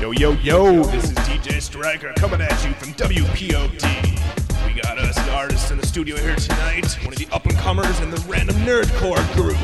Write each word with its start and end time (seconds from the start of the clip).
Yo, 0.00 0.12
yo, 0.12 0.30
yo, 0.34 0.84
this 0.84 1.10
is 1.10 1.18
DJ 1.18 1.60
Striker 1.60 2.12
coming 2.16 2.40
at 2.40 2.52
you 2.64 2.72
from 2.74 2.92
WPOD. 2.94 4.64
We 4.64 4.80
got 4.80 4.96
us 4.96 5.18
an 5.18 5.28
artist 5.30 5.72
in 5.72 5.78
the 5.78 5.86
studio 5.88 6.16
here 6.16 6.36
tonight, 6.36 6.86
one 7.02 7.12
of 7.12 7.18
the 7.18 7.26
up 7.32 7.44
and 7.46 7.56
comers 7.56 7.98
in 7.98 8.12
the 8.12 8.24
random 8.28 8.54
nerdcore 8.58 9.34
group. 9.34 9.56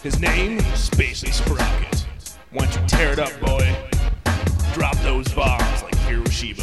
His 0.00 0.20
name, 0.20 0.60
Spacely 0.74 1.32
Sprocket. 1.32 2.06
Why 2.52 2.66
don't 2.66 2.80
you 2.80 2.86
tear 2.86 3.12
it 3.14 3.18
up, 3.18 3.32
boy? 3.40 3.76
Drop 4.74 4.96
those 4.98 5.26
bombs 5.34 5.82
like 5.82 5.96
Hiroshima. 6.06 6.62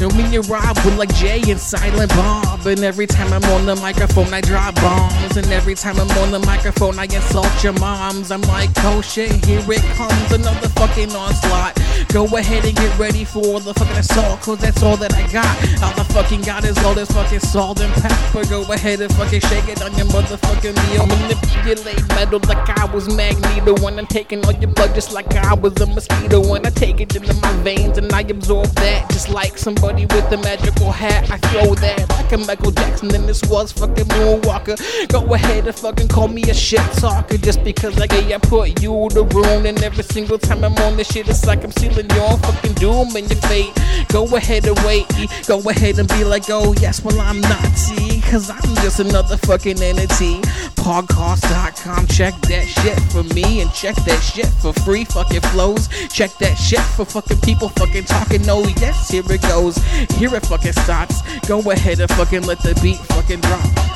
Know 0.00 0.10
me 0.10 0.36
and 0.36 0.48
Rob 0.48 0.76
with 0.84 0.96
like 0.96 1.12
Jay 1.16 1.42
and 1.50 1.58
Silent 1.58 2.10
Bob. 2.10 2.64
And 2.66 2.84
every 2.84 3.06
time 3.06 3.32
I'm 3.32 3.42
on 3.50 3.66
the 3.66 3.74
microphone, 3.76 4.32
I 4.32 4.40
drop 4.40 4.76
bombs. 4.76 5.36
And 5.36 5.46
every 5.48 5.74
time 5.74 5.98
I'm 5.98 6.10
on 6.18 6.30
the 6.30 6.38
microphone, 6.38 6.98
I 7.00 7.04
insult 7.04 7.64
your 7.64 7.72
moms. 7.74 8.30
I'm 8.30 8.42
like, 8.42 8.70
oh 8.78 9.00
shit, 9.00 9.44
here 9.44 9.64
it 9.68 9.82
comes, 9.96 10.32
another 10.32 10.68
fucking 10.68 11.10
onslaught. 11.16 11.76
Go 12.08 12.24
ahead 12.36 12.64
and 12.64 12.74
get 12.74 12.98
ready 12.98 13.24
for 13.24 13.60
the 13.60 13.74
fucking 13.74 13.96
assault, 13.96 14.40
cause 14.40 14.58
that's 14.58 14.82
all 14.82 14.96
that 14.96 15.12
I 15.14 15.30
got. 15.30 15.46
All 15.82 16.00
I 16.00 16.04
fucking 16.04 16.40
got 16.40 16.64
is 16.64 16.76
all 16.78 16.94
this 16.94 17.10
fucking 17.10 17.40
salt 17.40 17.80
and 17.80 17.92
pepper. 17.94 18.46
Go 18.46 18.62
ahead 18.72 19.00
and 19.02 19.12
fucking 19.14 19.40
shake 19.40 19.68
it 19.68 19.82
on 19.82 19.94
your 19.94 20.06
motherfucking 20.06 20.74
meal. 20.88 21.06
Manipulate 21.06 22.08
metal 22.08 22.40
like 22.48 22.66
I 22.78 22.86
was 22.86 23.14
Magneto. 23.14 23.74
When 23.84 23.98
I'm 23.98 24.06
taking 24.06 24.42
all 24.46 24.52
your 24.52 24.70
blood 24.70 24.94
just 24.94 25.12
like 25.12 25.34
I 25.34 25.52
was 25.52 25.78
a 25.82 25.86
mosquito. 25.86 26.40
When 26.48 26.64
I 26.64 26.70
take 26.70 27.00
it 27.02 27.14
into 27.14 27.34
my 27.34 27.52
veins 27.62 27.98
and 27.98 28.10
I 28.10 28.22
absorb 28.22 28.68
that 28.76 29.10
just 29.10 29.28
like 29.28 29.58
somebody 29.58 30.06
with 30.06 30.32
a 30.32 30.38
magical 30.38 30.90
hat. 30.90 31.30
I 31.30 31.36
throw 31.36 31.74
that 31.74 32.08
like 32.08 32.32
a 32.32 32.38
Michael 32.38 32.70
Jackson, 32.70 33.14
and 33.14 33.28
this 33.28 33.42
was 33.44 33.72
fucking 33.72 34.06
Moonwalker. 34.06 35.08
Go 35.08 35.34
ahead 35.34 35.66
and 35.66 35.76
fucking 35.76 36.08
call 36.08 36.28
me 36.28 36.42
a 36.44 36.54
shit 36.54 36.80
talker 36.92 37.36
just 37.36 37.62
because 37.64 37.98
like 37.98 38.12
I 38.12 38.38
put 38.38 38.80
you 38.80 39.08
to 39.10 39.24
ruin. 39.24 39.66
And 39.66 39.82
every 39.82 40.04
single 40.04 40.38
time 40.38 40.64
I'm 40.64 40.74
on 40.78 40.96
this 40.96 41.08
shit, 41.12 41.28
it's 41.28 41.44
like 41.44 41.62
I'm 41.64 41.72
sealing 41.72 41.97
your 42.14 42.36
fucking 42.38 42.74
doom 42.74 43.14
and 43.16 43.28
your 43.28 43.40
fate. 43.42 43.72
Go 44.08 44.24
ahead 44.36 44.66
and 44.66 44.78
wait. 44.80 45.06
Go 45.46 45.58
ahead 45.68 45.98
and 45.98 46.08
be 46.08 46.24
like, 46.24 46.44
oh 46.48 46.74
yes, 46.80 47.02
well 47.02 47.20
I'm 47.20 47.40
Nazi, 47.40 48.20
cause 48.22 48.50
I'm 48.50 48.74
just 48.76 49.00
another 49.00 49.36
fucking 49.36 49.82
entity. 49.82 50.40
Podcast.com, 50.76 52.06
check 52.06 52.34
that 52.42 52.66
shit 52.66 52.98
for 53.12 53.22
me 53.34 53.60
and 53.60 53.72
check 53.72 53.96
that 54.06 54.20
shit 54.20 54.46
for 54.62 54.72
free. 54.84 55.04
Fucking 55.04 55.40
flows, 55.52 55.88
check 56.08 56.30
that 56.38 56.54
shit 56.54 56.80
for 56.80 57.04
fucking 57.04 57.40
people 57.40 57.68
fucking 57.70 58.04
talking. 58.04 58.42
No, 58.42 58.62
yes, 58.80 59.10
here 59.10 59.22
it 59.26 59.42
goes. 59.42 59.76
Here 60.16 60.34
it 60.34 60.46
fucking 60.46 60.72
stops. 60.72 61.22
Go 61.46 61.58
ahead 61.70 62.00
and 62.00 62.10
fucking 62.12 62.42
let 62.42 62.60
the 62.60 62.78
beat 62.82 62.98
fucking 62.98 63.40
drop. 63.40 63.88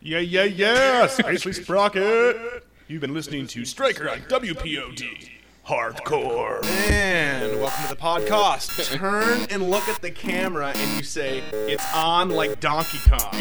Yeah, 0.00 0.18
yeah, 0.18 0.44
yeah, 0.44 1.06
Spacely 1.06 1.54
Sprocket. 1.54 2.64
You've 2.86 3.00
been 3.00 3.14
listening 3.14 3.46
to 3.48 3.64
Striker 3.64 4.10
on 4.10 4.18
WPOD. 4.28 5.33
Hardcore. 5.66 6.62
And 6.90 7.58
welcome 7.58 7.84
to 7.84 7.88
the 7.88 7.96
podcast. 7.96 8.84
Turn 8.98 9.46
and 9.48 9.70
look 9.70 9.88
at 9.88 10.02
the 10.02 10.10
camera 10.10 10.72
and 10.76 10.96
you 10.98 11.02
say, 11.02 11.38
it's 11.52 11.84
on 11.94 12.28
like 12.28 12.60
Donkey 12.60 12.98
Kong. 13.08 13.18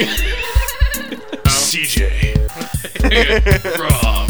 CJ. 1.52 2.40
Rob. 3.78 4.30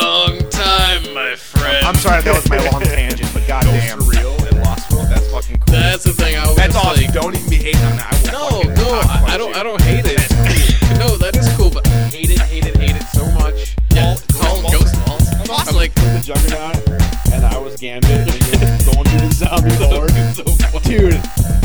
Long 0.00 0.38
time, 0.48 1.12
my 1.12 1.34
friend. 1.36 1.84
I'm 1.84 1.96
sorry 1.96 2.22
that 2.22 2.34
was 2.34 2.48
my 2.48 2.70
long 2.70 2.80
tangent, 2.80 3.30
but 3.34 3.46
goddamn. 3.46 3.98
Surreal 3.98 4.50
and 4.50 4.64
lostful. 4.64 5.02
That's 5.04 5.30
fucking 5.30 5.58
cool. 5.58 5.74
That's 5.74 6.04
the 6.04 6.14
thing. 6.14 6.38
I 6.38 6.46
was 6.46 6.56
That's 6.56 6.74
awesome. 6.76 7.04
like, 7.04 7.12
don't 7.12 7.36
even 7.36 7.50
be 7.50 7.56
hating 7.56 7.82
on 7.82 7.96
that. 7.96 8.30
I 8.32 8.50
will 8.50 8.64
no, 8.64 8.74
no, 8.74 9.00
I, 9.04 9.34
I 9.34 9.36
don't. 9.36 9.50
you. 9.50 9.60
I 9.60 9.62
don't 9.62 9.82
hate 9.82 10.06
it. 10.06 10.30
no, 10.98 11.18
that 11.18 11.36
is 11.36 11.46
cool, 11.56 11.68
but 11.70 11.86
I 11.86 11.90
hate 12.08 12.30
it, 12.30 12.38
hate 12.40 12.64
it, 12.64 12.74
hate 12.78 12.96
it 12.96 13.02
so 13.12 13.30
much. 13.32 13.76
Yeah, 13.90 14.16
call 14.40 14.62
Ghost 14.70 15.05
Balls. 15.46 15.68
I'm 15.68 15.76
like, 15.76 15.94
the 15.94 16.22
Juggernaut, 16.24 16.76
and 17.32 17.44
I 17.44 17.56
was 17.58 17.76
Gambit, 17.76 18.10
and 18.10 18.34
you 18.34 18.58
were 18.58 18.94
going 18.94 19.06
through 19.06 19.28
the 19.28 19.32
zombie 19.32 19.76
lord. 19.78 20.10
so. 20.34 20.42
Dude, 20.80 21.12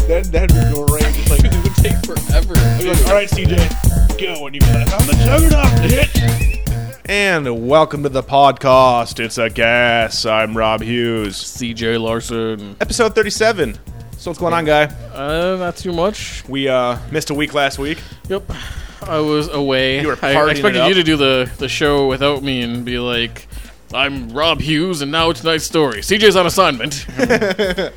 that, 0.08 0.30
that'd 0.32 0.50
be 0.50 0.86
great. 0.86 1.04
Just 1.16 1.30
like, 1.32 1.44
it 1.44 1.64
would 1.64 1.76
take 1.76 1.98
forever. 2.06 2.54
I'd 2.58 2.78
be 2.80 2.90
like, 2.90 3.08
all 3.08 3.14
right, 3.14 3.28
CJ, 3.28 4.18
go. 4.20 4.46
And 4.46 4.54
you'd 4.54 4.64
be 4.64 4.72
like, 4.72 4.94
I'm 4.94 5.08
the 5.08 5.14
Juggernaut, 5.26 5.66
bitch. 5.82 7.02
And 7.06 7.68
welcome 7.68 8.04
to 8.04 8.10
the 8.10 8.22
podcast. 8.22 9.20
It's 9.20 9.40
a 9.40 9.50
gas. 9.50 10.28
I'm 10.28 10.56
Rob 10.56 10.82
Hughes. 10.82 11.38
CJ 11.38 12.00
Larson. 12.00 12.76
Episode 12.82 13.16
37. 13.16 13.80
So 14.18 14.30
what's 14.30 14.40
going 14.40 14.54
on, 14.54 14.66
guy? 14.66 14.86
Uh, 15.12 15.56
not 15.58 15.76
too 15.76 15.92
much. 15.92 16.48
We 16.48 16.68
uh, 16.68 17.00
missed 17.10 17.32
a 17.32 17.34
week 17.34 17.56
last 17.56 17.80
week. 17.80 17.98
Yep. 18.30 18.44
I 19.02 19.20
was 19.20 19.48
away. 19.48 20.02
You 20.02 20.08
were 20.10 20.14
I, 20.14 20.36
partying 20.36 20.48
I 20.48 20.52
expected 20.52 20.76
it 20.76 20.82
up. 20.82 20.90
you 20.90 20.94
to 20.94 21.04
do 21.04 21.18
the, 21.18 21.52
the 21.58 21.68
show 21.68 22.08
without 22.08 22.44
me 22.44 22.62
and 22.62 22.86
be 22.86 23.00
like, 23.00 23.48
I'm 23.94 24.30
Rob 24.30 24.62
Hughes, 24.62 25.02
and 25.02 25.12
now 25.12 25.30
it's 25.30 25.42
tonight's 25.42 25.66
story. 25.66 26.00
CJ's 26.02 26.36
on 26.36 26.46
assignment. 26.46 27.06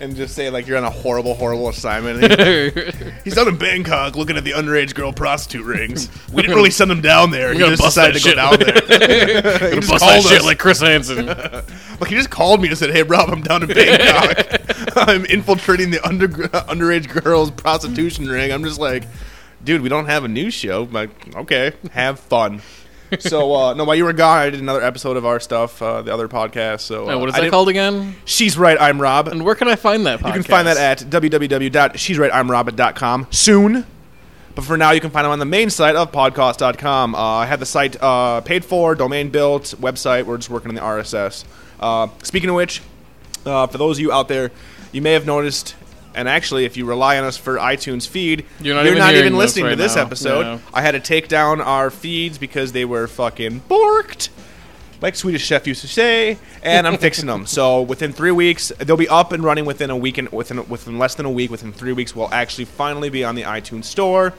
And 0.00 0.14
just 0.14 0.36
say 0.36 0.48
like 0.48 0.68
you're 0.68 0.78
on 0.78 0.84
a 0.84 0.90
horrible, 0.90 1.34
horrible 1.34 1.68
assignment. 1.68 2.20
He's 3.24 3.34
down 3.34 3.48
in 3.48 3.56
Bangkok 3.58 4.14
looking 4.14 4.36
at 4.36 4.44
the 4.44 4.52
underage 4.52 4.94
girl 4.94 5.12
prostitute 5.12 5.66
rings. 5.66 6.08
We 6.32 6.42
didn't 6.42 6.54
really 6.56 6.70
send 6.70 6.88
him 6.92 7.00
down 7.00 7.32
there. 7.32 7.52
He 7.52 7.58
gonna 7.58 7.72
just 7.76 7.82
bust 7.82 7.96
decided 7.96 8.22
to 8.22 8.28
that 8.28 8.36
go 8.36 8.56
down 8.56 8.88
there. 8.88 9.58
he 9.58 9.70
Gonna 9.70 9.80
just 9.80 9.90
bust 9.90 10.04
called 10.04 10.22
that 10.24 10.28
shit 10.28 10.38
us. 10.38 10.44
like 10.44 10.60
Chris 10.60 10.80
Hansen. 10.80 11.26
Like 11.26 12.10
he 12.10 12.14
just 12.14 12.30
called 12.30 12.62
me 12.62 12.68
and 12.68 12.78
said, 12.78 12.90
"Hey, 12.90 13.02
Rob, 13.02 13.28
I'm 13.28 13.42
down 13.42 13.64
in 13.64 13.70
Bangkok. 13.70 14.96
I'm 14.96 15.24
infiltrating 15.24 15.90
the 15.90 16.00
under 16.06 16.28
underage 16.28 17.08
girls 17.20 17.50
prostitution 17.50 18.28
ring." 18.28 18.52
I'm 18.52 18.62
just 18.62 18.78
like, 18.78 19.02
dude, 19.64 19.80
we 19.82 19.88
don't 19.88 20.06
have 20.06 20.22
a 20.22 20.28
news 20.28 20.54
show. 20.54 20.84
But 20.84 21.10
okay, 21.34 21.72
have 21.90 22.20
fun. 22.20 22.62
So 23.18 23.54
uh, 23.54 23.74
no, 23.74 23.84
while 23.84 23.96
you 23.96 24.04
were 24.04 24.12
gone, 24.12 24.38
I 24.38 24.50
did 24.50 24.60
another 24.60 24.82
episode 24.82 25.16
of 25.16 25.24
our 25.26 25.40
stuff, 25.40 25.80
uh, 25.82 26.02
the 26.02 26.12
other 26.12 26.28
podcast. 26.28 26.80
So 26.80 27.08
uh, 27.08 27.14
Uh, 27.14 27.18
what 27.18 27.28
is 27.30 27.34
I 27.34 27.40
that 27.42 27.50
called 27.50 27.68
again? 27.68 28.14
She's 28.24 28.56
right. 28.58 28.76
I'm 28.80 29.00
Rob. 29.00 29.28
And 29.28 29.44
where 29.44 29.54
can 29.54 29.68
I 29.68 29.76
find 29.76 30.06
that 30.06 30.20
podcast? 30.20 30.26
You 30.26 30.32
can 30.34 30.42
find 30.44 30.66
that 30.68 30.76
at 30.76 30.98
www.she'srightimrob.com 31.10 33.26
soon. 33.30 33.86
But 34.54 34.64
for 34.64 34.76
now, 34.76 34.90
you 34.90 35.00
can 35.00 35.10
find 35.10 35.24
them 35.24 35.30
on 35.32 35.38
the 35.38 35.44
main 35.44 35.70
site 35.70 35.94
of 35.94 36.10
podcast.com. 36.10 37.14
Uh, 37.14 37.18
I 37.18 37.46
have 37.46 37.60
the 37.60 37.66
site 37.66 37.96
uh, 38.02 38.40
paid 38.40 38.64
for, 38.64 38.96
domain 38.96 39.30
built, 39.30 39.74
website. 39.80 40.24
We're 40.24 40.36
just 40.38 40.50
working 40.50 40.70
on 40.70 40.74
the 40.74 40.80
RSS. 40.80 41.44
Uh, 41.78 42.08
speaking 42.24 42.50
of 42.50 42.56
which, 42.56 42.82
uh, 43.46 43.68
for 43.68 43.78
those 43.78 43.98
of 43.98 44.02
you 44.02 44.10
out 44.10 44.26
there, 44.26 44.50
you 44.90 45.00
may 45.00 45.12
have 45.12 45.26
noticed, 45.26 45.76
and 46.18 46.28
actually, 46.28 46.64
if 46.64 46.76
you 46.76 46.84
rely 46.84 47.16
on 47.18 47.24
us 47.24 47.36
for 47.36 47.56
iTunes 47.56 48.06
feed, 48.06 48.44
You're 48.60 48.74
not 48.74 48.86
even 48.86 49.02
hearing 49.02 49.32
this 49.32 49.38
listening 49.38 49.64
to 49.64 49.68
right 49.70 49.78
this 49.78 49.96
now. 49.96 50.02
episode. 50.02 50.60
I 50.74 50.82
had 50.82 50.92
to 50.92 51.00
take 51.00 51.28
down 51.28 51.60
our 51.60 51.90
feeds 51.90 52.36
because 52.38 52.72
they 52.72 52.84
were 52.84 53.06
fucking 53.06 53.60
borked 53.62 54.28
like 55.00 55.14
Swedish 55.14 55.44
chef 55.46 55.66
used 55.66 55.80
to 55.82 55.88
say, 55.88 56.38
and 56.62 56.86
I'm 56.86 56.98
fixing 56.98 57.26
them. 57.26 57.46
So 57.58 57.82
within 57.82 58.12
three 58.12 58.30
weeks, 58.32 58.72
they'll 58.78 58.96
be 58.96 59.08
up 59.08 59.32
and 59.32 59.42
running 59.44 59.64
within 59.64 59.90
a 59.90 59.96
week 59.96 60.18
and 60.18 60.28
within 60.30 60.68
within 60.68 60.98
less 60.98 61.14
than 61.14 61.24
a 61.26 61.30
week. 61.30 61.50
Within 61.50 61.72
three 61.72 61.92
weeks, 61.92 62.14
we'll 62.16 62.32
actually 62.32 62.64
finally 62.64 63.08
be 63.08 63.24
on 63.24 63.34
the 63.34 63.42
iTunes 63.42 63.84
store, 63.84 64.34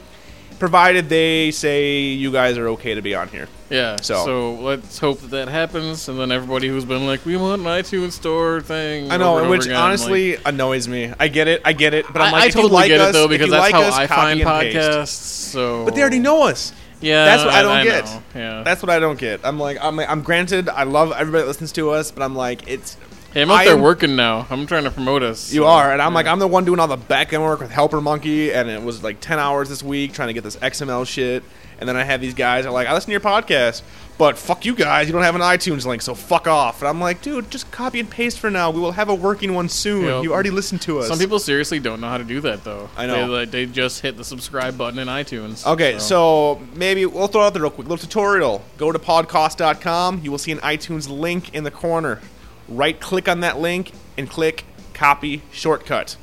provided 0.60 1.10
they 1.10 1.52
say 1.52 2.02
you 2.02 2.32
guys 2.32 2.58
are 2.58 2.68
okay 2.70 2.94
to 2.96 3.02
be 3.02 3.16
on 3.16 3.28
here. 3.30 3.48
Yeah. 3.70 3.98
So- 4.02 4.26
So. 4.26 4.52
let's 4.56 5.00
hope 5.00 5.22
that 5.22 5.32
that 5.32 5.48
happens, 5.48 6.08
and 6.10 6.20
then 6.20 6.32
everybody 6.32 6.68
who's 6.68 6.86
been 6.86 7.06
like, 7.08 7.26
"We 7.26 7.38
want 7.38 7.62
an 7.62 7.68
iTunes 7.68 8.12
store 8.14 8.62
thing," 8.62 9.12
I 9.12 9.18
know, 9.18 9.48
which 9.50 9.66
again, 9.66 9.78
honestly 9.78 10.38
annoys 10.46 10.88
me. 10.88 11.12
I 11.20 11.28
get 11.30 11.48
it, 11.48 11.62
I 11.64 11.74
get 11.74 11.94
it, 11.94 12.06
but 12.12 12.22
I'm 12.22 12.32
like, 12.32 12.34
like, 12.34 12.42
I, 12.42 12.46
I 12.46 12.48
if 12.48 12.56
you 12.56 12.62
totally 12.64 12.76
like 12.82 12.88
get 12.90 13.00
us, 13.02 13.10
it 13.10 13.14
though 13.14 13.28
because 13.28 13.50
that's 13.50 13.62
like 13.62 13.74
how 13.74 13.82
us, 13.84 13.94
I 13.96 14.08
find 14.08 14.40
podcasts. 14.42 15.08
So, 15.08 15.86
But 15.86 15.96
they 15.96 16.02
already 16.02 16.20
know 16.20 16.44
us. 16.44 16.74
Yeah, 17.02 17.24
That's 17.26 17.46
what 17.46 17.54
I 17.54 17.62
don't 17.62 17.72
I 17.78 17.84
get. 17.86 18.06
know, 18.06 18.24
Yeah. 18.36 18.64
That's 18.64 18.84
what 18.84 18.90
I 18.90 19.00
don't 19.00 19.18
get. 19.18 19.40
I'm 19.46 19.58
like, 19.58 19.78
I'm 19.82 19.96
like, 19.96 20.10
I'm 20.10 20.22
granted, 20.22 20.68
I 20.68 20.84
love 20.84 21.14
everybody 21.16 21.44
that 21.44 21.48
listens 21.48 21.72
to 21.74 21.92
us, 21.92 22.12
but 22.12 22.22
I'm 22.24 22.36
like, 22.36 22.68
it's 22.68 22.98
hey, 23.34 23.42
I'm 23.44 23.52
out 23.52 23.58
I 23.58 23.66
there 23.66 23.74
am- 23.76 23.82
working 23.82 24.16
now. 24.16 24.46
I'm 24.50 24.66
trying 24.68 24.84
to 24.86 24.92
promote 24.92 25.24
us. 25.24 25.52
You 25.54 25.66
are, 25.66 25.92
and 25.92 26.02
I'm 26.02 26.14
like, 26.14 26.26
I'm 26.28 26.40
the 26.40 26.48
one 26.48 26.66
doing 26.66 26.80
all 26.80 26.88
the 26.88 26.98
back 26.98 27.34
end 27.34 27.44
work 27.44 27.60
with 27.60 27.72
Helper 27.72 28.02
Monkey, 28.02 28.52
and 28.54 28.70
it 28.70 28.82
was 28.82 29.04
like 29.04 29.20
10 29.20 29.40
hours 29.40 29.70
this 29.70 29.84
week 29.84 30.14
trying 30.14 30.28
to 30.30 30.34
get 30.34 30.44
this 30.44 30.58
XML 30.58 31.06
shit. 31.08 31.44
And 31.80 31.88
then 31.88 31.96
I 31.96 32.04
have 32.04 32.20
these 32.20 32.34
guys 32.34 32.66
are 32.66 32.72
like, 32.74 32.90
I 32.90 32.94
listen 32.94 33.08
to 33.08 33.12
your 33.14 33.22
podcast, 33.22 33.84
but 34.18 34.38
fuck 34.38 34.66
you 34.66 34.76
guys, 34.76 35.08
you 35.08 35.14
don't 35.14 35.24
have 35.24 35.36
an 35.36 35.40
iTunes 35.42 35.86
link, 35.86 36.02
so 36.02 36.14
fuck 36.14 36.46
off. 36.46 36.82
And 36.82 36.90
I'm 36.90 37.00
like, 37.00 37.22
dude, 37.22 37.50
just 37.50 37.72
copy 37.72 38.02
and 38.02 38.10
paste 38.10 38.38
for 38.38 38.50
now. 38.52 38.70
We 38.70 38.82
will 38.82 38.92
have 38.92 39.08
a 39.08 39.16
working 39.16 39.54
one 39.54 39.70
soon. 39.70 40.04
Yep. 40.04 40.24
You 40.26 40.34
already 40.34 40.50
listened 40.50 40.82
to 40.82 41.00
us. 41.00 41.08
Some 41.08 41.18
people 41.20 41.40
seriously 41.40 41.80
don't 41.80 42.02
know 42.02 42.10
how 42.10 42.18
to 42.18 42.26
do 42.26 42.42
that 42.42 42.66
though. 42.66 42.90
I 42.98 43.06
know. 43.06 43.28
They, 43.28 43.34
like, 43.34 43.52
they 43.52 43.66
just 43.66 44.02
hit 44.02 44.18
the 44.18 44.26
subscribe 44.26 44.78
button 44.78 45.00
in 45.00 45.08
iTunes. 45.08 45.66
Okay, 45.66 46.00
so 46.00 46.62
maybe 46.74 47.06
we'll 47.06 47.28
throw 47.28 47.44
out 47.44 47.54
the 47.54 47.62
real 47.62 47.70
quick 47.70 47.88
little 47.88 48.06
tutorial. 48.06 48.62
Go 48.78 48.92
to 48.92 49.00
podcast.com. 49.00 50.20
You 50.22 50.32
will 50.32 50.38
see 50.38 50.52
an 50.52 50.60
iTunes 50.60 51.08
link 51.10 51.54
in 51.56 51.64
the 51.64 51.72
corner. 51.72 52.20
Right 52.70 53.00
click 53.00 53.28
on 53.28 53.42
that 53.42 53.60
link 53.60 53.92
and 54.18 54.30
click 54.30 54.64
copy 54.94 55.42
shortcut. 55.52 56.16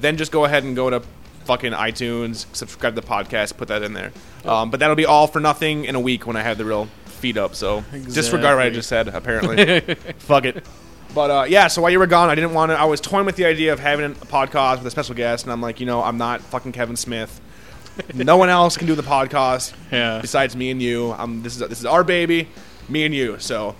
Then 0.00 0.16
just 0.16 0.32
go 0.32 0.44
ahead 0.44 0.64
and 0.64 0.74
go 0.76 0.88
to 0.90 1.02
fucking 1.44 1.72
iTunes, 1.72 2.46
subscribe 2.54 2.94
to 2.94 3.00
the 3.00 3.06
podcast, 3.06 3.56
put 3.56 3.68
that 3.68 3.82
in 3.82 3.92
there. 3.92 4.12
Um, 4.44 4.70
but 4.70 4.80
that'll 4.80 4.96
be 4.96 5.06
all 5.06 5.26
for 5.26 5.40
nothing 5.40 5.84
in 5.84 5.94
a 5.94 6.00
week 6.00 6.26
when 6.26 6.36
I 6.36 6.42
have 6.42 6.58
the 6.58 6.64
real 6.64 6.86
feed 7.06 7.36
up. 7.36 7.54
So 7.54 7.82
disregard 7.92 8.56
what 8.56 8.66
I 8.66 8.70
just 8.70 8.88
said, 8.88 9.08
apparently. 9.08 9.80
Fuck 10.18 10.44
it. 10.44 10.64
But 11.12 11.30
uh, 11.30 11.44
yeah, 11.48 11.66
so 11.66 11.82
while 11.82 11.90
you 11.90 11.98
were 11.98 12.06
gone, 12.06 12.30
I 12.30 12.34
didn't 12.36 12.54
want 12.54 12.70
to. 12.70 12.78
I 12.78 12.84
was 12.84 13.00
toying 13.00 13.26
with 13.26 13.34
the 13.36 13.44
idea 13.46 13.72
of 13.72 13.80
having 13.80 14.04
a 14.06 14.14
podcast 14.14 14.78
with 14.78 14.86
a 14.86 14.90
special 14.90 15.14
guest, 15.16 15.44
and 15.44 15.52
I'm 15.52 15.60
like, 15.60 15.80
you 15.80 15.86
know, 15.86 16.02
I'm 16.02 16.18
not 16.18 16.40
fucking 16.40 16.70
Kevin 16.72 16.94
Smith. 16.96 17.40
no 18.14 18.36
one 18.36 18.48
else 18.48 18.76
can 18.76 18.86
do 18.86 18.94
the 18.94 19.02
podcast 19.02 19.74
Yeah. 19.90 20.20
besides 20.20 20.54
me 20.54 20.70
and 20.70 20.80
you. 20.80 21.12
Um, 21.18 21.42
this 21.42 21.60
is 21.60 21.68
this 21.68 21.80
is 21.80 21.84
our 21.86 22.04
baby, 22.04 22.48
me 22.88 23.04
and 23.04 23.12
you. 23.14 23.38
So 23.40 23.74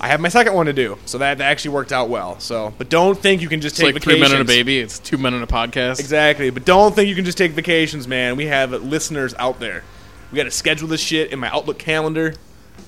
I 0.00 0.08
have 0.08 0.20
my 0.20 0.28
second 0.28 0.54
one 0.54 0.66
to 0.66 0.72
do. 0.72 0.96
So 1.06 1.18
that, 1.18 1.38
that 1.38 1.44
actually 1.44 1.72
worked 1.72 1.92
out 1.92 2.08
well. 2.08 2.38
So, 2.40 2.72
but 2.78 2.88
don't 2.88 3.18
think 3.18 3.42
you 3.42 3.48
can 3.48 3.60
just 3.60 3.74
It's 3.74 3.80
take 3.80 3.94
like 3.94 4.02
three 4.02 4.20
men 4.20 4.30
and 4.30 4.40
a 4.40 4.44
vacations. 4.44 4.48
baby. 4.64 4.78
It's 4.78 4.98
two 4.98 5.18
men 5.18 5.34
and 5.34 5.42
a 5.42 5.46
podcast. 5.46 5.98
Exactly, 6.00 6.50
but 6.50 6.64
don't 6.64 6.94
think 6.94 7.08
you 7.08 7.14
can 7.16 7.24
just 7.24 7.38
take 7.38 7.52
vacations, 7.52 8.06
man. 8.06 8.36
We 8.36 8.46
have 8.46 8.70
listeners 8.70 9.34
out 9.38 9.58
there. 9.60 9.82
We 10.30 10.36
got 10.36 10.44
to 10.44 10.50
schedule 10.50 10.86
this 10.88 11.00
shit 11.00 11.32
in 11.32 11.38
my 11.38 11.48
Outlook 11.50 11.78
calendar. 11.78 12.34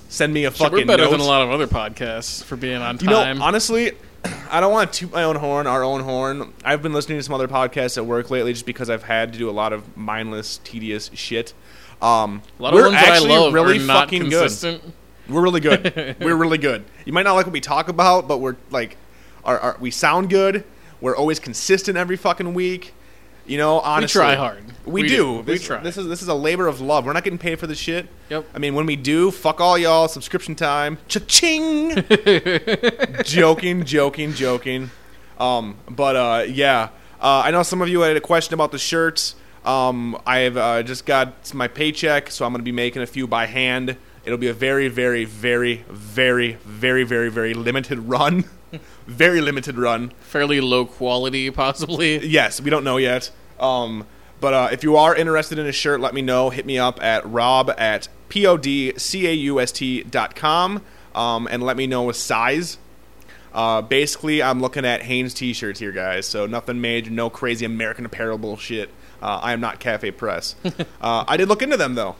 Send 0.08 0.32
me 0.34 0.44
a 0.44 0.50
fucking 0.50 0.72
we're 0.78 0.84
better 0.86 1.04
note. 1.04 1.10
than 1.12 1.20
a 1.20 1.24
lot 1.24 1.42
of 1.42 1.50
other 1.50 1.66
podcasts 1.66 2.44
for 2.44 2.56
being 2.56 2.76
on 2.82 2.98
You 3.00 3.06
know, 3.08 3.22
time. 3.24 3.40
honestly, 3.42 3.92
I 4.50 4.60
don't 4.60 4.72
want 4.72 4.92
to 4.92 4.98
toot 5.00 5.12
my 5.12 5.22
own 5.24 5.36
horn, 5.36 5.66
our 5.66 5.82
own 5.82 6.02
horn. 6.02 6.52
I've 6.64 6.82
been 6.82 6.92
listening 6.92 7.18
to 7.18 7.22
some 7.22 7.34
other 7.34 7.48
podcasts 7.48 7.96
at 7.96 8.06
work 8.06 8.30
lately 8.30 8.52
just 8.52 8.66
because 8.66 8.90
I've 8.90 9.04
had 9.04 9.32
to 9.32 9.38
do 9.38 9.48
a 9.48 9.52
lot 9.52 9.72
of 9.72 9.96
mindless, 9.96 10.58
tedious 10.64 11.10
shit. 11.14 11.54
Um, 12.02 12.42
a 12.58 12.62
lot 12.62 12.72
we're 12.74 12.86
of 12.86 12.92
ones 12.92 13.02
that 13.02 13.08
I 13.10 13.12
actually 13.14 13.30
love 13.30 13.52
really 13.52 13.78
are 13.78 13.86
not 13.86 14.04
fucking 14.04 14.22
consistent. 14.22 14.82
good. 14.82 14.92
We're 15.30 15.42
really 15.42 15.60
good. 15.60 16.16
we're 16.20 16.36
really 16.36 16.58
good. 16.58 16.84
You 17.04 17.12
might 17.12 17.22
not 17.22 17.34
like 17.34 17.46
what 17.46 17.52
we 17.52 17.60
talk 17.60 17.88
about, 17.88 18.28
but 18.28 18.38
we're 18.38 18.56
like, 18.70 18.96
our, 19.44 19.58
our, 19.58 19.76
we 19.80 19.90
sound 19.90 20.30
good. 20.30 20.64
We're 21.00 21.16
always 21.16 21.38
consistent 21.38 21.96
every 21.96 22.16
fucking 22.16 22.52
week. 22.54 22.92
You 23.46 23.58
know, 23.58 23.80
honestly, 23.80 24.20
we 24.20 24.24
try 24.26 24.34
hard. 24.36 24.64
We, 24.84 25.02
We 25.02 25.08
do. 25.08 25.16
do. 25.16 25.32
We 25.38 25.42
This, 25.42 25.64
try. 25.64 25.82
This 25.82 25.96
is 25.96 26.06
this 26.06 26.22
is 26.22 26.28
a 26.28 26.34
labor 26.34 26.66
of 26.68 26.80
love. 26.80 27.04
We're 27.04 27.14
not 27.14 27.24
getting 27.24 27.38
paid 27.38 27.58
for 27.58 27.66
this 27.66 27.78
shit. 27.78 28.06
Yep. 28.28 28.46
I 28.54 28.58
mean, 28.58 28.74
when 28.74 28.86
we 28.86 28.96
do, 28.96 29.30
fuck 29.30 29.60
all 29.60 29.76
y'all. 29.78 30.08
Subscription 30.08 30.54
time. 30.54 30.98
Cha-ching. 31.08 32.04
joking, 33.24 33.84
joking, 33.84 34.34
joking. 34.34 34.90
Um, 35.38 35.76
but 35.88 36.16
uh, 36.16 36.44
yeah, 36.48 36.90
uh, 37.20 37.42
I 37.44 37.50
know 37.50 37.62
some 37.62 37.80
of 37.82 37.88
you 37.88 38.00
had 38.00 38.16
a 38.16 38.20
question 38.20 38.54
about 38.54 38.72
the 38.72 38.78
shirts. 38.78 39.34
Um, 39.64 40.20
I've 40.26 40.56
uh, 40.56 40.82
just 40.82 41.04
got 41.06 41.52
my 41.54 41.68
paycheck, 41.68 42.30
so 42.30 42.44
I'm 42.44 42.52
going 42.52 42.60
to 42.60 42.64
be 42.64 42.72
making 42.72 43.02
a 43.02 43.06
few 43.06 43.26
by 43.26 43.46
hand. 43.46 43.96
It'll 44.24 44.38
be 44.38 44.48
a 44.48 44.54
very, 44.54 44.88
very, 44.88 45.24
very, 45.24 45.84
very, 45.88 46.54
very, 46.64 47.04
very, 47.04 47.28
very 47.30 47.54
limited 47.54 47.98
run. 48.00 48.44
very 49.06 49.40
limited 49.40 49.78
run. 49.78 50.12
Fairly 50.20 50.60
low 50.60 50.84
quality, 50.84 51.50
possibly. 51.50 52.26
Yes, 52.26 52.60
we 52.60 52.70
don't 52.70 52.84
know 52.84 52.98
yet. 52.98 53.30
Um, 53.58 54.06
but 54.40 54.54
uh, 54.54 54.68
if 54.72 54.82
you 54.82 54.96
are 54.96 55.14
interested 55.14 55.58
in 55.58 55.66
a 55.66 55.72
shirt, 55.72 56.00
let 56.00 56.14
me 56.14 56.22
know. 56.22 56.50
Hit 56.50 56.66
me 56.66 56.78
up 56.78 57.02
at 57.02 57.26
rob 57.26 57.70
at 57.76 58.08
podcaust 58.28 60.10
dot 60.10 60.34
com 60.36 60.82
um, 61.14 61.48
and 61.50 61.62
let 61.62 61.76
me 61.76 61.86
know 61.86 62.10
a 62.10 62.14
size. 62.14 62.78
Uh, 63.52 63.82
basically, 63.82 64.42
I'm 64.42 64.60
looking 64.60 64.84
at 64.84 65.02
Hanes 65.02 65.34
t-shirts 65.34 65.80
here, 65.80 65.92
guys. 65.92 66.24
So 66.26 66.46
nothing 66.46 66.80
major, 66.80 67.10
no 67.10 67.28
crazy 67.28 67.66
American 67.66 68.06
Apparel 68.06 68.38
bullshit. 68.38 68.90
Uh, 69.20 69.40
I 69.42 69.52
am 69.52 69.60
not 69.60 69.80
Cafe 69.80 70.12
Press. 70.12 70.54
uh, 70.64 71.24
I 71.26 71.36
did 71.36 71.48
look 71.48 71.62
into 71.62 71.76
them 71.76 71.94
though. 71.94 72.16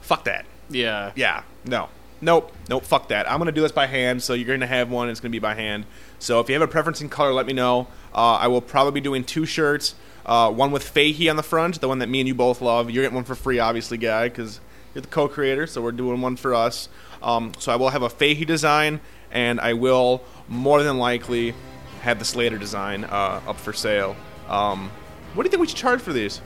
Fuck 0.00 0.24
that. 0.24 0.46
Yeah. 0.70 1.12
Yeah, 1.14 1.42
no. 1.64 1.88
Nope, 2.20 2.52
nope, 2.68 2.84
fuck 2.84 3.08
that. 3.08 3.30
I'm 3.30 3.38
to 3.46 3.52
do 3.52 3.60
this 3.60 3.70
by 3.70 3.86
hand, 3.86 4.22
so 4.22 4.34
you're 4.34 4.46
to 4.58 4.66
have 4.66 4.90
one. 4.90 5.08
It's 5.08 5.20
to 5.30 5.36
be 5.36 5.38
by 5.38 5.54
hand. 5.54 5.86
So 6.18 6.40
if 6.40 6.48
you 6.48 6.54
have 6.54 6.62
a 6.62 6.66
preference 6.66 7.00
in 7.00 7.08
color, 7.08 7.32
let 7.32 7.46
me 7.46 7.52
know. 7.52 7.86
Uh, 8.12 8.34
I 8.34 8.48
will 8.48 8.60
probably 8.60 8.92
be 8.92 9.00
doing 9.00 9.22
two 9.22 9.46
shirts. 9.46 9.94
Uh, 10.26 10.50
one 10.50 10.72
with 10.72 10.82
Fahey 10.82 11.28
on 11.28 11.36
the 11.36 11.44
front, 11.44 11.80
the 11.80 11.86
one 11.86 12.00
that 12.00 12.08
me 12.08 12.20
and 12.20 12.26
you 12.26 12.34
both 12.34 12.60
love. 12.60 12.90
You're 12.90 13.04
getting 13.04 13.14
one 13.14 13.24
for 13.24 13.36
free, 13.36 13.60
obviously, 13.60 13.98
guy, 13.98 14.28
because 14.28 14.60
you're 14.94 15.02
the 15.02 15.08
co-creator, 15.08 15.66
so 15.68 15.80
we're 15.80 15.92
doing 15.92 16.20
one 16.20 16.34
for 16.36 16.54
us. 16.54 16.88
Um, 17.22 17.52
so 17.58 17.72
I 17.72 17.76
will 17.76 17.90
have 17.90 18.02
a 18.02 18.10
Fahey 18.10 18.44
design, 18.44 19.00
and 19.30 19.60
I 19.60 19.74
will 19.74 20.24
more 20.48 20.82
than 20.82 20.98
likely 20.98 21.54
have 22.02 22.18
the 22.18 22.24
Slater 22.24 22.58
design 22.58 23.04
uh, 23.04 23.40
up 23.46 23.58
for 23.58 23.72
sale. 23.72 24.16
Um, 24.48 24.90
what 25.34 25.44
do 25.44 25.46
you 25.46 25.50
think 25.50 25.60
we 25.60 25.68
should 25.68 25.76
charge 25.76 26.00
for 26.00 26.12
these? 26.12 26.40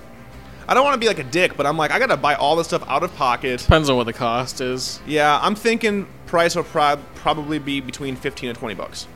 I 0.69 0.75
don't 0.75 0.85
want 0.85 0.95
to 0.95 1.01
be 1.01 1.07
like 1.09 1.19
a 1.19 1.25
dick, 1.25 1.57
but 1.57 1.67
I'm 1.67 1.77
like, 1.77 1.91
I 1.91 1.99
got 1.99 2.07
to 2.07 2.17
buy 2.17 2.35
all 2.35 2.57
this 2.57 2.69
stuff 2.69 2.85
out 2.89 3.03
of 3.03 3.15
pocket. 3.17 3.61
Depends 3.61 3.91
on 3.91 3.97
what 3.97 4.05
the 4.05 4.13
cost 4.13 4.61
is. 4.61 5.01
Yeah, 5.07 5.39
I'm 5.43 5.55
thinking 5.55 6.07
price 6.27 6.55
will 6.57 6.65
prob- 6.65 7.01
probably 7.17 7.59
be 7.59 7.81
between 7.81 8.17
15 8.17 8.49
and 8.51 8.59
20 8.59 8.75
bucks. 8.75 9.07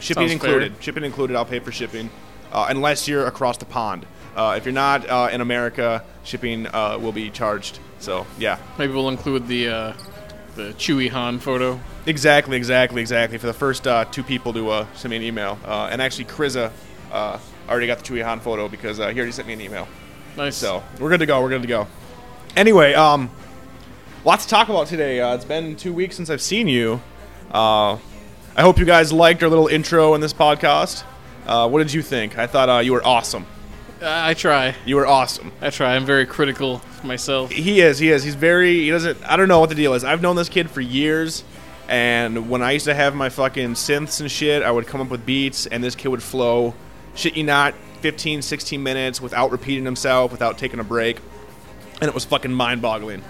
Shipping 0.00 0.22
Sounds 0.28 0.32
included. 0.32 0.72
fair. 0.74 0.82
Shipping 0.82 1.04
included. 1.04 1.36
I'll 1.36 1.44
pay 1.44 1.60
for 1.60 1.72
shipping, 1.72 2.10
uh, 2.52 2.66
unless 2.70 3.06
you're 3.06 3.26
across 3.26 3.56
the 3.58 3.66
pond. 3.66 4.06
Uh, 4.34 4.54
if 4.56 4.64
you're 4.64 4.72
not 4.72 5.08
uh, 5.08 5.28
in 5.32 5.40
America, 5.40 6.02
shipping 6.24 6.66
uh, 6.68 6.98
will 6.98 7.12
be 7.12 7.30
charged. 7.30 7.78
So 7.98 8.26
yeah, 8.38 8.58
Maybe 8.78 8.92
we'll 8.94 9.08
include 9.10 9.46
the 9.46 9.68
uh, 9.68 9.92
the 10.56 10.72
Chewy 10.78 11.10
Han 11.10 11.38
photo. 11.38 11.78
exactly, 12.06 12.56
exactly, 12.56 13.00
exactly. 13.02 13.38
For 13.38 13.46
the 13.46 13.52
first 13.52 13.86
uh, 13.86 14.06
two 14.06 14.22
people 14.22 14.52
to 14.54 14.70
uh, 14.70 14.86
send 14.94 15.10
me 15.10 15.16
an 15.18 15.22
email, 15.22 15.58
uh, 15.64 15.88
and 15.90 16.00
actually, 16.00 16.24
Kriza 16.26 16.72
uh, 17.12 17.38
already 17.68 17.86
got 17.86 17.98
the 17.98 18.04
Chewy 18.04 18.24
Han 18.24 18.40
photo 18.40 18.68
because 18.68 18.98
uh, 19.00 19.08
he 19.08 19.18
already 19.18 19.32
sent 19.32 19.46
me 19.48 19.54
an 19.54 19.60
email. 19.60 19.86
Nice. 20.40 20.56
So 20.56 20.82
we're 20.98 21.10
good 21.10 21.20
to 21.20 21.26
go. 21.26 21.42
We're 21.42 21.50
good 21.50 21.60
to 21.60 21.68
go. 21.68 21.86
Anyway, 22.56 22.94
um, 22.94 23.30
lots 24.24 24.44
to 24.44 24.50
talk 24.50 24.70
about 24.70 24.86
today. 24.86 25.20
Uh, 25.20 25.34
it's 25.34 25.44
been 25.44 25.76
two 25.76 25.92
weeks 25.92 26.16
since 26.16 26.30
I've 26.30 26.40
seen 26.40 26.66
you. 26.66 27.02
Uh, 27.52 27.98
I 28.56 28.62
hope 28.62 28.78
you 28.78 28.86
guys 28.86 29.12
liked 29.12 29.42
our 29.42 29.50
little 29.50 29.66
intro 29.66 30.14
in 30.14 30.22
this 30.22 30.32
podcast. 30.32 31.04
Uh, 31.44 31.68
what 31.68 31.80
did 31.80 31.92
you 31.92 32.00
think? 32.00 32.38
I 32.38 32.46
thought 32.46 32.70
uh, 32.70 32.78
you 32.78 32.94
were 32.94 33.06
awesome. 33.06 33.44
I 34.00 34.30
I 34.30 34.32
try. 34.32 34.74
You 34.86 34.96
were 34.96 35.06
awesome. 35.06 35.52
I 35.60 35.68
try. 35.68 35.94
I'm 35.94 36.06
very 36.06 36.24
critical 36.24 36.80
myself. 37.04 37.50
He 37.50 37.82
is. 37.82 37.98
He 37.98 38.08
is. 38.08 38.24
He's 38.24 38.34
very. 38.34 38.78
He 38.78 38.88
doesn't. 38.88 39.22
I 39.30 39.36
don't 39.36 39.46
know 39.46 39.60
what 39.60 39.68
the 39.68 39.74
deal 39.74 39.92
is. 39.92 40.04
I've 40.04 40.22
known 40.22 40.36
this 40.36 40.48
kid 40.48 40.70
for 40.70 40.80
years, 40.80 41.44
and 41.86 42.48
when 42.48 42.62
I 42.62 42.70
used 42.70 42.86
to 42.86 42.94
have 42.94 43.14
my 43.14 43.28
fucking 43.28 43.74
synths 43.74 44.22
and 44.22 44.30
shit, 44.30 44.62
I 44.62 44.70
would 44.70 44.86
come 44.86 45.02
up 45.02 45.10
with 45.10 45.26
beats, 45.26 45.66
and 45.66 45.84
this 45.84 45.94
kid 45.94 46.08
would 46.08 46.22
flow, 46.22 46.72
shit 47.14 47.36
you 47.36 47.44
not, 47.44 47.74
15, 48.00 48.42
16 48.42 48.82
minutes 48.82 49.20
without 49.20 49.50
repeating 49.50 49.84
himself, 49.84 50.32
without 50.32 50.58
taking 50.58 50.80
a 50.80 50.84
break, 50.84 51.18
and 52.00 52.08
it 52.08 52.14
was 52.14 52.24
fucking 52.24 52.52
mind-boggling. 52.52 53.22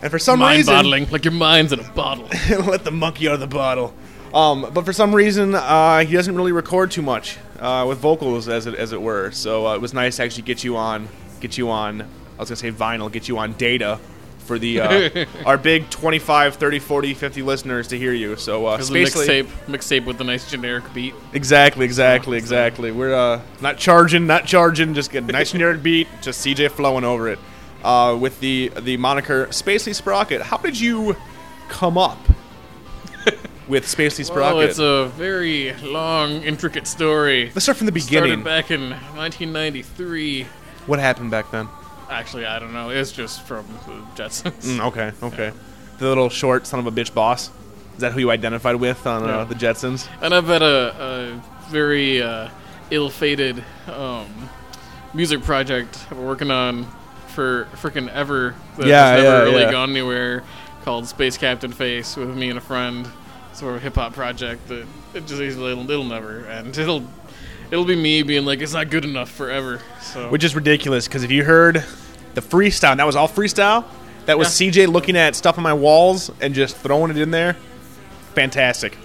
And 0.00 0.10
for 0.10 0.18
some 0.18 0.38
Mind 0.38 0.58
reason, 0.58 0.74
bottling, 0.74 1.10
like 1.10 1.24
your 1.24 1.32
mind's 1.32 1.72
in 1.72 1.80
a 1.80 1.90
bottle. 1.92 2.28
let 2.66 2.84
the 2.84 2.92
monkey 2.92 3.26
out 3.28 3.34
of 3.34 3.40
the 3.40 3.46
bottle. 3.48 3.92
Um, 4.32 4.70
but 4.72 4.84
for 4.84 4.92
some 4.92 5.14
reason, 5.14 5.54
uh, 5.54 6.00
he 6.00 6.12
doesn't 6.12 6.36
really 6.36 6.52
record 6.52 6.90
too 6.90 7.02
much 7.02 7.38
uh, 7.58 7.84
with 7.88 7.98
vocals, 7.98 8.48
as 8.48 8.66
it 8.66 8.74
as 8.74 8.92
it 8.92 9.00
were. 9.00 9.30
So 9.32 9.66
uh, 9.66 9.74
it 9.74 9.80
was 9.80 9.94
nice 9.94 10.16
to 10.16 10.24
actually 10.24 10.42
get 10.42 10.62
you 10.62 10.76
on, 10.76 11.08
get 11.40 11.58
you 11.58 11.70
on. 11.70 12.02
I 12.02 12.06
was 12.38 12.50
gonna 12.50 12.56
say 12.56 12.70
vinyl, 12.70 13.10
get 13.10 13.26
you 13.26 13.38
on 13.38 13.54
data 13.54 13.98
for 14.48 14.58
the 14.58 14.80
uh, 14.80 15.26
our 15.46 15.58
big 15.58 15.88
25, 15.90 16.56
30, 16.56 16.78
40, 16.80 17.14
50 17.14 17.42
listeners 17.42 17.88
to 17.88 17.98
hear 17.98 18.12
you. 18.12 18.34
So 18.34 18.66
uh, 18.66 18.78
mixtape, 18.78 19.44
mixtape 19.66 20.06
with 20.06 20.20
a 20.20 20.24
nice 20.24 20.50
generic 20.50 20.92
beat. 20.92 21.14
Exactly, 21.34 21.84
exactly, 21.84 22.38
exactly. 22.38 22.90
We're 22.90 23.14
uh, 23.14 23.42
not 23.60 23.76
charging, 23.76 24.26
not 24.26 24.46
charging. 24.46 24.94
Just 24.94 25.12
get 25.12 25.22
a 25.22 25.26
nice 25.26 25.52
generic 25.52 25.82
beat. 25.82 26.08
Just 26.22 26.44
CJ 26.44 26.72
flowing 26.72 27.04
over 27.04 27.28
it. 27.28 27.38
Uh, 27.84 28.16
with 28.20 28.40
the 28.40 28.72
the 28.80 28.96
moniker 28.96 29.46
Spacely 29.48 29.94
Sprocket. 29.94 30.42
How 30.42 30.56
did 30.56 30.80
you 30.80 31.14
come 31.68 31.96
up 31.96 32.18
with 33.68 33.84
Spacely 33.84 34.24
Sprocket? 34.24 34.56
Oh, 34.56 34.60
it's 34.60 34.78
a 34.80 35.12
very 35.16 35.74
long, 35.74 36.42
intricate 36.42 36.88
story. 36.88 37.52
Let's 37.54 37.66
start 37.66 37.78
from 37.78 37.86
the 37.86 37.92
beginning. 37.92 38.42
Started 38.42 38.44
back 38.44 38.70
in 38.72 38.90
1993. 38.90 40.46
What 40.86 40.98
happened 40.98 41.30
back 41.30 41.50
then? 41.52 41.68
Actually, 42.10 42.46
I 42.46 42.58
don't 42.58 42.72
know. 42.72 42.90
It's 42.90 43.12
just 43.12 43.42
from 43.42 43.66
the 43.86 44.22
Jetsons. 44.22 44.52
Mm, 44.78 44.86
okay, 44.88 45.12
okay. 45.22 45.52
The 45.98 46.06
little 46.08 46.28
short 46.30 46.66
son 46.66 46.80
of 46.80 46.86
a 46.86 46.90
bitch 46.92 47.12
boss. 47.12 47.50
Is 47.94 48.00
that 48.00 48.12
who 48.12 48.20
you 48.20 48.30
identified 48.30 48.76
with 48.76 49.06
on 49.06 49.24
uh, 49.24 49.26
Yeah. 49.26 49.44
the 49.44 49.54
Jetsons? 49.54 50.08
And 50.22 50.32
I've 50.32 50.46
had 50.46 50.62
a, 50.62 50.94
a 51.36 51.70
very 51.70 52.22
uh, 52.22 52.48
ill-fated 52.90 53.62
um, 53.88 54.26
music 55.12 55.42
project 55.42 55.98
I've 56.04 56.16
been 56.16 56.26
working 56.26 56.50
on 56.50 56.86
for 57.28 57.66
freaking 57.74 58.08
ever 58.12 58.54
that 58.78 58.86
Yeah, 58.86 59.10
has 59.12 59.22
never 59.24 59.36
yeah, 59.36 59.42
really 59.42 59.62
yeah. 59.64 59.70
gone 59.72 59.90
anywhere 59.90 60.44
called 60.84 61.06
Space 61.08 61.36
Captain 61.36 61.72
Face 61.72 62.16
with 62.16 62.34
me 62.36 62.48
and 62.50 62.58
a 62.58 62.62
friend. 62.62 63.06
Sort 63.52 63.74
of 63.74 63.82
hip 63.82 63.96
hop 63.96 64.12
project 64.12 64.68
that 64.68 64.86
it 65.14 65.26
just 65.26 65.40
it'll, 65.42 65.66
it'll 65.90 66.04
never 66.04 66.46
end. 66.46 66.78
It'll 66.78 67.02
it'll 67.70 67.84
be 67.84 67.96
me 67.96 68.22
being 68.22 68.44
like 68.44 68.60
it's 68.60 68.72
not 68.72 68.90
good 68.90 69.04
enough 69.04 69.30
forever. 69.30 69.80
So 70.02 70.28
Which 70.30 70.44
is 70.44 70.54
ridiculous 70.54 71.06
because 71.06 71.22
if 71.24 71.30
you 71.30 71.44
heard 71.44 71.84
the 72.34 72.40
freestyle, 72.40 72.96
that 72.96 73.06
was 73.06 73.16
all 73.16 73.28
freestyle. 73.28 73.84
That 74.26 74.38
was 74.38 74.60
Yeah. 74.60 74.70
CJ 74.70 74.86
looking 74.92 75.16
at 75.16 75.34
stuff 75.34 75.56
on 75.58 75.64
my 75.64 75.72
walls 75.72 76.30
and 76.40 76.54
just 76.54 76.76
throwing 76.76 77.10
it 77.10 77.16
in 77.18 77.30
there. 77.30 77.56
Fantastic. 78.34 78.96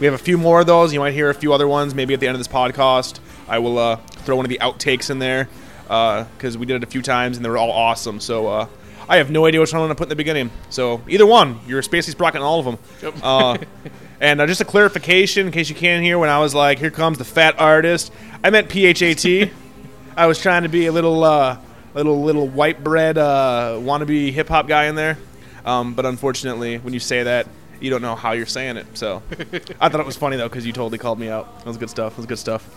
We 0.00 0.06
have 0.06 0.14
a 0.14 0.18
few 0.18 0.38
more 0.38 0.60
of 0.60 0.66
those. 0.66 0.92
You 0.92 1.00
might 1.00 1.12
hear 1.14 1.28
a 1.30 1.34
few 1.34 1.52
other 1.52 1.66
ones 1.66 1.94
maybe 1.94 2.14
at 2.14 2.20
the 2.20 2.28
end 2.28 2.34
of 2.36 2.38
this 2.38 2.48
podcast. 2.48 3.18
I 3.48 3.58
will 3.58 3.78
uh, 3.78 3.96
throw 3.96 4.36
one 4.36 4.44
of 4.44 4.50
the 4.50 4.58
outtakes 4.60 5.10
in 5.10 5.18
there 5.18 5.48
because 5.82 6.56
we 6.56 6.66
did 6.66 6.76
it 6.76 6.84
a 6.84 6.86
few 6.86 7.02
times 7.02 7.36
and 7.36 7.44
they 7.44 7.50
were 7.50 7.58
all 7.58 7.72
awesome. 7.72 8.20
So 8.20 8.46
uh, 8.46 8.66
I 9.08 9.16
have 9.16 9.30
no 9.30 9.46
idea 9.46 9.58
which 9.60 9.72
one 9.72 9.80
I'm 9.82 9.86
going 9.88 9.96
to 9.96 9.98
put 9.98 10.04
in 10.04 10.10
the 10.10 10.16
beginning. 10.16 10.50
So 10.70 11.00
either 11.08 11.26
one, 11.26 11.58
you're 11.66 11.80
a 11.80 11.82
Spacey 11.82 12.10
Sprocket 12.10 12.36
in 12.36 12.42
all 12.42 12.60
of 12.60 12.64
them. 12.66 12.78
Yep. 13.02 13.24
And 14.20 14.40
uh, 14.40 14.46
just 14.46 14.60
a 14.60 14.64
clarification 14.64 15.46
in 15.46 15.52
case 15.52 15.68
you 15.68 15.76
can't 15.76 16.02
hear 16.02 16.18
when 16.18 16.28
I 16.28 16.40
was 16.40 16.54
like, 16.54 16.78
here 16.78 16.90
comes 16.90 17.18
the 17.18 17.24
fat 17.24 17.58
artist, 17.58 18.12
I 18.42 18.50
meant 18.50 18.68
PHAT. 18.68 19.50
I 20.16 20.26
was 20.26 20.40
trying 20.40 20.64
to 20.64 20.68
be 20.68 20.86
a 20.86 20.92
little, 20.92 21.22
uh, 21.22 21.58
little, 21.94 22.22
little 22.22 22.48
white 22.48 22.82
bread 22.82 23.16
uh, 23.16 23.76
wannabe 23.78 24.32
hip 24.32 24.48
hop 24.48 24.66
guy 24.66 24.86
in 24.86 24.96
there. 24.96 25.18
Um, 25.64 25.94
but 25.94 26.06
unfortunately, 26.06 26.78
when 26.78 26.94
you 26.94 27.00
say 27.00 27.22
that, 27.22 27.46
you 27.80 27.90
don't 27.90 28.02
know 28.02 28.16
how 28.16 28.32
you're 28.32 28.46
saying 28.46 28.76
it. 28.76 28.86
So 28.94 29.22
I 29.80 29.88
thought 29.88 30.00
it 30.00 30.06
was 30.06 30.16
funny 30.16 30.36
though 30.36 30.48
because 30.48 30.66
you 30.66 30.72
totally 30.72 30.98
called 30.98 31.18
me 31.18 31.28
out. 31.28 31.58
That 31.58 31.66
was 31.66 31.76
good 31.76 31.90
stuff. 31.90 32.14
That 32.14 32.18
was 32.18 32.26
good 32.26 32.38
stuff. 32.38 32.68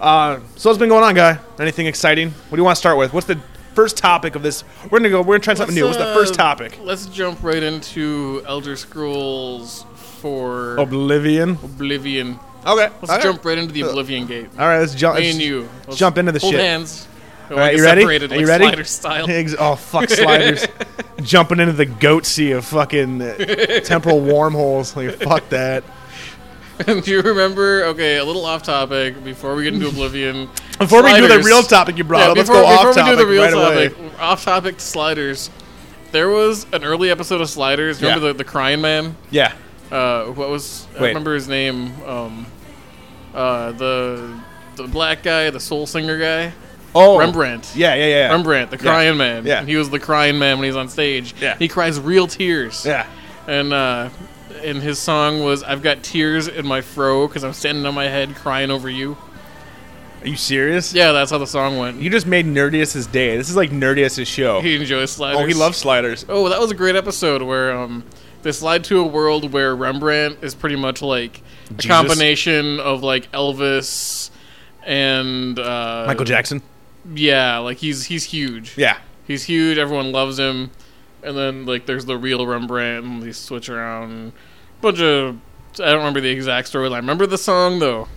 Uh, 0.00 0.40
so 0.56 0.68
what's 0.68 0.78
been 0.78 0.88
going 0.88 1.04
on, 1.04 1.14
guy? 1.14 1.38
Anything 1.58 1.86
exciting? 1.86 2.30
What 2.30 2.50
do 2.50 2.56
you 2.56 2.64
want 2.64 2.76
to 2.76 2.80
start 2.80 2.98
with? 2.98 3.12
What's 3.12 3.26
the 3.26 3.40
first 3.74 3.96
topic 3.96 4.34
of 4.34 4.42
this? 4.42 4.64
We're 4.90 4.98
gonna 4.98 5.10
go. 5.10 5.20
We're 5.20 5.34
gonna 5.34 5.44
try 5.44 5.54
something 5.54 5.74
new. 5.74 5.84
What's 5.84 5.96
the 5.96 6.12
first 6.12 6.34
uh, 6.34 6.38
topic? 6.38 6.78
Let's 6.82 7.06
jump 7.06 7.42
right 7.42 7.62
into 7.62 8.42
Elder 8.46 8.76
Scrolls 8.76 9.86
for 10.22 10.76
Oblivion. 10.76 11.50
Oblivion. 11.62 12.38
Okay. 12.64 12.88
Let's 13.02 13.10
okay. 13.10 13.22
jump 13.22 13.44
right 13.44 13.58
into 13.58 13.72
the 13.72 13.82
Oblivion 13.82 14.26
Gate. 14.26 14.48
All 14.58 14.66
right. 14.66 14.78
Let's 14.78 14.94
jump. 14.94 15.18
Me 15.18 15.30
and 15.30 15.40
you. 15.40 15.68
Let's 15.86 15.98
jump 15.98 16.16
into 16.16 16.32
the 16.32 16.38
hold 16.38 16.52
shit. 16.54 16.60
hands. 16.60 17.08
All 17.50 17.58
right, 17.58 17.76
you 17.76 17.82
ready? 17.82 18.00
Are 18.00 18.04
Separated, 18.04 18.30
you 18.30 18.38
like 18.38 18.46
ready? 18.46 18.64
Slider 18.64 18.84
style. 18.84 19.26
Oh 19.58 19.74
fuck 19.76 20.08
sliders, 20.08 20.64
jumping 21.22 21.60
into 21.60 21.72
the 21.74 21.84
goat 21.84 22.24
sea 22.24 22.52
of 22.52 22.64
fucking 22.64 23.20
uh, 23.20 23.34
temporal 23.84 24.20
wormholes. 24.20 24.96
Like 24.96 25.16
fuck 25.16 25.46
that. 25.50 25.84
Do 26.86 27.02
you 27.04 27.20
remember? 27.20 27.84
Okay, 27.86 28.16
a 28.16 28.24
little 28.24 28.46
off 28.46 28.62
topic 28.62 29.22
before 29.22 29.54
we 29.54 29.64
get 29.64 29.74
into 29.74 29.88
Oblivion. 29.88 30.48
Before 30.78 31.02
we 31.02 31.12
do 31.14 31.28
the 31.28 31.40
real 31.40 31.62
topic 31.62 31.98
you 31.98 32.04
brought 32.04 32.20
Yeah, 32.20 32.30
up, 32.30 32.36
let's 32.38 32.48
before, 32.48 32.62
go 32.62 32.68
off 32.68 32.78
before 32.78 32.92
topic 32.94 33.10
we 33.10 33.16
do 33.18 33.24
the 33.26 33.30
real 33.30 33.42
right 33.42 33.74
away. 33.74 33.88
topic, 33.90 34.20
off 34.20 34.44
topic 34.44 34.74
to 34.78 34.84
sliders. 34.84 35.50
There 36.12 36.28
was 36.30 36.66
an 36.72 36.84
early 36.84 37.10
episode 37.10 37.40
of 37.40 37.48
Sliders. 37.50 38.00
Remember 38.02 38.26
Yeah. 38.26 38.32
the, 38.32 38.38
the 38.38 38.44
crying 38.44 38.80
man? 38.80 39.16
Yeah. 39.30 39.52
Uh, 39.92 40.26
what 40.32 40.48
was 40.48 40.86
I 40.98 41.08
remember 41.08 41.34
his 41.34 41.48
name? 41.48 41.92
Um, 42.02 42.46
uh, 43.34 43.72
the 43.72 44.40
the 44.76 44.88
black 44.88 45.22
guy, 45.22 45.50
the 45.50 45.60
soul 45.60 45.86
singer 45.86 46.18
guy, 46.18 46.52
Oh, 46.94 47.18
Rembrandt. 47.18 47.72
Yeah, 47.74 47.94
yeah, 47.94 48.06
yeah. 48.06 48.32
Rembrandt, 48.32 48.70
the 48.70 48.78
crying 48.78 49.16
man. 49.16 49.46
Yeah. 49.46 49.60
And 49.60 49.68
he 49.68 49.76
was 49.76 49.90
the 49.90 50.00
crying 50.00 50.38
man 50.38 50.58
when 50.58 50.66
he's 50.66 50.76
on 50.76 50.88
stage. 50.88 51.34
Yeah. 51.40 51.56
He 51.56 51.68
cries 51.68 51.98
real 51.98 52.26
tears. 52.26 52.84
Yeah. 52.84 53.06
And 53.46 53.72
uh, 53.72 54.10
and 54.62 54.78
his 54.78 54.98
song 54.98 55.42
was 55.42 55.62
"I've 55.62 55.82
got 55.82 56.02
tears 56.02 56.48
in 56.48 56.66
my 56.66 56.80
fro 56.80 57.26
because 57.26 57.44
I'm 57.44 57.52
standing 57.52 57.86
on 57.86 57.94
my 57.94 58.04
head 58.08 58.34
crying 58.34 58.70
over 58.70 58.88
you." 58.88 59.16
Are 60.20 60.28
you 60.28 60.36
serious? 60.36 60.94
Yeah, 60.94 61.10
that's 61.10 61.32
how 61.32 61.38
the 61.38 61.48
song 61.48 61.78
went. 61.78 62.00
You 62.00 62.08
just 62.08 62.28
made 62.28 62.46
Nerdiest's 62.46 63.08
day. 63.08 63.36
This 63.36 63.50
is 63.50 63.56
like 63.56 63.70
Nerdiest's 63.70 64.28
show. 64.28 64.60
He 64.60 64.76
enjoys 64.76 65.10
sliders. 65.10 65.40
oh, 65.40 65.46
he 65.46 65.54
loves 65.54 65.78
sliders. 65.78 66.24
Oh, 66.28 66.48
that 66.48 66.60
was 66.60 66.70
a 66.70 66.76
great 66.76 66.94
episode 66.94 67.42
where 67.42 67.76
um, 67.76 68.04
they 68.42 68.52
slide 68.52 68.84
to 68.84 69.00
a 69.00 69.06
world 69.06 69.52
where 69.52 69.74
Rembrandt 69.74 70.42
is 70.42 70.54
pretty 70.54 70.76
much 70.76 71.02
like 71.02 71.42
a 71.70 71.82
combination 71.82 72.80
of 72.80 73.02
like 73.02 73.30
Elvis 73.32 74.30
and 74.84 75.58
uh, 75.58 76.04
Michael 76.06 76.24
Jackson. 76.24 76.62
Yeah, 77.14 77.58
like 77.58 77.78
he's 77.78 78.04
he's 78.06 78.24
huge. 78.24 78.76
Yeah. 78.76 78.98
He's 79.26 79.44
huge. 79.44 79.78
Everyone 79.78 80.12
loves 80.12 80.38
him. 80.38 80.70
And 81.22 81.36
then 81.36 81.66
like 81.66 81.86
there's 81.86 82.04
the 82.04 82.16
real 82.16 82.46
Rembrandt, 82.46 83.04
and 83.04 83.22
they 83.22 83.32
switch 83.32 83.68
around. 83.68 84.32
Bunch 84.80 85.00
of 85.00 85.38
I 85.74 85.86
don't 85.86 85.98
remember 85.98 86.20
the 86.20 86.30
exact 86.30 86.70
storyline. 86.70 86.96
Remember 86.96 87.26
the 87.26 87.38
song 87.38 87.78
though. 87.78 88.08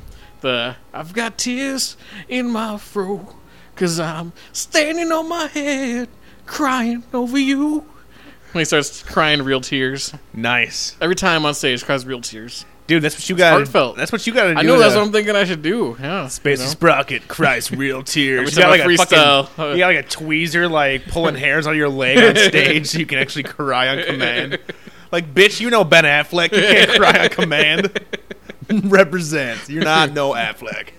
The 0.42 0.76
I've 0.94 1.14
got 1.14 1.38
tears 1.38 1.98
in 2.28 2.50
my 2.50 2.78
fro, 2.78 3.36
cause 3.76 4.00
I'm 4.00 4.34
standing 4.52 5.12
on 5.12 5.30
my 5.30 5.48
head, 5.48 6.10
crying 6.46 7.04
over 7.14 7.38
you. 7.38 7.86
When 8.56 8.62
he 8.62 8.66
starts 8.66 9.04
crying 9.04 9.42
real 9.42 9.60
tears. 9.60 10.14
Nice, 10.34 10.96
Every 11.02 11.16
time 11.16 11.46
on 11.46 11.54
stage, 11.54 11.84
cries 11.84 12.06
real 12.06 12.22
tears. 12.22 12.64
dude. 12.88 13.04
That's 13.04 13.16
what 13.16 13.28
you 13.30 13.36
got. 13.36 13.52
heartfelt. 13.52 13.98
That's 13.98 14.14
what 14.14 14.26
you 14.26 14.34
got 14.34 14.46
to 14.46 14.54
do. 14.54 14.60
I 14.60 14.62
know 14.64 14.80
that's 14.80 14.94
to- 14.94 15.00
what 15.02 15.08
I'm 15.08 15.12
thinking 15.12 15.36
I 15.36 15.44
should 15.44 15.62
do. 15.62 15.98
Yeah, 16.00 16.28
Spacey 16.28 16.52
you 16.52 16.58
know? 16.64 16.70
Sprocket 16.70 17.28
cries 17.28 17.70
real 17.70 18.02
tears. 18.16 18.56
You 18.56 18.62
got 18.64 18.70
like 18.70 18.80
I 18.80 18.86
a 18.86 18.88
freestyle. 18.88 19.48
fucking, 19.50 19.74
you 19.74 19.80
got 19.80 19.88
like 19.94 20.06
a 20.06 20.08
tweezer 20.08 20.72
like 20.72 21.06
pulling 21.08 21.36
hairs 21.36 21.68
out 21.68 21.72
of 21.72 21.76
your 21.78 21.90
leg 21.90 22.18
on 22.18 22.36
stage 22.50 22.88
so 22.88 22.98
you 23.00 23.06
can 23.06 23.20
actually 23.20 23.44
cry 23.44 23.90
on 23.90 24.06
command. 24.06 24.58
Like, 25.12 25.34
bitch, 25.34 25.60
you 25.60 25.70
know 25.70 25.84
Ben 25.84 26.06
Affleck. 26.06 26.54
You 26.54 26.62
can't 26.62 26.92
cry 26.98 27.24
on 27.24 27.30
command. 27.30 28.00
Represent. 28.86 29.68
You're 29.70 29.84
not 29.84 30.12
no 30.14 30.32
Affleck. 30.32 30.90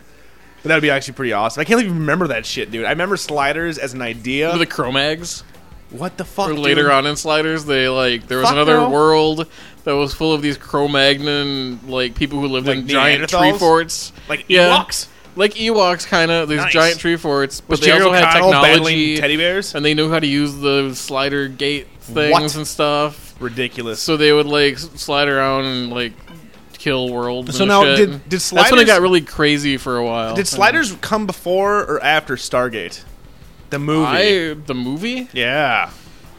But 0.63 0.69
that'd 0.69 0.83
be 0.83 0.91
actually 0.91 1.15
pretty 1.15 1.33
awesome. 1.33 1.61
I 1.61 1.65
can't 1.65 1.81
even 1.81 1.99
remember 2.01 2.29
that 2.29 2.45
shit, 2.45 2.71
dude. 2.71 2.85
I 2.85 2.91
remember 2.91 3.17
sliders 3.17 3.79
as 3.79 3.95
an 3.95 4.03
idea. 4.03 4.47
Remember 4.49 4.65
the 4.65 4.71
Cro-Mags? 4.71 5.43
What 5.91 6.17
the 6.17 6.25
fuck? 6.25 6.49
Or 6.51 6.55
dude? 6.55 6.61
later 6.61 6.91
on 6.93 7.07
in 7.07 7.17
Sliders, 7.17 7.65
they 7.65 7.89
like 7.89 8.27
there 8.27 8.39
was 8.39 8.47
Fuck 8.47 8.55
another 8.55 8.77
no. 8.79 8.91
world 8.91 9.47
that 9.85 9.95
was 9.95 10.13
full 10.15 10.33
of 10.33 10.43
these 10.43 10.57
Cro-Magnon 10.57 11.81
like 11.89 12.15
people 12.15 12.41
who 12.41 12.49
lived 12.49 12.67
Like 12.67 12.79
in 12.79 12.89
giant 12.89 13.29
tree 13.31 13.53
forts, 13.53 14.13
like 14.29 14.45
Yeah. 14.49 14.69
Ewoks. 14.85 15.07
like 15.37 15.55
Ewoks, 15.55 16.07
kind 16.07 16.31
of. 16.31 16.49
These 16.49 16.59
Nice. 16.59 16.73
giant 16.73 16.99
tree 17.01 17.17
forts, 17.17 17.61
but 17.61 17.71
Was 17.71 17.81
they 17.81 17.87
Jerry 17.87 18.03
also 18.03 18.13
had 18.13 18.33
technology, 18.33 19.17
teddy 19.19 19.37
bears? 19.37 19.75
and 19.75 19.85
they 19.85 19.95
knew 19.95 20.11
how 20.11 20.19
to 20.19 20.27
use 20.27 20.55
the 20.57 20.93
slider 20.95 21.47
gate 21.49 21.87
things 22.01 22.33
What? 22.33 22.55
and 22.57 22.67
stuff. 22.67 23.35
Ridiculous. 23.39 24.01
So 24.01 24.17
they 24.17 24.33
would 24.33 24.47
like 24.47 24.79
slide 24.79 25.29
around 25.29 25.67
and 25.67 25.91
like 25.91 26.13
kill 26.79 27.11
worlds. 27.11 27.57
So 27.57 27.63
and 27.65 27.69
now, 27.69 27.83
shit. 27.85 27.97
did- 27.97 28.29
did 28.29 28.41
That's 28.41 28.71
when 28.71 28.81
it 28.81 28.87
got 28.87 29.01
really 29.01 29.21
crazy 29.21 29.77
for 29.77 29.97
a 29.99 30.05
while. 30.05 30.35
Did 30.35 30.47
sliders 30.49 30.95
come 31.01 31.27
before 31.27 31.81
or 31.81 32.03
after 32.03 32.37
Stargate? 32.37 33.03
The 33.71 33.79
movie. 33.79 34.07
I 34.07 34.55
the 34.55 34.75
movie? 34.75 35.29
yeah. 35.33 35.91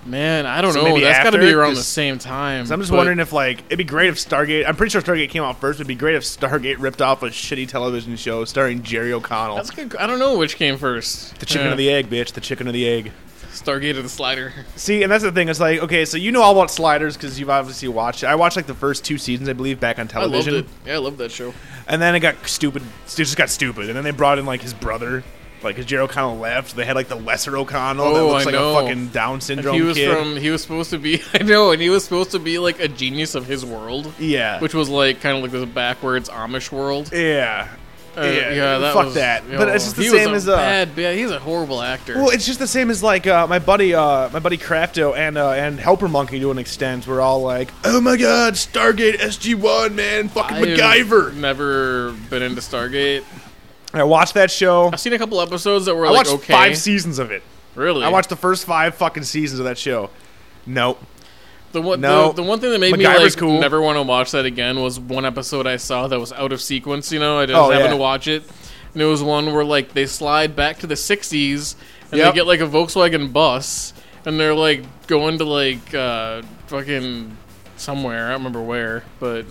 Man, 0.05 0.45
I 0.45 0.61
don't 0.61 0.71
So 0.71 0.79
know. 0.83 0.85
maybe 0.93 1.01
That's 1.03 1.17
got 1.17 1.31
to 1.31 1.37
after? 1.37 1.39
be 1.39 1.51
around 1.53 1.71
'Cause- 1.71 1.79
the 1.79 1.83
same 1.83 2.17
time. 2.17 2.65
I'm 2.71 2.79
just 2.79 2.91
but- 2.91 2.95
wondering 2.97 3.19
if 3.19 3.33
like 3.33 3.63
it'd 3.67 3.77
be 3.77 3.83
great 3.83 4.07
if 4.09 4.15
Stargate. 4.15 4.65
I'm 4.65 4.77
pretty 4.77 4.91
sure 4.91 5.01
Stargate 5.01 5.29
came 5.29 5.43
out 5.43 5.59
first. 5.59 5.77
It'd 5.77 5.87
be 5.87 5.95
great 5.95 6.15
if 6.15 6.23
Stargate 6.23 6.77
ripped 6.79 7.01
off 7.01 7.23
a 7.23 7.29
shitty 7.29 7.67
television 7.67 8.15
show 8.15 8.45
starring 8.45 8.83
Jerry 8.83 9.11
O'Connell. 9.11 9.57
That's 9.57 9.69
good. 9.69 9.93
I 9.97 10.07
don't 10.07 10.19
know 10.19 10.37
which 10.37 10.55
came 10.55 10.77
first. 10.77 11.37
the 11.39 11.45
chicken 11.45 11.67
or 11.67 11.75
the 11.75 11.89
egg, 11.91 12.09
bitch. 12.09 12.31
The 12.31 12.39
chicken 12.41 12.69
or 12.69 12.71
the 12.71 12.87
egg. 12.87 13.11
Stargate 13.53 13.97
or 13.97 14.01
the 14.03 14.07
slider. 14.07 14.53
See, 14.77 15.03
and 15.03 15.11
that's 15.11 15.23
the 15.23 15.31
thing. 15.33 15.49
It's 15.49 15.59
like 15.59 15.81
okay, 15.81 16.05
so 16.05 16.15
you 16.15 16.31
know 16.31 16.41
all 16.41 16.53
about 16.53 16.71
sliders 16.71 17.17
because 17.17 17.37
you've 17.37 17.49
obviously 17.49 17.89
watched. 17.89 18.23
it. 18.23 18.27
I 18.27 18.35
watched 18.35 18.55
like 18.55 18.67
the 18.67 18.73
first 18.75 19.03
two 19.03 19.17
seasons, 19.17 19.49
I 19.49 19.53
believe, 19.53 19.77
back 19.79 19.99
on 19.99 20.03
I 20.13 20.19
loved 20.21 20.31
television. 20.31 20.55
it. 20.55 20.65
Yeah, 20.85 20.93
I 20.93 20.97
love 20.99 21.17
that 21.17 21.31
show. 21.31 21.53
And 21.85 22.01
then 22.01 22.15
it 22.15 22.21
got 22.21 22.35
stupid. 22.47 22.83
It 22.83 23.15
just 23.17 23.35
got 23.35 23.49
stupid. 23.49 23.87
And 23.87 23.97
then 23.97 24.05
they 24.05 24.11
brought 24.11 24.39
in 24.39 24.45
like 24.45 24.61
his 24.61 24.73
brother. 24.73 25.23
Like, 25.63 25.75
because 25.75 25.85
Jerry 25.87 26.03
O'Connell 26.03 26.37
left, 26.37 26.75
they 26.75 26.85
had 26.85 26.95
like 26.95 27.07
the 27.07 27.15
lesser 27.15 27.57
O'Connell 27.57 28.13
that 28.13 28.19
Oh, 28.19 28.27
looks 28.27 28.43
I 28.43 28.45
like 28.45 28.53
know. 28.53 28.77
a 28.77 28.81
fucking 28.83 29.07
Down 29.07 29.33
And 29.35 29.43
syndrome 29.43 29.75
he 29.75 29.81
was 29.81 29.97
kid. 29.97 30.15
from. 30.15 30.35
He 30.35 30.49
was 30.51 30.61
supposed 30.61 30.91
to 30.91 30.97
be. 30.99 31.21
I 31.33 31.43
know, 31.43 31.71
and 31.71 31.81
he 31.81 31.89
was 31.89 32.03
supposed 32.03 32.31
to 32.31 32.39
be 32.39 32.59
like 32.59 32.79
a 32.79 32.87
genius 32.87 33.33
of 33.35 33.45
his 33.47 33.65
world, 33.65 34.13
yeah, 34.19 34.59
which 34.59 34.73
was 34.75 34.87
like 34.87 35.19
kind 35.21 35.35
of 35.35 35.41
like 35.43 35.51
this 35.51 35.65
backwards 35.65 36.29
Amish 36.29 36.71
world. 36.71 37.09
yeah, 37.11 37.69
Uh, 38.15 38.21
yeah. 38.21 38.77
that 38.77 38.93
fuck 38.93 39.05
was- 39.05 39.15
that. 39.15 39.43
But 39.49 39.69
it's 39.69 39.85
just 39.85 39.95
the 39.95 40.03
he 40.03 40.09
same 40.09 40.33
as 40.35 40.47
uh, 40.47 40.55
bad. 40.57 40.89
Yeah, 40.95 41.13
he's 41.13 41.31
a 41.31 41.39
horrible 41.39 41.81
actor. 41.81 42.15
Well, 42.17 42.29
it's 42.29 42.45
just 42.45 42.59
the 42.59 42.67
same 42.67 42.89
as 42.91 43.01
like 43.01 43.25
uh, 43.25 43.47
my 43.47 43.57
buddy, 43.59 43.95
uh, 43.95 44.29
my 44.29 44.39
buddy 44.39 44.57
Crafto 44.59 45.17
and 45.17 45.37
uh, 45.39 45.51
and 45.51 45.79
Helper 45.79 46.07
Monkey 46.07 46.39
to 46.39 46.51
an 46.51 46.59
extent. 46.59 47.07
We're 47.07 47.21
all 47.21 47.41
like, 47.41 47.71
"Oh 47.83 47.99
my 47.99 48.15
God, 48.15 48.53
Stargate 48.53 49.17
SG 49.17 49.55
One, 49.55 49.95
man, 49.95 50.29
fucking 50.29 50.57
I've 50.57 50.67
MacGyver." 50.67 51.33
Never 51.33 52.11
been 52.29 52.43
into 52.43 52.61
Stargate. 52.61 53.23
I 53.93 54.03
watched 54.03 54.33
that 54.33 54.51
show. 54.51 54.89
I've 54.91 54.99
seen 54.99 55.13
a 55.13 55.17
couple 55.17 55.39
episodes 55.41 55.85
that 55.85 55.95
were 55.95 56.05
I 56.05 56.09
like 56.09 56.17
watched 56.27 56.31
okay. 56.43 56.53
five 56.53 56.77
seasons 56.77 57.19
of 57.19 57.31
it. 57.31 57.41
really? 57.75 58.03
I 58.03 58.09
watched 58.09 58.29
the 58.29 58.35
first 58.35 58.65
five 58.65 58.95
fucking 58.95 59.23
seasons 59.23 59.59
of 59.59 59.65
that 59.65 59.77
show. 59.77 60.09
Nope. 60.65 61.01
The 61.71 61.81
one, 61.81 62.01
No. 62.01 62.27
the, 62.29 62.41
the 62.41 62.43
one 62.43 62.59
thing 62.59 62.71
that 62.71 62.79
made 62.79 62.93
MacGyver's 62.93 63.17
me 63.19 63.23
like 63.25 63.37
cool. 63.37 63.59
never 63.59 63.81
want 63.81 63.97
to 63.97 64.03
watch 64.03 64.31
that 64.31 64.45
again 64.45 64.81
was 64.81 64.99
one 64.99 65.25
episode 65.25 65.67
I 65.67 65.77
saw 65.77 66.07
that 66.07 66.19
was 66.19 66.31
out 66.33 66.51
of 66.51 66.61
sequence. 66.61 67.11
You 67.11 67.19
know, 67.19 67.39
I 67.39 67.45
just 67.45 67.57
Oh, 67.57 67.63
happened 67.69 67.85
yeah. 67.85 67.91
to 67.91 67.97
watch 67.97 68.27
it, 68.27 68.43
and 68.93 69.01
it 69.01 69.05
was 69.05 69.21
one 69.23 69.53
where 69.53 69.63
like 69.65 69.93
they 69.93 70.05
slide 70.05 70.55
back 70.55 70.79
to 70.79 70.87
the 70.87 70.95
'60s 70.95 71.75
and 72.11 72.19
Yep. 72.19 72.33
they 72.33 72.35
get 72.39 72.47
like 72.47 72.59
a 72.61 72.67
Volkswagen 72.67 73.31
bus, 73.33 73.93
and 74.25 74.39
they're 74.39 74.53
like 74.55 74.83
going 75.07 75.37
to 75.39 75.45
like 75.45 75.93
uh, 75.93 76.41
fucking 76.67 77.35
somewhere. 77.75 78.27
I 78.27 78.29
don't 78.31 78.39
remember 78.39 78.61
where, 78.61 79.03
but 79.19 79.45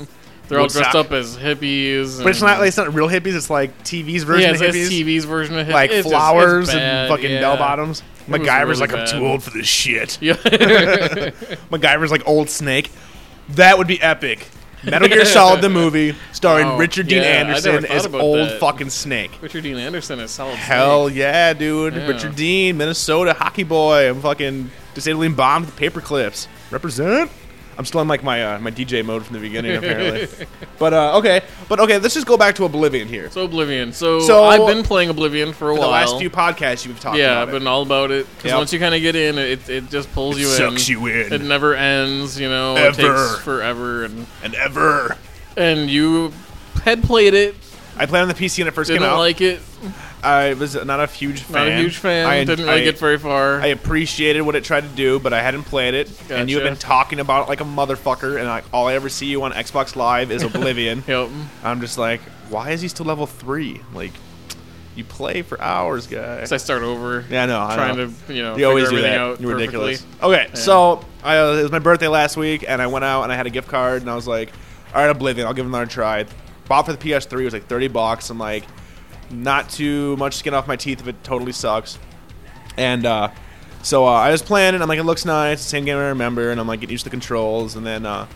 they're 0.49 0.61
all 0.61 0.69
dressed 0.69 0.95
up 0.95 1.13
as 1.13 1.37
hippies. 1.37 2.23
But 2.23 2.31
it's 2.31 2.43
not 2.43 2.59
like 2.61 2.69
it's 2.69 2.77
not 2.77 2.95
real 2.95 3.09
hippies. 3.09 3.35
It's 3.37 3.51
like 3.51 3.77
TV's 3.85 4.23
version 4.25 4.51
yeah, 4.51 4.55
of 4.57 4.63
it's 4.63 4.77
hippies, 4.77 5.05
TV's 5.05 5.25
version 5.25 5.59
of 5.59 5.67
hippies. 5.67 5.73
like 5.73 5.91
It's 5.91 6.09
just- 6.09 6.09
flowers 6.09 6.69
and 6.71 7.09
fucking 7.09 7.31
yeah. 7.31 7.41
bell 7.41 7.57
bottoms. 7.57 8.03
MacGyver's 8.29 8.81
really 8.81 8.93
like, 8.93 8.93
I'm 8.93 9.07
too 9.07 9.25
old 9.25 9.43
for 9.45 9.51
this 9.51 9.67
shit. 9.69 10.21
Yeah, 10.21 10.33
MacGyver's 11.71 12.11
like 12.11 12.27
old 12.27 12.51
Snake. 12.51 12.91
That 13.51 13.79
would 13.79 13.87
be 13.87 14.01
epic. 14.03 14.49
Metal 14.85 15.09
Gear 15.09 15.25
Solid 15.25 15.61
the 15.63 15.69
movie, 15.69 16.15
starring 16.33 16.67
Wow. 16.67 16.75
Oh, 16.77 16.79
Richard 16.79 17.09
Dean 17.09 17.23
Yeah, 17.23 17.29
Anderson 17.29 17.85
as 17.87 18.07
old 18.07 18.49
that. 18.49 18.61
fucking 18.61 18.91
Snake. 18.91 19.33
Richard 19.41 19.63
Dean 19.63 19.77
Anderson 19.77 20.21
is 20.21 20.31
solid. 20.31 20.55
Hell 20.57 21.09
yeah, 21.11 21.53
dude. 21.55 21.95
Yeah. 21.95 22.07
Richard 22.07 22.37
Dean, 22.37 22.77
Minnesota 22.77 23.33
hockey 23.33 23.65
boy. 23.65 24.09
I'm 24.11 24.21
fucking 24.21 24.71
disabling 24.95 25.35
bombs 25.35 25.67
with 25.67 25.77
paper 25.77 26.01
clips. 26.01 26.47
Represent. 26.71 27.31
I'm 27.79 27.85
still 27.85 28.01
in 28.01 28.09
like 28.09 28.23
my 28.25 28.43
uh, 28.43 28.59
my 28.59 28.71
DJ 28.71 29.05
mode 29.05 29.25
from 29.25 29.35
the 29.35 29.41
beginning 29.41 29.77
apparently. 29.77 30.47
but 30.79 30.95
uh, 30.95 31.19
okay, 31.19 31.43
but 31.69 31.79
okay, 31.81 31.99
let's 31.99 32.15
just 32.15 32.27
go 32.27 32.37
back 32.37 32.55
to 32.57 32.65
Oblivion 32.65 33.07
here. 33.09 33.31
So 33.31 33.45
Oblivion. 33.45 33.93
So, 33.93 34.21
So- 34.21 34.45
I've 34.45 34.67
been 34.67 34.83
playing 34.83 35.11
Oblivion 35.11 35.53
for 35.53 35.71
a 35.71 35.75
For 35.75 35.81
while. 35.81 35.89
the 35.89 35.93
last 35.93 36.19
few 36.19 36.31
podcasts 36.31 36.87
you've 36.87 37.01
talked 37.01 37.19
yeah, 37.19 37.33
about 37.33 37.43
I've 37.43 37.49
it. 37.55 37.59
been 37.59 37.67
all 37.67 37.83
about 37.83 38.11
it. 38.11 38.27
Because 38.37 38.51
Yep. 38.51 38.59
once 38.59 38.73
you 38.73 38.79
kind 38.79 38.95
of 38.95 39.01
get 39.03 39.15
in, 39.17 39.37
it 39.39 39.69
it 39.69 39.91
just 39.91 40.11
pulls 40.13 40.37
It 40.37 40.41
you 40.41 40.47
sucks 40.47 40.89
in. 40.89 40.93
you 41.01 41.07
in. 41.07 41.33
It 41.33 41.43
never 41.43 41.75
ends. 41.75 42.41
You 42.41 42.49
know, 42.49 42.77
Ever. 42.77 42.89
it 42.89 42.95
takes 42.97 43.39
forever. 43.45 44.05
And 44.05 44.27
and 44.43 44.55
ever. 44.55 45.17
and 45.57 45.91
you 45.91 46.33
had 46.85 47.03
played 47.03 47.35
it, 47.35 47.55
I 47.99 48.07
played 48.07 48.23
on 48.23 48.29
the 48.29 48.35
PC 48.35 48.59
when 48.61 48.69
it 48.69 48.75
first 48.75 48.89
didn't 48.89 49.03
came 49.03 49.11
out. 49.11 49.19
like 49.19 49.41
it. 49.41 49.61
I 50.27 50.55
was 50.55 50.75
not 50.85 50.99
a 51.01 51.07
huge 51.07 51.41
fan. 51.41 51.69
Not 51.69 51.79
a 51.79 51.81
huge 51.83 51.99
fan. 51.99 52.27
I, 52.27 52.45
didn't 52.45 52.67
really 52.67 52.81
I- 52.81 52.85
get 52.85 52.99
very 52.99 53.19
far. 53.19 53.61
I 53.61 53.67
appreciated 53.69 54.43
what 54.43 54.57
it 54.57 54.65
tried 54.65 54.83
to 54.83 54.89
do, 54.89 55.19
but 55.21 55.33
I 55.33 55.41
hadn't 55.41 55.63
played 55.65 55.95
it. 55.95 56.11
And 56.31 56.51
you 56.51 56.57
have 56.57 56.65
been 56.65 56.77
talking 56.77 57.21
about 57.21 57.47
it 57.47 57.49
like 57.49 57.61
a 57.61 57.65
motherfucker, 57.65 58.37
and 58.37 58.47
like 58.47 58.65
all 58.73 58.89
I 58.89 58.95
ever 58.95 59.09
see 59.09 59.27
you 59.27 59.43
on 59.45 59.53
Xbox 59.53 59.95
Live 59.95 60.31
is 60.33 60.43
Oblivion. 60.43 61.05
yep. 61.09 61.31
I'm 61.63 61.81
just 61.81 61.97
like, 61.97 62.21
why 62.51 62.71
is 62.71 62.81
he 62.81 62.89
still 62.89 63.07
level 63.07 63.27
three? 63.27 63.81
Like, 63.95 64.13
You 64.97 65.05
play 65.05 65.43
for 65.43 65.61
hours, 65.61 66.07
guy. 66.09 66.45
So 66.45 66.57
I 66.57 66.59
start 66.59 66.83
over. 66.83 67.25
Yeah, 67.31 67.47
no, 67.47 67.61
I 67.61 67.69
know. 67.69 67.75
Trying 67.77 67.97
know. 67.97 68.13
to 68.27 68.35
you 68.35 68.43
know 68.43 68.57
You 68.57 68.67
always 68.67 68.85
figure 68.89 69.03
do 69.03 69.07
everything 69.07 69.19
that. 69.19 69.31
out 69.33 69.41
You're 69.41 69.55
ridiculous. 69.55 70.07
Okay, 70.23 70.49
so 70.55 71.05
I, 71.23 71.39
uh, 71.39 71.53
it 71.53 71.63
was 71.63 71.73
my 71.73 71.79
birthday 71.79 72.09
last 72.09 72.37
week, 72.37 72.65
and 72.67 72.83
I 72.83 72.87
went 72.89 73.05
out 73.05 73.23
and 73.23 73.33
I 73.33 73.37
had 73.37 73.47
a 73.47 73.51
gift 73.51 73.69
card, 73.69 74.03
and 74.03 74.11
I 74.11 74.15
was 74.17 74.27
like, 74.27 74.51
"All 74.93 75.01
right, 75.03 75.11
Oblivion, 75.11 75.47
I'll 75.47 75.55
give 75.55 75.67
it 75.67 75.69
another 75.69 75.87
try." 75.87 76.27
Bought 76.67 76.87
for 76.87 76.93
the 76.93 76.99
PS3, 76.99 77.43
it 77.43 77.45
was 77.45 77.53
like 77.55 77.69
thirty 77.69 77.87
bucks. 77.89 78.29
I'm 78.31 78.39
like, 78.39 78.65
not 79.31 79.71
too 79.71 80.17
much 80.17 80.35
skin 80.35 80.55
off 80.55 80.67
my 80.67 80.77
teeth 80.77 81.01
if 81.01 81.09
it 81.09 81.23
totally 81.25 81.53
sucks. 81.53 81.99
And 82.77 83.07
uh, 83.07 83.31
so 83.83 84.07
uh, 84.07 84.11
I 84.11 84.31
was 84.31 84.43
playing 84.43 84.75
it. 84.75 84.83
I'm 84.83 84.89
like, 84.89 84.99
it 84.99 85.05
looks 85.05 85.25
nice. 85.25 85.55
It's 85.55 85.65
the 85.65 85.71
same 85.71 85.85
game 85.85 85.97
I 85.97 86.09
remember, 86.09 86.51
and 86.51 86.61
I'm 86.61 86.67
like, 86.67 86.81
getting 86.81 86.93
used 86.93 87.05
to 87.05 87.11
the 87.11 87.15
controls. 87.15 87.77
And 87.77 87.87
then 87.87 88.05
uh, 88.05 88.27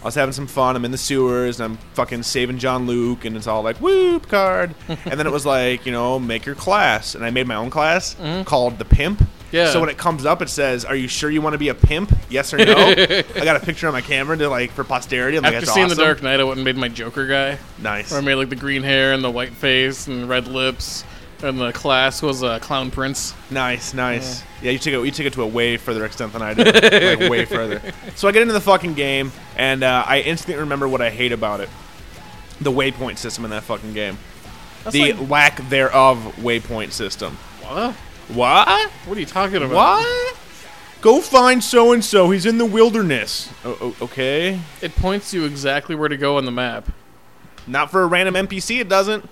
I 0.00 0.04
was 0.04 0.14
having 0.14 0.32
some 0.32 0.46
fun. 0.46 0.76
I'm 0.76 0.84
in 0.84 0.90
the 0.92 0.98
sewers, 0.98 1.60
and 1.60 1.72
I'm 1.72 1.78
fucking 1.94 2.22
saving 2.22 2.58
Jean-Luc, 2.58 3.24
and 3.24 3.36
it's 3.36 3.46
all 3.46 3.62
like, 3.62 3.78
whoop 3.78 4.28
card. 4.28 4.74
and 4.88 5.18
then 5.18 5.26
it 5.26 5.32
was 5.32 5.46
like, 5.46 5.86
you 5.86 5.92
know, 5.92 6.18
make 6.18 6.46
your 6.46 6.54
class, 6.54 7.14
and 7.14 7.24
I 7.24 7.30
made 7.30 7.46
my 7.46 7.56
own 7.56 7.70
class 7.70 8.16
called 8.44 8.78
the 8.78 8.84
Pimp. 8.84 9.22
Yeah. 9.50 9.70
So 9.72 9.80
when 9.80 9.88
it 9.88 9.96
comes 9.96 10.26
up, 10.26 10.42
it 10.42 10.48
says, 10.48 10.84
"Are 10.84 10.94
you 10.94 11.08
sure 11.08 11.30
you 11.30 11.40
want 11.40 11.54
to 11.54 11.58
be 11.58 11.68
a 11.68 11.74
pimp? 11.74 12.12
Yes 12.28 12.52
or 12.52 12.58
no?" 12.58 12.74
I 12.76 13.24
got 13.44 13.56
a 13.56 13.60
picture 13.64 13.86
on 13.86 13.92
my 13.94 14.00
camera 14.02 14.36
to 14.36 14.48
like 14.48 14.70
for 14.72 14.84
posterity. 14.84 15.36
I'm 15.38 15.42
like, 15.42 15.54
After 15.54 15.66
that's 15.66 15.74
seeing 15.74 15.86
awesome. 15.86 15.98
The 15.98 16.04
Dark 16.04 16.22
Knight, 16.22 16.40
I 16.40 16.44
went 16.44 16.58
and 16.58 16.64
made 16.64 16.76
my 16.76 16.88
Joker 16.88 17.26
guy. 17.26 17.58
Nice. 17.80 18.10
Where 18.10 18.20
I 18.20 18.24
made 18.24 18.34
like 18.34 18.50
the 18.50 18.56
green 18.56 18.82
hair 18.82 19.12
and 19.14 19.24
the 19.24 19.30
white 19.30 19.52
face 19.52 20.06
and 20.06 20.28
red 20.28 20.48
lips. 20.48 21.04
And 21.40 21.60
the 21.60 21.72
class 21.72 22.20
was 22.20 22.42
a 22.42 22.58
clown 22.58 22.90
prince. 22.90 23.32
Nice, 23.48 23.94
nice. 23.94 24.42
Yeah, 24.60 24.72
you 24.72 24.78
took 24.80 24.92
it. 24.92 25.04
You 25.04 25.10
took 25.12 25.24
it 25.26 25.32
to 25.34 25.42
a 25.42 25.46
way 25.46 25.76
further 25.76 26.04
extent 26.04 26.32
than 26.32 26.42
I 26.42 26.52
did. 26.52 27.20
like 27.20 27.30
way 27.30 27.44
further. 27.44 27.80
So 28.16 28.26
I 28.26 28.32
get 28.32 28.42
into 28.42 28.54
the 28.54 28.60
fucking 28.60 28.94
game, 28.94 29.30
and 29.56 29.84
uh, 29.84 30.04
I 30.04 30.20
instantly 30.22 30.60
remember 30.60 30.88
what 30.88 31.00
I 31.00 31.10
hate 31.10 31.30
about 31.30 31.60
it: 31.60 31.68
the 32.60 32.72
waypoint 32.72 33.18
system 33.18 33.44
in 33.44 33.52
that 33.52 33.62
fucking 33.62 33.94
game. 33.94 34.18
the 34.90 35.12
like- 35.12 35.30
lack 35.30 35.68
thereof 35.68 36.34
waypoint 36.38 36.90
system. 36.90 37.36
What? 37.62 37.94
What? 38.28 38.90
What 39.06 39.16
are 39.16 39.20
you 39.20 39.26
talking 39.26 39.56
about? 39.56 39.70
What? 39.74 40.36
Go 41.00 41.20
find 41.20 41.62
so 41.62 41.92
and 41.92 42.04
so. 42.04 42.30
He's 42.30 42.44
in 42.44 42.58
the 42.58 42.64
wilderness. 42.66 43.50
Okay. 43.64 44.60
It 44.82 44.94
points 44.96 45.32
you 45.32 45.44
exactly 45.44 45.94
where 45.94 46.08
to 46.08 46.16
go 46.16 46.36
on 46.36 46.44
the 46.44 46.50
map. 46.50 46.88
Not 47.66 47.90
for 47.90 48.02
a 48.02 48.06
random 48.06 48.34
NPC. 48.46 48.80
It 48.80 48.88
doesn't. 48.88 49.28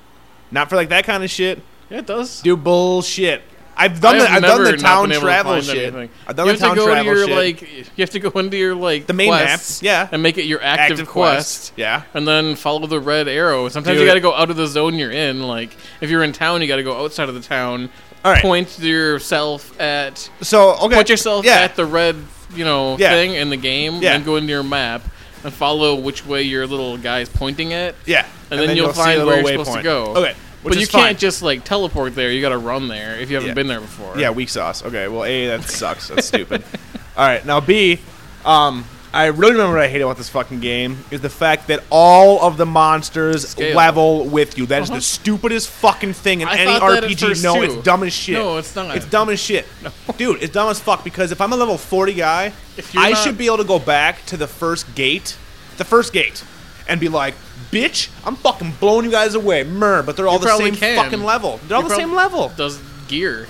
Not 0.51 0.69
for 0.71 0.77
like 0.77 0.91
that 0.91 1.05
kind 1.05 1.25
of 1.25 1.31
shit. 1.31 1.61
Yeah, 1.91 1.99
it 1.99 2.07
does. 2.07 2.41
Do 2.43 2.57
bullshit. 2.57 3.43
I've 3.79 4.01
done 4.01 4.17
I 4.17 4.19
the 4.21 4.31
I've 4.31 4.43
done 4.43 4.65
the 4.65 4.77
town 4.79 5.09
to 5.11 5.21
travel 5.21 5.53
find 5.53 5.65
shit. 5.65 5.95
anything. 5.95 6.11
I've 6.27 6.35
done 6.35 6.47
you 6.47 6.53
the 6.55 6.59
town 6.59 6.77
to 6.77 6.81
go 6.81 6.87
travel 6.87 7.13
to 7.13 7.19
your 7.19 7.27
shit. 7.27 7.37
like. 7.37 7.63
You 7.99 8.03
have 8.03 8.11
to 8.11 8.21
go 8.21 8.31
into 8.39 8.57
your 8.57 8.75
like 8.75 9.07
The 9.07 9.13
main 9.13 9.29
quests, 9.29 9.83
map, 9.83 9.87
yeah. 9.87 10.09
and 10.13 10.23
make 10.23 10.39
it 10.39 10.45
your 10.47 10.63
active, 10.63 10.99
Active 11.01 11.09
quest. 11.09 11.73
quest, 11.73 11.73
yeah. 11.77 12.05
and 12.15 12.27
then 12.27 12.55
follow 12.57 12.87
the 12.87 13.01
red 13.01 13.29
arrow. 13.29 13.69
Sometimes 13.69 13.97
Dude. 13.97 14.03
you 14.03 14.07
got 14.09 14.15
to 14.15 14.21
go 14.21 14.33
out 14.35 14.49
of 14.51 14.57
the 14.57 14.67
zone 14.67 14.95
you're 14.95 15.11
in. 15.11 15.43
Like 15.43 15.77
if 16.01 16.09
you're 16.09 16.23
in 16.23 16.33
town, 16.33 16.63
you 16.63 16.69
got 16.69 16.77
to 16.77 16.83
go 16.85 17.05
outside 17.05 17.29
of 17.29 17.35
the 17.35 17.41
town. 17.43 17.91
Right. 18.33 18.43
Point 18.43 18.79
yourself 18.79 19.79
at 19.81 20.29
So 20.43 20.75
okay. 20.83 20.95
point 20.97 21.09
yourself 21.09 21.45
yeah. 21.45 21.61
at 21.61 21.77
the 21.77 21.85
red, 21.85 22.17
you 22.55 22.65
know, 22.65 22.97
Yeah. 22.99 23.11
thing 23.11 23.35
in 23.35 23.51
the 23.51 23.57
game, 23.57 24.03
Yeah. 24.03 24.15
and 24.15 24.25
go 24.25 24.37
into 24.37 24.51
your 24.51 24.63
map 24.63 25.03
and 25.45 25.53
follow 25.53 25.95
which 25.95 26.27
way 26.27 26.43
your 26.43 26.67
little 26.67 26.97
guy's 26.97 27.29
pointing 27.29 27.73
at. 27.73 27.95
Yeah. 28.05 28.27
And, 28.51 28.61
then, 28.61 28.77
you'll 28.77 28.93
see 28.93 29.01
find 29.01 29.27
where 29.27 29.41
you're 29.41 29.65
supposed 29.65 29.77
to 29.79 29.83
go. 29.83 30.07
Okay. 30.17 30.35
Which 30.63 30.75
but 30.75 30.81
you 30.81 30.87
can't 30.89 31.19
just 31.19 31.43
like 31.43 31.65
teleport 31.65 32.15
there. 32.17 32.31
You 32.33 32.41
got 32.41 32.49
to 32.49 32.59
run 32.59 32.89
there 32.89 33.17
if 33.19 33.31
you 33.31 33.37
haven't 33.37 33.49
Yeah. 33.51 33.55
been 33.55 33.69
there 33.69 33.81
before. 33.81 34.19
Yeah, 34.19 34.31
weak 34.31 34.49
sauce. 34.49 34.85
Okay, 34.85 35.07
well, 35.07 35.25
A, 35.25 35.47
that 35.47 35.65
sucks. 35.65 36.09
That's 36.09 36.27
stupid. 36.27 36.65
All 37.17 37.27
right, 37.27 37.45
now 37.47 37.61
B, 37.61 38.01
um, 38.45 38.85
I 39.17 39.27
really 39.27 39.53
remember 39.53 39.77
what 39.77 39.85
I 39.85 39.89
hate 39.89 40.03
about 40.03 40.17
this 40.19 40.29
fucking 40.29 40.61
game 40.61 40.99
is 41.11 41.21
the 41.21 41.31
fact 41.31 41.69
that 41.69 41.83
all 41.91 42.41
of 42.43 42.57
the 42.57 42.67
monsters 42.67 43.49
Scale. 43.49 43.75
level 43.77 44.25
with 44.27 44.59
you. 44.59 44.67
That 44.67 44.83
is 44.83 44.91
Uh-huh. 44.91 44.99
the 44.99 45.03
stupidest 45.03 45.69
fucking 45.69 46.13
thing 46.13 46.43
in 46.43 46.49
I 46.49 46.57
any 46.57 46.79
thought 46.79 46.91
that 46.91 47.05
at 47.05 47.11
RPG. 47.11 47.43
No, 47.43 47.55
too. 47.57 47.63
it's 47.63 47.75
dumb 47.85 48.03
as 48.03 48.13
shit. 48.13 48.35
No, 48.35 48.59
it's 48.59 48.77
not. 48.77 48.95
It's 48.97 49.07
dumb 49.07 49.29
as 49.31 49.41
shit. 49.41 49.67
No. 49.83 49.91
Dude, 50.19 50.43
it's 50.43 50.53
dumb 50.53 50.69
as 50.69 50.79
fuck 50.79 51.03
because 51.03 51.33
if 51.33 51.41
I'm 51.41 51.53
a 51.53 51.57
level 51.57 51.79
40 51.79 52.13
guy, 52.13 52.53
I 52.95 53.11
not- 53.13 53.23
should 53.25 53.39
be 53.39 53.47
able 53.47 53.59
to 53.59 53.65
go 53.65 53.79
back 53.79 54.25
to 54.27 54.37
the 54.37 54.47
first 54.47 54.95
gate, 54.95 55.37
the 55.79 55.85
first 55.85 56.13
gate, 56.13 56.43
and 56.89 57.01
be 57.01 57.09
like, 57.09 57.35
bitch, 57.73 58.09
I'm 58.25 58.37
fucking 58.37 58.75
blowing 58.81 59.07
you 59.07 59.11
guys 59.11 59.35
away. 59.35 59.65
Mer, 59.65 60.03
but 60.03 60.17
they're 60.17 60.29
all 60.29 60.35
You 60.39 60.45
the 60.47 60.57
same 60.59 60.77
can. 60.77 60.97
fucking 61.03 61.25
level. 61.25 61.59
They're 61.67 61.77
all 61.77 61.83
You 61.83 61.89
the 61.89 61.95
prob- 61.95 62.01
same 62.09 62.15
level. 62.15 62.53
Does 62.57 62.79
gear, 63.09 63.49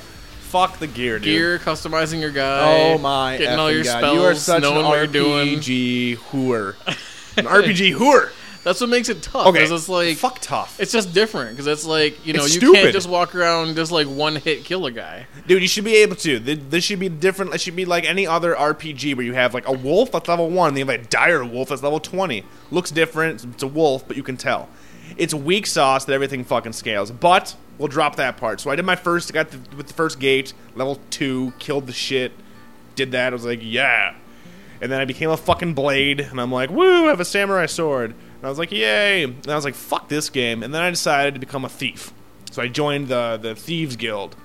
Fuck 0.57 0.79
the 0.79 0.87
gear, 0.87 1.19
dude. 1.19 1.25
gear, 1.25 1.59
customizing 1.59 2.21
your 2.21 2.31
guy. 2.31 2.92
Oh 2.95 2.99
my! 2.99 3.37
getting 3.37 3.59
all 3.59 3.71
your 3.71 3.85
God. 3.85 3.99
spells, 3.99 4.16
You 4.16 4.23
are 4.25 4.35
such 4.35 4.62
knowing 4.62 4.79
an 4.79 4.85
what 4.85 4.97
you're 4.97 5.07
doing. 5.07 5.59
RPG 5.59 6.16
whore. 6.19 6.75
an 7.37 7.45
RPG 7.47 7.95
whore. 7.97 8.31
That's 8.64 8.81
what 8.81 8.90
makes 8.90 9.09
it 9.09 9.23
tough. 9.23 9.47
Okay, 9.47 9.61
'cause 9.61 9.71
it's 9.71 9.88
like 9.88 10.16
fuck 10.16 10.40
tough, 10.40 10.81
it's 10.81 10.90
just 10.90 11.12
different 11.14 11.51
because 11.53 11.69
it's 11.69 11.85
like 11.85 12.27
you 12.27 12.33
know 12.33 12.45
It's 12.45 12.55
you 12.55 12.61
stupid. 12.61 12.81
can't 12.81 12.92
just 12.92 13.09
walk 13.09 13.35
around 13.37 13.77
just 13.77 13.92
like 13.92 14.09
one 14.09 14.35
hit 14.37 14.64
kill 14.64 14.87
a 14.87 14.90
guy. 14.90 15.27
dude. 15.47 15.62
You 15.62 15.69
should 15.69 15.85
be 15.85 15.95
able 15.99 16.16
to. 16.16 16.40
Th- 16.40 16.59
This 16.69 16.83
should 16.83 16.99
be 16.99 17.09
different. 17.09 17.55
It 17.55 17.61
should 17.61 17.77
be 17.77 17.85
like 17.85 18.05
any 18.05 18.27
other 18.27 18.55
RPG 18.57 19.14
where 19.16 19.25
you 19.25 19.35
have 19.35 19.55
like 19.55 19.69
a 19.69 19.73
wolf 19.73 20.11
that's 20.11 20.27
level 20.29 20.51
one, 20.51 20.71
and 20.71 20.79
you 20.79 20.85
have 20.85 21.01
a 21.01 21.05
dire 21.05 21.45
wolf 21.45 21.69
that's 21.69 21.83
level 21.85 22.01
twenty. 22.01 22.45
Looks 22.73 22.90
different. 22.90 23.45
It's 23.45 23.62
a 23.62 23.69
wolf, 23.69 24.09
but 24.09 24.16
you 24.16 24.25
can 24.25 24.37
tell. 24.37 24.69
It's 25.16 25.35
weak 25.35 25.66
sauce 25.66 26.05
that 26.05 26.12
everything 26.12 26.45
fucking 26.45 26.73
scales. 26.73 27.11
But 27.11 27.57
we'll 27.79 27.88
drop 27.88 28.16
that 28.16 28.37
part. 28.37 28.61
So 28.61 28.71
I 28.71 28.77
did 28.77 28.85
my 28.85 28.97
first. 28.97 29.33
Got 29.33 29.51
the, 29.51 29.77
with 29.77 29.88
the 29.88 29.95
first 29.95 30.19
gate, 30.19 30.53
level 30.75 31.01
two, 31.11 31.53
killed 31.59 31.87
the 31.87 31.92
shit. 31.92 32.33
Did 32.95 33.12
that. 33.12 33.33
I 33.33 33.35
was 33.35 33.45
like, 33.45 33.61
yeah. 33.62 34.14
And 34.81 34.92
then 34.92 35.01
I 35.01 35.05
became 35.05 35.31
a 35.31 35.37
fucking 35.37 35.73
blade, 35.75 36.21
and 36.21 36.40
I'm 36.40 36.53
like, 36.53 36.71
woo, 36.71 37.07
I 37.07 37.09
have 37.09 37.21
a 37.21 37.25
samurai 37.25 37.66
sword. 37.66 38.11
And 38.11 38.45
I 38.45 38.49
was 38.49 38.59
like, 38.59 38.71
yay. 38.71 39.25
And 39.25 39.49
I 39.49 39.55
was 39.55 39.64
like, 39.64 39.75
fuck 39.75 40.09
this 40.09 40.29
game. 40.29 40.62
And 40.62 40.75
then 40.75 40.83
I 40.83 40.90
decided 40.90 41.35
to 41.35 41.40
become 41.40 41.64
a 41.64 41.69
thief. 41.69 42.12
So 42.51 42.62
I 42.62 42.69
joined 42.69 43.09
the, 43.09 43.38
the 43.40 43.55
Thieves 43.55 43.97
Guild. 43.97 44.37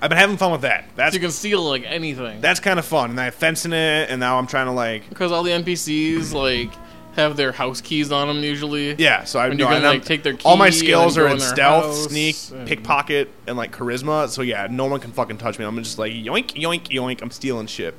I've 0.00 0.08
been 0.08 0.18
having 0.18 0.36
fun 0.36 0.50
with 0.50 0.62
that. 0.62 0.86
That's 0.96 1.14
You 1.14 1.20
can 1.20 1.30
steal 1.30 1.62
like 1.62 1.84
anything 1.86 2.40
that's 2.40 2.58
kind 2.58 2.80
of 2.80 2.84
fun. 2.84 3.10
And 3.10 3.20
I 3.20 3.26
have 3.26 3.34
fence 3.34 3.64
in 3.64 3.72
it, 3.72 4.10
and 4.10 4.18
now 4.18 4.36
I'm 4.36 4.48
trying 4.48 4.66
to 4.66 4.72
like, 4.72 5.08
because 5.08 5.30
all 5.30 5.44
the 5.44 5.52
NPCs 5.52 6.32
like 6.32 6.72
have 7.16 7.36
their 7.36 7.52
house 7.52 7.80
keys 7.80 8.10
on 8.10 8.28
them 8.28 8.42
usually. 8.42 8.94
yeah. 8.94 9.24
So 9.24 9.38
I 9.38 9.46
am 9.48 9.56
no, 9.56 9.66
can, 9.68 9.82
like, 9.82 10.04
take 10.04 10.22
their 10.22 10.36
all 10.44 10.56
my 10.56 10.70
skills 10.70 11.18
are 11.18 11.26
in 11.26 11.34
in 11.34 11.40
stealth, 11.40 11.84
house 11.84 12.04
sneak, 12.08 12.36
and- 12.52 12.66
pickpocket, 12.66 13.28
and 13.46 13.56
like 13.56 13.72
charisma. 13.76 14.28
So 14.28 14.42
yeah, 14.42 14.66
no 14.70 14.86
one 14.86 15.00
can 15.00 15.12
fucking 15.12 15.38
touch 15.38 15.58
me. 15.58 15.64
I'm 15.64 15.76
just 15.82 15.98
like 15.98 16.12
yoink, 16.12 16.54
yoink, 16.54 16.88
yoink. 16.88 17.20
I'm 17.22 17.30
stealing 17.30 17.66
shit. 17.66 17.94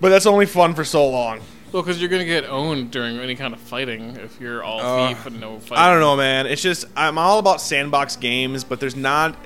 But 0.00 0.10
that's 0.10 0.26
only 0.26 0.46
fun 0.46 0.74
for 0.74 0.84
so 0.84 1.08
long. 1.08 1.40
Well, 1.72 1.82
because 1.82 2.00
you're 2.00 2.10
gonna 2.10 2.24
get 2.24 2.44
owned 2.44 2.90
during 2.90 3.18
any 3.18 3.34
kind 3.34 3.52
of 3.54 3.60
fighting 3.60 4.16
if 4.16 4.40
you're 4.40 4.62
all 4.62 4.80
Uh, 4.80 5.08
thief 5.08 5.26
and 5.26 5.40
no 5.40 5.58
fighting. 5.58 5.76
I 5.78 5.90
don't 5.90 6.00
know, 6.00 6.16
man. 6.16 6.46
It's 6.46 6.62
just 6.62 6.86
I'm 6.96 7.18
all 7.18 7.38
about 7.38 7.60
sandbox 7.60 8.16
games, 8.16 8.62
but 8.64 8.78
there's 8.80 8.96
not. 8.96 9.36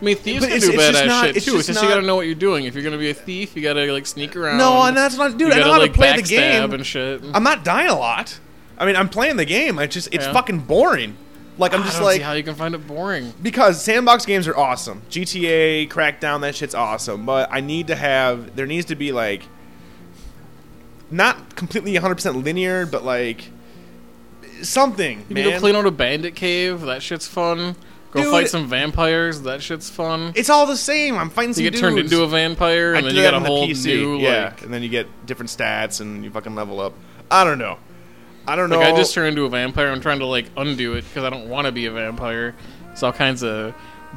I 0.00 0.04
mean, 0.04 0.16
thieves 0.16 0.40
But 0.46 0.50
can 0.52 0.60
do 0.60 0.72
badass 0.72 1.20
shit 1.26 1.36
it's 1.36 1.44
too. 1.44 1.56
It's 1.58 1.66
just 1.66 1.76
not- 1.80 1.82
you 1.88 1.94
gotta 1.94 2.06
know 2.06 2.16
what 2.16 2.24
you're 2.26 2.34
doing. 2.34 2.64
If 2.64 2.74
you're 2.74 2.82
gonna 2.84 2.96
be 2.96 3.10
a 3.10 3.14
thief, 3.14 3.54
you 3.54 3.62
gotta 3.62 3.92
like 3.92 4.06
sneak 4.06 4.34
around. 4.34 4.56
No, 4.56 4.82
and 4.82 4.96
that's 4.96 5.16
not, 5.16 5.32
dude. 5.36 5.48
you 5.48 5.52
I 5.54 5.58
know 5.58 5.72
how 5.72 5.78
like 5.78 5.92
to 5.92 5.98
play 5.98 6.16
the 6.16 6.22
game. 6.22 6.72
and 6.72 6.86
shit. 6.86 7.22
I'm 7.34 7.42
not 7.42 7.64
dying 7.64 7.90
a 7.90 7.98
lot. 7.98 8.38
I 8.78 8.86
mean, 8.86 8.96
I'm 8.96 9.10
playing 9.10 9.36
the 9.36 9.44
game. 9.44 9.78
I 9.78 9.86
just 9.86 10.08
it's 10.12 10.24
Yeah. 10.24 10.32
fucking 10.32 10.60
boring. 10.60 11.16
Like 11.58 11.74
I'm 11.74 11.82
I 11.82 11.84
just 11.84 11.96
don't 11.96 12.06
like 12.06 12.16
see 12.16 12.22
how 12.22 12.32
you 12.32 12.42
can 12.42 12.54
find 12.54 12.74
it 12.74 12.86
boring. 12.86 13.34
because 13.42 13.82
sandbox 13.84 14.24
games 14.24 14.48
are 14.48 14.56
awesome. 14.56 15.02
GTA, 15.10 15.86
Crackdown, 15.88 16.40
that 16.40 16.54
shit's 16.54 16.74
awesome. 16.74 17.26
But 17.26 17.50
I 17.52 17.60
need 17.60 17.88
to 17.88 17.94
have 17.94 18.56
there 18.56 18.64
needs 18.66 18.86
to 18.86 18.94
be 18.96 19.12
like 19.12 19.42
not 21.10 21.56
completely 21.56 21.92
100% 21.94 22.42
linear, 22.44 22.86
but 22.86 23.04
like 23.04 23.50
something. 24.62 25.24
You 25.28 25.34
man. 25.34 25.44
can 25.44 25.52
go 25.54 25.58
clean 25.60 25.76
out 25.76 25.86
a 25.86 25.90
bandit 25.90 26.34
cave. 26.34 26.80
That 26.82 27.02
shit's 27.02 27.26
fun. 27.26 27.76
Go 28.12 28.22
Dude. 28.22 28.30
fight 28.32 28.48
some 28.48 28.66
vampires. 28.66 29.42
That 29.42 29.62
shit's 29.62 29.88
fun. 29.88 30.32
It's 30.34 30.50
all 30.50 30.66
the 30.66 30.76
same. 30.76 31.16
I'm 31.16 31.30
fighting 31.30 31.52
some 31.54 31.62
You 31.64 31.70
get 31.70 31.76
dudes. 31.80 31.80
turned 31.82 31.98
into 32.00 32.22
a 32.22 32.26
vampire, 32.28 32.94
I 32.94 32.98
and 32.98 33.06
then 33.06 33.14
you 33.14 33.22
got 33.22 33.34
a 33.34 33.40
whole 33.40 33.68
PC, 33.68 33.84
new 33.86 34.18
yeah, 34.18 34.46
like. 34.46 34.62
and 34.62 34.74
then 34.74 34.82
you 34.82 34.88
get 34.88 35.06
different 35.26 35.48
stats 35.50 36.00
and 36.00 36.24
you 36.24 36.30
fucking 36.30 36.54
level 36.56 36.80
up. 36.80 36.92
I 37.30 37.44
don't 37.44 37.58
know. 37.58 37.78
I 38.48 38.56
don't 38.56 38.68
Like 38.70 38.80
know. 38.80 38.86
I 38.94 38.96
just 38.96 39.14
turned 39.14 39.28
into 39.28 39.44
a 39.44 39.48
vampire. 39.48 39.88
I'm 39.88 40.00
trying 40.00 40.18
to 40.18 40.26
like 40.26 40.46
undo 40.56 40.94
it 40.94 41.02
because 41.04 41.22
I 41.22 41.30
don't 41.30 41.48
want 41.48 41.66
to 41.66 41.72
be 41.72 41.86
a 41.86 41.92
vampire. 41.92 42.56
So 42.96 43.06
all 43.06 43.12
kinds 43.12 43.44
of 43.44 43.74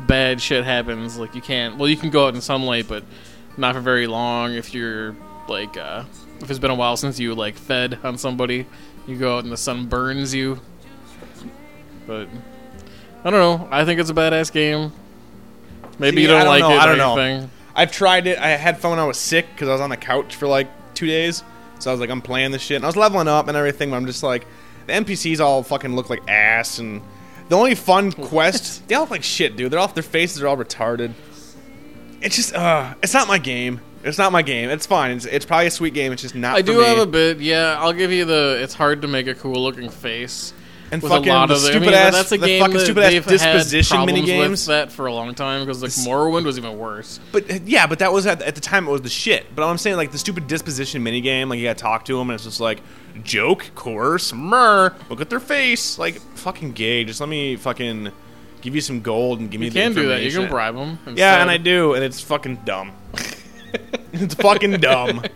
bad 0.08 0.41
shit 0.41 0.63
happens. 0.65 1.19
Like 1.19 1.36
you 1.36 1.41
can't. 1.41 1.77
Well, 1.77 1.88
you 1.88 1.97
can 1.97 2.10
go 2.10 2.25
out 2.27 2.34
in 2.34 2.41
sunlight, 2.41 2.88
but 2.88 3.03
not 3.58 3.75
for 3.75 3.82
very 3.82 4.08
long. 4.08 4.53
If 4.53 4.73
you're 4.73 5.15
like, 5.47 5.77
uh, 5.77 6.06
if 6.41 6.49
it's 6.49 6.58
been 6.58 6.71
a 6.71 6.75
while 6.75 6.97
since 6.97 7.19
you 7.19 7.36
like 7.36 7.56
fed 7.58 7.99
on 8.03 8.17
somebody, 8.17 8.65
you 9.06 9.17
go 9.17 9.38
out 9.38 9.43
and 9.43 9.51
the 9.53 9.58
sun 9.58 9.86
burns 9.86 10.34
you. 10.34 10.60
But 12.08 12.27
I 13.23 13.29
don't 13.29 13.39
know. 13.62 13.67
I 13.71 13.86
think 13.86 13.99
it's 13.99 14.09
a 14.09 14.13
badass 14.13 14.51
game. 14.51 14.91
Maybe 15.99 16.17
See, 16.17 16.21
you 16.23 16.27
don't, 16.27 16.39
don't 16.41 16.47
like 16.47 16.59
know, 16.62 16.71
it 16.71 16.77
I 16.77 16.83
or 16.83 16.95
don't 16.95 16.97
know. 16.97 17.17
anything. 17.21 17.49
I've 17.75 17.91
tried 17.91 18.27
it. 18.27 18.38
I 18.38 18.49
had 18.49 18.79
fun 18.79 18.91
when 18.91 18.99
I 18.99 19.05
was 19.05 19.17
sick 19.17 19.47
because 19.53 19.69
I 19.69 19.71
was 19.71 19.81
on 19.81 19.89
the 19.89 19.97
couch 19.97 20.36
for 20.36 20.47
like 20.47 20.67
two 20.93 21.07
days. 21.07 21.43
So 21.79 21.89
I 21.89 21.93
was 21.93 21.99
like, 21.99 22.09
I'm 22.09 22.21
playing 22.21 22.51
this 22.51 22.62
shit, 22.62 22.75
and 22.77 22.86
I 22.86 22.88
was 22.88 22.95
leveling 22.95 23.27
up 23.27 23.47
and 23.47 23.57
everything. 23.57 23.89
But 23.89 23.97
I'm 23.97 24.05
just 24.05 24.23
like, 24.23 24.45
the 24.88 24.93
NPCs 24.93 25.39
all 25.39 25.63
fucking 25.63 25.95
look 25.95 26.09
like 26.09 26.21
ass, 26.29 26.79
and 26.79 27.01
the 27.49 27.57
only 27.57 27.75
fun 27.75 28.12
quest 28.29 28.88
they 28.88 28.95
all 28.95 29.01
look 29.01 29.12
like 29.12 29.23
shit, 29.23 29.55
dude. 29.55 29.71
They're 29.71 29.79
all 29.79 29.88
their 29.88 30.03
faces 30.03 30.39
They're 30.39 30.47
all 30.47 30.57
retarded. 30.57 31.13
It's 32.21 32.36
just, 32.38 32.53
uh, 32.53 32.93
it's 33.03 33.13
not 33.13 33.27
my 33.27 33.38
game. 33.38 33.81
It's 34.03 34.17
not 34.17 34.31
my 34.31 34.41
game. 34.41 34.69
It's 34.69 34.86
fine. 34.86 35.12
It's, 35.12 35.25
it's 35.25 35.45
probably 35.45 35.67
a 35.67 35.71
sweet 35.71 35.93
game. 35.93 36.12
It's 36.12 36.21
just 36.21 36.36
not. 36.36 36.55
I 36.55 36.62
do 36.62 36.79
me. 36.79 36.83
have 36.86 36.99
a 36.99 37.05
bit. 37.05 37.39
Yeah, 37.39 37.77
I'll 37.79 37.93
give 37.93 38.12
you 38.12 38.25
the. 38.25 38.59
It's 38.62 38.73
hard 38.73 39.01
to 39.01 39.07
make 39.07 39.27
a 39.27 39.36
cool 39.36 39.62
looking 39.62 39.89
face. 39.89 40.53
And 40.93 41.01
with 41.03 41.12
fucking 41.12 41.29
a 41.29 41.34
lot 41.34 41.51
of 41.51 41.62
the, 41.62 41.67
I 41.67 41.71
stupid 41.71 41.86
mean, 41.88 41.93
ass, 41.95 42.13
that's 42.13 42.32
a 42.32 42.38
the 42.38 42.45
game 42.47 42.62
fucking 42.62 42.73
that 42.77 42.84
stupid 42.84 43.03
ass 43.03 43.12
they've 43.12 43.25
disposition 43.27 43.97
had 43.97 44.06
mini 44.06 44.19
problems 44.21 44.39
games. 44.49 44.67
with 44.67 44.67
that 44.67 44.91
for 44.91 45.08
a 45.08 45.13
long 45.13 45.34
time 45.36 45.65
because 45.65 45.82
like 45.82 45.91
Morrowind 45.91 46.45
was 46.45 46.58
even 46.58 46.77
worse. 46.77 47.19
But 47.32 47.51
uh, 47.51 47.60
yeah, 47.65 47.88
but 47.88 47.99
that 47.99 48.13
was 48.13 48.25
at, 48.25 48.41
at 48.41 48.56
the 48.56 48.62
time 48.62 48.88
it 48.88 48.91
was 48.91 49.01
the 49.01 49.10
shit. 49.10 49.56
But 49.56 49.67
I'm 49.67 49.77
saying 49.77 49.97
like 49.97 50.12
the 50.12 50.17
stupid 50.17 50.47
disposition 50.47 51.03
mini 51.03 51.21
game, 51.21 51.49
like 51.49 51.60
you 51.60 51.65
gotta 51.65 51.79
talk 51.79 52.06
to 52.06 52.17
them, 52.17 52.29
and 52.29 52.36
it's 52.36 52.43
just 52.45 52.60
like 52.60 52.82
joke, 53.23 53.71
coerce, 53.75 54.32
murr, 54.34 54.93
look 55.10 55.19
at 55.21 55.29
their 55.29 55.39
face, 55.39 55.97
like 55.97 56.15
fucking 56.38 56.73
gay. 56.73 57.03
Just 57.03 57.19
let 57.19 57.29
me 57.29 57.56
fucking 57.56 58.12
give 58.62 58.75
you 58.75 58.82
some 58.82 59.01
gold 59.01 59.39
and 59.39 59.51
give 59.51 59.60
me 59.60 59.67
You 59.67 59.71
the 59.71 59.79
can 59.82 59.93
do 59.93 60.08
that. 60.08 60.21
You 60.21 60.27
information. 60.27 60.41
can 60.43 60.49
bribe 60.49 60.75
them. 60.75 61.17
Yeah, 61.17 61.41
and 61.41 61.49
I 61.51 61.58
do, 61.58 61.93
and 61.95 62.03
it's 62.03 62.21
fucking 62.21 62.62
dumb. 62.65 62.93
it's 64.13 64.36
fucking 64.36 64.73
dumb. 64.79 65.21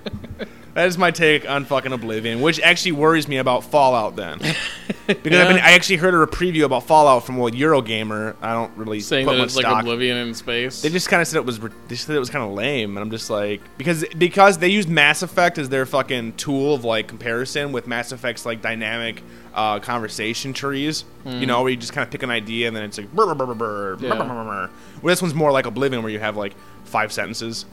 That 0.77 0.89
is 0.89 0.95
my 0.95 1.09
take 1.09 1.49
on 1.49 1.65
fucking 1.65 1.91
Oblivion, 1.91 2.39
which 2.39 2.59
actually 2.59 2.91
worries 2.91 3.27
me 3.27 3.37
about 3.37 3.63
Fallout. 3.63 4.15
Then, 4.15 4.37
because 5.07 5.39
I've 5.39 5.47
been, 5.47 5.57
I 5.57 5.71
actually 5.71 5.95
heard 5.95 6.13
a 6.13 6.27
preview 6.27 6.65
about 6.65 6.83
Fallout 6.83 7.25
from 7.25 7.37
well, 7.37 7.51
Eurogamer. 7.51 8.35
I 8.43 8.53
don't 8.53 8.77
really 8.77 8.99
saying 8.99 9.25
put 9.25 9.31
that 9.31 9.37
much 9.39 9.47
it's 9.47 9.55
like. 9.55 9.65
Oblivion 9.65 10.17
in 10.17 10.35
space. 10.35 10.83
They 10.83 10.89
just 10.89 11.09
kind 11.09 11.19
of 11.19 11.27
said 11.27 11.37
it 11.37 11.45
was 11.47 11.59
they 11.87 11.95
said 11.95 12.15
it 12.15 12.19
was 12.19 12.29
kind 12.29 12.45
of 12.45 12.51
lame, 12.51 12.95
and 12.95 12.99
I'm 12.99 13.09
just 13.09 13.31
like 13.31 13.59
because 13.79 14.05
because 14.19 14.59
they 14.59 14.67
used 14.67 14.87
Mass 14.87 15.23
Effect 15.23 15.57
as 15.57 15.67
their 15.67 15.87
fucking 15.87 16.33
tool 16.33 16.75
of 16.75 16.83
like 16.83 17.07
comparison 17.07 17.71
with 17.71 17.87
Mass 17.87 18.11
Effect's 18.11 18.45
like 18.45 18.61
dynamic 18.61 19.23
uh, 19.55 19.79
conversation 19.79 20.53
trees. 20.53 21.05
You 21.25 21.47
know, 21.47 21.63
where 21.63 21.71
you 21.71 21.77
just 21.77 21.91
kind 21.91 22.05
of 22.05 22.11
pick 22.11 22.21
an 22.21 22.29
idea 22.29 22.67
and 22.67 22.75
then 22.77 22.83
it's 22.83 22.99
like 22.99 23.11
brr, 23.13 23.25
brr, 23.25 23.33
brr, 23.33 23.45
brr, 23.47 23.55
brr, 23.55 23.95
brr, 23.95 24.07
Yeah. 24.07 24.15
brr, 24.15 24.25
brr, 24.25 24.43
brr. 24.43 24.69
Well, 25.01 25.11
this 25.11 25.23
one's 25.23 25.33
more 25.33 25.51
like 25.51 25.65
Oblivion, 25.65 26.03
where 26.03 26.11
you 26.11 26.19
have 26.19 26.37
like 26.37 26.53
five 26.85 27.11
sentences. 27.11 27.65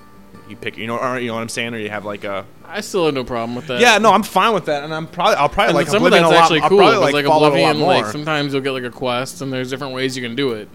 You 0.48 0.56
pick, 0.56 0.76
you 0.76 0.86
know, 0.86 0.98
or 0.98 1.18
you 1.18 1.28
know 1.28 1.34
what 1.34 1.40
I'm 1.40 1.48
saying, 1.48 1.74
or 1.74 1.78
you 1.78 1.90
have 1.90 2.04
like 2.04 2.24
a 2.24 2.44
I 2.66 2.80
still 2.80 3.06
have 3.06 3.14
no 3.14 3.24
problem 3.24 3.54
with 3.54 3.66
that. 3.68 3.80
yeah. 3.80 3.98
No, 3.98 4.12
I'm 4.12 4.22
fine 4.22 4.52
with 4.54 4.66
that, 4.66 4.84
and 4.84 4.92
I'm 4.94 5.06
probably 5.06 5.36
I'll 5.36 5.48
probably 5.48 5.68
And 5.70 5.74
like 5.76 5.86
some 5.86 5.96
Oblivion 5.98 6.24
of 6.24 6.30
that's 6.30 6.38
lot. 6.40 6.42
actually 6.44 6.60
I'll 6.60 6.68
cool. 6.68 6.78
probably 6.78 6.98
like, 6.98 7.14
like 7.14 7.24
a 7.26 7.28
lot 7.28 7.46
Oblivion, 7.48 7.80
like 7.80 8.06
sometimes 8.06 8.52
you'll 8.52 8.62
get 8.62 8.72
like 8.72 8.84
a 8.84 8.90
quest, 8.90 9.40
and 9.42 9.52
there's 9.52 9.70
different 9.70 9.94
ways 9.94 10.16
you 10.16 10.22
can 10.22 10.34
do 10.36 10.52
it. 10.52 10.68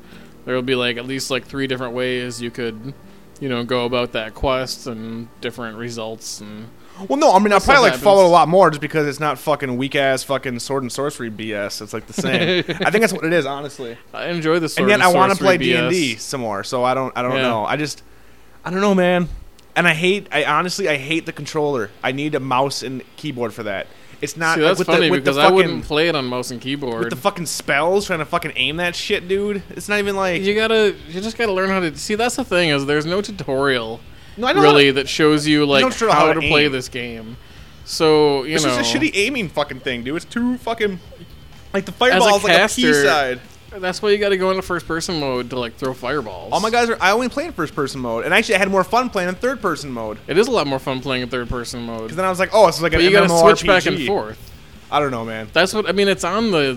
There 0.46 0.56
will 0.56 0.62
be 0.62 0.76
like 0.76 0.98
at 0.98 1.06
least 1.06 1.30
like 1.30 1.46
three 1.46 1.68
different 1.68 1.94
ways 1.94 2.42
you 2.42 2.50
could, 2.52 2.94
you 3.40 3.50
know, 3.50 3.64
go 3.64 3.86
about 3.86 4.14
that 4.14 4.34
quest 4.34 4.88
and 4.88 5.28
different 5.42 5.78
results. 5.78 6.40
And 6.42 6.70
Well, 7.08 7.20
no, 7.20 7.34
I 7.34 7.40
mean, 7.40 7.52
I'll 7.54 7.60
probably 7.60 7.82
like 7.84 7.92
happens. 7.92 8.04
follow 8.04 8.26
a 8.26 8.30
lot 8.30 8.48
more 8.48 8.70
just 8.72 8.82
because 8.82 9.06
it's 9.08 9.20
not 9.20 9.38
fucking 9.38 9.78
weak 9.78 9.96
ass 9.96 10.24
fucking 10.24 10.60
sword 10.60 10.84
and 10.84 10.92
sorcery 10.92 11.30
BS. 11.30 11.82
It's 11.82 11.94
like 11.94 12.08
the 12.08 12.14
same. 12.14 12.64
I 12.70 12.90
think 12.90 13.02
that's 13.02 13.14
what 13.14 13.26
it 13.26 13.34
is, 13.34 13.46
honestly. 13.46 13.98
I 14.14 14.28
enjoy 14.30 14.60
the 14.60 14.70
sword 14.70 14.90
and 14.90 15.02
yet, 15.02 15.06
I 15.08 15.14
want 15.14 15.32
to 15.34 15.38
play 15.38 15.58
D 15.58 15.76
and 15.76 15.90
D 15.92 16.16
some 16.16 16.42
more. 16.42 16.64
So 16.64 16.84
I 16.84 16.94
don't, 16.94 17.16
I 17.16 17.22
don't 17.22 17.34
Yeah. 17.36 17.42
know. 17.44 17.66
I 17.66 17.76
just, 17.76 18.02
I 18.66 18.72
don't 18.72 18.82
know, 18.82 18.96
man. 18.96 19.28
And 19.76 19.88
I 19.88 19.94
hate, 19.94 20.28
I 20.32 20.46
honestly, 20.46 20.90
I 20.90 20.98
hate 20.98 21.26
the 21.26 21.32
controller. 21.32 21.90
I 22.04 22.12
need 22.12 22.36
a 22.36 22.40
mouse 22.40 22.84
and 22.84 23.04
keyboard 23.16 23.54
for 23.54 23.64
that. 23.64 23.88
It's 24.22 24.36
not. 24.36 24.56
See, 24.56 24.62
that's 24.62 24.80
with 24.80 24.88
funny 24.88 25.06
the, 25.06 25.12
with 25.12 25.24
because 25.24 25.38
the 25.38 25.44
I 25.44 25.52
wouldn't 25.52 25.86
play 25.86 26.10
it 26.10 26.16
on 26.16 26.26
mouse 26.26 26.52
and 26.52 26.60
keyboard. 26.60 27.00
with 27.00 27.10
the 27.10 27.16
fucking 27.16 27.46
spells 27.46 28.06
trying 28.06 28.20
to 28.20 28.26
fucking 28.26 28.52
aim 28.56 28.78
that 28.78 28.96
shit, 28.96 29.28
dude. 29.30 29.64
It's 29.70 29.88
not 29.88 30.00
even 30.00 30.16
like. 30.18 30.42
you 30.42 30.56
gotta, 30.56 30.96
you 31.08 31.22
just 31.22 31.38
gotta 31.38 31.54
learn 31.54 31.70
how 31.70 31.80
to. 31.80 31.96
See, 31.98 32.16
that's 32.16 32.36
the 32.36 32.44
thing 32.44 32.70
is 32.70 32.86
there's 32.86 33.06
no 33.06 33.22
tutorial 33.22 34.02
no, 34.36 34.54
really 34.54 34.86
to- 34.88 34.94
that 34.94 35.08
shows 35.10 35.48
you 35.48 35.66
like 35.66 35.84
how, 35.94 36.12
how 36.12 36.34
to 36.34 36.42
play 36.42 36.68
this 36.68 36.90
game. 36.90 37.38
So 37.86 38.44
you 38.44 38.56
It's 38.56 38.64
know, 38.64 38.78
it's 38.78 38.92
just 38.92 38.96
a 38.96 39.00
shitty 39.00 39.12
aiming 39.16 39.50
fucking 39.50 39.80
thing, 39.80 40.04
dude. 40.04 40.18
It's 40.18 40.26
too 40.26 40.58
fucking. 40.58 41.00
Like 41.74 41.86
the 41.86 41.92
fireball's 41.92 42.44
like 42.44 42.54
a 42.54 42.68
P 42.68 42.84
caster- 42.84 43.06
side. 43.06 43.42
That's 43.78 44.02
why 44.02 44.10
you 44.10 44.18
got 44.18 44.30
to 44.30 44.38
go 44.38 44.50
into 44.52 44.62
first 44.62 44.88
person 44.88 45.20
mode 45.20 45.50
to 45.52 45.60
like 45.60 45.76
throw 45.76 45.94
fireballs. 45.94 46.52
All 46.52 46.60
my 46.60 46.70
guys 46.70 46.90
are. 46.90 46.98
I 47.02 47.12
only 47.12 47.30
play 47.30 47.46
in 47.46 47.52
first 47.52 47.76
person 47.76 48.02
mode, 48.02 48.26
and 48.26 48.34
actually, 48.34 48.56
I 48.56 48.58
had 48.60 48.70
more 48.70 48.84
fun 48.84 49.10
playing 49.10 49.30
in 49.30 49.36
third 49.36 49.62
person 49.62 49.92
mode. 49.92 50.18
It 50.28 50.38
is 50.38 50.48
a 50.48 50.52
lot 50.52 50.68
more 50.68 50.80
fun 50.80 51.02
playing 51.02 51.24
in 51.24 51.30
third 51.30 51.50
person 51.50 51.82
mode. 51.84 52.04
Because 52.04 52.16
then 52.18 52.26
I 52.26 52.30
was 52.30 52.40
like, 52.40 52.50
oh, 52.54 52.68
is 52.68 52.82
like 52.82 52.92
But 52.94 53.02
an 53.02 53.06
you 53.06 53.12
gotta 53.12 53.30
switch 53.30 53.66
back 53.66 53.86
and 53.86 54.06
forth. 54.06 54.46
I 54.92 55.00
don't 55.00 55.12
know, 55.12 55.24
man. 55.24 55.48
That's 55.54 55.74
what 55.74 55.88
I 55.88 55.92
mean. 55.92 56.08
It's 56.08 56.24
on 56.24 56.52
the 56.52 56.74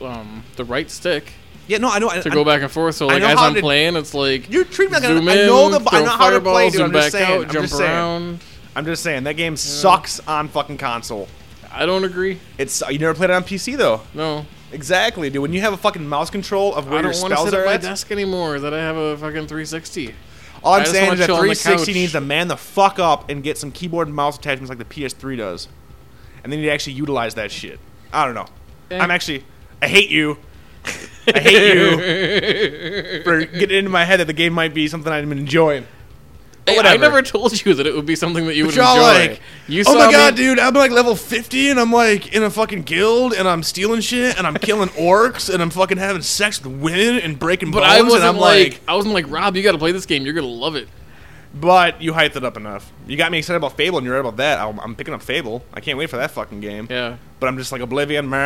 the 0.00 0.06
um 0.06 0.42
the 0.56 0.64
right 0.64 0.90
stick 0.90 1.30
Yeah, 1.66 1.76
no, 1.78 1.90
I 1.90 1.98
know. 1.98 2.08
I, 2.08 2.20
to 2.20 2.30
I- 2.30 2.34
go 2.34 2.42
back 2.44 2.62
and 2.62 2.70
forth. 2.70 2.94
So 2.94 3.06
like 3.08 3.22
as 3.22 3.38
I'm 3.38 3.54
to- 3.54 3.60
playing, 3.60 3.96
it's 3.96 4.14
like 4.14 4.50
You're 4.50 4.64
treating 4.64 4.92
me 4.94 5.00
like 5.00 5.06
zoom 5.08 5.28
I, 5.28 5.32
in, 5.34 5.38
I 5.40 5.46
know 5.46 5.68
the. 5.78 5.88
I 5.92 6.00
know 6.02 6.08
how 6.10 6.30
to 6.30 6.40
play, 6.40 6.70
dude. 6.70 6.80
I'm 6.80 6.86
zoom 6.88 6.92
just 6.94 7.12
back 7.12 7.20
saying. 7.20 7.32
out, 7.40 7.44
I'm 7.46 7.50
jump 7.52 7.64
just 7.66 7.76
saying. 7.76 7.90
around. 7.90 8.40
I'm 8.76 8.84
just 8.86 9.02
saying 9.02 9.24
that 9.24 9.34
game 9.34 9.56
sucks 9.56 10.20
on 10.26 10.48
fucking 10.48 10.78
console. 10.78 11.28
I 11.70 11.84
don't 11.86 12.04
agree. 12.04 12.38
It's 12.56 12.82
you 12.88 12.98
never 12.98 13.14
played 13.14 13.30
it 13.30 13.34
on 13.34 13.42
PC 13.44 13.76
though. 13.76 14.00
No, 14.14 14.46
Exactly, 14.74 15.30
dude. 15.30 15.40
When 15.40 15.52
you 15.52 15.60
have 15.60 15.72
a 15.72 15.76
fucking 15.76 16.06
mouse 16.06 16.30
control 16.30 16.74
of 16.74 16.86
where 16.86 16.98
I 16.98 17.02
your 17.02 17.12
don't 17.12 17.22
want 17.22 17.32
to 17.32 17.36
spells 17.36 17.50
sit 17.50 17.58
are 17.58 17.62
at 17.62 17.66
my 17.66 17.74
at, 17.74 17.82
desk 17.82 18.10
anymore. 18.10 18.58
That 18.58 18.74
I 18.74 18.78
have 18.78 18.96
a 18.96 19.16
fucking 19.16 19.46
360. 19.46 20.12
all 20.64 20.74
I 20.74 20.78
I'm 20.78 20.82
just 20.82 20.92
saying 20.92 21.06
wanna 21.06 21.12
is 21.14 21.18
that 21.20 21.26
chill 21.26 21.36
on 21.36 21.46
the 21.46 21.54
360 21.54 21.92
couch. 21.92 21.94
needs 21.94 22.12
to 22.12 22.20
man 22.20 22.48
the 22.48 22.56
fuck 22.56 22.98
up 22.98 23.30
and 23.30 23.42
get 23.42 23.56
some 23.56 23.70
keyboard 23.70 24.08
and 24.08 24.16
mouse 24.16 24.36
attachments 24.36 24.68
like 24.68 24.78
the 24.78 24.84
PS3 24.84 25.36
does, 25.38 25.68
and 26.42 26.52
then 26.52 26.58
you 26.58 26.70
actually 26.70 26.94
utilize 26.94 27.36
that 27.36 27.52
shit. 27.52 27.78
I 28.12 28.24
don't 28.24 28.34
know. 28.34 28.46
Eh. 28.90 28.98
I'm 28.98 29.10
actually. 29.10 29.44
I 29.80 29.86
hate 29.86 30.10
you. 30.10 30.38
I 30.86 31.38
hate 31.38 31.74
you 31.74 33.22
for 33.24 33.44
getting 33.44 33.78
into 33.78 33.90
my 33.90 34.04
head 34.04 34.20
that 34.20 34.26
the 34.26 34.32
game 34.32 34.52
might 34.52 34.74
be 34.74 34.88
something 34.88 35.12
I'm 35.12 35.30
enjoying. 35.32 35.86
Hey, 36.66 36.78
I 36.78 36.96
never 36.96 37.20
told 37.22 37.64
you 37.64 37.74
that 37.74 37.86
it 37.86 37.94
would 37.94 38.06
be 38.06 38.16
something 38.16 38.46
that 38.46 38.54
you 38.54 38.64
would 38.66 38.74
But 38.74 38.82
y'all 38.82 38.96
enjoy. 39.10 39.32
like, 39.32 39.40
you 39.68 39.84
oh 39.86 39.94
my 39.98 40.06
me- 40.06 40.12
god, 40.12 40.34
dude! 40.34 40.58
I'm 40.58 40.72
like 40.74 40.90
level 40.90 41.14
50, 41.14 41.70
and 41.70 41.78
I'm 41.78 41.92
like 41.92 42.34
in 42.34 42.42
a 42.42 42.48
fucking 42.50 42.82
guild, 42.82 43.34
and 43.34 43.46
I'm 43.46 43.62
stealing 43.62 44.00
shit, 44.00 44.38
and 44.38 44.46
I'm 44.46 44.54
killing 44.56 44.88
orcs, 44.98 45.52
and 45.52 45.62
I'm 45.62 45.70
fucking 45.70 45.98
having 45.98 46.22
sex 46.22 46.62
with 46.64 46.74
women 46.80 47.18
and 47.18 47.38
breaking 47.38 47.70
But 47.70 47.80
bones, 47.80 47.92
I 47.92 48.00
wasn't 48.02 48.22
and 48.22 48.28
I'm 48.30 48.36
like, 48.38 48.68
like, 48.72 48.80
I 48.88 48.94
wasn't 48.94 49.14
like 49.14 49.30
Rob. 49.30 49.56
You 49.56 49.62
got 49.62 49.72
to 49.72 49.78
play 49.78 49.92
this 49.92 50.06
game. 50.06 50.24
You're 50.24 50.34
gonna 50.34 50.46
love 50.46 50.74
it. 50.76 50.88
but 51.54 52.00
you 52.02 52.12
hyped 52.12 52.34
it 52.36 52.44
up 52.44 52.56
enough. 52.56 52.90
You 53.06 53.16
got 53.16 53.30
me 53.30 53.38
excited 53.38 53.58
about 53.58 53.76
Fable, 53.76 53.98
and 53.98 54.04
you're 54.06 54.14
right 54.14 54.20
about 54.20 54.38
that. 54.38 54.58
I'm, 54.58 54.80
I'm 54.80 54.96
picking 54.96 55.14
up 55.14 55.22
Fable. 55.22 55.62
I 55.72 55.80
can't 55.80 55.98
wait 55.98 56.08
for 56.10 56.16
that 56.16 56.30
fucking 56.32 56.60
game. 56.60 56.88
Yeah. 56.90 57.16
But 57.40 57.48
I'm 57.48 57.58
just 57.58 57.70
like 57.72 57.82
Oblivion. 57.82 58.28
Meh, 58.28 58.36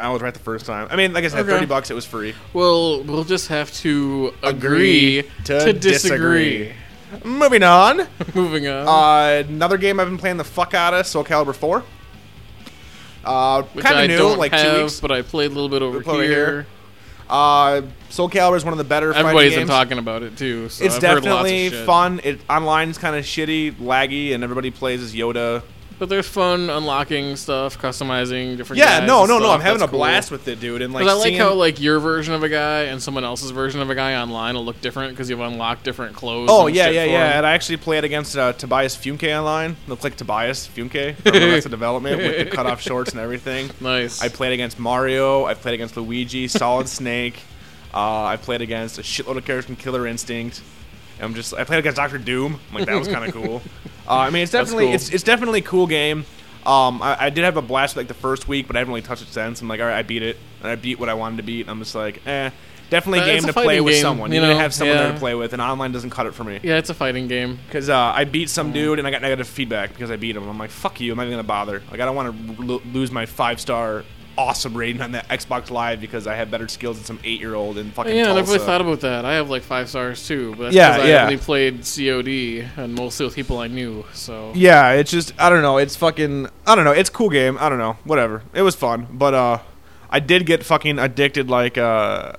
I 0.00 0.08
was 0.10 0.22
right 0.22 0.32
the 0.32 0.38
first 0.40 0.64
time. 0.64 0.86
I 0.90 0.96
mean, 0.96 1.12
like 1.12 1.24
I 1.24 1.28
said, 1.28 1.40
Okay. 1.40 1.50
30 1.50 1.66
bucks, 1.66 1.90
it 1.90 1.94
was 1.94 2.06
free. 2.06 2.34
Well, 2.52 3.02
we'll 3.02 3.24
just 3.24 3.48
have 3.48 3.72
to 3.78 4.32
agree, 4.44 5.18
Agree 5.18 5.30
to, 5.44 5.58
to 5.60 5.72
disagree. 5.72 6.58
disagree. 6.58 6.72
Moving 7.24 7.62
on. 7.62 8.06
Moving 8.34 8.66
on. 8.66 8.88
Uh, 8.88 9.44
another 9.48 9.78
game 9.78 10.00
I've 10.00 10.08
been 10.08 10.18
playing 10.18 10.36
the 10.36 10.44
fuck 10.44 10.74
out 10.74 10.94
of, 10.94 11.06
Soul 11.06 11.24
Calibur 11.24 11.54
4. 11.54 11.84
Uh, 13.24 13.62
kind 13.78 14.00
of 14.00 14.08
new, 14.08 14.18
don't 14.18 14.38
like 14.38 14.52
have, 14.52 14.76
two 14.76 14.82
weeks. 14.82 15.00
but 15.00 15.10
I 15.10 15.22
played 15.22 15.50
a 15.50 15.54
little 15.54 15.68
bit 15.68 15.82
over 15.82 16.00
here. 16.00 16.24
here. 16.24 16.66
Uh, 17.28 17.82
Soul 18.10 18.28
Calibur 18.28 18.56
is 18.56 18.64
one 18.64 18.74
of 18.74 18.78
the 18.78 18.84
better. 18.84 19.12
fighting 19.12 19.26
Everybody's 19.26 19.54
been 19.54 19.66
talking 19.66 19.98
about 19.98 20.22
it 20.22 20.36
too. 20.36 20.68
So 20.68 20.84
It's 20.84 20.96
I've 20.96 21.02
heard 21.02 21.24
lots 21.24 21.48
of 21.48 21.54
definitely 21.54 21.86
fun. 21.86 22.20
It 22.22 22.40
online 22.50 22.90
is 22.90 22.98
kind 22.98 23.16
of 23.16 23.24
shitty, 23.24 23.76
laggy, 23.76 24.34
and 24.34 24.44
everybody 24.44 24.70
plays 24.70 25.02
as 25.02 25.14
Yoda. 25.14 25.62
But 25.98 26.08
there's 26.08 26.26
fun 26.28 26.70
unlocking 26.70 27.36
stuff, 27.36 27.78
customizing 27.78 28.56
different. 28.56 28.78
Yeah, 28.78 29.04
no, 29.06 29.26
no, 29.26 29.38
no. 29.38 29.50
I'm 29.50 29.60
having 29.60 29.78
That's 29.78 29.88
a 29.88 29.90
cool. 29.90 30.00
blast 30.00 30.30
with 30.30 30.46
it, 30.48 30.60
dude. 30.60 30.82
And 30.82 30.92
like, 30.92 31.06
I 31.06 31.12
like 31.12 31.22
seeing- 31.24 31.38
how 31.38 31.54
like 31.54 31.80
your 31.80 31.98
version 32.00 32.34
of 32.34 32.42
a 32.42 32.48
guy 32.48 32.82
and 32.84 33.02
someone 33.02 33.24
else's 33.24 33.50
version 33.50 33.80
of 33.80 33.90
a 33.90 33.94
guy 33.94 34.20
online 34.20 34.54
will 34.54 34.64
look 34.64 34.80
different 34.80 35.12
because 35.12 35.30
you've 35.30 35.40
unlocked 35.40 35.84
different 35.84 36.14
clothes. 36.16 36.48
Oh 36.50 36.66
and 36.66 36.76
yeah, 36.76 36.86
shit 36.86 36.94
yeah, 36.94 37.04
for 37.04 37.10
yeah. 37.10 37.26
him. 37.30 37.36
And 37.38 37.46
I 37.46 37.52
actually 37.52 37.76
played 37.78 38.04
against 38.04 38.36
uh, 38.36 38.52
Tobias 38.52 38.96
Funke 38.96 39.36
online. 39.38 39.76
Looks 39.86 40.04
like 40.04 40.16
Tobias 40.16 40.66
Funke 40.68 41.16
from 41.16 41.34
Arrested 41.34 41.68
Development 41.70 42.16
with 42.16 42.50
the 42.50 42.56
cut 42.56 42.66
off 42.66 42.80
shorts 42.82 43.12
and 43.12 43.20
everything. 43.20 43.70
Nice. 43.80 44.22
I 44.22 44.28
played 44.28 44.52
against 44.52 44.78
Mario. 44.78 45.44
I 45.44 45.54
played 45.54 45.74
against 45.74 45.96
Luigi, 45.96 46.48
Solid 46.48 46.88
Snake. 46.88 47.40
Uh, 47.92 48.24
I 48.24 48.36
played 48.36 48.60
against 48.60 48.98
a 48.98 49.02
shitload 49.02 49.36
of 49.36 49.44
characters 49.44 49.66
from 49.66 49.76
Killer 49.76 50.06
Instinct. 50.06 50.60
I'm 51.20 51.34
just 51.34 51.54
I 51.54 51.64
played 51.64 51.78
against 51.78 51.96
Doctor 51.96 52.18
Doom. 52.18 52.58
I'm 52.70 52.74
like 52.74 52.86
that 52.86 52.98
was 52.98 53.08
kind 53.08 53.24
of 53.24 53.32
cool. 53.42 53.62
Uh, 54.08 54.14
I 54.18 54.30
mean, 54.30 54.42
it's 54.42 54.52
definitely 54.52 54.86
cool. 54.86 54.94
it's 54.94 55.10
it's 55.10 55.22
definitely 55.24 55.60
a 55.60 55.62
cool 55.64 55.86
game. 55.86 56.24
Um, 56.66 57.02
I, 57.02 57.26
I 57.26 57.30
did 57.30 57.44
have 57.44 57.56
a 57.58 57.62
blast 57.62 57.96
like 57.96 58.08
the 58.08 58.14
first 58.14 58.48
week, 58.48 58.66
but 58.66 58.74
I 58.76 58.78
haven't 58.78 58.92
really 58.94 59.02
touched 59.06 59.22
it 59.22 59.28
since. 59.28 59.60
I'm 59.60 59.68
like, 59.68 59.80
all 59.80 59.86
right, 59.86 59.98
I 59.98 60.02
beat 60.02 60.22
it, 60.22 60.38
and 60.62 60.70
I 60.70 60.76
beat 60.76 60.98
what 60.98 61.08
I 61.10 61.14
wanted 61.14 61.36
to 61.36 61.42
beat. 61.42 61.68
I'm 61.68 61.78
just 61.78 61.94
like, 61.94 62.26
eh, 62.26 62.48
definitely 62.88 63.20
Uh, 63.20 63.24
game 63.26 63.36
it's 63.36 63.44
a 63.44 63.48
to 63.48 63.52
play 63.52 63.64
fighting 63.66 63.84
with 63.84 63.94
game, 63.94 64.02
someone. 64.02 64.30
you 64.32 64.36
You, 64.36 64.40
need 64.40 64.48
to 64.48 64.54
know, 64.54 64.60
have 64.60 64.72
someone 64.72 64.96
there 64.96 65.12
to 65.12 65.18
play 65.18 65.34
with, 65.34 65.52
and 65.52 65.60
online 65.60 65.92
doesn't 65.92 66.08
cut 66.08 66.24
it 66.24 66.32
for 66.34 66.42
me. 66.42 66.60
yeah, 66.62 66.78
it's 66.78 66.88
a 66.88 66.94
fighting 66.94 67.28
game. 67.28 67.58
Because 67.66 67.90
uh, 67.90 67.96
I 67.98 68.24
beat 68.24 68.48
some 68.48 68.72
dude 68.72 68.98
and 68.98 69.06
I 69.06 69.10
got 69.10 69.20
negative 69.20 69.46
feedback 69.46 69.90
because 69.90 70.10
I 70.10 70.16
beat 70.16 70.36
him. 70.36 70.48
I'm 70.48 70.58
like, 70.58 70.70
fuck 70.70 71.02
you. 71.02 71.12
I'm 71.12 71.18
not 71.18 71.24
even 71.24 71.34
gonna 71.34 71.42
bother. 71.42 71.82
Like, 71.90 72.00
I 72.00 72.06
don't 72.06 72.16
want 72.16 72.56
to 72.58 72.72
l- 72.72 72.82
lose 72.94 73.10
my 73.12 73.26
five 73.26 73.60
star 73.60 74.02
awesome 74.36 74.76
rating 74.76 75.00
on 75.02 75.12
that 75.12 75.28
Xbox 75.28 75.70
Live 75.70 76.00
because 76.00 76.26
I 76.26 76.34
have 76.36 76.50
better 76.50 76.68
skills 76.68 76.96
than 76.96 77.04
some 77.04 77.20
eight 77.24 77.40
year 77.40 77.54
old 77.54 77.78
in 77.78 77.90
fucking 77.90 78.14
Yeah, 78.14 78.30
I 78.30 78.34
never 78.34 78.52
really 78.52 78.64
thought 78.64 78.80
about 78.80 79.00
that. 79.00 79.24
I 79.24 79.34
have 79.34 79.50
like 79.50 79.62
five 79.62 79.88
stars 79.88 80.26
too, 80.26 80.50
but 80.56 80.72
that's 80.72 80.76
Yeah, 80.76 80.96
I 80.96 81.06
yeah. 81.06 81.24
only 81.24 81.36
played 81.38 81.84
COD 81.84 82.68
and 82.76 82.94
mostly 82.94 83.26
with 83.26 83.34
people 83.34 83.58
I 83.58 83.68
knew. 83.68 84.04
So 84.12 84.52
yeah, 84.54 84.92
it's 84.92 85.10
just 85.10 85.32
I 85.38 85.50
don't 85.50 85.62
know. 85.62 85.78
It's 85.78 85.96
fucking 85.96 86.48
I 86.66 86.74
don't 86.74 86.84
know. 86.84 86.92
It's 86.92 87.10
a 87.10 87.12
cool 87.12 87.30
game. 87.30 87.56
I 87.60 87.68
don't 87.68 87.78
know. 87.78 87.96
Whatever. 88.04 88.42
It 88.52 88.62
was 88.62 88.74
fun, 88.74 89.06
but 89.12 89.34
uh, 89.34 89.58
I 90.10 90.20
did 90.20 90.46
get 90.46 90.64
fucking 90.64 90.98
addicted 90.98 91.48
like 91.50 91.76
uh 91.78 92.32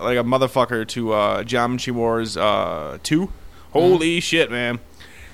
like 0.00 0.18
a 0.18 0.22
motherfucker 0.24 0.86
to 0.88 1.12
uh 1.12 1.44
Geometry 1.44 1.92
Wars 1.92 2.36
uh 2.36 2.98
two. 3.02 3.30
Holy 3.72 4.18
shit, 4.20 4.50
man. 4.50 4.80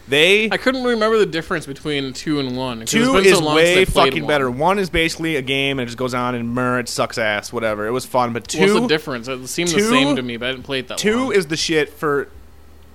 They 0.08 0.50
I 0.50 0.56
couldn't 0.56 0.84
remember 0.84 1.18
the 1.18 1.26
difference 1.26 1.66
between 1.66 2.12
two 2.12 2.38
and 2.38 2.56
one. 2.56 2.86
Two 2.86 3.12
been 3.12 3.24
is 3.24 3.38
so 3.38 3.44
long 3.44 3.56
way 3.56 3.74
since 3.74 3.90
I 3.90 3.92
played 3.92 4.04
fucking 4.10 4.22
one. 4.22 4.28
better. 4.28 4.50
One 4.50 4.78
is 4.78 4.88
basically 4.88 5.36
a 5.36 5.42
game 5.42 5.78
and 5.78 5.84
it 5.84 5.86
just 5.86 5.98
goes 5.98 6.14
on 6.14 6.34
and 6.34 6.48
mer, 6.48 6.78
it 6.78 6.88
sucks 6.88 7.18
ass, 7.18 7.52
whatever. 7.52 7.86
It 7.86 7.90
was 7.90 8.06
fun, 8.06 8.32
but 8.32 8.46
two. 8.46 8.60
What's 8.60 8.74
the 8.74 8.86
difference? 8.86 9.26
It 9.26 9.46
seemed 9.48 9.70
the 9.70 9.80
same 9.80 10.14
to 10.14 10.22
me, 10.22 10.36
but 10.36 10.48
I 10.48 10.52
didn't 10.52 10.64
play 10.64 10.78
it 10.78 10.88
that 10.88 10.98
two 10.98 11.24
long. 11.24 11.32
is 11.32 11.48
the 11.48 11.56
shit 11.56 11.90
for 11.90 12.28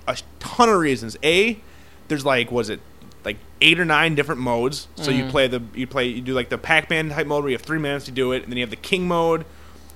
a 0.08 0.16
ton 0.38 0.70
of 0.70 0.78
reasons. 0.78 1.18
A, 1.22 1.60
there's 2.08 2.24
like, 2.24 2.50
was 2.50 2.70
it 2.70 2.80
like 3.24 3.36
eight 3.60 3.78
or 3.78 3.84
nine 3.84 4.14
different 4.14 4.40
modes. 4.40 4.88
So 4.96 5.10
you 5.10 5.24
mm. 5.24 5.30
play 5.30 5.48
the 5.48 5.62
you 5.74 5.86
play 5.86 6.06
you 6.06 6.20
do 6.20 6.34
like 6.34 6.48
the 6.48 6.58
Pac-Man 6.58 7.10
type 7.10 7.26
mode 7.26 7.44
where 7.44 7.50
you 7.50 7.56
have 7.56 7.62
three 7.64 7.78
minutes 7.78 8.06
to 8.06 8.10
do 8.10 8.32
it, 8.32 8.42
and 8.42 8.50
then 8.50 8.56
you 8.56 8.62
have 8.62 8.70
the 8.70 8.76
King 8.76 9.06
mode 9.06 9.44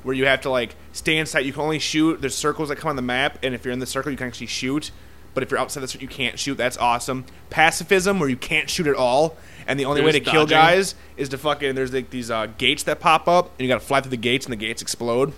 where 0.02 0.14
you 0.14 0.26
have 0.26 0.42
to 0.42 0.50
like 0.50 0.76
stay 0.92 1.16
inside. 1.18 1.40
You 1.40 1.52
can 1.52 1.62
only 1.62 1.79
shoot. 1.79 2.20
There's 2.20 2.35
circles 2.35 2.68
that 2.68 2.76
come 2.76 2.90
on 2.90 2.96
the 2.96 3.02
map, 3.02 3.38
and 3.42 3.55
if 3.55 3.64
you're 3.64 3.72
in 3.72 3.81
the 3.81 3.87
circle, 3.87 4.11
you 4.11 4.18
can 4.18 4.26
actually 4.26 4.46
shoot. 4.46 4.90
But 5.37 5.42
if 5.42 5.51
you're 5.51 5.61
outside 5.61 5.83
the 5.83 5.88
circle, 5.88 6.01
you 6.01 6.09
can't 6.09 6.38
shoot. 6.38 6.55
That's 6.55 6.79
awesome. 6.79 7.27
Pacifism, 7.51 8.18
where 8.18 8.29
you 8.31 8.38
can't 8.38 8.70
shoot 8.70 8.87
at 8.87 8.94
all, 8.94 9.37
and 9.66 9.79
the 9.79 9.85
only 9.85 10.01
You're 10.01 10.07
way 10.07 10.12
to 10.12 10.20
just 10.20 10.33
kill 10.33 10.46
guys 10.46 10.94
is 11.18 11.29
to 11.29 11.37
fucking. 11.37 11.75
There's 11.75 11.92
like 11.92 12.09
these 12.09 12.31
uh, 12.31 12.46
gates 12.57 12.85
that 12.85 13.01
pop 13.01 13.29
up, 13.29 13.51
and 13.59 13.61
you 13.61 13.68
got 13.68 13.79
to 13.79 13.87
fly 13.87 14.01
through 14.01 14.12
the 14.12 14.16
gates, 14.16 14.46
and 14.46 14.53
the 14.55 14.57
gates 14.57 14.81
explode. 14.81 15.35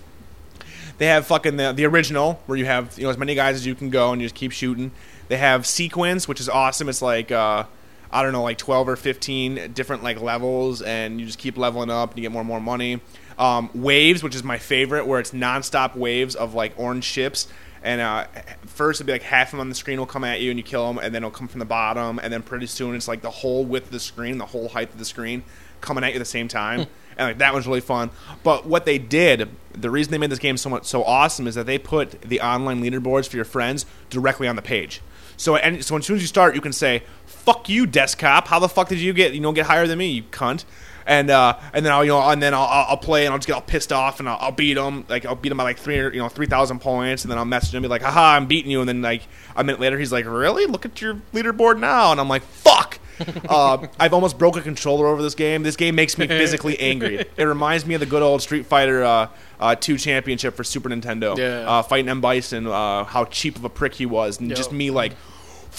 They 0.99 1.07
have 1.07 1.27
fucking 1.27 1.57
the, 1.57 1.73
the 1.73 1.85
original 1.85 2.41
where 2.47 2.57
you 2.57 2.65
have 2.67 2.97
you 2.97 3.03
know 3.03 3.11
as 3.11 3.19
many 3.19 3.35
guys 3.35 3.57
as 3.57 3.67
you 3.67 3.75
can 3.75 3.91
go 3.91 4.13
and 4.13 4.23
you 4.23 4.27
just 4.29 4.37
keep 4.37 4.53
shooting. 4.53 4.93
They 5.27 5.37
have 5.37 5.67
sequence, 5.67 6.29
which 6.29 6.39
is 6.39 6.49
awesome. 6.49 6.89
It's 6.89 7.03
like 7.03 7.33
uh, 7.33 7.65
I 8.13 8.23
don't 8.23 8.33
know, 8.33 8.45
like 8.45 8.59
twelve 8.59 8.89
or 8.89 8.95
fifteen 8.95 9.73
different 9.73 10.05
like 10.05 10.21
levels, 10.21 10.81
and 10.81 11.19
you 11.19 11.27
just 11.27 11.41
keep 11.41 11.59
leveling 11.59 11.91
up 11.91 12.11
and 12.11 12.19
you 12.19 12.23
get 12.23 12.31
more 12.31 12.43
and 12.43 12.49
more 12.49 12.61
money. 12.61 13.01
Um, 13.37 13.69
waves, 13.75 14.23
which 14.23 14.37
is 14.37 14.45
my 14.45 14.59
favorite, 14.59 15.09
where 15.09 15.19
it's 15.19 15.33
nonstop 15.33 15.97
waves 15.97 16.37
of 16.37 16.55
like 16.55 16.75
orange 16.77 17.05
ships. 17.05 17.49
And 17.83 18.01
uh, 18.01 18.27
first, 18.67 19.01
it'll 19.01 19.07
be 19.07 19.13
like 19.13 19.23
half 19.23 19.49
of 19.49 19.51
them 19.53 19.61
on 19.61 19.69
the 19.69 19.75
screen 19.75 19.99
will 19.99 20.07
come 20.07 20.25
at 20.25 20.41
you, 20.41 20.51
and 20.51 20.59
you 20.59 20.65
kill 20.65 20.87
them, 20.87 20.99
and 20.99 21.15
then 21.15 21.23
it'll 21.23 21.31
come 21.31 21.49
from 21.49 21.61
the 21.61 21.65
bottom, 21.65 22.19
and 22.19 22.33
then 22.33 22.43
pretty 22.43 22.67
soon 22.67 22.95
it's 22.95 23.09
like 23.09 23.23
the 23.23 23.31
whole 23.31 23.65
width 23.65 23.87
of 23.87 23.93
the 23.93 24.01
screen, 24.01 24.39
the 24.39 24.47
whole 24.47 24.69
height 24.69 24.91
of 24.91 24.99
the 24.99 25.05
screen, 25.05 25.43
coming 25.81 26.05
at 26.05 26.11
you 26.11 26.17
at 26.17 26.19
the 26.19 26.25
same 26.25 26.49
time. 26.49 26.87
and 27.19 27.29
like 27.29 27.39
that 27.39 27.53
was 27.53 27.67
really 27.67 27.81
fun. 27.81 28.11
But 28.43 28.67
what 28.67 28.87
they 28.87 28.99
did, 28.99 29.49
the 29.73 29.91
reason 29.91 30.11
they 30.13 30.19
made 30.19 30.31
this 30.31 30.39
game 30.39 30.57
so 30.57 30.71
much 30.71 30.85
so 30.85 31.05
awesome 31.05 31.47
is 31.47 31.57
that 31.57 31.67
they 31.67 31.79
put 31.79 32.21
the 32.23 32.41
online 32.41 32.83
leaderboards 32.83 33.29
for 33.29 33.37
your 33.37 33.45
friends 33.45 33.85
directly 34.09 34.49
on 34.49 34.57
the 34.57 34.63
page. 34.63 35.03
So 35.37 35.57
and 35.57 35.85
so 35.85 35.97
as 35.97 36.07
soon 36.07 36.17
as 36.17 36.23
you 36.23 36.29
start, 36.29 36.55
you 36.55 36.61
can 36.61 36.73
say, 36.73 37.03
"Fuck 37.27 37.69
you, 37.69 37.87
desk 37.87 38.19
desktop! 38.19 38.49
How 38.49 38.59
the 38.59 38.69
fuck 38.69 38.89
did 38.89 38.99
you 38.99 39.13
get 39.13 39.35
you 39.35 39.41
know 39.41 39.53
get 39.53 39.67
higher 39.67 39.87
than 39.87 39.99
me, 39.99 40.09
you 40.09 40.23
cunt?" 40.25 40.65
And 41.09 41.31
uh, 41.31 41.59
and 41.73 41.87
then 41.87 41.93
I'll 41.93 42.05
you 42.05 42.11
know 42.11 42.21
and 42.21 42.43
then 42.43 42.53
I'll, 42.53 42.67
I'll 42.67 42.99
play 42.99 43.25
and 43.25 43.33
I'll 43.33 43.39
just 43.39 43.47
get 43.47 43.55
all 43.55 43.63
pissed 43.63 43.93
off 43.93 44.21
and 44.21 44.29
I'll, 44.29 44.37
I'll 44.41 44.53
beat 44.53 44.75
them 44.75 45.07
like 45.09 45.25
I'll 45.25 45.35
beat 45.35 45.51
him 45.51 45.57
by 45.57 45.65
like 45.65 45.79
three 45.79 45.97
you 45.97 46.19
know 46.19 46.29
three 46.29 46.47
thousand 46.47 46.81
points 46.81 47.25
and 47.25 47.31
then 47.31 47.39
I'll 47.39 47.47
message 47.47 47.73
him 47.73 47.79
and 47.79 47.85
be 47.85 47.89
like, 47.89 48.03
"Haha, 48.03 48.37
I'm 48.37 48.47
beating 48.47 48.71
you!" 48.71 48.81
And 48.81 48.89
then 48.89 49.01
like 49.01 49.23
a 49.57 49.65
minute 49.65 49.81
later, 49.81 49.99
he's 49.99 50.13
like, 50.13 50.27
"Really? 50.27 50.67
Look 50.67 50.85
at 50.85 51.01
your 51.01 51.15
leaderboard 51.33 51.79
now!" 51.79 52.13
And 52.13 52.21
I'm 52.21 52.29
like, 52.29 52.43
"Fuck!" 52.43 52.99
uh, 53.49 53.87
I've 53.99 54.13
almost 54.13 54.39
broke 54.39 54.57
a 54.57 54.61
controller 54.61 55.07
over 55.07 55.23
this 55.23 55.35
game. 55.35 55.63
This 55.63 55.77
game 55.77 55.95
makes 55.95 56.19
me 56.19 56.27
physically 56.27 56.79
angry. 56.81 57.25
It 57.37 57.45
reminds 57.45 57.87
me 57.87 57.95
of 57.95 58.01
the 58.01 58.07
good 58.07 58.23
old 58.23 58.43
Street 58.43 58.67
Fighter 58.67 59.05
uh, 59.05 59.29
uh, 59.61 59.75
2 59.75 59.99
championship 59.99 60.55
for 60.55 60.65
Super 60.65 60.89
Nintendo. 60.89 61.37
Yeah. 61.37 61.69
Uh, 61.69 61.83
fighting 61.83 62.09
M. 62.09 62.21
Bison, 62.21 62.67
uh, 62.67 63.05
how 63.05 63.25
cheap 63.25 63.57
of 63.57 63.65
a 63.65 63.69
prick 63.69 63.95
he 63.95 64.07
was. 64.07 64.39
And 64.39 64.49
Yo. 64.49 64.55
just 64.57 64.73
me 64.73 64.91
like, 64.91 65.15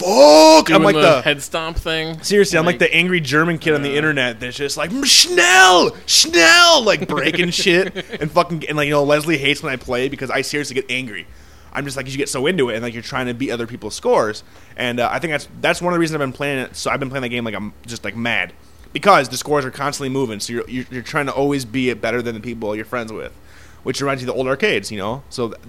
fuck! 0.00 0.66
Doing 0.66 0.76
I'm 0.76 0.82
like 0.82 0.94
the, 0.94 1.00
the. 1.02 1.22
head 1.22 1.42
stomp 1.42 1.76
thing. 1.76 2.22
Seriously, 2.22 2.58
I'm 2.58 2.66
like 2.66 2.78
the 2.78 2.92
angry 2.92 3.20
German 3.20 3.58
kid 3.58 3.74
on 3.74 3.82
the 3.82 3.96
internet 3.96 4.40
that's 4.40 4.56
just 4.56 4.76
like, 4.76 4.90
"Mm, 4.90 5.04
Schnell! 5.04 5.96
Schnell! 6.06 6.82
Like 6.82 7.06
breaking 7.08 7.50
shit. 7.50 7.94
And 8.20 8.30
fucking, 8.30 8.64
and 8.68 8.76
like, 8.76 8.86
you 8.86 8.92
know, 8.92 9.04
Leslie 9.04 9.38
hates 9.38 9.62
when 9.62 9.72
I 9.72 9.76
play 9.76 10.08
because 10.08 10.30
I 10.30 10.42
seriously 10.42 10.74
get 10.74 10.86
angry. 10.90 11.26
I'm 11.72 11.84
just 11.84 11.96
like, 11.96 12.10
you 12.10 12.16
get 12.16 12.28
so 12.28 12.46
into 12.46 12.68
it 12.70 12.74
and 12.74 12.82
like 12.82 12.94
you're 12.94 13.02
trying 13.02 13.26
to 13.26 13.34
beat 13.34 13.50
other 13.50 13.66
people's 13.66 13.94
scores. 13.94 14.42
And 14.76 14.98
uh, 14.98 15.08
I 15.10 15.18
think 15.18 15.32
that's 15.32 15.48
that's 15.60 15.80
one 15.80 15.92
of 15.92 15.96
the 15.96 16.00
reasons 16.00 16.16
I've 16.16 16.20
been 16.20 16.32
playing 16.32 16.58
it. 16.58 16.76
So 16.76 16.90
I've 16.90 17.00
been 17.00 17.10
playing 17.10 17.22
the 17.22 17.28
game 17.28 17.44
like 17.44 17.54
I'm 17.54 17.72
just 17.86 18.04
like 18.04 18.16
mad. 18.16 18.52
Because 18.92 19.28
the 19.28 19.36
scores 19.36 19.64
are 19.64 19.70
constantly 19.70 20.08
moving. 20.08 20.40
So 20.40 20.52
you're, 20.52 20.68
you're, 20.68 20.84
you're 20.90 21.02
trying 21.02 21.26
to 21.26 21.32
always 21.32 21.64
be 21.64 21.90
it 21.90 22.00
better 22.00 22.22
than 22.22 22.34
the 22.34 22.40
people 22.40 22.74
you're 22.74 22.84
friends 22.84 23.12
with. 23.12 23.32
Which 23.84 24.00
reminds 24.00 24.20
you 24.20 24.28
of 24.28 24.34
the 24.34 24.38
old 24.38 24.48
arcades, 24.48 24.90
you 24.90 24.98
know? 24.98 25.22
So 25.30 25.50
th- 25.50 25.60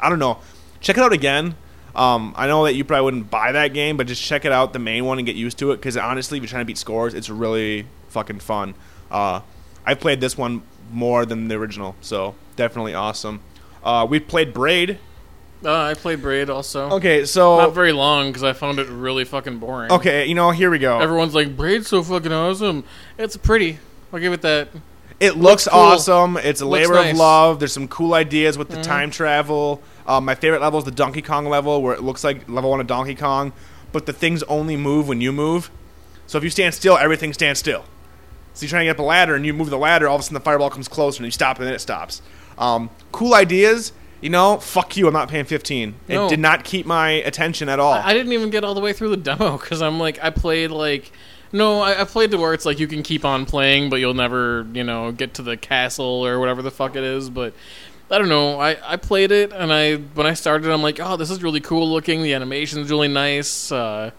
I 0.00 0.08
don't 0.08 0.18
know. 0.18 0.38
Check 0.80 0.96
it 0.96 1.02
out 1.02 1.12
again. 1.12 1.54
Um, 1.94 2.34
I 2.36 2.46
know 2.46 2.64
that 2.64 2.74
you 2.74 2.84
probably 2.84 3.04
wouldn't 3.04 3.30
buy 3.30 3.52
that 3.52 3.74
game, 3.74 3.96
but 3.96 4.06
just 4.06 4.22
check 4.22 4.44
it 4.44 4.52
out, 4.52 4.72
the 4.72 4.78
main 4.78 5.04
one, 5.04 5.18
and 5.18 5.26
get 5.26 5.36
used 5.36 5.58
to 5.58 5.72
it. 5.72 5.76
Because 5.76 5.96
honestly, 5.96 6.38
if 6.38 6.42
you're 6.42 6.48
trying 6.48 6.62
to 6.62 6.66
beat 6.66 6.78
scores, 6.78 7.14
it's 7.14 7.28
really 7.28 7.86
fucking 8.08 8.40
fun. 8.40 8.74
Uh, 9.10 9.40
I've 9.84 10.00
played 10.00 10.20
this 10.20 10.38
one 10.38 10.62
more 10.90 11.26
than 11.26 11.48
the 11.48 11.56
original, 11.56 11.96
so 12.00 12.34
definitely 12.56 12.94
awesome. 12.94 13.40
Uh, 13.84 14.06
we've 14.08 14.26
played 14.26 14.54
Braid. 14.54 14.98
Uh, 15.64 15.72
I 15.82 15.94
played 15.94 16.22
Braid 16.22 16.50
also. 16.50 16.90
Okay, 16.90 17.24
so 17.24 17.58
Not 17.58 17.74
very 17.74 17.92
long 17.92 18.28
because 18.28 18.42
I 18.42 18.52
found 18.52 18.78
it 18.78 18.88
really 18.88 19.24
fucking 19.24 19.58
boring. 19.58 19.92
okay, 19.92 20.26
you 20.26 20.34
know, 20.34 20.50
here 20.50 20.70
we 20.70 20.78
go. 20.78 20.98
Everyone's 20.98 21.34
like, 21.34 21.56
Braid's 21.56 21.88
so 21.88 22.02
fucking 22.02 22.32
awesome. 22.32 22.84
It's 23.18 23.36
pretty. 23.36 23.78
I'll 24.12 24.18
give 24.18 24.32
it 24.32 24.42
that. 24.42 24.68
It 25.20 25.36
looks, 25.36 25.68
cool. 25.68 25.78
awesome. 25.78 26.36
It's 26.36 26.60
a 26.60 26.66
Looks 26.66 26.88
labor 26.88 27.08
of 27.08 27.16
love. 27.16 27.60
There's 27.60 27.72
some 27.72 27.86
cool 27.86 28.14
ideas 28.14 28.58
with 28.58 28.70
the 28.70 28.82
time 28.82 29.10
travel. 29.12 29.80
Um, 30.06 30.24
my 30.24 30.34
favorite 30.34 30.60
level 30.60 30.78
is 30.78 30.84
the 30.84 30.90
Donkey 30.90 31.22
Kong 31.22 31.46
level, 31.46 31.82
where 31.82 31.94
it 31.94 32.02
looks 32.02 32.24
like 32.24 32.48
level 32.48 32.70
one 32.70 32.80
of 32.80 32.86
Donkey 32.86 33.14
Kong, 33.14 33.52
but 33.92 34.06
the 34.06 34.12
things 34.12 34.42
only 34.44 34.76
move 34.76 35.08
when 35.08 35.20
you 35.20 35.32
move. 35.32 35.70
So 36.26 36.38
if 36.38 36.44
you 36.44 36.50
stand 36.50 36.74
still, 36.74 36.96
everything 36.98 37.32
stands 37.32 37.60
still. 37.60 37.84
So 38.54 38.64
you're 38.64 38.70
trying 38.70 38.80
to 38.82 38.84
get 38.86 38.96
up 38.96 39.00
a 39.00 39.02
ladder, 39.02 39.34
and 39.34 39.46
you 39.46 39.52
move 39.54 39.70
the 39.70 39.78
ladder. 39.78 40.08
All 40.08 40.16
of 40.16 40.20
a 40.20 40.24
sudden, 40.24 40.34
the 40.34 40.40
fireball 40.40 40.70
comes 40.70 40.88
closer, 40.88 41.18
and 41.18 41.26
you 41.26 41.30
stop, 41.30 41.58
and 41.58 41.66
then 41.66 41.74
it 41.74 41.80
stops. 41.80 42.20
Um, 42.58 42.90
cool 43.12 43.34
ideas. 43.34 43.92
You 44.20 44.30
know, 44.30 44.58
fuck 44.58 44.96
you. 44.96 45.06
I'm 45.08 45.12
not 45.12 45.28
paying 45.28 45.44
15. 45.46 45.94
It 46.08 46.14
No. 46.14 46.28
did 46.28 46.38
not 46.38 46.62
keep 46.64 46.86
my 46.86 47.10
attention 47.10 47.68
at 47.68 47.80
all. 47.80 47.94
I, 47.94 48.08
I 48.08 48.12
didn't 48.12 48.32
even 48.32 48.50
get 48.50 48.62
all 48.62 48.74
the 48.74 48.80
way 48.80 48.92
through 48.92 49.08
the 49.08 49.16
demo 49.16 49.56
because 49.58 49.82
I'm 49.82 49.98
like, 49.98 50.22
I 50.22 50.30
played 50.30 50.70
like. 50.70 51.10
No, 51.54 51.80
I, 51.82 52.00
I 52.00 52.04
played 52.04 52.30
to 52.30 52.38
where 52.38 52.54
it's 52.54 52.64
like 52.64 52.78
you 52.78 52.86
can 52.86 53.02
keep 53.02 53.26
on 53.26 53.44
playing, 53.44 53.90
but 53.90 53.96
you'll 53.96 54.14
never, 54.14 54.66
you 54.72 54.84
know, 54.84 55.12
get 55.12 55.34
to 55.34 55.42
the 55.42 55.56
castle 55.58 56.24
or 56.26 56.38
whatever 56.38 56.62
the 56.62 56.70
fuck 56.70 56.96
it 56.96 57.02
is. 57.04 57.28
But 57.28 57.52
I 58.12 58.18
don't 58.18 58.28
know. 58.28 58.60
I, 58.60 58.76
I 58.84 58.96
played 58.96 59.32
it, 59.32 59.52
and 59.52 59.72
I 59.72 59.94
when 59.96 60.26
I 60.26 60.34
started, 60.34 60.70
I'm 60.70 60.82
like, 60.82 61.00
oh, 61.00 61.16
this 61.16 61.30
is 61.30 61.42
really 61.42 61.60
cool 61.60 61.90
looking. 61.90 62.22
The 62.22 62.34
animation's 62.34 62.90
really 62.90 63.08
nice. 63.08 63.72
Uh, 63.72 64.10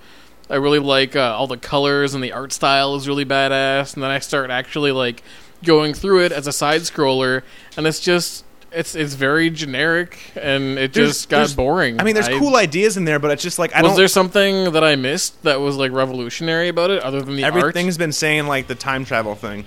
I 0.50 0.56
really 0.56 0.80
like 0.80 1.16
uh, 1.16 1.36
all 1.38 1.48
the 1.48 1.58
colors 1.58 2.14
and 2.14 2.24
the 2.24 2.32
art 2.34 2.52
style 2.52 2.96
is 2.96 3.08
really 3.08 3.24
badass. 3.26 3.94
And 3.94 4.04
then 4.04 4.12
I 4.12 4.20
start 4.20 4.50
actually 4.50 4.92
like 4.92 5.24
going 5.64 5.94
through 5.94 6.26
it 6.26 6.32
as 6.32 6.48
a 6.48 6.52
side 6.52 6.82
scroller, 6.82 7.44
and 7.78 7.86
it's 7.88 8.00
just 8.00 8.44
it's 8.72 8.96
it's 8.96 9.14
very 9.14 9.52
generic, 9.52 10.18
and 10.36 10.80
it 10.80 10.92
There's- 10.94 11.10
just 11.10 11.30
got 11.30 11.56
boring. 11.56 12.02
I 12.02 12.04
mean, 12.04 12.16
there's 12.16 12.28
I- 12.28 12.40
cool 12.40 12.56
ideas 12.56 12.98
in 12.98 13.06
there, 13.06 13.20
but 13.20 13.30
it's 13.30 13.44
just 13.44 13.60
like 13.60 13.74
I 13.74 13.78
was 13.78 13.84
don't. 13.84 13.92
Was 13.92 13.98
there 14.00 14.08
something 14.08 14.74
that 14.74 14.84
I 14.84 14.96
missed 14.96 15.44
that 15.44 15.62
was 15.62 15.76
like 15.76 15.92
revolutionary 15.92 16.68
about 16.68 16.90
it, 16.90 17.04
other 17.04 17.22
than 17.22 17.36
the 17.36 17.44
Everything's 17.44 17.96
art? 17.96 18.00
been 18.00 18.12
saying 18.12 18.48
like 18.48 18.66
the 18.66 18.76
time 18.76 19.06
travel 19.06 19.36
thing, 19.36 19.66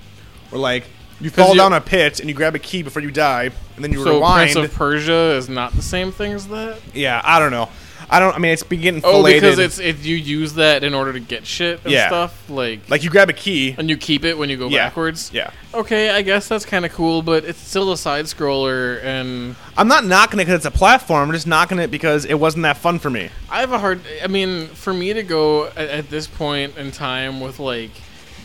or 0.51 0.59
like 0.59 0.85
you 1.21 1.31
fall 1.31 1.55
down 1.55 1.73
a 1.73 1.81
pit 1.81 2.21
and 2.21 2.29
you 2.29 2.35
grab 2.35 2.55
a 2.55 2.59
key 2.59 2.83
before 2.83 3.03
you 3.03 3.11
die, 3.11 3.51
and 3.77 3.85
then 3.85 3.93
you 3.93 4.03
So 4.05 4.15
rewind. 4.15 4.53
Prince 4.53 4.71
of 4.73 4.77
Persia 4.77 5.35
is 5.37 5.49
not 5.49 5.73
the 5.73 5.83
same 5.83 6.13
thing 6.13 6.33
as 6.33 6.47
that. 6.49 6.79
yeah, 6.95 7.21
I 7.25 7.39
don't 7.39 7.51
know. 7.51 7.69
I 8.09 8.21
don't. 8.21 8.37
I 8.37 8.39
mean, 8.39 8.53
it's 8.53 8.63
been 8.63 8.81
getting 8.83 9.01
Oh, 9.03 9.15
filleted. 9.15 9.41
because 9.43 9.59
it's 9.59 9.79
it 9.81 9.99
you 10.05 10.15
use 10.15 10.55
that 10.55 10.85
in 10.85 10.95
order 10.95 11.13
to 11.13 11.19
get 11.19 11.45
shit 11.45 11.81
and 11.83 11.93
Yeah. 11.93 12.07
stuff 12.07 12.49
like 12.49 12.89
like 12.89 13.03
you 13.03 13.11
grab 13.11 13.31
a 13.31 13.33
key. 13.33 13.75
and 13.77 13.91
you 13.91 13.97
keep 13.97 14.25
it 14.25 14.39
when 14.39 14.49
you 14.49 14.57
go 14.57 14.69
Yeah. 14.69 14.87
backwards. 14.87 15.31
Yeah, 15.35 15.51
Okay, 15.75 16.11
I 16.11 16.23
guess 16.23 16.47
that's 16.47 16.65
kind 16.65 16.85
of 16.87 16.93
cool, 16.93 17.21
but 17.23 17.45
it's 17.45 17.59
still 17.59 17.91
a 17.91 17.97
side 17.99 18.27
scroller, 18.27 19.03
and 19.03 19.57
I'm 19.77 19.89
not 19.89 20.05
knocking 20.05 20.39
it 20.39 20.45
because 20.45 20.55
it's 20.59 20.67
a 20.67 20.71
platform. 20.71 21.29
I'm 21.29 21.35
just 21.35 21.49
knocking 21.49 21.81
it 21.81 21.91
because 21.91 22.25
it 22.27 22.35
wasn't 22.35 22.63
that 22.63 22.77
fun 22.77 23.01
for 23.01 23.11
me. 23.11 23.31
I 23.51 23.59
have 23.59 23.73
a 23.73 23.79
hard. 23.81 24.01
I 24.23 24.29
mean, 24.29 24.69
for 24.69 24.95
me 24.95 25.13
to 25.13 25.25
go 25.25 25.67
at, 25.77 25.77
at 25.89 26.09
this 26.09 26.29
point 26.29 26.77
in 26.79 26.93
time 26.93 27.41
with 27.41 27.59
like 27.59 27.91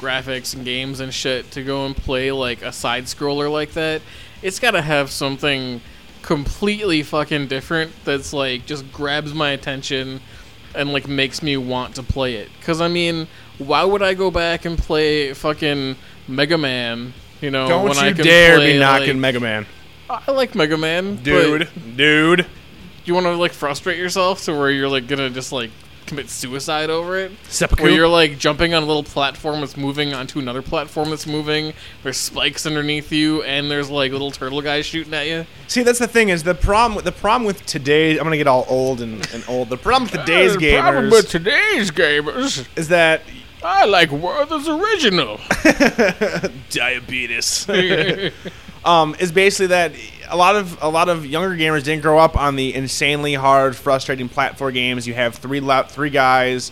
graphics 0.02 0.54
and 0.56 0.66
games 0.66 1.00
and 1.00 1.14
shit 1.14 1.50
to 1.52 1.64
go 1.64 1.86
and 1.86 1.96
play 1.96 2.32
like 2.32 2.62
a 2.62 2.72
side 2.74 3.06
scroller 3.06 3.50
like 3.52 3.72
that, 3.74 4.02
it's 4.42 4.60
got 4.60 4.72
to 4.72 4.82
have 4.82 5.10
something 5.12 5.80
completely 6.22 7.02
fucking 7.04 7.48
different 7.48 7.92
that's 8.06 8.34
like 8.34 8.66
just 8.66 8.92
grabs 8.92 9.34
my 9.34 9.52
attention 9.52 10.20
and 10.76 10.92
like 10.94 11.08
makes 11.08 11.42
me 11.44 11.58
want 11.58 11.96
to 11.96 12.04
play 12.04 12.36
it. 12.36 12.50
Cuz 12.62 12.80
I 12.82 12.88
mean, 12.88 13.28
why 13.58 13.84
would 13.84 14.02
I 14.02 14.14
go 14.14 14.32
back 14.32 14.66
and 14.66 14.78
play 14.78 15.34
fucking 15.34 15.96
Mega 16.28 16.58
Man, 16.58 17.14
you 17.42 17.52
know, 17.52 17.68
Don't 17.68 17.90
when 17.90 17.98
I 17.98 18.14
can 18.14 18.24
dare 18.26 18.58
play, 18.58 18.74
be 18.74 18.80
knocking 18.80 19.08
like- 19.08 19.16
Mega 19.18 19.40
Man, 19.40 19.66
I 20.10 20.32
like 20.32 20.56
Mega 20.56 20.78
Man, 20.78 21.18
dude, 21.18 21.70
dude. 21.96 22.46
you 23.06 23.14
want 23.14 23.26
to 23.26 23.36
like 23.36 23.52
frustrate 23.54 23.98
yourself 23.98 24.44
to 24.46 24.54
where 24.54 24.70
you're 24.72 24.90
like 24.90 25.08
going 25.08 25.20
to 25.20 25.30
just 25.30 25.52
like 25.52 25.72
commit 26.12 26.30
suicide 26.30 26.89
over 26.89 27.17
it? 27.17 27.32
Seppuku. 27.47 27.84
Where 27.84 27.91
you're 27.93 28.08
like 28.08 28.38
jumping 28.38 28.74
on 28.74 28.84
a 28.84 28.86
little 28.86 29.04
platform 29.04 29.62
that's 29.62 29.78
moving 29.78 30.13
onto 30.13 30.39
another 30.39 30.62
platform 30.62 31.10
that's 31.10 31.26
moving. 31.26 31.74
There's 32.04 32.17
spikes 32.17 32.65
underneath 32.65 33.13
you, 33.13 33.43
and 33.43 33.71
there's 33.71 33.89
like 33.89 34.12
little 34.12 34.30
turtle 34.30 34.62
guys 34.62 34.86
shooting 34.86 35.13
at 35.13 35.28
you. 35.28 35.45
See, 35.67 35.84
that's 35.84 36.00
the 36.00 36.10
thing 36.10 36.28
is 36.28 36.43
the 36.43 36.54
problem. 36.54 37.02
The 37.06 37.13
problem 37.13 37.45
with 37.45 37.65
today, 37.65 38.17
I'm 38.17 38.26
gonna 38.26 38.36
get 38.36 38.47
all 38.47 38.65
old 38.67 39.00
and, 39.02 39.26
and 39.34 39.41
old. 39.47 39.69
The 39.69 39.78
problem 39.78 40.12
with 40.12 40.19
today's 40.19 40.58
gamers 40.58 40.82
Problem 40.82 41.10
with 41.12 41.30
today's 41.30 41.91
gamers, 41.91 42.67
is 42.76 42.89
that 42.89 43.21
I 43.63 43.86
like 43.86 44.12
Werther's 44.12 44.67
original. 44.67 45.39
diabetes. 46.71 47.69
um, 48.86 49.15
is 49.17 49.32
basically 49.32 49.67
that 49.67 49.93
a 50.32 50.38
lot 50.38 50.56
of 50.56 50.82
a 50.82 50.88
lot 50.89 51.10
of 51.10 51.26
younger 51.26 51.56
gamers 51.56 51.84
didn't 51.84 52.02
grow 52.02 52.17
up 52.17 52.36
on 52.38 52.56
the 52.56 52.74
insanely 52.74 53.34
hard, 53.34 53.76
frustrating 53.76 54.30
platform 54.30 54.74
games. 54.74 55.08
You 55.08 55.13
have 55.13 55.36
three 55.36 55.60
la- 55.60 55.84
three 55.84 56.10
guys. 56.10 56.72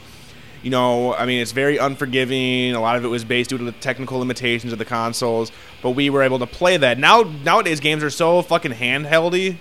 You 0.63 0.71
know, 0.71 1.13
I 1.13 1.25
mean, 1.25 1.41
it's 1.41 1.53
very 1.53 1.77
unforgiving. 1.77 2.73
A 2.73 2.81
lot 2.81 2.97
of 2.97 3.05
it 3.05 3.07
was 3.07 3.23
based 3.23 3.49
due 3.49 3.57
to 3.57 3.63
the 3.63 3.71
technical 3.71 4.19
limitations 4.19 4.73
of 4.73 4.79
the 4.79 4.85
consoles, 4.85 5.51
but 5.81 5.91
we 5.91 6.09
were 6.09 6.21
able 6.23 6.39
to 6.39 6.47
play 6.47 6.75
that. 6.75 6.97
Now, 6.97 7.21
nowadays, 7.21 7.79
games 7.79 8.03
are 8.03 8.09
so 8.09 8.41
fucking 8.41 8.73
handheldy. 8.73 9.57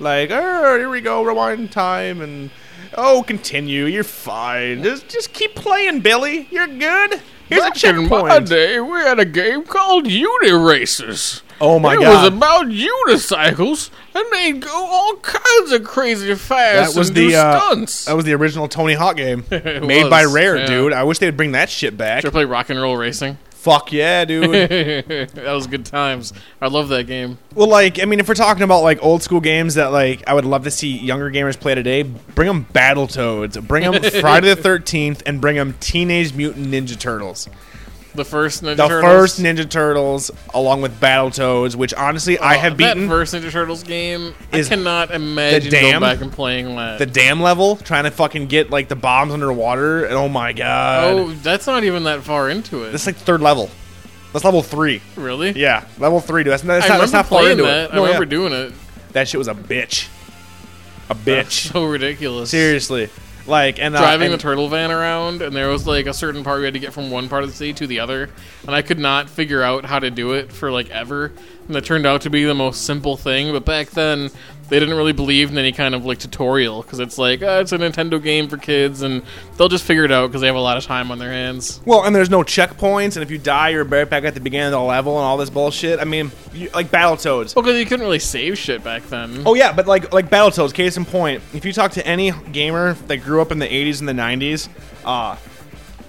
Like, 0.00 0.30
oh, 0.32 0.76
here 0.78 0.88
we 0.88 1.02
go, 1.02 1.22
rewind 1.22 1.70
time, 1.70 2.20
and 2.20 2.50
Oh, 2.96 3.22
continue. 3.22 3.84
You're 3.84 4.02
fine. 4.04 4.82
Just 4.82 5.08
just 5.08 5.32
keep 5.32 5.54
playing, 5.54 6.00
Billy. 6.00 6.48
You're 6.50 6.66
good. 6.66 7.20
Here's 7.48 7.62
Back 7.62 7.84
a 7.84 7.88
in 7.90 8.08
my 8.08 8.38
day, 8.40 8.80
we 8.80 8.98
had 9.00 9.18
a 9.18 9.24
game 9.24 9.64
called 9.64 10.06
Uni 10.06 10.52
Racers. 10.52 11.42
Oh 11.60 11.78
my 11.78 11.94
it 11.94 12.00
god. 12.00 12.26
It 12.26 12.32
was 12.32 12.36
about 12.36 12.66
unicycles, 12.66 13.90
and 14.14 14.24
they'd 14.32 14.62
go 14.62 14.70
all 14.72 15.16
kinds 15.16 15.72
of 15.72 15.84
crazy 15.84 16.34
fast 16.34 16.94
that 16.94 16.98
was 16.98 17.12
the 17.12 17.36
uh, 17.36 17.60
stunts. 17.60 18.06
that 18.06 18.16
was 18.16 18.24
the 18.24 18.32
original 18.32 18.66
Tony 18.66 18.94
Hawk 18.94 19.16
game 19.16 19.44
made 19.50 20.08
by 20.08 20.24
Rare, 20.24 20.56
yeah. 20.56 20.66
dude. 20.66 20.92
I 20.92 21.04
wish 21.04 21.18
they'd 21.18 21.36
bring 21.36 21.52
that 21.52 21.68
shit 21.68 21.96
back. 21.96 22.22
Should 22.22 22.28
I 22.28 22.32
play 22.32 22.44
Rock 22.44 22.70
and 22.70 22.80
Roll 22.80 22.96
Racing? 22.96 23.36
Fuck 23.60 23.92
yeah, 23.92 24.24
dude. 24.24 24.50
that 24.70 25.52
was 25.52 25.66
good 25.66 25.84
times. 25.84 26.32
I 26.62 26.68
love 26.68 26.88
that 26.88 27.06
game. 27.06 27.36
well, 27.54 27.68
like, 27.68 28.00
I 28.00 28.06
mean, 28.06 28.18
if 28.18 28.26
we're 28.26 28.32
talking 28.32 28.62
about 28.62 28.82
like 28.82 29.02
old 29.02 29.22
school 29.22 29.40
games 29.40 29.74
that 29.74 29.92
like 29.92 30.26
I 30.26 30.32
would 30.32 30.46
love 30.46 30.64
to 30.64 30.70
see 30.70 30.96
younger 30.96 31.30
gamers 31.30 31.60
play 31.60 31.74
today, 31.74 32.04
bring 32.04 32.48
them 32.48 32.64
Battletoads, 32.72 33.62
bring 33.66 33.90
them 33.90 34.02
Friday 34.20 34.48
the 34.48 34.56
Thirteenth, 34.56 35.22
and 35.26 35.42
bring 35.42 35.56
them 35.56 35.74
Teenage 35.78 36.32
Mutant 36.32 36.68
Ninja 36.68 36.98
Turtles. 36.98 37.50
The 38.14 38.24
first 38.24 38.62
Ninja 38.64 38.76
The 38.76 38.88
Turtles. 38.88 39.02
first 39.12 39.40
Ninja 39.40 39.68
Turtles, 39.70 40.30
along 40.52 40.82
with 40.82 40.98
Battletoads, 41.00 41.76
which 41.76 41.94
honestly 41.94 42.38
I 42.38 42.56
oh, 42.56 42.58
have 42.58 42.72
Oh, 42.72 42.76
beaten. 42.76 43.02
That 43.02 43.08
first 43.08 43.34
Ninja 43.34 43.50
Turtles 43.52 43.82
game, 43.84 44.34
is 44.52 44.66
I 44.66 44.74
cannot 44.74 45.10
imagine 45.12 45.70
dam? 45.70 46.00
going 46.00 46.00
back 46.00 46.20
and 46.20 46.32
playing 46.32 46.74
that. 46.76 46.98
the 46.98 47.06
dam 47.06 47.40
level, 47.40 47.76
trying 47.76 48.04
to 48.04 48.10
fucking 48.10 48.46
get 48.48 48.70
like 48.70 48.88
the 48.88 48.96
bombs 48.96 49.32
underwater, 49.32 50.04
and 50.04 50.14
oh 50.14 50.28
my 50.28 50.52
god, 50.52 51.04
oh, 51.14 51.30
that's 51.34 51.66
not 51.68 51.84
even 51.84 52.02
that 52.04 52.22
far 52.22 52.50
into 52.50 52.82
it. 52.84 52.90
that's 52.90 53.06
like 53.06 53.16
third 53.16 53.40
level. 53.40 53.70
That's 54.32 54.44
level 54.44 54.62
three. 54.62 55.02
really? 55.16 55.50
Yeah, 55.52 55.84
level 55.98 56.20
three. 56.20 56.42
Dude. 56.44 56.52
That's, 56.52 56.62
that's 56.62 56.86
I 56.86 56.88
not, 56.88 56.94
remember 56.94 57.00
that's 57.02 57.12
not 57.12 57.26
far 57.26 57.40
playing 57.40 57.52
into 57.58 57.64
that. 57.64 57.90
it. 57.90 57.92
I 57.92 57.96
No, 57.96 58.02
remember 58.04 58.24
yeah. 58.24 58.30
doing 58.30 58.52
it. 58.52 58.72
that 59.12 59.28
shit 59.28 59.38
was 59.38 59.48
a 59.48 59.54
bitch. 59.54 60.08
A 61.08 61.14
bitch. 61.14 61.70
So 61.72 61.84
ridiculous. 61.86 62.50
Seriously, 62.50 63.08
like 63.50 63.78
and 63.78 63.94
uh, 63.94 63.98
Driving 64.00 64.26
and- 64.26 64.34
the 64.34 64.38
turtle 64.42 64.68
van 64.68 64.90
around, 64.90 65.42
and 65.42 65.54
there 65.54 65.68
was 65.68 65.86
like 65.86 66.06
a 66.06 66.14
certain 66.14 66.42
part 66.44 66.60
we 66.60 66.64
had 66.64 66.74
to 66.74 66.80
get 66.80 66.92
from 66.94 67.10
one 67.10 67.28
part 67.28 67.42
of 67.42 67.50
the 67.50 67.56
city 67.56 67.74
to 67.74 67.86
the 67.86 68.00
other, 68.00 68.30
and 68.66 68.74
I 68.74 68.80
could 68.82 68.98
not 68.98 69.28
figure 69.28 69.62
out 69.62 69.84
how 69.84 69.98
to 69.98 70.10
do 70.10 70.32
it 70.32 70.50
for 70.52 70.70
like 70.70 70.88
ever. 70.90 71.32
And 71.68 71.76
it 71.76 71.84
turned 71.84 72.06
out 72.06 72.22
to 72.22 72.30
be 72.30 72.44
the 72.44 72.54
most 72.54 72.84
simple 72.84 73.16
thing. 73.16 73.52
But 73.52 73.64
back 73.64 73.90
then, 73.90 74.30
they 74.70 74.78
didn't 74.78 74.96
really 74.96 75.12
believe 75.12 75.50
in 75.50 75.58
any 75.58 75.72
kind 75.72 75.94
of 75.94 76.06
like 76.06 76.18
tutorial 76.18 76.82
because 76.82 77.00
it's 77.00 77.18
like 77.18 77.42
uh, 77.42 77.58
it's 77.60 77.72
a 77.72 77.78
Nintendo 77.78 78.22
game 78.22 78.48
for 78.48 78.56
kids, 78.56 79.02
and 79.02 79.22
they'll 79.56 79.68
just 79.68 79.84
figure 79.84 80.04
it 80.04 80.12
out 80.12 80.28
because 80.28 80.40
they 80.40 80.46
have 80.46 80.56
a 80.56 80.60
lot 80.60 80.76
of 80.76 80.84
time 80.84 81.10
on 81.10 81.18
their 81.18 81.32
hands. 81.32 81.80
Well, 81.84 82.04
and 82.04 82.14
there's 82.14 82.30
no 82.30 82.42
checkpoints, 82.42 83.16
and 83.16 83.22
if 83.24 83.30
you 83.30 83.38
die, 83.38 83.70
you're 83.70 83.84
right 83.84 84.08
back 84.08 84.24
at 84.24 84.34
the 84.34 84.40
beginning 84.40 84.66
of 84.66 84.72
the 84.72 84.80
level, 84.80 85.16
and 85.18 85.24
all 85.24 85.36
this 85.36 85.50
bullshit. 85.50 85.98
I 85.98 86.04
mean, 86.04 86.30
you, 86.54 86.70
like 86.72 86.88
Battletoads. 86.90 87.54
Well, 87.54 87.64
because 87.64 87.78
you 87.78 87.84
couldn't 87.84 88.06
really 88.06 88.20
save 88.20 88.56
shit 88.56 88.84
back 88.84 89.02
then. 89.08 89.42
Oh 89.44 89.54
yeah, 89.54 89.72
but 89.72 89.86
like 89.86 90.12
like 90.12 90.30
Battletoads. 90.30 90.72
Case 90.72 90.96
in 90.96 91.04
point, 91.04 91.42
if 91.52 91.64
you 91.64 91.72
talk 91.72 91.92
to 91.92 92.06
any 92.06 92.30
gamer 92.52 92.94
that 93.08 93.18
grew 93.18 93.42
up 93.42 93.50
in 93.50 93.58
the 93.58 93.66
'80s 93.66 93.98
and 93.98 94.08
the 94.08 94.12
'90s, 94.12 94.68
uh, 95.04 95.36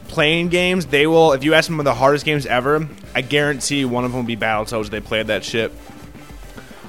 playing 0.07 0.49
games, 0.49 0.85
they 0.85 1.07
will. 1.07 1.33
If 1.33 1.43
you 1.43 1.55
ask 1.55 1.67
them 1.67 1.77
what 1.77 1.83
the 1.83 1.95
hardest 1.95 2.25
games 2.25 2.45
ever, 2.45 2.87
I 3.15 3.21
guarantee 3.21 3.85
one 3.85 4.05
of 4.05 4.11
them 4.11 4.21
will 4.21 4.27
be 4.27 4.37
Battletoads. 4.37 4.91
They 4.91 5.01
played 5.01 5.27
that 5.27 5.43
shit. 5.43 5.71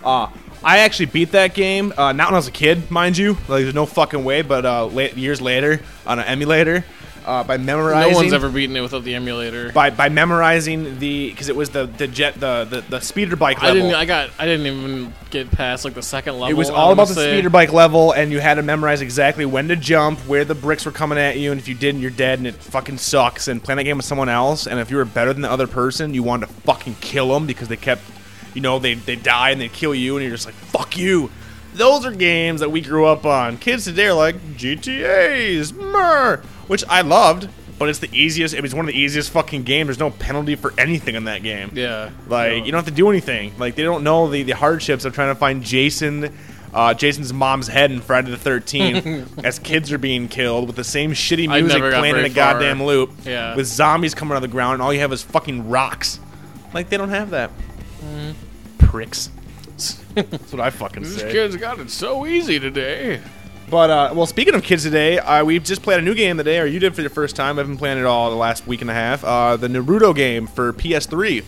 Uh, 0.04 0.28
I 0.64 0.78
actually 0.78 1.06
beat 1.06 1.32
that 1.32 1.54
game. 1.54 1.92
Uh, 1.96 2.12
not 2.12 2.28
when 2.28 2.34
I 2.34 2.38
was 2.38 2.48
a 2.48 2.52
kid, 2.52 2.90
mind 2.90 3.18
you. 3.18 3.32
Like 3.48 3.62
there's 3.62 3.74
no 3.74 3.86
fucking 3.86 4.22
way. 4.24 4.42
But 4.42 4.64
uh, 4.64 4.88
years 5.16 5.40
later 5.40 5.80
on 6.06 6.18
an 6.18 6.24
emulator, 6.26 6.84
uh, 7.24 7.44
by 7.44 7.56
memorizing. 7.56 8.12
no 8.12 8.16
one's 8.16 8.32
ever 8.32 8.48
beaten 8.48 8.76
it 8.76 8.80
without 8.80 9.04
the 9.04 9.14
emulator. 9.14 9.72
by 9.72 9.90
by 9.90 10.08
memorizing 10.08 10.98
the 10.98 11.30
because 11.30 11.48
it 11.48 11.56
was 11.56 11.70
the 11.70 11.86
the 11.86 12.06
jet 12.06 12.34
the 12.34 12.66
the, 12.68 12.80
the 12.82 13.00
speeder 13.00 13.36
bike 13.36 13.62
I 13.62 13.72
didn't. 13.72 13.94
I 13.94 14.04
got. 14.04 14.30
I 14.38 14.46
didn't 14.46 14.66
even 14.66 15.14
get 15.30 15.50
past 15.50 15.84
like 15.84 15.94
the 15.94 16.02
second 16.02 16.34
level. 16.34 16.50
It 16.50 16.58
was 16.58 16.70
all 16.70 16.92
about 16.92 17.08
the 17.08 17.14
say. 17.14 17.32
speeder 17.32 17.50
bike 17.50 17.72
level, 17.72 18.12
and 18.12 18.32
you 18.32 18.40
had 18.40 18.54
to 18.54 18.62
memorize 18.62 19.00
exactly 19.00 19.46
when 19.46 19.68
to 19.68 19.76
jump, 19.76 20.18
where 20.20 20.44
the 20.44 20.54
bricks 20.54 20.84
were 20.84 20.92
coming 20.92 21.18
at 21.18 21.38
you, 21.38 21.52
and 21.52 21.60
if 21.60 21.68
you 21.68 21.74
didn't, 21.74 22.00
you're 22.00 22.10
dead, 22.10 22.38
and 22.38 22.46
it 22.46 22.54
fucking 22.54 22.98
sucks. 22.98 23.48
And 23.48 23.62
playing 23.62 23.78
that 23.78 23.84
game 23.84 23.96
with 23.96 24.06
someone 24.06 24.28
else, 24.28 24.66
and 24.66 24.78
if 24.80 24.90
you 24.90 24.96
were 24.96 25.04
better 25.04 25.32
than 25.32 25.42
the 25.42 25.50
other 25.50 25.66
person, 25.66 26.14
you 26.14 26.22
wanted 26.22 26.46
to 26.46 26.52
fucking 26.52 26.96
kill 27.00 27.28
them 27.28 27.46
because 27.46 27.68
they 27.68 27.76
kept, 27.76 28.02
you 28.54 28.60
know, 28.60 28.78
they 28.78 28.94
they 28.94 29.16
die 29.16 29.50
and 29.50 29.60
they 29.60 29.68
kill 29.68 29.94
you, 29.94 30.16
and 30.16 30.22
you're 30.24 30.34
just 30.34 30.46
like 30.46 30.54
fuck 30.54 30.96
you. 30.96 31.30
Those 31.74 32.04
are 32.04 32.12
games 32.12 32.60
that 32.60 32.70
we 32.70 32.82
grew 32.82 33.06
up 33.06 33.24
on. 33.24 33.56
Kids 33.56 33.84
today 33.84 34.06
are 34.08 34.12
like 34.14 34.36
GTA's, 34.56 35.72
mer, 35.72 36.42
which 36.66 36.84
I 36.88 37.00
loved, 37.00 37.48
but 37.78 37.88
it's 37.88 37.98
the 37.98 38.10
easiest. 38.12 38.54
It's 38.54 38.74
one 38.74 38.84
of 38.86 38.92
the 38.92 38.98
easiest 39.00 39.30
fucking 39.30 39.62
games. 39.62 39.86
There's 39.86 39.98
no 39.98 40.10
penalty 40.10 40.54
for 40.54 40.74
anything 40.78 41.14
in 41.14 41.24
that 41.24 41.42
game. 41.42 41.70
Yeah. 41.72 42.10
Like 42.28 42.64
you 42.66 42.72
don't 42.72 42.78
have 42.78 42.84
to 42.86 42.90
do 42.90 43.08
anything. 43.08 43.54
Like 43.58 43.74
they 43.74 43.82
don't 43.84 44.04
know 44.04 44.28
the, 44.28 44.42
the 44.42 44.52
hardships 44.52 45.04
of 45.04 45.14
trying 45.14 45.34
to 45.34 45.34
find 45.34 45.62
Jason, 45.62 46.36
uh, 46.74 46.92
Jason's 46.92 47.32
mom's 47.32 47.68
head 47.68 47.90
in 47.90 48.00
Friday 48.02 48.30
the 48.30 48.36
Thirteenth 48.36 49.38
as 49.44 49.58
kids 49.58 49.90
are 49.92 49.98
being 49.98 50.28
killed 50.28 50.66
with 50.66 50.76
the 50.76 50.84
same 50.84 51.12
shitty 51.12 51.48
music 51.48 51.80
playing 51.80 52.16
in 52.16 52.24
a 52.26 52.28
far. 52.28 52.54
goddamn 52.54 52.82
loop. 52.82 53.12
Yeah. 53.24 53.56
With 53.56 53.66
zombies 53.66 54.14
coming 54.14 54.32
out 54.32 54.36
of 54.36 54.42
the 54.42 54.48
ground 54.48 54.74
and 54.74 54.82
all 54.82 54.92
you 54.92 55.00
have 55.00 55.12
is 55.12 55.22
fucking 55.22 55.70
rocks. 55.70 56.20
Like 56.74 56.90
they 56.90 56.98
don't 56.98 57.08
have 57.08 57.30
that. 57.30 57.50
Mm. 58.02 58.34
Pricks. 58.78 59.30
That's 60.14 60.52
what 60.52 60.60
I 60.60 60.70
fucking 60.70 61.02
These 61.02 61.20
say. 61.20 61.32
kids 61.32 61.56
got 61.56 61.80
it 61.80 61.90
so 61.90 62.26
easy 62.26 62.60
today. 62.60 63.20
But 63.70 63.90
uh, 63.90 64.12
well, 64.14 64.26
speaking 64.26 64.54
of 64.54 64.62
kids 64.62 64.82
today, 64.82 65.18
uh, 65.18 65.44
we've 65.44 65.64
just 65.64 65.82
played 65.82 65.98
a 65.98 66.02
new 66.02 66.14
game 66.14 66.36
today, 66.36 66.58
or 66.60 66.66
you 66.66 66.78
did 66.78 66.94
for 66.94 67.02
the 67.02 67.08
first 67.08 67.34
time. 67.36 67.58
I've 67.58 67.66
been 67.66 67.78
playing 67.78 67.98
it 67.98 68.04
all 68.04 68.28
the 68.30 68.36
last 68.36 68.66
week 68.66 68.82
and 68.82 68.90
a 68.90 68.94
half. 68.94 69.24
Uh, 69.24 69.56
the 69.56 69.68
Naruto 69.68 70.14
game 70.14 70.46
for 70.46 70.72
PS3, 70.74 71.42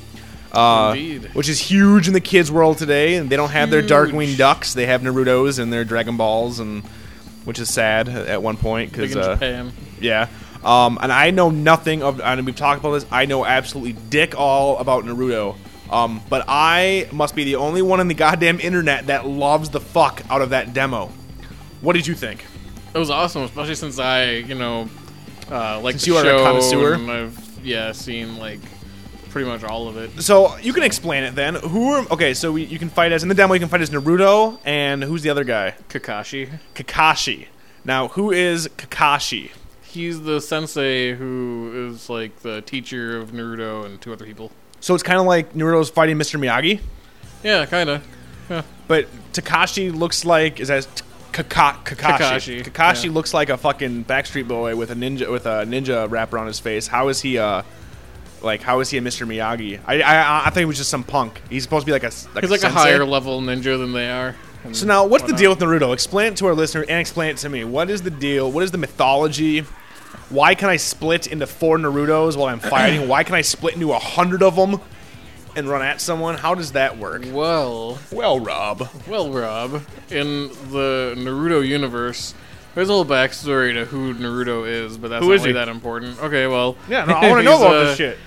uh, 0.53 0.95
Indeed. 0.97 1.35
which 1.35 1.49
is 1.51 1.61
huge 1.61 2.07
in 2.09 2.15
the 2.15 2.21
kids' 2.21 2.51
world 2.51 2.79
today. 2.79 3.17
And 3.17 3.29
they 3.29 3.37
don't 3.37 3.51
have 3.51 3.71
their 3.71 3.83
Darkwing 3.83 4.39
Ducks; 4.39 4.73
they 4.73 4.87
have 4.87 5.03
Naruto's 5.03 5.59
and 5.59 5.71
their 5.71 5.85
Dragon 5.85 6.17
Balls, 6.17 6.61
and 6.61 6.83
which 7.45 7.59
is 7.59 7.69
sad 7.69 8.09
at 8.09 8.43
one 8.43 8.57
point 8.57 8.93
Big 8.93 9.01
because 9.11 9.17
in 9.17 9.23
uh, 9.23 9.35
Japan. 9.35 9.73
yeah. 10.01 10.29
Um, 10.65 10.99
and 11.03 11.13
I 11.13 11.31
know 11.31 11.51
nothing 11.51 12.03
of, 12.03 12.23
and 12.23 12.47
we've 12.47 12.57
talked 12.57 12.81
about 12.81 12.93
this. 12.93 13.05
I 13.11 13.27
know 13.27 13.45
absolutely 13.45 13.93
dick 14.09 14.35
all 14.35 14.79
about 14.79 15.05
Naruto. 15.05 15.57
Um, 15.95 16.21
but 16.29 16.45
I 16.49 17.09
must 17.13 17.37
be 17.37 17.45
the 17.45 17.55
only 17.55 17.81
one 17.81 18.01
on 18.01 18.09
the 18.09 18.15
goddamn 18.15 18.59
internet 18.59 19.07
that 19.07 19.27
loves 19.29 19.71
the 19.71 19.81
fuck 19.81 20.23
out 20.29 20.43
of 20.43 20.51
that 20.51 20.75
demo. 20.75 21.13
What 21.83 21.93
did 21.93 22.07
you 22.07 22.15
think? 22.15 22.45
It 22.93 22.99
was 22.99 23.11
awesome, 23.11 23.43
especially 23.43 23.77
since 23.77 24.01
I, 24.01 24.31
you 24.33 24.57
know, 24.57 24.89
uh, 25.51 25.81
like 25.81 25.93
Since 25.93 26.05
the 26.05 26.11
you 26.11 26.17
are 26.17 26.23
a 26.23 26.25
show 26.25 26.45
connoisseur? 26.45 26.95
and 26.95 27.11
I've 27.11 27.61
yeah 27.63 27.93
seen 27.93 28.39
like 28.39 28.59
pretty 29.31 29.49
much 29.49 29.63
all 29.63 29.87
of 29.89 29.97
it. 29.97 30.21
So 30.23 30.57
you 30.59 30.73
can 30.73 30.83
explain 30.83 31.23
it 31.23 31.35
then. 31.37 31.55
Who 31.55 31.93
are 31.93 32.07
okay? 32.11 32.35
So 32.35 32.51
we, 32.53 32.65
you 32.65 32.79
can 32.79 32.89
fight 32.89 33.13
as 33.13 33.23
in 33.23 33.29
the 33.29 33.35
demo. 33.35 33.55
You 33.55 33.61
can 33.61 33.69
fight 33.69 33.81
as 33.81 33.91
Naruto 33.91 34.59
and 34.65 35.03
who's 35.05 35.23
the 35.23 35.31
other 35.31 35.45
guy? 35.45 35.75
Kakashi. 35.89 36.59
Kakashi. 36.75 37.47
Now 37.85 38.09
who 38.09 38.33
is 38.33 38.69
Kakashi? 38.77 39.51
He's 39.83 40.23
the 40.23 40.41
sensei 40.41 41.15
who 41.15 41.91
is 41.93 42.11
like 42.11 42.41
the 42.41 42.63
teacher 42.63 43.17
of 43.17 43.31
Naruto 43.31 43.85
and 43.85 44.01
two 44.01 44.13
other 44.13 44.25
people. 44.25 44.51
So 44.85 44.95
it's 44.95 45.03
kind 45.03 45.19
of 45.19 45.25
like 45.25 45.55
Naruto's 45.55 45.89
fighting 45.89 46.19
Mr. 46.19 46.39
Miyagi, 46.39 46.79
Yeah, 47.43 47.65
kind 47.65 47.89
of. 47.89 48.05
but 48.87 49.07
Takashi 49.33 49.91
looks 49.91 50.27
like 50.27 50.61
is 50.61 50.69
that 50.69 50.87
Kaka, 51.33 51.79
Kakashi. 51.97 52.61
Kakashi, 52.61 52.65
Kakashi 52.65 53.05
yeah. 53.07 53.11
looks 53.13 53.33
like 53.33 53.49
a 53.49 53.57
fucking 53.57 54.05
Backstreet 54.05 54.47
Boy 54.47 54.77
with 54.77 54.91
a 54.91 54.95
ninja 54.95 55.33
with 55.33 55.47
a 55.47 55.65
ninja 55.65 56.11
wrapper 56.11 56.37
on 56.37 56.47
his 56.47 56.61
face. 56.61 56.87
How 56.87 57.09
is 57.09 57.23
he? 57.23 57.39
uh 57.39 57.63
like 58.43 58.61
how 58.61 58.81
is 58.81 58.91
he 58.91 58.99
a 58.99 59.01
Mr. 59.01 59.27
Miyagi? 59.27 59.81
I 59.87 60.03
I, 60.03 60.41
I 60.41 60.51
think 60.51 60.59
he 60.59 60.65
was 60.67 60.77
just 60.77 60.91
some 60.91 61.03
punk. 61.03 61.41
He's 61.49 61.63
supposed 61.63 61.87
to 61.87 61.87
be 61.87 61.93
like 61.93 62.05
a 62.05 62.13
like 62.35 62.45
He's 62.45 62.51
like 62.51 62.63
a 62.63 62.69
higher 62.69 63.07
level 63.07 63.41
ninja 63.41 63.79
than 63.79 63.95
they 63.95 64.11
are. 64.11 64.37
So 64.73 64.85
now, 64.85 65.07
what's 65.07 65.25
the 65.25 65.33
deal 65.33 65.51
with 65.51 65.61
Naruto? 65.61 65.95
Explain 65.95 66.33
it 66.35 66.37
to 66.39 66.47
our 66.47 66.55
listener 66.55 66.83
and 66.83 67.01
explain 67.01 67.31
it 67.31 67.39
to 67.39 67.49
me. 67.49 67.65
What 67.65 67.89
is 67.89 68.03
the 68.03 68.11
deal? 68.11 68.53
What 68.53 68.65
is 68.65 68.71
the 68.71 68.79
mythology? 68.79 69.65
Why 70.31 70.55
can 70.55 70.69
I 70.69 70.77
split 70.77 71.27
into 71.27 71.47
four 71.47 71.79
Narutos 71.79 72.37
while 72.37 72.47
I'm 72.49 72.61
fighting? 72.61 73.09
Why 73.09 73.25
can 73.25 73.35
I 73.35 73.41
split 73.43 73.75
into 73.75 73.93
a 73.93 73.99
hundred 73.99 74.43
of 74.43 74.57
them 74.57 74.81
and 75.57 75.69
run 75.69 75.83
at 75.83 76.01
someone? 76.01 76.37
How 76.37 76.55
does 76.55 76.73
that 76.73 76.99
work? 76.99 77.25
Well, 77.31 77.99
Well, 78.11 78.41
Rob. 78.41 78.89
well, 79.07 79.31
Rob, 79.31 79.83
in 80.11 80.49
the 80.71 81.15
Naruto 81.17 81.67
universe, 81.67 82.35
there's 82.75 82.89
a 82.89 82.93
little 82.93 83.11
backstory 83.11 83.73
to 83.75 83.85
who 83.85 84.15
Naruto 84.15 84.67
is, 84.69 84.99
but 84.99 85.09
that's 85.09 85.23
Who 85.23 85.29
not 85.31 85.35
is 85.37 85.41
really 85.43 85.51
he? 85.51 85.55
that 85.55 85.69
important. 85.69 86.21
Okay, 86.23 86.47
well, 86.47 86.77
Yeah, 86.89 87.05
no, 87.05 87.15
I 87.15 87.29
want 87.31 87.41
to 87.41 87.45
know 87.51 87.53
he's, 87.59 87.61
about 87.61 87.75
uh, 87.77 87.85
this 87.85 87.97
shit. 87.97 88.19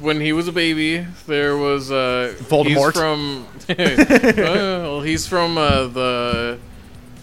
when 0.00 0.20
he 0.20 0.32
was 0.32 0.48
a 0.48 0.52
baby, 0.52 1.06
there 1.28 1.56
was 1.56 1.92
uh, 1.92 2.34
Voldemort? 2.40 2.92
He's 2.94 3.00
from 3.00 3.46
well, 4.36 5.00
he's 5.02 5.26
from 5.28 5.56
uh, 5.56 5.86
the 5.86 6.58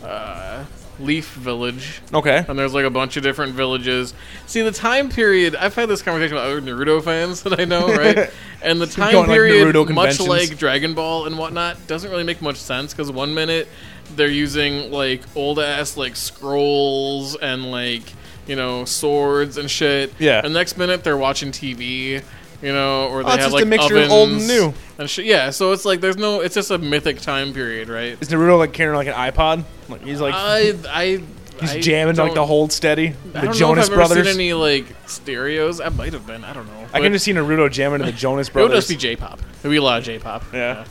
uh, 0.03 0.63
Leaf 0.99 1.33
Village, 1.33 2.01
Okay. 2.13 2.43
and 2.47 2.57
there's 2.57 2.73
like 2.73 2.85
a 2.85 2.89
bunch 2.89 3.17
of 3.17 3.23
different 3.23 3.53
villages. 3.53 4.13
See, 4.47 4.61
the 4.61 4.71
time 4.71 5.09
period. 5.09 5.55
I've 5.55 5.75
had 5.75 5.89
this 5.89 6.01
conversation 6.01 6.35
with 6.35 6.43
other 6.43 6.61
Naruto 6.61 7.03
fans 7.03 7.43
that 7.43 7.59
I 7.59 7.65
know, 7.65 7.87
right? 7.87 8.29
And 8.59 8.81
the 8.81 8.87
time 8.87 9.11
Going, 9.11 9.27
like, 9.29 9.35
period, 9.37 9.67
Naruto 9.75 9.89
much 9.93 10.17
conventions. 10.17 10.27
like 10.49 10.57
Dragon 10.57 10.95
Ball 10.95 11.27
and 11.27 11.37
whatnot, 11.37 11.85
doesn't 11.85 12.09
really 12.09 12.23
make 12.23 12.41
much 12.41 12.57
sense 12.57 12.91
because 12.91 13.11
one 13.11 13.33
minute 13.35 13.67
they're 14.15 14.27
using 14.27 14.91
like 14.91 15.21
old 15.35 15.59
ass 15.59 15.95
like 15.95 16.15
scrolls 16.15 17.35
and 17.35 17.69
like 17.71 18.01
you 18.47 18.55
know 18.55 18.83
swords 18.85 19.57
and 19.57 19.69
shit. 19.69 20.11
Yeah. 20.17 20.41
And 20.43 20.53
next 20.53 20.77
minute 20.77 21.03
they're 21.03 21.17
watching 21.17 21.51
TV. 21.51 22.23
You 22.61 22.73
know, 22.73 23.07
or 23.09 23.23
they 23.23 23.29
Oh, 23.29 23.33
it's 23.33 23.43
have 23.43 23.51
just 23.51 23.53
like 23.53 23.63
a 23.63 23.67
mixture 23.67 23.97
of 23.97 24.09
old 24.09 24.29
and 24.31 24.47
new. 24.47 24.73
and 24.97 25.07
shit. 25.09 25.25
Yeah, 25.25 25.51
so 25.51 25.73
it's 25.73 25.85
like 25.85 26.01
there's 26.01 26.17
no. 26.17 26.41
It's 26.41 26.55
just 26.55 26.71
a 26.71 26.77
mythic 26.79 27.21
time 27.21 27.53
period, 27.53 27.87
right? 27.87 28.17
Is 28.19 28.29
Naruto 28.29 28.57
like 28.57 28.73
carrying 28.73 28.95
like 28.95 29.07
an 29.07 29.13
iPod? 29.13 29.63
Like 29.89 30.01
he's 30.03 30.19
like 30.19 30.33
I 30.35 30.73
I 30.89 31.21
He's 31.59 31.71
I 31.71 31.79
jamming 31.79 32.15
like 32.17 32.33
the 32.35 32.45
Hold 32.45 32.71
Steady, 32.71 33.09
I 33.09 33.13
the 33.41 33.41
don't 33.47 33.53
Jonas 33.55 33.89
know 33.89 33.93
if 33.95 33.99
I've 33.99 34.07
Brothers. 34.09 34.17
Ever 34.17 34.29
seen 34.31 34.39
any 34.41 34.53
like 34.53 34.85
stereos? 35.07 35.79
I 35.81 35.89
might 35.89 36.13
have 36.13 36.25
been. 36.27 36.43
I 36.43 36.53
don't 36.53 36.67
know. 36.67 36.87
I 36.93 36.99
can 37.01 37.11
just 37.13 37.25
see 37.25 37.33
Naruto 37.33 37.71
jamming 37.71 37.99
to 37.99 38.05
the 38.05 38.11
Jonas 38.11 38.49
Brothers. 38.49 38.69
It 38.69 38.73
would 38.73 38.77
just 38.77 38.89
be 38.89 38.95
J-pop. 38.95 39.39
It'd 39.59 39.71
be 39.71 39.77
a 39.77 39.81
lot 39.81 39.97
of 39.99 40.03
J-pop. 40.05 40.43
Yeah. 40.53 40.85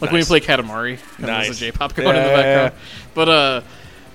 Like 0.00 0.10
when 0.12 0.20
you 0.20 0.24
play 0.26 0.40
Katamari, 0.40 0.98
and 1.18 1.26
Nice. 1.26 1.46
there's 1.46 1.56
a 1.56 1.60
J-pop 1.60 1.94
going 1.96 2.08
Yeah, 2.08 2.14
in 2.16 2.22
the 2.22 2.30
yeah, 2.30 2.42
background. 2.68 2.82
But 3.14 3.28
uh, 3.28 3.60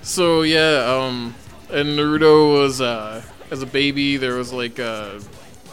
so 0.02 0.42
yeah, 0.42 0.84
um, 1.06 1.34
and 1.70 1.98
Naruto 1.98 2.60
was 2.62 2.80
uh, 2.80 3.22
as 3.50 3.62
a 3.62 3.66
baby, 3.66 4.16
there 4.16 4.36
was 4.36 4.52
like 4.54 4.78
uh, 4.80 5.18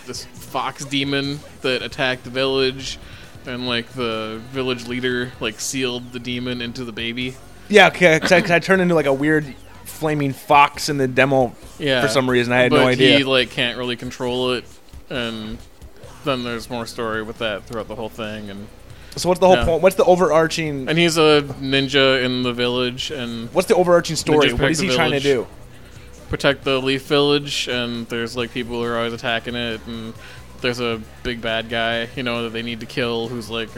this 0.05 0.25
fox 0.57 0.83
demon 0.85 1.39
that 1.61 1.83
attacked 1.83 2.23
the 2.23 2.31
village, 2.31 2.97
and 3.45 3.67
like 3.67 3.87
the 3.93 4.41
village 4.51 4.87
leader 4.87 5.31
like 5.39 5.59
sealed 5.59 6.11
the 6.13 6.19
demon 6.19 6.63
into 6.63 6.83
the 6.83 6.91
baby. 6.91 7.35
yeah, 7.69 7.89
okay, 7.89 8.15
because 8.15 8.31
I, 8.31 8.41
'cause 8.41 8.49
I 8.49 8.57
turned 8.57 8.81
into 8.81 8.95
like 8.95 9.05
a 9.05 9.13
weird 9.13 9.53
flaming 9.85 10.33
fox 10.33 10.89
in 10.89 10.97
the 10.97 11.07
demo 11.07 11.55
Yeah. 11.77 12.01
for 12.01 12.07
some 12.07 12.27
reason. 12.27 12.53
I 12.53 12.61
had 12.61 12.71
but 12.71 12.77
no 12.79 12.87
idea. 12.87 13.19
he 13.19 13.23
like 13.23 13.51
can't 13.51 13.77
really 13.77 13.95
control 13.95 14.53
it, 14.53 14.65
and 15.11 15.59
then 16.25 16.43
there's 16.43 16.71
more 16.71 16.87
story 16.87 17.21
with 17.21 17.37
that 17.37 17.65
throughout 17.67 17.87
the 17.87 17.95
whole 17.95 18.09
thing, 18.09 18.49
and 18.49 18.67
so 19.15 19.29
what's 19.29 19.39
the 19.39 19.45
whole 19.45 19.57
yeah. 19.57 19.65
point? 19.65 19.83
What's 19.83 19.95
the 19.95 20.05
overarching? 20.05 20.89
and 20.89 20.97
he's 20.97 21.17
a 21.19 21.43
ninja 21.61 22.23
in 22.25 22.41
the 22.41 22.51
village, 22.53 23.11
and 23.11 23.53
What's 23.53 23.67
the 23.67 23.75
overarching 23.75 24.15
story? 24.15 24.53
What 24.53 24.71
is 24.71 24.79
he 24.79 24.89
trying 24.89 25.11
to 25.11 25.19
do? 25.19 25.45
protect 26.29 26.65
the 26.65 26.81
Leaf 26.81 27.03
Village, 27.05 27.69
and 27.69 28.05
there's 28.09 28.35
like 28.35 28.51
people 28.51 28.75
who 28.75 28.83
are 28.83 28.97
always 28.97 29.13
attacking 29.13 29.55
it, 29.55 29.79
and 29.87 30.13
there's 30.61 30.79
a 30.79 31.01
big 31.23 31.41
bad 31.41 31.69
guy, 31.69 32.07
you 32.15 32.23
know, 32.23 32.43
that 32.43 32.49
they 32.51 32.61
need 32.61 32.79
to 32.81 32.85
kill, 32.85 33.27
who's 33.27 33.49
like 33.49 33.69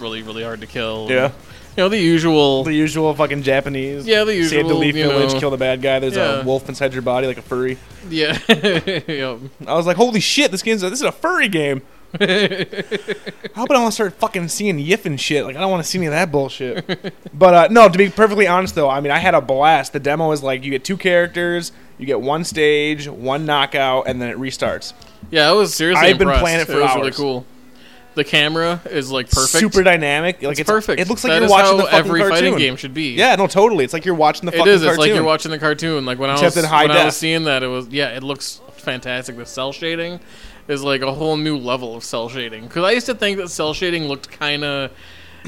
really, 0.00 0.22
really 0.22 0.42
hard 0.42 0.60
to 0.60 0.66
kill. 0.66 1.06
Yeah. 1.10 1.28
you 1.76 1.82
know 1.82 1.88
the 1.88 1.98
usual. 1.98 2.64
The 2.64 2.74
usual 2.74 3.14
fucking 3.14 3.42
Japanese. 3.42 4.06
Yeah, 4.06 4.24
the 4.24 4.34
usual. 4.34 4.50
Save 4.62 4.68
the 4.68 4.74
leaf 4.74 4.94
village, 4.94 5.34
know. 5.34 5.40
kill 5.40 5.50
the 5.50 5.56
bad 5.56 5.82
guy. 5.82 5.98
There's 5.98 6.16
a 6.16 6.42
wolf 6.44 6.68
inside 6.68 6.92
your 6.92 7.02
body 7.02 7.26
like 7.26 7.38
a 7.38 7.42
furry. 7.42 7.78
yeah, 8.08 8.38
Yep. 8.48 9.38
I 9.66 9.74
was 9.74 9.86
like, 9.86 9.96
holy 9.96 10.20
shit, 10.20 10.50
this 10.50 10.62
game's 10.62 10.82
a, 10.82 10.90
this 10.90 11.00
is 11.00 11.06
a 11.06 11.12
furry 11.12 11.48
game. 11.48 11.82
How 13.54 13.64
about 13.64 13.76
I 13.76 13.80
want 13.80 13.86
to 13.86 13.92
start 13.92 14.14
fucking 14.14 14.48
seeing 14.48 14.78
Yif 14.78 15.04
and 15.06 15.20
shit? 15.20 15.44
Like 15.44 15.56
I 15.56 15.60
don't 15.60 15.70
want 15.70 15.82
to 15.84 15.88
see 15.88 15.98
any 15.98 16.06
of 16.06 16.12
that 16.12 16.32
bullshit. 16.32 17.14
but 17.32 17.54
uh, 17.54 17.68
no, 17.70 17.88
to 17.88 17.96
be 17.98 18.08
perfectly 18.08 18.46
honest 18.46 18.74
though, 18.74 18.88
I 18.90 19.00
mean 19.00 19.12
I 19.12 19.18
had 19.18 19.34
a 19.34 19.40
blast. 19.40 19.92
The 19.92 20.00
demo 20.00 20.32
is 20.32 20.42
like 20.42 20.64
you 20.64 20.70
get 20.70 20.84
two 20.84 20.96
characters, 20.96 21.72
you 21.98 22.06
get 22.06 22.20
one 22.20 22.44
stage, 22.44 23.08
one 23.08 23.46
knockout, 23.46 24.08
and 24.08 24.20
then 24.20 24.28
it 24.28 24.38
restarts. 24.38 24.92
yeah. 25.30 25.48
I 25.48 25.52
was 25.52 25.74
seriously. 25.74 26.08
I've 26.08 26.18
been 26.18 26.30
playing 26.38 26.60
it 26.60 26.66
for 26.66 26.80
was 26.80 26.94
really 26.94 27.06
hours. 27.08 27.16
cool. 27.16 27.46
The 28.16 28.24
camera 28.24 28.80
is 28.90 29.12
like 29.12 29.30
perfect. 29.30 29.60
Super 29.60 29.84
dynamic. 29.84 30.42
Like 30.42 30.52
It's, 30.52 30.60
it's, 30.62 30.68
perfect. 30.70 31.00
It 31.00 31.08
looks 31.08 31.22
like 31.22 31.30
That 31.32 31.42
you're 31.42 31.48
watching 31.50 31.76
the 31.76 31.84
fucking 31.84 31.98
every 31.98 32.20
cartoon. 32.20 32.36
fighting 32.38 32.58
game 32.58 32.74
should 32.76 32.92
be. 32.92 33.12
Yeah, 33.14 33.36
no, 33.36 33.46
totally. 33.46 33.84
It's 33.84 33.92
like 33.92 34.04
you're 34.04 34.16
watching 34.16 34.46
the 34.46 34.52
It 34.54 34.58
fucking 34.58 34.72
is. 34.72 34.82
It's 34.82 34.88
cartoon. 34.88 35.00
like 35.00 35.14
you're 35.14 35.22
watching 35.24 35.52
the 35.52 35.60
cartoon. 35.60 36.04
Like 36.04 36.18
when 36.18 36.28
I 36.28 36.32
was 36.42 36.56
when 36.56 36.64
I 36.90 37.04
was 37.04 37.16
seeing 37.16 37.44
that, 37.44 37.62
it 37.62 37.68
was 37.68 37.86
yeah, 37.88 38.08
it 38.16 38.24
looks 38.24 38.60
fantastic. 38.72 39.36
The 39.36 39.46
cell 39.46 39.72
shading 39.72 40.18
is 40.70 40.82
like 40.82 41.02
a 41.02 41.12
whole 41.12 41.36
new 41.36 41.56
level 41.56 41.96
of 41.96 42.04
cell 42.04 42.28
shading. 42.28 42.64
Because 42.64 42.84
I 42.84 42.92
used 42.92 43.06
to 43.06 43.14
think 43.14 43.38
that 43.38 43.48
cell 43.48 43.74
shading 43.74 44.04
looked 44.04 44.30
kind 44.30 44.64
of. 44.64 44.92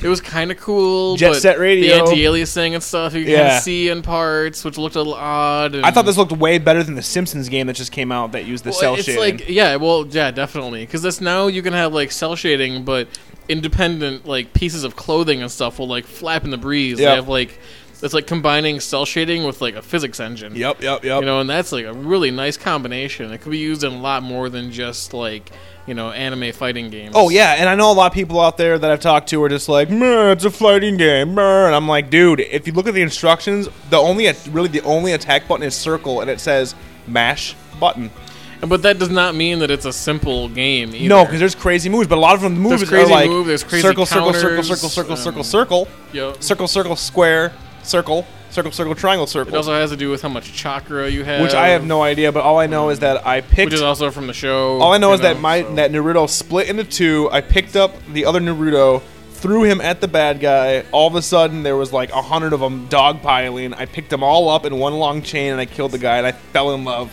It 0.02 0.08
was 0.08 0.22
kind 0.22 0.50
of 0.50 0.56
cool. 0.56 1.16
Jet 1.16 1.32
but 1.32 1.42
Set 1.42 1.58
Radio. 1.58 1.86
the 1.94 2.00
anti-aliasing 2.00 2.72
and 2.72 2.82
stuff 2.82 3.12
you 3.12 3.24
can 3.24 3.32
Yeah. 3.32 3.58
see 3.58 3.90
in 3.90 4.00
parts, 4.00 4.64
which 4.64 4.78
looked 4.78 4.94
a 4.96 4.98
little 5.00 5.12
odd. 5.12 5.76
I 5.76 5.90
thought 5.90 6.06
this 6.06 6.16
looked 6.16 6.32
way 6.32 6.56
better 6.56 6.82
than 6.82 6.94
the 6.94 7.02
Simpsons 7.02 7.50
game 7.50 7.66
that 7.66 7.76
just 7.76 7.92
came 7.92 8.10
out 8.10 8.32
that 8.32 8.46
used 8.46 8.64
the 8.64 8.70
well, 8.70 8.80
cell 8.80 8.94
it's 8.94 9.04
shading. 9.04 9.20
like 9.20 9.48
yeah, 9.50 9.76
well, 9.76 10.06
yeah, 10.06 10.30
definitely. 10.30 10.86
Because 10.86 11.02
this 11.02 11.20
now 11.20 11.46
you 11.46 11.60
can 11.60 11.74
have 11.74 11.92
like 11.92 12.10
cell 12.10 12.34
shading, 12.36 12.84
but 12.84 13.06
independent 13.50 14.26
like 14.26 14.54
pieces 14.54 14.82
of 14.84 14.96
clothing 14.96 15.42
and 15.42 15.50
stuff 15.50 15.78
will 15.78 15.88
like 15.88 16.06
flap 16.06 16.44
in 16.44 16.50
the 16.50 16.56
breeze. 16.56 16.98
Yep. 16.98 17.08
They 17.10 17.14
have 17.14 17.28
like 17.28 17.58
it's 18.02 18.14
like 18.14 18.26
combining 18.26 18.80
cell 18.80 19.04
shading 19.04 19.44
with 19.44 19.60
like 19.60 19.74
a 19.74 19.82
physics 19.82 20.20
engine. 20.20 20.54
yep, 20.56 20.80
yep, 20.82 21.04
yep. 21.04 21.20
You 21.20 21.26
know, 21.26 21.40
and 21.40 21.48
that's 21.48 21.72
like 21.72 21.84
a 21.84 21.92
really 21.92 22.30
nice 22.30 22.56
combination. 22.56 23.30
It 23.32 23.40
could 23.40 23.50
be 23.52 23.58
used 23.58 23.84
in 23.84 23.92
a 23.92 24.00
lot 24.00 24.22
more 24.22 24.48
than 24.48 24.70
just 24.72 25.14
like 25.14 25.50
you 25.86 25.94
know 25.94 26.10
anime 26.12 26.52
fighting 26.52 26.90
games. 26.90 27.12
Oh 27.16 27.28
yeah, 27.28 27.54
and 27.58 27.68
I 27.68 27.74
know 27.74 27.90
a 27.90 27.94
lot 27.94 28.06
of 28.06 28.12
people 28.14 28.40
out 28.40 28.56
there 28.56 28.78
that 28.78 28.90
I've 28.90 29.00
talked 29.00 29.28
to 29.30 29.42
are 29.42 29.48
just 29.48 29.68
like, 29.68 29.90
"Meh, 29.90 30.32
it's 30.32 30.44
a 30.44 30.50
fighting 30.50 30.96
game," 30.96 31.34
meh," 31.34 31.66
and 31.66 31.74
I'm 31.74 31.88
like, 31.88 32.10
dude, 32.10 32.40
if 32.40 32.66
you 32.66 32.72
look 32.72 32.86
at 32.86 32.94
the 32.94 33.02
instructions, 33.02 33.68
the 33.90 33.98
only 33.98 34.30
really 34.50 34.68
the 34.68 34.82
only 34.82 35.12
attack 35.12 35.48
button 35.48 35.64
is 35.64 35.74
circle, 35.74 36.20
and 36.20 36.30
it 36.30 36.40
says 36.40 36.74
mash 37.06 37.54
button. 37.80 38.10
but 38.60 38.82
that 38.82 38.96
does 39.00 39.10
not 39.10 39.34
mean 39.34 39.58
that 39.58 39.72
it's 39.72 39.84
a 39.84 39.92
simple 39.92 40.48
game. 40.48 40.94
Either. 40.94 41.08
No, 41.08 41.24
because 41.24 41.40
there's 41.40 41.56
crazy 41.56 41.88
moves, 41.88 42.06
but 42.06 42.16
a 42.16 42.20
lot 42.20 42.36
of 42.36 42.42
them 42.42 42.54
the 42.54 42.60
moves 42.60 42.88
crazy 42.88 43.04
are 43.04 43.08
like 43.12 43.28
move, 43.28 43.46
there's 43.48 43.64
crazy 43.64 43.82
circle, 43.82 44.06
circle, 44.06 44.32
circle, 44.32 44.48
counters, 44.50 44.68
circle, 44.68 44.88
circle, 44.88 45.12
um, 45.12 45.18
circle, 45.18 45.44
circle, 45.44 45.88
Yep. 46.12 46.42
circle, 46.42 46.68
circle, 46.68 46.94
square, 46.94 47.52
circle, 47.82 48.26
circle, 48.50 48.72
circle, 48.72 48.94
triangle, 48.94 49.26
circle. 49.26 49.54
It 49.54 49.56
also 49.56 49.72
has 49.72 49.90
to 49.90 49.96
do 49.96 50.10
with 50.10 50.22
how 50.22 50.28
much 50.28 50.52
chakra 50.52 51.08
you 51.08 51.24
have, 51.24 51.42
Which 51.42 51.54
I 51.54 51.68
have 51.68 51.84
no 51.84 52.02
idea, 52.02 52.32
but 52.32 52.42
all 52.42 52.58
I 52.58 52.66
know 52.66 52.90
is 52.90 53.00
that 53.00 53.26
I 53.26 53.40
picked. 53.40 53.66
Which 53.66 53.74
is 53.74 53.82
also 53.82 54.10
from 54.10 54.26
the 54.26 54.32
show. 54.34 54.80
All 54.80 54.92
I 54.92 54.98
know 54.98 55.12
is 55.12 55.20
that 55.20 55.40
my 55.40 55.62
so- 55.62 55.74
that 55.74 55.90
Naruto 55.90 56.28
split 56.28 56.68
into 56.68 56.84
two. 56.84 57.28
I 57.32 57.40
picked 57.40 57.76
up 57.76 57.92
the 58.12 58.24
other 58.26 58.40
Naruto, 58.40 59.02
threw 59.32 59.64
him 59.64 59.80
at 59.80 60.00
the 60.00 60.08
bad 60.08 60.40
guy. 60.40 60.84
All 60.92 61.08
of 61.08 61.14
a 61.14 61.22
sudden, 61.22 61.62
there 61.62 61.76
was 61.76 61.92
like 61.92 62.10
a 62.12 62.22
hundred 62.22 62.52
of 62.52 62.60
them 62.60 62.88
dogpiling. 62.88 63.74
I 63.76 63.86
picked 63.86 64.10
them 64.10 64.22
all 64.22 64.48
up 64.48 64.64
in 64.64 64.78
one 64.78 64.94
long 64.94 65.22
chain, 65.22 65.52
and 65.52 65.60
I 65.60 65.66
killed 65.66 65.92
the 65.92 65.98
guy, 65.98 66.18
and 66.18 66.26
I 66.26 66.32
fell 66.32 66.74
in 66.74 66.84
love. 66.84 67.12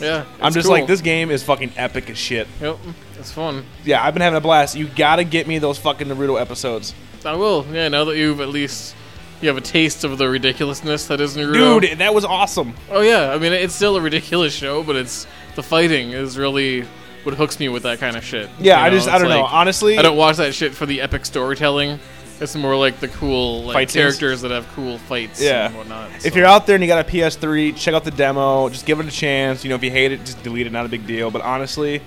yeah, 0.00 0.24
I'm 0.40 0.52
just 0.52 0.66
cool. 0.66 0.72
like, 0.76 0.86
this 0.86 1.00
game 1.00 1.30
is 1.30 1.42
fucking 1.42 1.72
epic 1.76 2.10
as 2.10 2.18
shit. 2.18 2.48
Yep, 2.60 2.78
it's 3.18 3.30
fun. 3.30 3.64
Yeah, 3.84 4.04
I've 4.04 4.12
been 4.12 4.22
having 4.22 4.36
a 4.36 4.40
blast. 4.40 4.76
You 4.76 4.88
gotta 4.88 5.24
get 5.24 5.46
me 5.46 5.58
those 5.58 5.78
fucking 5.78 6.08
Naruto 6.08 6.40
episodes, 6.40 6.94
I 7.24 7.34
will. 7.36 7.64
Yeah, 7.72 7.88
now 7.88 8.04
that 8.04 8.16
you've 8.16 8.40
at 8.40 8.48
least 8.48 8.94
you 9.40 9.48
have 9.48 9.56
a 9.56 9.60
taste 9.60 10.04
of 10.04 10.16
the 10.18 10.28
ridiculousness 10.28 11.06
that 11.08 11.20
is 11.20 11.36
Naruto. 11.36 11.80
dude. 11.80 11.98
That 11.98 12.14
was 12.14 12.24
awesome. 12.24 12.74
Oh 12.90 13.00
yeah, 13.00 13.32
I 13.32 13.38
mean 13.38 13.52
it's 13.52 13.74
still 13.74 13.96
a 13.96 14.00
ridiculous 14.00 14.54
show, 14.54 14.82
but 14.82 14.96
it's 14.96 15.26
the 15.54 15.62
fighting 15.62 16.10
is 16.10 16.38
really 16.38 16.82
what 17.24 17.34
hooks 17.34 17.58
me 17.58 17.68
with 17.68 17.84
that 17.84 17.98
kind 18.00 18.16
of 18.16 18.24
shit. 18.24 18.48
Yeah, 18.58 18.78
You 18.80 18.84
I 18.86 18.88
know, 18.90 18.96
just 18.96 19.08
I 19.08 19.18
don't 19.18 19.28
know. 19.28 19.44
Honestly, 19.44 19.98
I 19.98 20.02
don't 20.02 20.16
watch 20.16 20.36
that 20.36 20.54
shit 20.54 20.74
for 20.74 20.86
the 20.86 21.00
epic 21.00 21.24
storytelling. 21.26 21.98
It's 22.40 22.56
more 22.56 22.76
like 22.76 22.98
the 22.98 23.08
cool 23.08 23.62
like 23.62 23.88
characters 23.90 24.40
that 24.42 24.50
have 24.50 24.66
cool 24.74 24.98
fights 24.98 25.40
Yeah. 25.40 25.66
and 25.68 25.76
whatnot. 25.76 26.10
If 26.26 26.34
you're 26.34 26.46
out 26.46 26.66
there 26.66 26.74
and 26.74 26.82
you 26.82 26.88
got 26.88 27.06
a 27.06 27.08
PS3, 27.10 27.76
check 27.76 27.94
out 27.94 28.02
the 28.04 28.10
demo. 28.10 28.68
Just 28.68 28.84
give 28.86 28.98
it 28.98 29.06
a 29.06 29.10
chance. 29.10 29.62
You 29.64 29.68
know, 29.70 29.76
if 29.76 29.84
you 29.84 29.90
hate 29.90 30.10
it, 30.10 30.20
just 30.24 30.42
delete 30.42 30.66
it. 30.66 30.72
Not 30.72 30.84
a 30.84 30.88
big 30.88 31.06
deal. 31.06 31.30
But 31.30 31.42
honestly, 31.42 32.02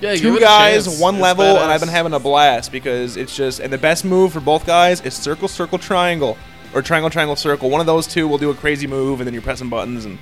yeah, 0.00 0.14
two 0.16 0.40
guys, 0.40 0.98
one 0.98 1.16
It's 1.16 1.22
level, 1.22 1.44
and. 1.44 1.70
I've 1.70 1.80
been 1.80 1.90
having 1.90 2.14
a 2.14 2.18
blast 2.18 2.72
because 2.72 3.18
it's 3.18 3.36
just 3.36 3.60
and 3.60 3.70
the 3.70 3.78
best 3.78 4.02
move 4.04 4.32
for 4.32 4.40
both 4.40 4.64
guys 4.66 5.02
is 5.02 5.12
circle, 5.14 5.46
circle, 5.46 5.78
triangle, 5.78 6.38
or 6.74 6.82
triangle, 6.82 7.10
triangle, 7.10 7.36
circle. 7.36 7.70
One 7.70 7.80
of 7.80 7.86
those 7.86 8.06
two 8.06 8.28
will 8.28 8.38
do 8.38 8.50
a 8.50 8.54
crazy 8.54 8.86
move, 8.86 9.20
and 9.20 9.26
then 9.26 9.34
you're 9.34 9.42
pressing 9.42 9.68
buttons 9.68 10.04
and 10.04 10.18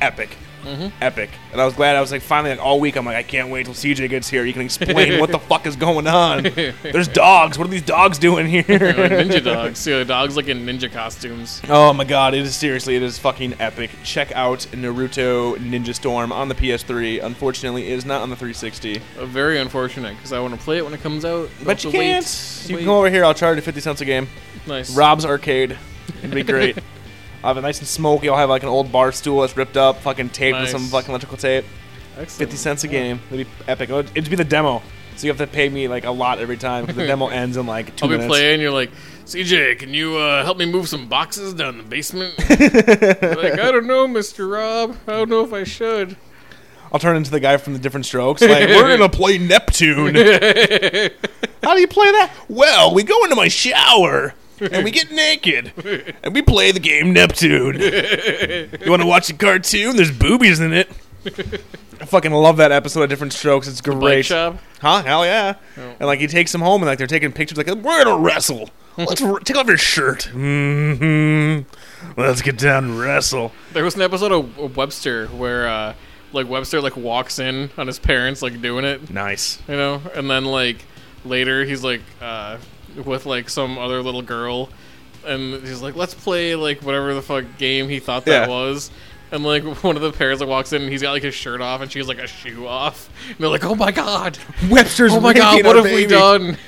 epic. 0.00 0.36
Mm-hmm. 0.66 0.88
Epic, 1.00 1.30
and 1.52 1.60
I 1.60 1.64
was 1.64 1.74
glad. 1.74 1.94
I 1.94 2.00
was 2.00 2.10
like, 2.10 2.22
finally, 2.22 2.50
like 2.50 2.64
all 2.64 2.80
week, 2.80 2.96
I'm 2.96 3.06
like, 3.06 3.14
I 3.14 3.22
can't 3.22 3.50
wait 3.50 3.66
till 3.66 3.74
CJ 3.74 4.08
gets 4.08 4.28
here. 4.28 4.44
You 4.44 4.52
can 4.52 4.62
explain 4.62 5.20
what 5.20 5.30
the 5.30 5.38
fuck 5.48 5.64
is 5.64 5.76
going 5.76 6.08
on. 6.08 6.42
There's 6.82 7.06
dogs. 7.06 7.56
What 7.56 7.68
are 7.68 7.70
these 7.70 7.82
dogs 7.82 8.18
doing 8.18 8.46
here? 8.46 8.64
ninja 8.64 9.44
dogs. 9.44 9.78
See, 9.78 9.92
the 9.92 10.04
dogs 10.04 10.36
like 10.36 10.48
in 10.48 10.66
ninja 10.66 10.90
costumes. 10.90 11.62
Oh 11.68 11.92
my 11.92 12.02
god, 12.02 12.34
it 12.34 12.40
is 12.40 12.56
seriously, 12.56 12.96
it 12.96 13.02
is 13.04 13.16
fucking 13.16 13.54
epic. 13.60 13.90
Check 14.02 14.32
out 14.32 14.60
Naruto 14.72 15.56
Ninja 15.58 15.94
Storm 15.94 16.32
on 16.32 16.48
the 16.48 16.54
PS3. 16.56 17.22
Unfortunately, 17.22 17.86
it 17.86 17.92
is 17.92 18.04
not 18.04 18.22
on 18.22 18.30
the 18.30 18.36
360. 18.36 19.00
Uh, 19.18 19.26
very 19.26 19.60
unfortunate 19.60 20.16
because 20.16 20.32
I 20.32 20.40
want 20.40 20.54
to 20.54 20.60
play 20.60 20.78
it 20.78 20.84
when 20.84 20.94
it 20.94 21.00
comes 21.00 21.24
out. 21.24 21.48
But 21.64 21.84
you 21.84 21.92
to 21.92 21.98
wait, 21.98 22.04
can't. 22.06 22.64
You 22.68 22.74
wait. 22.74 22.80
can 22.80 22.86
come 22.88 22.96
over 22.96 23.10
here, 23.10 23.24
I'll 23.24 23.34
charge 23.34 23.54
you 23.54 23.62
50 23.62 23.80
cents 23.80 24.00
a 24.00 24.04
game. 24.04 24.26
Nice. 24.66 24.96
Rob's 24.96 25.24
Arcade. 25.24 25.78
It'd 26.18 26.32
be 26.32 26.42
great. 26.42 26.76
I'll 27.46 27.54
have 27.54 27.58
it 27.62 27.66
nice 27.66 27.78
and 27.78 27.86
smoky. 27.86 28.28
I'll 28.28 28.36
have 28.36 28.48
like 28.48 28.64
an 28.64 28.68
old 28.68 28.90
bar 28.90 29.12
stool 29.12 29.42
that's 29.42 29.56
ripped 29.56 29.76
up, 29.76 29.98
fucking 30.00 30.30
taped 30.30 30.58
with 30.58 30.68
some 30.68 30.82
Nice. 30.82 30.90
fucking 30.90 31.10
electrical 31.10 31.36
tape. 31.38 31.64
Excellent. 32.18 32.50
50 32.50 32.56
cents 32.56 32.82
a 32.84 32.88
game. 32.88 33.20
It'd 33.30 33.46
be 33.46 33.52
epic. 33.68 33.88
It'd 33.88 34.10
it'd 34.16 34.28
be 34.30 34.34
the 34.34 34.42
demo. 34.44 34.82
So 35.16 35.26
you 35.26 35.30
have 35.32 35.38
to 35.38 35.46
pay 35.46 35.68
me 35.68 35.86
like 35.86 36.04
a 36.04 36.10
lot 36.10 36.40
every 36.40 36.56
time 36.56 36.84
because 36.86 36.96
the 36.96 37.06
demo 37.12 37.28
ends 37.28 37.56
in 37.56 37.64
like 37.66 37.94
2 37.94 38.04
I'll 38.04 38.08
be 38.10 38.16
minutes. 38.16 38.28
playing. 38.28 38.60
You're 38.60 38.72
like, 38.72 38.90
CJ, 39.26 39.78
can 39.78 39.94
you 39.94 40.16
uh, 40.16 40.42
help 40.44 40.58
me 40.58 40.66
move 40.66 40.88
some 40.88 41.08
boxes 41.08 41.54
down 41.54 41.78
the 41.78 41.84
basement? 41.84 42.34
Like, 42.48 43.58
I 43.60 43.70
don't 43.70 43.86
know, 43.86 44.08
Mr. 44.08 44.50
Rob. 44.50 44.96
I 45.06 45.12
don't 45.12 45.28
know 45.30 45.44
if 45.44 45.52
I 45.52 45.62
should. 45.62 46.16
I'll 46.92 46.98
turn 46.98 47.16
into 47.16 47.30
the 47.30 47.40
guy 47.40 47.56
from 47.58 47.74
the 47.74 47.78
different 47.78 48.06
strokes. 48.06 48.42
Like, 48.42 48.68
we're 48.68 48.88
gonna 48.96 49.08
play 49.08 49.38
Neptune. 49.38 50.14
How 51.62 51.74
do 51.74 51.80
you 51.80 51.88
play 51.88 52.10
that? 52.12 52.32
Well, 52.48 52.92
we 52.94 53.02
go 53.04 53.22
into 53.24 53.36
my 53.36 53.48
shower 53.48 54.34
and 54.60 54.84
we 54.84 54.90
get 54.90 55.10
naked 55.10 55.72
and 56.22 56.34
we 56.34 56.42
play 56.42 56.72
the 56.72 56.80
game 56.80 57.12
Neptune. 57.12 57.80
You 57.80 58.90
want 58.90 59.02
to 59.02 59.06
watch 59.06 59.28
a 59.30 59.34
cartoon? 59.34 59.96
There's 59.96 60.10
boobies 60.16 60.60
in 60.60 60.72
it. 60.72 60.90
I 62.00 62.04
fucking 62.04 62.30
love 62.32 62.58
that 62.58 62.72
episode 62.72 63.02
of 63.02 63.08
Diff'rent 63.10 63.32
Strokes. 63.32 63.66
It's 63.68 63.80
great. 63.80 64.28
Huh? 64.28 64.52
Hell 64.80 65.24
yeah. 65.24 65.54
And 65.76 66.00
like 66.02 66.20
he 66.20 66.26
takes 66.26 66.52
them 66.52 66.60
home 66.60 66.82
and 66.82 66.86
like 66.88 66.98
they're 66.98 67.06
taking 67.06 67.32
pictures. 67.32 67.58
Like 67.58 67.66
we're 67.68 68.04
gonna 68.04 68.18
wrestle. 68.22 68.70
Let's 68.98 69.20
r- 69.20 69.40
take 69.40 69.56
off 69.56 69.66
your 69.66 69.76
shirt. 69.78 70.24
hmm 70.24 71.60
Let's 72.16 72.40
get 72.42 72.58
down 72.58 72.84
and 72.84 72.98
wrestle. 72.98 73.52
There 73.72 73.84
was 73.84 73.94
an 73.94 74.02
episode 74.02 74.32
of 74.32 74.58
of 74.58 74.76
Webster 74.76 75.26
where, 75.28 75.68
uh, 75.68 75.94
like, 76.32 76.48
Webster 76.48 76.80
like 76.80 76.96
walks 76.96 77.38
in 77.38 77.70
on 77.76 77.86
his 77.86 77.98
parents 77.98 78.40
like 78.42 78.60
doing 78.62 78.84
it, 78.84 79.10
Nice. 79.10 79.58
you 79.68 79.74
know, 79.76 80.00
and 80.14 80.30
then 80.30 80.44
like 80.44 80.84
later 81.24 81.64
he's 81.64 81.82
like 81.82 82.00
uh, 82.20 82.58
with 83.04 83.26
like 83.26 83.48
some 83.50 83.78
other 83.78 84.02
little 84.02 84.22
girl. 84.22 84.68
and 85.26 85.54
he's 85.66 85.82
like, 85.82 85.96
"Let's 85.96 86.14
play 86.14 86.54
like 86.54 86.82
whatever 86.82 87.12
the 87.14 87.22
fuck 87.22 87.44
game 87.58 87.88
he 87.88 87.98
thought 88.00 88.24
that 88.26 88.48
Yeah. 88.48 88.48
was." 88.48 88.90
And 89.32 89.42
like 89.44 89.64
one 89.82 89.96
of 89.96 90.02
the 90.02 90.12
pairs 90.12 90.38
that 90.38 90.46
walks 90.46 90.72
in, 90.72 90.82
and 90.82 90.90
he's 90.90 91.02
got 91.02 91.10
like 91.12 91.22
his 91.24 91.34
shirt 91.34 91.60
off, 91.60 91.80
and 91.80 91.90
she's 91.90 92.06
like 92.08 92.18
a 92.18 92.26
shoe 92.28 92.66
off. 92.66 93.10
And 93.28 93.36
they're 93.38 93.48
like, 93.48 93.64
"Oh 93.64 93.74
my 93.74 93.90
god! 93.90 94.38
Webster's 94.70 95.12
Oh 95.12 95.20
my 95.20 95.32
god! 95.32 95.54
raping 95.56 95.66
What 95.66 95.76
our 95.76 95.82
have 95.84 95.92
we 95.92 96.06
baby. 96.06 96.10
done?" 96.14 96.58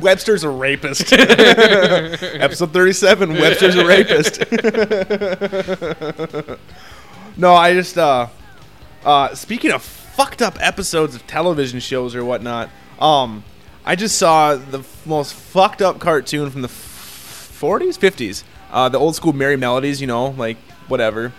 Webster's 0.00 0.42
a 0.44 0.48
rapist. 0.50 1.12
Episode 1.12 2.72
37 2.72 3.32
Webster's 3.34 3.76
a 3.76 3.86
rapist. 3.86 4.40
no, 7.36 7.54
I 7.54 7.72
just, 7.72 7.96
uh, 7.96 8.26
uh, 9.04 9.34
speaking 9.34 9.70
of 9.70 9.82
fucked 9.82 10.42
up 10.42 10.56
episodes 10.60 11.14
of 11.14 11.26
television 11.26 11.80
shows 11.80 12.14
or 12.14 12.24
whatnot, 12.24 12.68
um, 13.00 13.44
I 13.86 13.94
just 13.94 14.18
saw 14.18 14.56
the 14.56 14.80
f- 14.80 15.06
most 15.06 15.32
fucked 15.32 15.80
up 15.80 16.00
cartoon 16.00 16.50
from 16.50 16.62
the 16.62 16.68
f- 16.68 17.56
40s, 17.60 17.96
50s. 17.96 18.42
Uh, 18.72 18.88
the 18.88 18.98
old 18.98 19.14
school 19.14 19.32
Merrie 19.32 19.58
Melodies, 19.58 20.00
you 20.00 20.08
know, 20.08 20.30
like 20.30 20.56
whatever. 20.88 21.32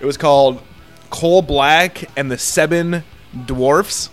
It 0.00 0.06
was 0.06 0.16
called 0.16 0.62
Coal 1.10 1.42
Black 1.42 2.04
and 2.16 2.30
the 2.30 2.38
Seven 2.38 3.02
Dwarfs. 3.46 4.10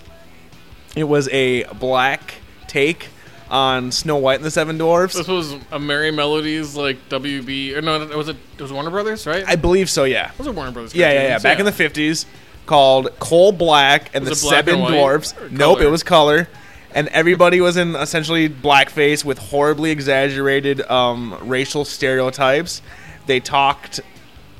It 0.96 1.04
was 1.04 1.30
a 1.30 1.64
black 1.76 2.36
take 2.68 3.10
on 3.52 3.92
Snow 3.92 4.18
White 4.18 4.38
and 4.38 4.46
the 4.46 4.52
Seven 4.52 4.80
Dwarfs. 4.80 5.16
This 5.16 5.28
was 5.28 5.54
a 5.54 5.80
Merrie 5.80 6.14
Melodies 6.14 6.76
like 6.76 6.98
WB 7.10 7.76
or 7.78 7.82
no, 7.82 8.02
it 8.02 8.16
was 8.16 8.30
it, 8.30 8.38
it 8.58 8.62
was 8.62 8.74
Warner 8.74 8.90
Brothers, 8.90 9.28
right? 9.28 9.44
I 9.48 9.56
believe 9.56 9.90
so, 9.92 10.06
yeah. 10.06 10.32
it 10.32 10.38
was 10.40 10.48
are 10.48 10.52
Warner 10.52 10.72
Brothers. 10.72 10.96
Yeah, 10.96 11.12
yeah, 11.12 11.14
yeah. 11.14 11.22
cartoons, 11.30 11.44
Back 11.44 11.60
in 11.60 11.66
the 11.66 11.72
50s, 11.72 12.26
called 12.66 13.18
Coal 13.20 13.52
Black 13.52 14.14
and 14.16 14.26
the 14.26 14.36
Seven 14.36 14.80
and 14.80 14.88
Dwarfs. 14.88 15.36
Nope, 15.52 15.82
it 15.82 15.88
was 15.88 16.02
color. 16.02 16.48
And 16.94 17.08
everybody 17.10 17.62
was 17.62 17.78
in 17.78 17.96
essentially 17.96 18.50
blackface 18.50 19.24
with 19.24 19.38
horribly 19.38 19.92
exaggerated 19.92 20.82
um, 20.90 21.38
racial 21.44 21.86
stereotypes. 21.86 22.82
They 23.28 23.40
talked 23.40 24.00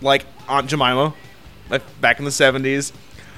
like 0.02 0.26
Aunt 0.48 0.70
Jemima, 0.70 1.14
like 1.70 1.82
back 2.02 2.20
in 2.20 2.26
the 2.26 2.32
70s. 2.32 2.92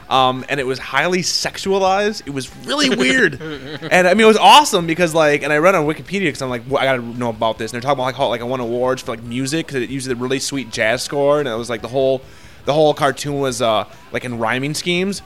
Um, 0.09 0.43
and 0.49 0.59
it 0.59 0.67
was 0.67 0.77
highly 0.77 1.19
sexualized. 1.19 2.27
It 2.27 2.31
was 2.31 2.53
really 2.65 2.89
weird, 2.97 3.41
and 3.41 4.05
I 4.05 4.13
mean 4.13 4.25
it 4.25 4.27
was 4.27 4.35
awesome 4.35 4.85
because 4.85 5.15
like, 5.15 5.41
and 5.41 5.53
I 5.53 5.57
read 5.59 5.73
on 5.73 5.85
Wikipedia 5.85 6.23
because 6.25 6.41
I'm 6.41 6.49
like, 6.49 6.63
well, 6.67 6.81
I 6.81 6.83
gotta 6.83 7.01
know 7.01 7.29
about 7.29 7.57
this. 7.57 7.71
And 7.71 7.81
they're 7.81 7.87
talking 7.87 7.99
about 7.99 8.07
like 8.07 8.15
how 8.15 8.27
like 8.27 8.41
I 8.41 8.43
won 8.43 8.59
awards 8.59 9.01
for 9.01 9.11
like 9.11 9.23
music 9.23 9.67
because 9.67 9.81
it 9.81 9.89
used 9.89 10.11
a 10.11 10.15
really 10.17 10.39
sweet 10.39 10.69
jazz 10.69 11.01
score, 11.01 11.39
and 11.39 11.47
it 11.47 11.53
was 11.53 11.69
like 11.69 11.81
the 11.81 11.87
whole, 11.87 12.21
the 12.65 12.73
whole 12.73 12.93
cartoon 12.93 13.39
was 13.39 13.61
uh 13.61 13.85
like 14.11 14.25
in 14.25 14.37
rhyming 14.37 14.73
schemes. 14.73 15.21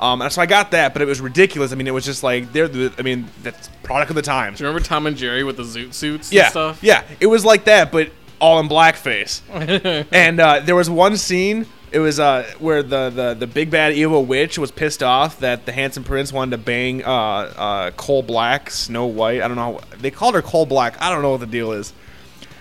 Um, 0.00 0.22
and 0.22 0.32
so 0.32 0.40
I 0.40 0.46
got 0.46 0.70
that, 0.70 0.92
but 0.92 1.02
it 1.02 1.06
was 1.06 1.20
ridiculous. 1.20 1.72
I 1.72 1.74
mean, 1.74 1.86
it 1.86 1.94
was 1.94 2.04
just 2.04 2.22
like 2.22 2.52
they're 2.52 2.68
the, 2.68 2.92
I 2.98 3.02
mean, 3.02 3.26
that's 3.42 3.68
product 3.82 4.10
of 4.10 4.16
the 4.16 4.22
times. 4.22 4.58
Do 4.58 4.64
you 4.64 4.68
remember 4.68 4.86
Tom 4.86 5.06
and 5.06 5.16
Jerry 5.16 5.42
with 5.44 5.56
the 5.56 5.64
zoot 5.64 5.92
suits 5.94 6.32
Yeah, 6.32 6.44
and 6.44 6.50
stuff? 6.50 6.82
yeah, 6.82 7.04
it 7.20 7.26
was 7.26 7.44
like 7.44 7.64
that, 7.64 7.90
but 7.90 8.10
all 8.40 8.60
in 8.60 8.68
blackface. 8.68 9.40
and 10.12 10.38
uh, 10.40 10.60
there 10.60 10.76
was 10.76 10.88
one 10.88 11.16
scene. 11.16 11.66
It 11.90 12.00
was 12.00 12.20
uh, 12.20 12.44
where 12.58 12.82
the, 12.82 13.08
the, 13.10 13.34
the 13.34 13.46
big 13.46 13.70
bad 13.70 13.94
evil 13.94 14.24
witch 14.24 14.58
was 14.58 14.70
pissed 14.70 15.02
off 15.02 15.40
that 15.40 15.64
the 15.64 15.72
handsome 15.72 16.04
prince 16.04 16.32
wanted 16.32 16.50
to 16.52 16.58
bang 16.58 17.02
uh, 17.02 17.08
uh, 17.08 17.90
Coal 17.92 18.22
Black, 18.22 18.70
Snow 18.70 19.06
White. 19.06 19.40
I 19.42 19.48
don't 19.48 19.56
know. 19.56 19.78
How, 19.78 19.96
They 19.96 20.10
called 20.10 20.34
her 20.34 20.42
Coal 20.42 20.66
Black. 20.66 21.00
I 21.00 21.10
don't 21.10 21.22
know 21.22 21.30
what 21.30 21.40
the 21.40 21.46
deal 21.46 21.72
is. 21.72 21.94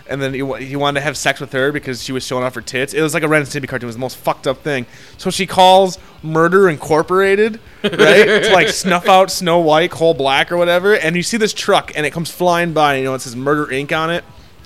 And 0.10 0.22
then 0.22 0.34
he, 0.34 0.66
he 0.66 0.76
wanted 0.76 1.00
to 1.00 1.04
have 1.04 1.18
sex 1.18 1.40
with 1.40 1.52
her 1.54 1.72
because 1.72 2.04
she 2.04 2.12
was 2.12 2.26
showing 2.26 2.44
off 2.44 2.56
her 2.56 2.62
tits. 2.62 2.94
It 2.94 3.02
was 3.02 3.14
like 3.14 3.24
a 3.24 3.28
Ren 3.28 3.42
and 3.42 3.50
Stimpy 3.50 3.68
cartoon. 3.68 3.86
It 3.86 3.88
was 3.88 3.96
the 3.96 4.02
most 4.02 4.18
fucked 4.18 4.48
up 4.48 4.64
thing. 4.64 4.86
So 5.18 5.30
she 5.30 5.46
calls 5.46 5.98
Murder 6.24 6.70
Incorporated, 6.70 7.60
right, 7.84 7.92
to 8.44 8.50
like 8.54 8.70
snuff 8.70 9.08
out 9.08 9.32
Snow 9.32 9.60
White, 9.60 9.92
Coal 9.92 10.14
Black, 10.14 10.52
or 10.52 10.58
whatever. 10.58 10.96
And 10.96 11.16
you 11.16 11.24
see 11.24 11.38
this 11.38 11.54
truck, 11.54 11.92
and 11.96 12.06
it 12.06 12.12
comes 12.12 12.32
flying 12.32 12.74
by. 12.74 12.96
And, 12.96 13.04
you 13.04 13.10
know, 13.10 13.16
it 13.16 13.22
says 13.22 13.36
Murder 13.36 13.66
Inc. 13.68 13.96
on 13.98 14.10
it. 14.10 14.24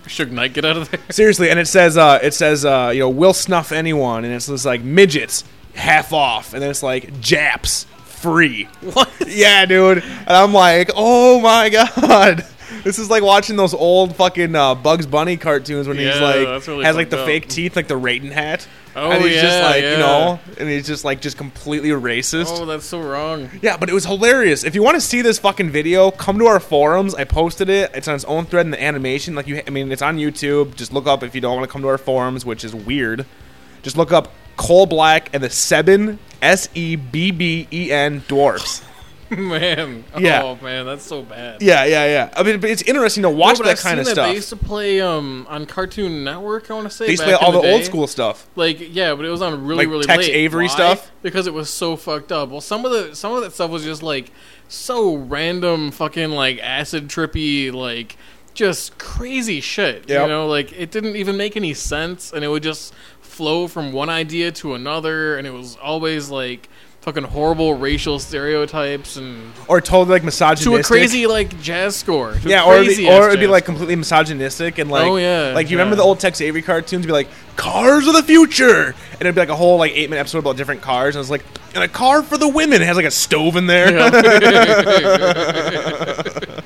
Should 0.07 0.31
Knight, 0.31 0.53
get 0.53 0.65
out 0.65 0.77
of 0.77 0.89
there. 0.89 0.99
Seriously, 1.09 1.49
and 1.49 1.59
it 1.59 1.67
says 1.67 1.95
uh, 1.95 2.19
it 2.21 2.33
says 2.33 2.65
uh, 2.65 2.91
you 2.93 3.01
know 3.01 3.09
we'll 3.09 3.33
snuff 3.33 3.71
anyone, 3.71 4.25
and 4.25 4.33
it's 4.33 4.47
just 4.47 4.65
like 4.65 4.81
midgets 4.81 5.43
half 5.75 6.11
off, 6.11 6.53
and 6.53 6.61
then 6.61 6.69
it's 6.69 6.83
like 6.83 7.19
Japs 7.21 7.85
free. 8.21 8.67
What? 8.81 9.09
Yeah, 9.27 9.65
dude. 9.65 9.99
And 9.99 10.29
I'm 10.29 10.53
like, 10.53 10.91
oh 10.95 11.39
my 11.39 11.69
god. 12.01 12.45
This 12.83 12.97
is 12.99 13.09
like 13.09 13.23
watching 13.23 13.55
those 13.55 13.73
old 13.73 14.15
fucking 14.15 14.55
uh, 14.55 14.75
Bugs 14.75 15.05
Bunny 15.05 15.37
cartoons 15.37 15.87
when 15.87 15.97
he's 15.97 16.07
Yeah, 16.07 16.19
like 16.19 16.47
that's 16.47 16.67
really 16.67 16.83
has 16.85 16.95
like 16.95 17.09
the 17.09 17.17
fucked 17.17 17.21
up. 17.21 17.27
fake 17.27 17.47
teeth, 17.47 17.75
like 17.75 17.87
the 17.87 17.99
Raiden 17.99 18.31
hat. 18.31 18.67
Oh, 18.95 19.09
and 19.11 19.23
he's 19.23 19.35
just 19.39 19.57
yeah, 19.57 19.65
like 19.65 19.83
you 19.83 19.89
yeah. 19.89 19.97
know, 19.97 20.39
and 20.59 20.67
he's 20.67 20.85
just 20.85 21.05
like 21.05 21.21
just 21.21 21.37
completely 21.37 21.89
racist. 21.89 22.47
Oh, 22.59 22.65
that's 22.65 22.85
so 22.85 22.99
wrong. 22.99 23.49
Yeah, 23.61 23.77
but 23.77 23.89
it 23.89 23.93
was 23.93 24.05
hilarious. 24.05 24.63
If 24.63 24.75
you 24.75 24.83
want 24.83 24.95
to 24.95 25.01
see 25.01 25.21
this 25.21 25.39
fucking 25.39 25.69
video, 25.69 26.11
come 26.11 26.39
to 26.39 26.47
our 26.47 26.59
forums. 26.59 27.15
I 27.15 27.23
posted 27.23 27.69
it. 27.69 27.91
It's 27.93 28.07
on 28.07 28.15
its 28.15 28.25
own 28.25 28.45
thread 28.45 28.65
in 28.65 28.71
the 28.71 28.81
animation. 28.83 29.33
Like 29.35 29.47
you, 29.47 29.61
I 29.65 29.69
mean, 29.69 29.91
it's 29.91 30.01
on 30.01 30.17
YouTube. 30.17 30.75
Just 30.75 30.91
look 30.91 31.07
up 31.07 31.23
if 31.23 31.33
you 31.35 31.39
don't 31.41 31.55
want 31.55 31.69
to 31.69 31.71
come 31.71 31.81
to 31.83 31.87
our 31.87 31.97
forums, 31.97 32.45
which 32.45 32.63
is 32.65 32.75
weird. 32.75 33.25
Just 33.81 33.95
look 33.95 34.11
up 34.11 34.31
Coal 34.57 34.85
Black 34.85 35.29
and 35.33 35.41
the 35.41 35.49
Seven 35.49 36.19
S 36.41 36.67
E 36.73 36.95
B 36.97 37.31
B 37.31 37.67
E 37.71 37.91
N 37.91 38.23
dwarfs. 38.27 38.83
man. 39.37 40.03
Yeah. 40.19 40.43
Oh 40.43 40.57
man, 40.61 40.85
that's 40.85 41.03
so 41.05 41.21
bad. 41.23 41.61
Yeah, 41.61 41.85
yeah, 41.85 42.05
yeah. 42.05 42.33
I 42.35 42.43
mean, 42.43 42.59
but 42.59 42.69
it's 42.69 42.81
interesting 42.81 43.23
to 43.23 43.29
watch 43.29 43.59
No, 43.59 43.65
that 43.65 43.71
I've 43.71 43.79
kind 43.79 43.99
of 43.99 44.05
that. 44.05 44.11
stuff. 44.13 44.27
They 44.27 44.35
used 44.35 44.49
to 44.49 44.55
play 44.57 44.99
um 45.01 45.45
on 45.49 45.65
Cartoon 45.65 46.23
Network. 46.23 46.69
I 46.69 46.73
want 46.73 46.89
to 46.89 46.95
say 46.95 47.05
They 47.05 47.11
used 47.11 47.23
to 47.23 47.29
play 47.29 47.35
all 47.35 47.55
in 47.55 47.61
the, 47.61 47.71
old 47.71 47.83
school 47.83 48.07
stuff. 48.07 48.47
Like 48.55 48.77
yeah, 48.79 49.15
but 49.15 49.25
it 49.25 49.29
was 49.29 49.41
on 49.41 49.65
really 49.65 49.85
Like 49.85 49.91
really 49.91 50.05
Tex 50.05 50.27
late. 50.27 50.35
Avery 50.35 50.65
Why? 50.67 50.73
stuff? 50.73 51.11
because 51.21 51.47
it 51.47 51.53
was 51.53 51.69
so 51.69 51.95
fucked 51.95 52.31
up. 52.31 52.49
Well, 52.49 52.61
some 52.61 52.83
of 52.85 52.91
the 52.91 53.15
some 53.15 53.33
of 53.33 53.41
that 53.43 53.53
stuff 53.53 53.71
was 53.71 53.83
just 53.83 54.03
like 54.03 54.31
so 54.67 55.15
random, 55.15 55.91
fucking 55.91 56.31
like 56.31 56.59
acid 56.59 57.07
trippy, 57.07 57.71
like 57.71 58.17
just 58.53 58.97
crazy 58.97 59.61
shit. 59.61 60.09
Yep. 60.09 60.21
You 60.21 60.27
know, 60.27 60.47
like 60.47 60.73
it 60.73 60.91
didn't 60.91 61.15
even 61.15 61.37
make 61.37 61.55
any 61.55 61.73
sense, 61.73 62.33
and 62.33 62.43
it 62.43 62.49
would 62.49 62.63
just 62.63 62.93
flow 63.21 63.67
from 63.67 63.93
one 63.93 64.09
idea 64.09 64.51
to 64.51 64.73
another, 64.73 65.37
and 65.37 65.47
it 65.47 65.51
was 65.51 65.77
always 65.77 66.29
like 66.29 66.67
fucking 67.01 67.23
horrible 67.23 67.73
racial 67.73 68.19
stereotypes 68.19 69.17
and 69.17 69.51
Or 69.67 69.81
totally 69.81 70.11
like 70.11 70.23
misogynistic. 70.23 70.71
to 70.71 70.75
a 70.77 70.83
crazy 70.83 71.25
like 71.27 71.59
jazz 71.61 71.95
score. 71.95 72.35
Yeah, 72.43 72.63
or 72.63 72.77
it'd 72.77 72.95
be, 72.95 73.09
or 73.09 73.27
it'd 73.29 73.39
be 73.39 73.47
like 73.47 73.65
completely 73.65 73.95
misogynistic 73.95 74.77
and 74.77 74.89
like, 74.91 75.05
Oh, 75.07 75.17
yeah, 75.17 75.51
like 75.55 75.69
you 75.71 75.77
remember 75.77 75.95
the 75.95 76.03
old 76.03 76.19
Tex 76.19 76.39
Avery 76.41 76.61
cartoons? 76.61 77.05
Be 77.05 77.11
like 77.11 77.27
cars 77.55 78.07
of 78.07 78.13
the 78.13 78.23
future, 78.23 78.93
and 79.13 79.21
it'd 79.21 79.33
be 79.35 79.41
like 79.41 79.49
a 79.49 79.55
whole 79.55 79.77
like 79.77 79.93
eight 79.95 80.09
minute 80.09 80.21
episode 80.21 80.39
about 80.39 80.57
different 80.57 80.81
cars, 80.81 81.15
and 81.15 81.21
it's 81.21 81.31
like 81.31 81.43
and 81.73 81.83
a 81.83 81.87
car 81.87 82.21
for 82.21 82.37
the 82.37 82.47
women 82.47 82.81
it 82.81 82.85
has 82.85 82.97
like 82.97 83.05
a 83.05 83.11
stove 83.11 83.55
in 83.55 83.65
there. 83.65 83.87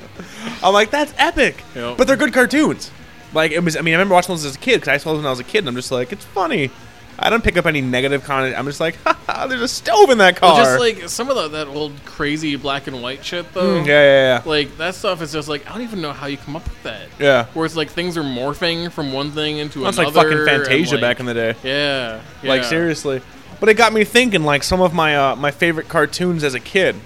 I'm 0.62 0.72
like 0.72 0.90
that's 0.90 1.14
epic, 1.16 1.62
Yep. 1.74 1.96
but 1.96 2.06
they're 2.06 2.16
good 2.16 2.32
cartoons. 2.32 2.90
Like 3.32 3.52
it 3.52 3.62
was, 3.62 3.76
I 3.76 3.82
mean, 3.82 3.94
I 3.94 3.96
remember 3.96 4.14
watching 4.14 4.34
those 4.34 4.44
as 4.44 4.56
a 4.56 4.58
kid 4.58 4.76
because 4.80 4.88
I 4.88 4.96
saw 4.98 5.10
those 5.12 5.18
when 5.18 5.26
I 5.26 5.30
was 5.30 5.40
a 5.40 5.44
kid, 5.44 5.58
and 5.60 5.68
I'm 5.68 5.74
just 5.76 5.92
like, 5.92 6.12
it's 6.12 6.24
funny. 6.24 6.70
I 7.18 7.30
don't 7.30 7.42
pick 7.42 7.56
up 7.56 7.66
any 7.66 7.80
negative 7.80 8.24
content. 8.24 8.58
I'm 8.58 8.66
just 8.66 8.80
like, 8.80 8.96
Haha, 9.06 9.46
there's 9.46 9.62
a 9.62 9.68
stove 9.68 10.10
in 10.10 10.18
that 10.18 10.36
car. 10.36 10.52
Well, 10.54 10.64
just 10.64 10.78
like 10.78 11.08
some 11.08 11.30
of 11.30 11.36
the, 11.36 11.48
that 11.48 11.66
old 11.66 11.92
crazy 12.04 12.56
black 12.56 12.86
and 12.86 13.02
white 13.02 13.24
shit 13.24 13.52
though. 13.54 13.80
Mm, 13.82 13.86
yeah, 13.86 14.02
yeah, 14.02 14.36
yeah. 14.36 14.42
Like 14.44 14.76
that 14.76 14.94
stuff 14.94 15.22
is 15.22 15.32
just 15.32 15.48
like 15.48 15.68
I 15.68 15.72
don't 15.72 15.82
even 15.82 16.02
know 16.02 16.12
how 16.12 16.26
you 16.26 16.36
come 16.36 16.56
up 16.56 16.64
with 16.64 16.82
that. 16.82 17.08
Yeah. 17.18 17.46
Where 17.54 17.64
it's 17.64 17.76
like 17.76 17.90
things 17.90 18.16
are 18.16 18.22
morphing 18.22 18.92
from 18.92 19.12
one 19.12 19.30
thing 19.30 19.58
into 19.58 19.80
That's 19.80 19.96
another. 19.98 20.12
That's 20.12 20.24
like 20.26 20.46
fucking 20.46 20.64
Fantasia 20.64 20.94
like- 20.96 21.00
back 21.00 21.20
in 21.20 21.26
the 21.26 21.34
day. 21.34 21.54
Yeah, 21.62 22.20
Like 22.42 22.64
seriously. 22.64 23.22
But 23.58 23.70
it 23.70 23.74
got 23.74 23.92
me 23.94 24.04
thinking 24.04 24.42
like 24.42 24.62
some 24.62 24.82
of 24.82 24.92
my 24.92 25.16
uh, 25.16 25.36
my 25.36 25.50
favorite 25.50 25.88
cartoons 25.88 26.44
as 26.44 26.54
a 26.54 26.60
kid. 26.60 26.96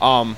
Um 0.00 0.36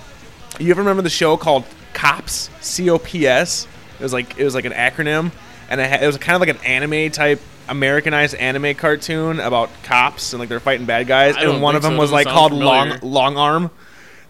you 0.59 0.71
ever 0.71 0.81
remember 0.83 1.03
the 1.03 1.11
show 1.11 1.37
called 1.37 1.65
Cops? 1.95 2.51
C 2.61 2.91
O 2.91 2.99
P 2.99 3.27
S? 3.27 3.67
It 3.99 4.03
was 4.03 4.13
like 4.13 4.39
it 4.39 4.45
was 4.45 4.55
like 4.55 4.67
an 4.67 4.73
acronym 4.73 5.33
and 5.71 5.81
it, 5.81 5.89
had, 5.89 6.03
it 6.03 6.07
was 6.07 6.17
kind 6.19 6.35
of 6.35 6.41
like 6.41 6.51
an 6.51 6.65
anime 6.65 7.11
type 7.11 7.41
Americanized 7.69 8.35
anime 8.35 8.75
cartoon 8.75 9.41
about 9.41 9.71
cops 9.83 10.33
and 10.33 10.41
like 10.41 10.49
they're 10.49 10.61
fighting 10.61 10.87
bad 10.87 11.07
guys 11.07 11.37
I 11.37 11.43
and 11.43 11.63
one 11.63 11.77
of 11.77 11.83
them 11.83 11.95
so. 11.95 11.99
was 11.99 12.13
like 12.13 12.27
called 12.27 12.53
familiar. 12.53 12.99
Long 12.99 12.99
Long 13.03 13.37
Arm. 13.37 13.71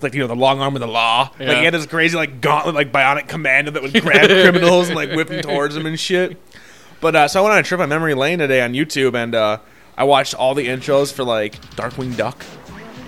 Like 0.00 0.14
you 0.14 0.20
know 0.20 0.28
the 0.28 0.36
long 0.36 0.60
arm 0.60 0.76
of 0.76 0.80
the 0.80 0.86
law. 0.86 1.32
Like 1.40 1.58
he 1.58 1.64
had 1.64 1.74
this 1.74 1.86
crazy 1.86 2.16
like 2.16 2.40
gauntlet 2.40 2.74
like 2.74 2.92
bionic 2.92 3.26
commando 3.26 3.72
that 3.72 3.82
would 3.82 3.92
grab 4.00 4.26
criminals 4.26 4.88
and 4.88 4.96
like 4.96 5.10
whip 5.10 5.28
them 5.28 5.42
towards 5.42 5.74
them 5.74 5.86
and 5.86 5.98
shit. 5.98 6.40
But 7.00 7.16
uh, 7.16 7.28
so 7.28 7.40
I 7.40 7.42
went 7.42 7.54
on 7.54 7.60
a 7.60 7.62
trip 7.62 7.80
on 7.80 7.88
memory 7.88 8.14
lane 8.14 8.38
today 8.38 8.60
on 8.60 8.72
YouTube, 8.72 9.14
and 9.14 9.34
uh, 9.34 9.58
I 9.96 10.04
watched 10.04 10.34
all 10.34 10.54
the 10.54 10.66
intros 10.66 11.12
for 11.12 11.24
like 11.24 11.60
Darkwing 11.76 12.16
Duck. 12.16 12.44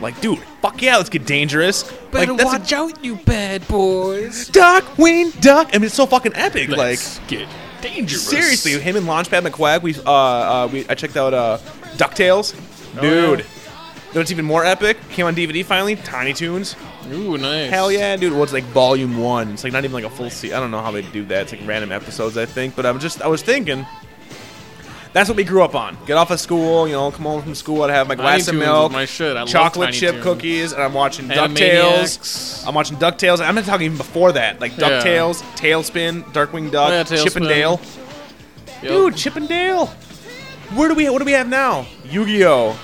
Like, 0.00 0.20
dude, 0.20 0.38
fuck 0.62 0.80
yeah, 0.80 0.96
let's 0.96 1.10
get 1.10 1.26
dangerous. 1.26 1.82
Better 2.10 2.32
like, 2.32 2.38
that's 2.38 2.52
watch 2.52 2.72
out, 2.72 3.04
you 3.04 3.16
bad 3.16 3.66
boys. 3.68 4.48
a 4.48 4.52
Darkwing 4.52 5.38
Duck. 5.40 5.68
I 5.72 5.78
mean, 5.78 5.84
it's 5.84 5.94
so 5.94 6.06
fucking 6.06 6.32
epic. 6.34 6.70
Let's 6.70 7.18
like, 7.18 7.28
get 7.28 7.48
dangerous. 7.82 8.28
seriously, 8.28 8.78
him 8.78 8.96
and 8.96 9.06
Launchpad 9.06 9.46
McQuack. 9.46 9.82
We 9.82 9.94
uh, 10.06 10.10
uh, 10.10 10.68
we 10.72 10.88
I 10.88 10.94
checked 10.94 11.16
out 11.16 11.34
uh, 11.34 11.58
Ducktales. 11.96 12.54
Dude, 13.00 13.02
yeah. 13.02 13.30
you 13.30 13.36
know 13.36 14.20
what's 14.20 14.30
even 14.30 14.44
more 14.44 14.64
epic? 14.64 14.96
Came 15.10 15.26
on 15.26 15.34
DVD 15.34 15.64
finally. 15.64 15.96
Tiny 15.96 16.32
Toons. 16.32 16.76
Ooh, 17.12 17.38
nice. 17.38 17.70
Hell 17.70 17.90
yeah, 17.90 18.16
dude. 18.16 18.32
Well, 18.32 18.42
it's 18.42 18.52
like 18.52 18.64
volume 18.64 19.18
one. 19.18 19.52
It's 19.52 19.64
like 19.64 19.72
not 19.72 19.84
even 19.84 19.94
like 19.94 20.04
a 20.04 20.10
full 20.10 20.30
season. 20.30 20.56
I 20.56 20.60
don't 20.60 20.70
know 20.70 20.82
how 20.82 20.90
they 20.90 21.02
do 21.02 21.24
that. 21.26 21.42
It's 21.42 21.52
like 21.52 21.66
random 21.66 21.92
episodes, 21.92 22.36
I 22.36 22.46
think. 22.46 22.76
But 22.76 22.86
I'm 22.86 23.00
just, 23.00 23.22
I 23.22 23.26
was 23.26 23.42
thinking, 23.42 23.86
that's 25.12 25.28
what 25.28 25.36
we 25.36 25.44
grew 25.44 25.62
up 25.62 25.74
on. 25.74 25.96
Get 26.06 26.16
off 26.16 26.30
of 26.30 26.38
school, 26.40 26.86
you 26.86 26.94
know, 26.94 27.10
come 27.10 27.24
home 27.24 27.42
from 27.42 27.54
school, 27.54 27.82
I'd 27.82 27.90
have 27.90 28.08
my 28.08 28.14
Tiny 28.14 28.24
glass 28.26 28.48
of 28.48 28.54
milk, 28.54 28.92
my 28.92 29.04
shit. 29.04 29.36
I 29.36 29.44
chocolate 29.44 29.88
Tiny 29.88 29.98
chip 29.98 30.12
Toons. 30.14 30.22
cookies, 30.24 30.72
and 30.72 30.82
I'm 30.82 30.94
watching 30.94 31.28
DuckTales. 31.28 32.66
I'm 32.66 32.74
watching 32.74 32.96
DuckTales. 32.96 33.40
I'm 33.44 33.54
not 33.54 33.64
talking 33.64 33.86
even 33.86 33.98
before 33.98 34.32
that. 34.32 34.60
Like 34.60 34.76
Yeah. 34.78 35.02
DuckTales, 35.02 35.42
Tailspin, 35.56 36.22
Darkwing 36.32 36.70
Duck, 36.70 36.90
Oh, 36.90 37.14
yeah, 37.14 37.22
Chip 37.24 37.36
and 37.36 37.46
Dale. 37.48 37.80
Yep. 38.82 38.92
Dude, 38.92 39.16
Chip 39.16 39.36
and 39.36 39.48
Dale. 39.48 39.86
Where 40.74 40.88
do 40.88 40.94
we? 40.94 41.08
What 41.10 41.18
do 41.18 41.24
we 41.24 41.32
have 41.32 41.48
now? 41.48 41.86
Yu-Gi-Oh, 42.04 42.76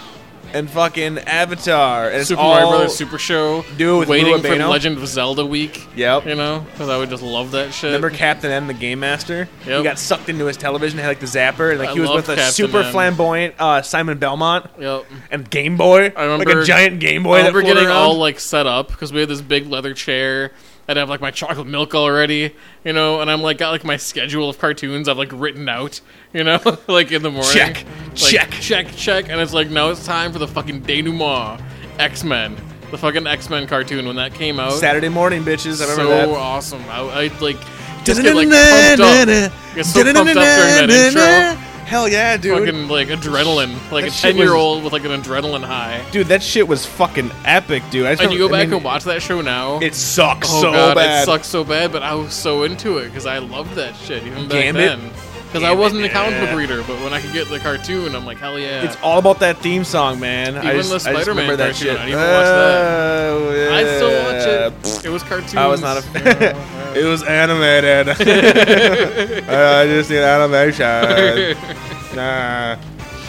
and 0.56 0.70
fucking 0.70 1.18
Avatar. 1.18 2.06
And 2.08 2.16
it's 2.16 2.28
Super 2.28 2.40
all, 2.40 2.50
Mario 2.54 2.70
Brothers 2.70 2.96
Super 2.96 3.18
Show. 3.18 3.64
Dude, 3.76 4.00
with 4.00 4.08
waiting 4.08 4.32
Lou 4.32 4.38
for 4.40 4.46
Albano. 4.48 4.68
Legend 4.70 4.98
of 4.98 5.06
Zelda 5.08 5.44
week. 5.46 5.86
Yep. 5.96 6.26
You 6.26 6.34
know, 6.34 6.66
because 6.72 6.88
I 6.88 6.96
would 6.98 7.10
just 7.10 7.22
love 7.22 7.52
that 7.52 7.72
shit. 7.72 7.84
Remember 7.88 8.10
Captain 8.10 8.50
N, 8.50 8.66
the 8.66 8.74
Game 8.74 9.00
Master? 9.00 9.48
Yep. 9.66 9.78
He 9.78 9.84
got 9.84 9.98
sucked 9.98 10.28
into 10.28 10.46
his 10.46 10.56
television, 10.56 10.98
had 10.98 11.08
like 11.08 11.20
the 11.20 11.26
zapper, 11.26 11.70
and 11.70 11.78
like 11.78 11.90
I 11.90 11.92
he 11.94 12.00
was 12.00 12.10
with 12.10 12.28
a 12.28 12.34
Captain 12.36 12.52
super 12.52 12.82
flamboyant 12.84 13.54
uh, 13.58 13.82
Simon 13.82 14.18
Belmont 14.18 14.70
Yep. 14.78 15.04
and 15.30 15.48
Game 15.50 15.76
Boy, 15.76 16.12
I 16.16 16.24
remember- 16.24 16.44
like 16.46 16.56
a 16.56 16.64
giant 16.64 17.00
Game 17.00 17.22
Boy. 17.22 17.34
I 17.34 17.42
that 17.42 17.48
remember 17.48 17.60
floated 17.62 17.74
getting 17.74 17.88
around. 17.88 17.96
all 18.02 18.16
like 18.18 18.40
set 18.40 18.66
up 18.66 18.88
because 18.88 19.12
we 19.12 19.20
had 19.20 19.28
this 19.28 19.40
big 19.42 19.66
leather 19.68 19.94
chair. 19.94 20.52
I'd 20.88 20.96
have 20.96 21.08
like 21.08 21.20
my 21.20 21.30
chocolate 21.30 21.66
milk 21.66 21.94
already, 21.94 22.54
you 22.84 22.92
know, 22.92 23.20
and 23.20 23.30
I'm 23.30 23.42
like 23.42 23.58
got 23.58 23.70
like 23.70 23.84
my 23.84 23.96
schedule 23.96 24.48
of 24.48 24.58
cartoons 24.58 25.08
I've 25.08 25.18
like 25.18 25.32
written 25.32 25.68
out, 25.68 26.00
you 26.32 26.44
know, 26.44 26.60
like 26.86 27.10
in 27.10 27.22
the 27.22 27.30
morning. 27.30 27.52
Check. 27.52 27.84
Like, 28.10 28.16
Check. 28.16 28.50
check, 28.52 28.86
check, 28.96 29.28
and 29.28 29.40
it's 29.40 29.52
like 29.52 29.68
now 29.68 29.90
it's 29.90 30.06
time 30.06 30.32
for 30.32 30.38
the 30.38 30.48
fucking 30.48 30.82
denouement, 30.82 31.60
X 31.98 32.22
Men, 32.22 32.56
the 32.90 32.98
fucking 32.98 33.26
X 33.26 33.50
Men 33.50 33.66
cartoon 33.66 34.06
when 34.06 34.16
that 34.16 34.32
came 34.34 34.60
out. 34.60 34.74
Saturday 34.74 35.08
morning, 35.08 35.42
bitches. 35.42 35.82
I 35.82 35.86
so 35.86 36.02
remember 36.02 36.32
that. 36.32 36.38
awesome. 36.38 36.82
I, 36.88 37.00
I 37.00 37.26
like 37.40 37.58
just 38.04 38.22
get 38.22 38.36
like 38.36 38.48
pumped 38.48 39.00
up. 39.00 39.52
Get 39.74 39.86
so 39.86 40.04
pumped 40.04 40.18
up 40.18 40.26
during 40.26 40.36
that 40.36 40.90
intro. 40.90 41.65
Hell 41.86 42.08
yeah, 42.08 42.36
dude. 42.36 42.58
Fucking 42.66 42.88
like 42.88 43.08
adrenaline, 43.08 43.74
like 43.92 44.04
That 44.04 44.10
a 44.12 44.14
shit 44.14 44.32
ten 44.32 44.36
year 44.36 44.54
old 44.54 44.82
with 44.82 44.92
like 44.92 45.04
an 45.04 45.12
adrenaline 45.22 45.62
high. 45.64 46.04
Dude, 46.10 46.26
that 46.26 46.42
shit 46.42 46.66
was 46.66 46.84
fucking 46.84 47.30
epic, 47.44 47.82
dude. 47.90 48.06
I 48.06 48.12
just 48.12 48.22
And 48.24 48.32
you 48.32 48.38
go 48.38 48.46
remember- 48.46 48.56
back 48.56 48.62
I 48.62 48.66
mean, 48.70 48.74
and 48.78 48.84
watch 48.84 49.04
that 49.04 49.22
show 49.22 49.40
now. 49.40 49.78
It 49.78 49.94
sucks 49.94 50.48
Oh 50.50 50.62
so 50.62 50.72
god, 50.72 50.96
bad. 50.96 51.22
it 51.22 51.26
sucks 51.26 51.46
so 51.46 51.62
bad, 51.62 51.92
but 51.92 52.02
I 52.02 52.14
was 52.14 52.34
so 52.34 52.64
into 52.64 52.98
it 52.98 53.06
because 53.06 53.24
I 53.24 53.38
loved 53.38 53.74
that 53.76 53.94
shit 53.96 54.24
even 54.26 54.48
back 54.48 54.62
Gambit? 54.62 54.98
then. 54.98 55.10
Because 55.46 55.62
I 55.62 55.72
wasn't 55.72 56.04
a 56.04 56.08
comic 56.08 56.38
book 56.40 56.56
reader, 56.56 56.82
but 56.82 57.00
when 57.02 57.12
I 57.12 57.20
could 57.20 57.32
get 57.32 57.48
the 57.48 57.58
cartoon, 57.58 58.14
I'm 58.14 58.26
like, 58.26 58.38
hell 58.38 58.58
yeah! 58.58 58.82
It's 58.82 58.96
all 59.02 59.18
about 59.18 59.38
that 59.40 59.58
theme 59.58 59.84
song, 59.84 60.20
man. 60.20 60.56
I 60.56 60.58
Even 60.58 60.72
the 60.72 60.78
I 60.78 60.82
just 60.82 61.04
Spider-Man 61.04 61.28
remember 61.28 61.56
that 61.56 61.74
cartoon, 61.74 61.86
shit. 61.86 61.98
I 61.98 62.06
didn't 62.06 62.08
even 62.08 62.20
watch 62.20 62.44
that. 62.44 63.26
Oh, 63.30 63.74
I 63.74 63.84
still 63.96 64.24
watch 64.24 65.02
it. 65.02 65.04
It 65.06 65.08
was 65.08 65.22
cartoon. 65.22 65.58
I 65.58 65.66
was 65.66 65.80
not 65.80 65.96
a. 65.96 66.12
know, 66.14 66.92
it 66.94 67.04
was 67.04 67.22
animated. 67.22 68.08
I 69.48 69.86
just 69.86 70.10
need 70.10 70.18
animation. 70.18 70.86
nah. 72.16 72.76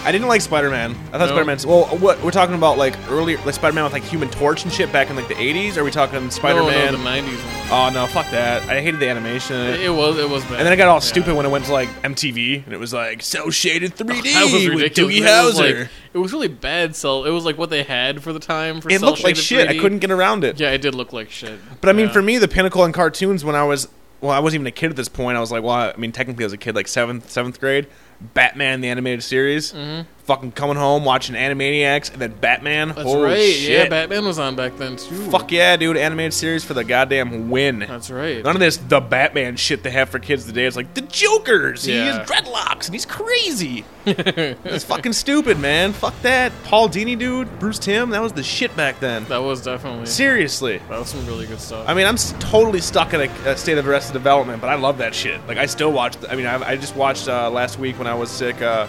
I 0.08 0.12
didn't 0.14 0.30
like 0.30 0.39
Spider-Man. 0.39 0.91
I 0.91 0.95
thought 1.18 1.20
No. 1.20 1.28
Spider-Man's. 1.28 1.66
Well, 1.66 1.86
what 1.97 2.24
we're 2.24 2.32
talking 2.32 2.55
about, 2.55 2.78
like 2.78 2.95
earlier, 3.10 3.38
like 3.45 3.55
Spider-Man 3.55 3.84
with 3.84 3.91
like 3.91 4.03
Human 4.03 4.30
Torch 4.30 4.64
and 4.64 4.72
shit 4.72 4.89
back 4.93 5.10
in 5.10 5.18
like 5.18 5.28
the 5.28 5.34
'80s. 5.36 5.76
Are 5.76 5.84
we 5.84 5.91
talking 5.91 6.32
Spider-Man? 6.32 6.93
no, 6.93 6.97
the 6.97 7.03
'90s 7.03 7.68
oh 7.72 7.89
no, 7.93 8.08
fuck 8.08 8.30
that. 8.32 8.64
I 8.70 8.80
hated 8.80 9.01
the 9.01 9.10
animation. 9.10 9.58
it. 9.58 9.89
Was, 9.89 10.18
it 10.18 10.30
was 10.30 10.43
bad. 10.45 10.53
And 10.53 10.66
then 10.66 10.72
I 10.72 10.78
got 10.78 10.88
all 10.88 11.01
stupid 11.01 11.36
when 11.36 11.45
it 11.45 11.49
went 11.49 11.66
to 11.66 11.74
like 11.74 11.89
MTV 12.03 12.64
and 12.64 12.74
it 12.74 12.80
was 12.80 12.93
like 12.93 13.22
cell 13.22 13.49
shaded 13.49 13.95
3D 13.97 14.24
That 14.34 14.43
was 14.45 14.53
with 14.53 14.68
ridiculous. 14.82 15.14
Doogie 15.16 15.18
It 15.20 15.45
was, 15.45 15.55
Howser. 15.60 15.80
like, 15.82 15.89
it 16.14 16.18
was 16.20 16.32
really 16.32 16.47
bad. 16.47 16.95
Cell. 16.95 17.26
It 17.26 17.32
was 17.32 17.43
like 17.43 17.58
what 17.58 17.70
they 17.70 17.84
had 17.84 18.24
for 18.24 18.32
the 18.32 18.39
time 18.39 18.80
for 18.80 18.89
it 18.89 19.01
looked 19.01 19.26
like 19.26 19.36
cel-shaded 19.36 19.43
shit. 19.43 19.68
I 19.70 19.74
3D. 19.74 19.82
couldn't 19.82 19.99
get 19.99 20.12
around 20.12 20.45
it. 20.45 20.58
Yeah, 20.58 20.72
it 20.72 20.82
did 20.82 20.95
look 20.95 21.12
like 21.12 21.30
shit. 21.30 21.60
But 21.82 21.89
I 21.89 21.93
mean, 21.93 22.05
Yeah. 22.05 22.14
for 22.14 22.22
me, 22.22 22.38
the 22.38 22.47
pinnacle 22.47 22.86
in 22.86 22.93
cartoons 22.93 23.43
when 23.43 23.55
I 23.55 23.66
was 23.66 23.89
well, 24.22 24.32
I 24.32 24.39
wasn't 24.39 24.62
even 24.62 24.68
a 24.68 24.72
kid 24.72 24.89
at 24.89 24.95
this 24.95 25.10
point. 25.10 25.38
I 25.38 25.39
was 25.41 25.51
like, 25.51 25.62
well, 25.64 25.76
I 25.76 25.93
mean, 25.97 26.12
technically, 26.12 26.43
I 26.43 26.47
was 26.47 26.53
a 26.53 26.58
kid, 26.58 26.74
like 26.76 26.88
seventh, 26.88 27.30
seventh 27.30 27.60
grade. 27.60 27.86
Batman 28.20 28.82
the 28.82 28.89
animated 28.89 29.24
series. 29.24 29.74
Mm-hmm. 29.74 30.09
Fucking 30.28 30.51
coming 30.51 30.75
home 30.75 31.05
watching 31.05 31.36
Animaniacs 31.36 32.11
and 32.11 32.21
then 32.21 32.34
Batman. 32.34 32.89
That's 32.89 33.01
Holy 33.03 33.23
right. 33.23 33.39
Shit. 33.53 33.69
Yeah, 33.69 33.88
Batman 33.88 34.25
was 34.25 34.38
on 34.39 34.57
back 34.57 34.75
then 34.78 34.97
too. 34.97 35.15
Fuck 35.32 35.53
yeah, 35.53 35.78
dude! 35.78 35.95
Animated 35.95 36.34
series 36.34 36.65
for 36.65 36.73
the 36.73 36.84
goddamn 36.84 37.49
win. 37.49 37.80
That's 37.80 38.09
right. 38.11 38.43
None 38.43 38.53
of 38.55 38.59
this 38.59 38.75
the 38.75 38.99
Batman 38.99 39.55
shit 39.55 39.84
they 39.84 39.89
have 39.91 40.09
for 40.09 40.19
kids 40.19 40.43
today. 40.45 40.65
It's 40.65 40.75
like 40.75 40.93
the 40.93 41.01
Joker's. 41.01 41.86
He 41.86 41.95
Yeah. 41.95 42.17
has 42.19 42.28
dreadlocks 42.30 42.88
and 42.88 42.93
he's 42.93 43.05
crazy. 43.05 43.86
it's 44.05 44.84
fucking 44.84 45.13
stupid, 45.13 45.59
man. 45.59 45.93
Fuck 45.93 46.21
that. 46.23 46.51
Paul 46.65 46.89
Dini, 46.89 47.17
dude. 47.17 47.57
Bruce 47.59 47.80
Timm. 47.80 48.09
That 48.09 48.21
was 48.21 48.34
the 48.34 48.43
shit 48.43 48.75
back 48.75 48.99
then. 48.99 49.23
That 49.30 49.38
was 49.43 49.61
definitely. 49.63 50.07
Seriously. 50.07 50.80
That 50.89 50.99
was 50.99 51.07
some 51.07 51.25
really 51.25 51.45
good 51.47 51.61
stuff. 51.61 51.88
I 51.88 51.93
mean, 51.93 52.05
I'm 52.05 52.15
s- 52.15 52.34
totally 52.39 52.82
stuck 52.82 53.13
in 53.13 53.21
a, 53.21 53.49
a 53.49 53.55
state 53.55 53.78
of 53.78 53.88
arrested 53.88 54.11
development, 54.13 54.59
but 54.59 54.69
I 54.69 54.75
love 54.75 54.97
that 54.97 55.15
shit. 55.15 55.39
Like, 55.47 55.57
I 55.57 55.67
still 55.67 55.93
watch. 55.93 56.17
I 56.30 56.36
mean, 56.36 56.45
I, 56.47 56.71
I 56.71 56.75
just 56.75 56.97
watched 56.97 57.30
uh, 57.30 57.49
last 57.49 57.80
week 57.80 57.97
when 57.97 58.07
I 58.07 58.13
was 58.13 58.30
sick. 58.30 58.61
Uh, 58.61 58.88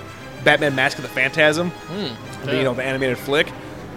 Batman: 0.48 0.74
Mask 0.74 0.96
of 0.98 1.02
the 1.02 1.08
Phantasm. 1.10 1.70
Hmm, 1.70 2.46
the, 2.46 2.56
you 2.56 2.64
know, 2.64 2.74
the 2.74 2.82
animated 2.82 3.18
flick. 3.18 3.52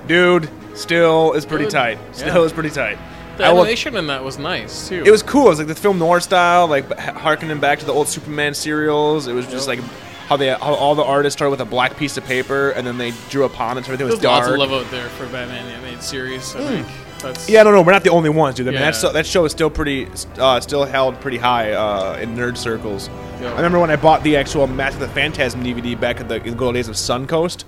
Dude, 0.08 0.50
still 0.74 1.32
is 1.34 1.46
pretty 1.46 1.66
Good. 1.66 1.72
tight. 1.72 1.98
Still 2.12 2.36
Yeah. 2.36 2.42
is 2.42 2.52
pretty 2.52 2.70
tight. 2.70 2.98
the 3.38 3.46
I 3.46 3.54
will- 3.54 3.62
animation 3.62 3.96
in 3.96 4.08
that 4.08 4.26
was 4.26 4.38
nice 4.38 4.90
too. 4.90 5.04
It 5.06 5.12
was 5.12 5.24
cool. 5.24 5.46
It 5.46 5.50
was 5.50 5.60
like 5.60 5.68
the 5.70 5.76
film 5.76 5.98
noir 5.98 6.20
style, 6.20 6.68
like 6.68 7.00
harkening 7.00 7.60
back 7.60 7.80
to 7.80 7.86
the 7.86 7.94
old 7.94 8.10
Superman 8.10 8.54
serials. 8.54 9.28
It 9.28 9.34
was 9.34 9.48
just 9.48 9.70
Yep. 9.70 9.78
like 9.80 9.90
how 10.28 10.36
they 10.36 10.50
how 10.50 10.74
all 10.76 10.96
the 10.96 11.04
artists 11.04 11.38
started 11.38 11.52
with 11.52 11.62
a 11.62 11.66
black 11.66 11.96
piece 11.96 12.18
of 12.18 12.26
paper 12.26 12.72
and 12.72 12.86
then 12.86 12.98
they 12.98 13.14
drew 13.30 13.46
upon 13.46 13.78
it. 13.78 13.86
So 13.86 13.94
everything 13.94 14.08
was 14.08 14.20
dark. 14.20 14.46
There's 14.46 14.58
lots 14.58 14.66
of 14.66 14.72
love 14.72 14.86
out 14.86 14.92
there 14.92 15.08
for 15.10 15.26
Batman 15.28 15.66
the 15.66 15.72
animated 15.72 16.04
series. 16.04 16.54
I 16.56 16.60
hmm. 16.60 16.68
think 16.68 16.88
that's 17.22 17.50
Yeah, 17.50 17.64
no, 17.64 17.72
no, 17.72 17.82
we're 17.82 17.92
not 17.92 18.04
the 18.04 18.10
only 18.10 18.30
ones, 18.30 18.56
dude. 18.56 18.68
I 18.68 18.72
mean, 18.72 18.80
Yeah. 18.80 18.92
that, 18.92 18.96
so, 18.96 19.12
that 19.12 19.26
show 19.26 19.46
is 19.46 19.52
still 19.52 19.70
pretty, 19.70 20.08
uh, 20.38 20.60
still 20.60 20.86
held 20.86 21.20
pretty 21.22 21.38
high 21.38 21.72
uh, 21.74 22.18
in 22.22 22.36
nerd 22.36 22.58
circles. 22.58 23.10
Yeah. 23.42 23.52
I 23.54 23.56
remember 23.56 23.80
when 23.80 23.90
I 23.92 23.96
bought 23.96 24.24
the 24.24 24.36
actual 24.38 24.68
Mask 24.68 24.96
of 24.96 25.02
the 25.02 25.08
Phantasm 25.10 25.64
DVD 25.64 26.00
back 26.00 26.20
at 26.20 26.28
the, 26.30 26.36
in 26.36 26.44
the 26.44 26.56
good 26.56 26.66
old 26.66 26.76
days 26.76 26.88
of 26.88 26.96
Suncoast. 26.96 27.64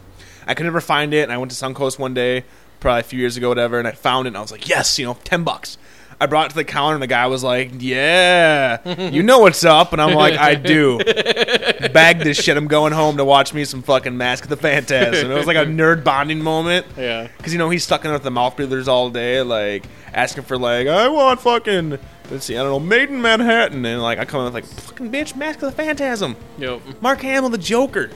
I 0.46 0.54
could 0.54 0.66
never 0.66 0.82
find 0.82 1.14
it, 1.14 1.24
and 1.24 1.32
I 1.32 1.38
went 1.38 1.52
to 1.52 1.58
Suncoast 1.58 1.98
one 1.98 2.14
day, 2.14 2.44
probably 2.80 3.00
a 3.00 3.04
few 3.04 3.20
years 3.20 3.38
ago, 3.38 3.50
whatever, 3.50 3.80
and 3.80 3.88
I 3.88 3.92
found 3.92 4.28
it, 4.28 4.30
and 4.30 4.38
I 4.38 4.42
was 4.42 4.52
like, 4.52 4.68
yes, 4.68 5.00
you 5.00 5.06
know, 5.06 5.18
ten 5.24 5.44
bucks. 5.44 5.78
I 6.24 6.26
brought 6.26 6.46
it 6.48 6.50
to 6.50 6.56
the 6.56 6.64
counter, 6.64 6.96
and 6.96 7.04
the 7.04 7.08
guy 7.08 7.28
was 7.28 7.44
like, 7.44 7.72
"Yeah, 7.80 9.10
you 9.10 9.22
know 9.24 9.40
what's 9.40 9.64
up," 9.66 9.92
and 9.94 10.02
I'm 10.02 10.14
like, 10.14 10.38
"I 10.40 10.56
do." 10.56 10.98
Bag 11.94 12.20
this 12.20 12.42
shit. 12.42 12.56
I'm 12.58 12.68
going 12.68 12.94
home 12.94 13.18
to 13.18 13.26
watch 13.26 13.54
me 13.54 13.66
some 13.66 13.82
fucking 13.82 14.16
Mask 14.18 14.46
of 14.46 14.50
the 14.50 14.58
Phantasm. 14.58 15.30
It 15.32 15.36
was 15.36 15.46
like 15.48 15.58
a 15.58 15.66
nerd 15.66 16.04
bonding 16.04 16.42
moment. 16.42 16.86
yeah. 16.98 17.28
Because 17.38 17.52
you 17.54 17.60
know 17.60 17.70
he's 17.70 17.84
stuck 17.84 18.06
in 18.06 18.12
with 18.12 18.24
the 18.24 18.32
mouth 18.32 18.56
breathers 18.56 18.88
all 18.88 19.10
day, 19.10 19.42
like 19.42 19.86
asking 20.14 20.44
for 20.44 20.58
like 20.58 20.88
I 20.88 21.08
want 21.10 21.42
fucking 21.42 22.00
let's 22.32 22.46
see 22.46 22.56
I 22.56 22.62
don't 22.64 22.70
know 22.72 22.80
Maid 22.80 23.10
in 23.10 23.22
Manhattan, 23.22 23.86
and 23.86 24.02
like 24.02 24.20
I 24.20 24.26
come 24.26 24.40
in 24.40 24.46
with 24.46 24.54
like 24.54 24.66
fucking 24.66 25.12
bitch 25.12 25.36
Mask 25.36 25.62
of 25.62 25.70
the 25.76 25.76
Phantasm, 25.84 26.36
Yep. 26.58 26.82
Mark 27.02 27.22
Hamill 27.22 27.50
the 27.50 27.58
Joker, 27.58 28.10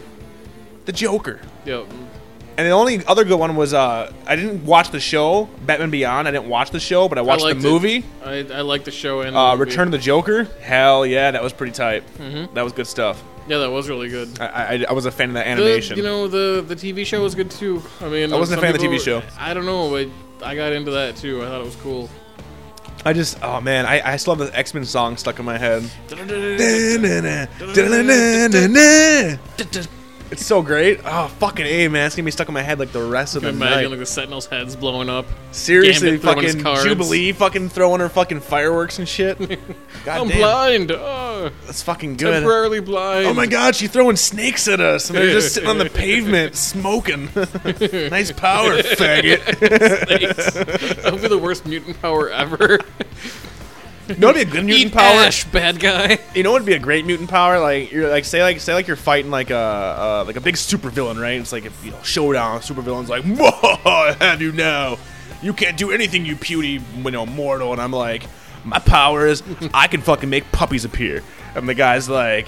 the 0.85 0.91
Joker. 0.93 1.39
Yep. 1.65 1.85
And 2.57 2.65
the 2.65 2.71
only 2.71 3.05
other 3.05 3.23
good 3.23 3.37
one 3.39 3.55
was 3.55 3.73
uh 3.75 4.11
I 4.25 4.35
didn't 4.35 4.65
watch 4.65 4.89
the 4.89 4.99
show 4.99 5.47
Batman 5.65 5.91
Beyond. 5.91 6.27
I 6.27 6.31
didn't 6.31 6.49
watch 6.49 6.71
the 6.71 6.79
show, 6.79 7.07
but 7.07 7.19
I 7.19 7.21
watched 7.21 7.43
the 7.43 7.51
it. 7.51 7.57
movie. 7.57 8.03
I, 8.23 8.37
I 8.51 8.61
like 8.61 8.83
the 8.83 8.89
show 8.91 9.21
and 9.21 9.35
the 9.35 9.39
Uh, 9.39 9.55
movie. 9.55 9.69
Return 9.69 9.87
of 9.89 9.91
the 9.91 9.99
Joker. 9.99 10.45
Hell 10.61 11.05
yeah, 11.05 11.29
that 11.31 11.43
was 11.43 11.53
pretty 11.53 11.73
tight. 11.73 12.03
Mm-hmm. 12.17 12.53
That 12.55 12.63
was 12.63 12.73
good 12.73 12.87
stuff. 12.87 13.23
Yeah, 13.47 13.59
that 13.59 13.69
was 13.69 13.87
really 13.87 14.09
good. 14.09 14.41
I, 14.41 14.47
I, 14.47 14.85
I 14.89 14.93
was 14.93 15.05
a 15.05 15.11
fan 15.11 15.29
of 15.29 15.35
that 15.35 15.43
The, 15.45 15.51
animation. 15.51 15.95
you 15.97 16.03
know 16.03 16.27
the 16.27 16.65
the 16.67 16.75
TV 16.75 17.05
show 17.05 17.21
was 17.23 17.33
good 17.35 17.49
too. 17.51 17.81
I 18.01 18.09
mean, 18.09 18.33
I 18.33 18.37
wasn't 18.37 18.57
a 18.59 18.61
fan 18.61 18.73
of 18.75 18.81
the 18.81 18.87
TV 18.87 18.99
show. 18.99 19.21
I 19.39 19.53
don't 19.53 19.65
know, 19.65 19.89
but 19.91 20.09
I 20.45 20.55
got 20.55 20.73
into 20.73 20.91
that 20.91 21.15
too. 21.15 21.43
I 21.43 21.45
thought 21.45 21.61
it 21.61 21.65
was 21.65 21.75
cool. 21.77 22.09
I 23.05 23.13
just 23.13 23.37
oh 23.43 23.61
man, 23.61 23.85
I, 23.85 24.13
I 24.13 24.17
still 24.17 24.35
have 24.35 24.47
the 24.51 24.57
X 24.57 24.73
Men 24.73 24.83
song 24.83 25.15
stuck 25.15 25.37
in 25.39 25.45
my 25.45 25.57
head. 25.59 25.83
It's 30.29 30.45
so 30.45 30.61
great. 30.61 30.99
Oh, 31.05 31.27
fucking 31.39 31.65
A, 31.65 31.87
man. 31.87 32.05
It's 32.07 32.15
going 32.15 32.23
to 32.23 32.27
be 32.27 32.31
stuck 32.31 32.49
in 32.49 32.53
my 32.53 32.61
head 32.61 32.79
like 32.79 32.91
the 32.91 33.01
rest 33.01 33.35
of 33.37 33.43
the 33.43 33.49
imagine 33.49 33.83
night. 33.83 33.89
like 33.91 33.99
the 33.99 34.05
Sentinels' 34.05 34.45
heads 34.45 34.75
blowing 34.75 35.09
up? 35.09 35.25
Seriously, 35.51 36.09
Gambit 36.17 36.21
throwing 36.21 36.41
his 36.43 36.51
fucking 36.55 36.63
cards. 36.63 36.83
Jubilee 36.83 37.31
fucking 37.31 37.69
throwing 37.69 38.01
her 38.01 38.09
fucking 38.09 38.41
fireworks 38.41 38.99
and 38.99 39.07
shit. 39.07 39.37
God 40.05 40.21
I'm 40.21 40.27
damn. 40.27 40.37
blind. 40.37 40.91
Oh, 40.91 41.49
That's 41.65 41.81
fucking 41.81 42.17
good. 42.17 42.31
temporarily 42.31 42.81
blind. 42.81 43.25
Oh 43.27 43.33
my 43.33 43.45
god, 43.47 43.75
she's 43.75 43.89
throwing 43.89 44.17
snakes 44.17 44.67
at 44.67 44.81
us, 44.81 45.09
and 45.09 45.17
they're 45.17 45.31
just 45.31 45.53
sitting 45.53 45.69
on 45.69 45.77
the 45.77 45.89
pavement 45.89 46.55
smoking. 46.55 47.29
nice 48.11 48.31
power, 48.33 48.77
faggot. 48.81 49.45
that 51.03 51.09
would 51.13 51.21
be 51.21 51.27
the 51.29 51.37
worst 51.37 51.65
mutant 51.65 52.01
power 52.01 52.29
ever. 52.29 52.79
You 54.07 54.15
know 54.15 54.27
what'd 54.27 54.45
be 54.45 54.49
a 54.49 54.53
good 54.53 54.65
mutant 54.65 54.91
Eat 54.91 54.93
power? 54.93 55.19
Ash, 55.21 55.43
bad 55.45 55.79
guy. 55.79 56.19
You 56.33 56.43
know 56.43 56.51
what'd 56.51 56.65
be 56.65 56.73
a 56.73 56.79
great 56.79 57.05
mutant 57.05 57.29
power? 57.29 57.59
Like 57.59 57.91
you're 57.91 58.09
like 58.09 58.25
say 58.25 58.41
like 58.41 58.59
say 58.59 58.73
like 58.73 58.87
you're 58.87 58.95
fighting 58.95 59.31
like 59.31 59.49
a 59.49 59.57
uh, 59.57 60.23
like 60.25 60.35
a 60.35 60.41
big 60.41 60.55
supervillain, 60.55 61.19
right? 61.21 61.39
It's 61.39 61.51
like 61.51 61.65
if 61.65 61.85
you 61.85 61.91
know 61.91 62.01
showdown, 62.03 62.61
supervillain's 62.61 63.09
like, 63.09 63.23
"Whoa, 63.25 63.49
I 63.85 64.15
have 64.19 64.41
you 64.41 64.51
now. 64.51 64.97
You 65.41 65.53
can't 65.53 65.77
do 65.77 65.91
anything, 65.91 66.25
you 66.25 66.35
puny, 66.35 66.79
you 66.95 67.11
know, 67.11 67.25
mortal." 67.25 67.71
And 67.71 67.81
I'm 67.81 67.91
like, 67.91 68.23
my 68.63 68.79
power 68.79 69.25
is 69.25 69.43
I 69.73 69.87
can 69.87 70.01
fucking 70.01 70.29
make 70.29 70.51
puppies 70.51 70.85
appear. 70.85 71.23
And 71.55 71.67
the 71.67 71.73
guy's 71.73 72.09
like, 72.09 72.47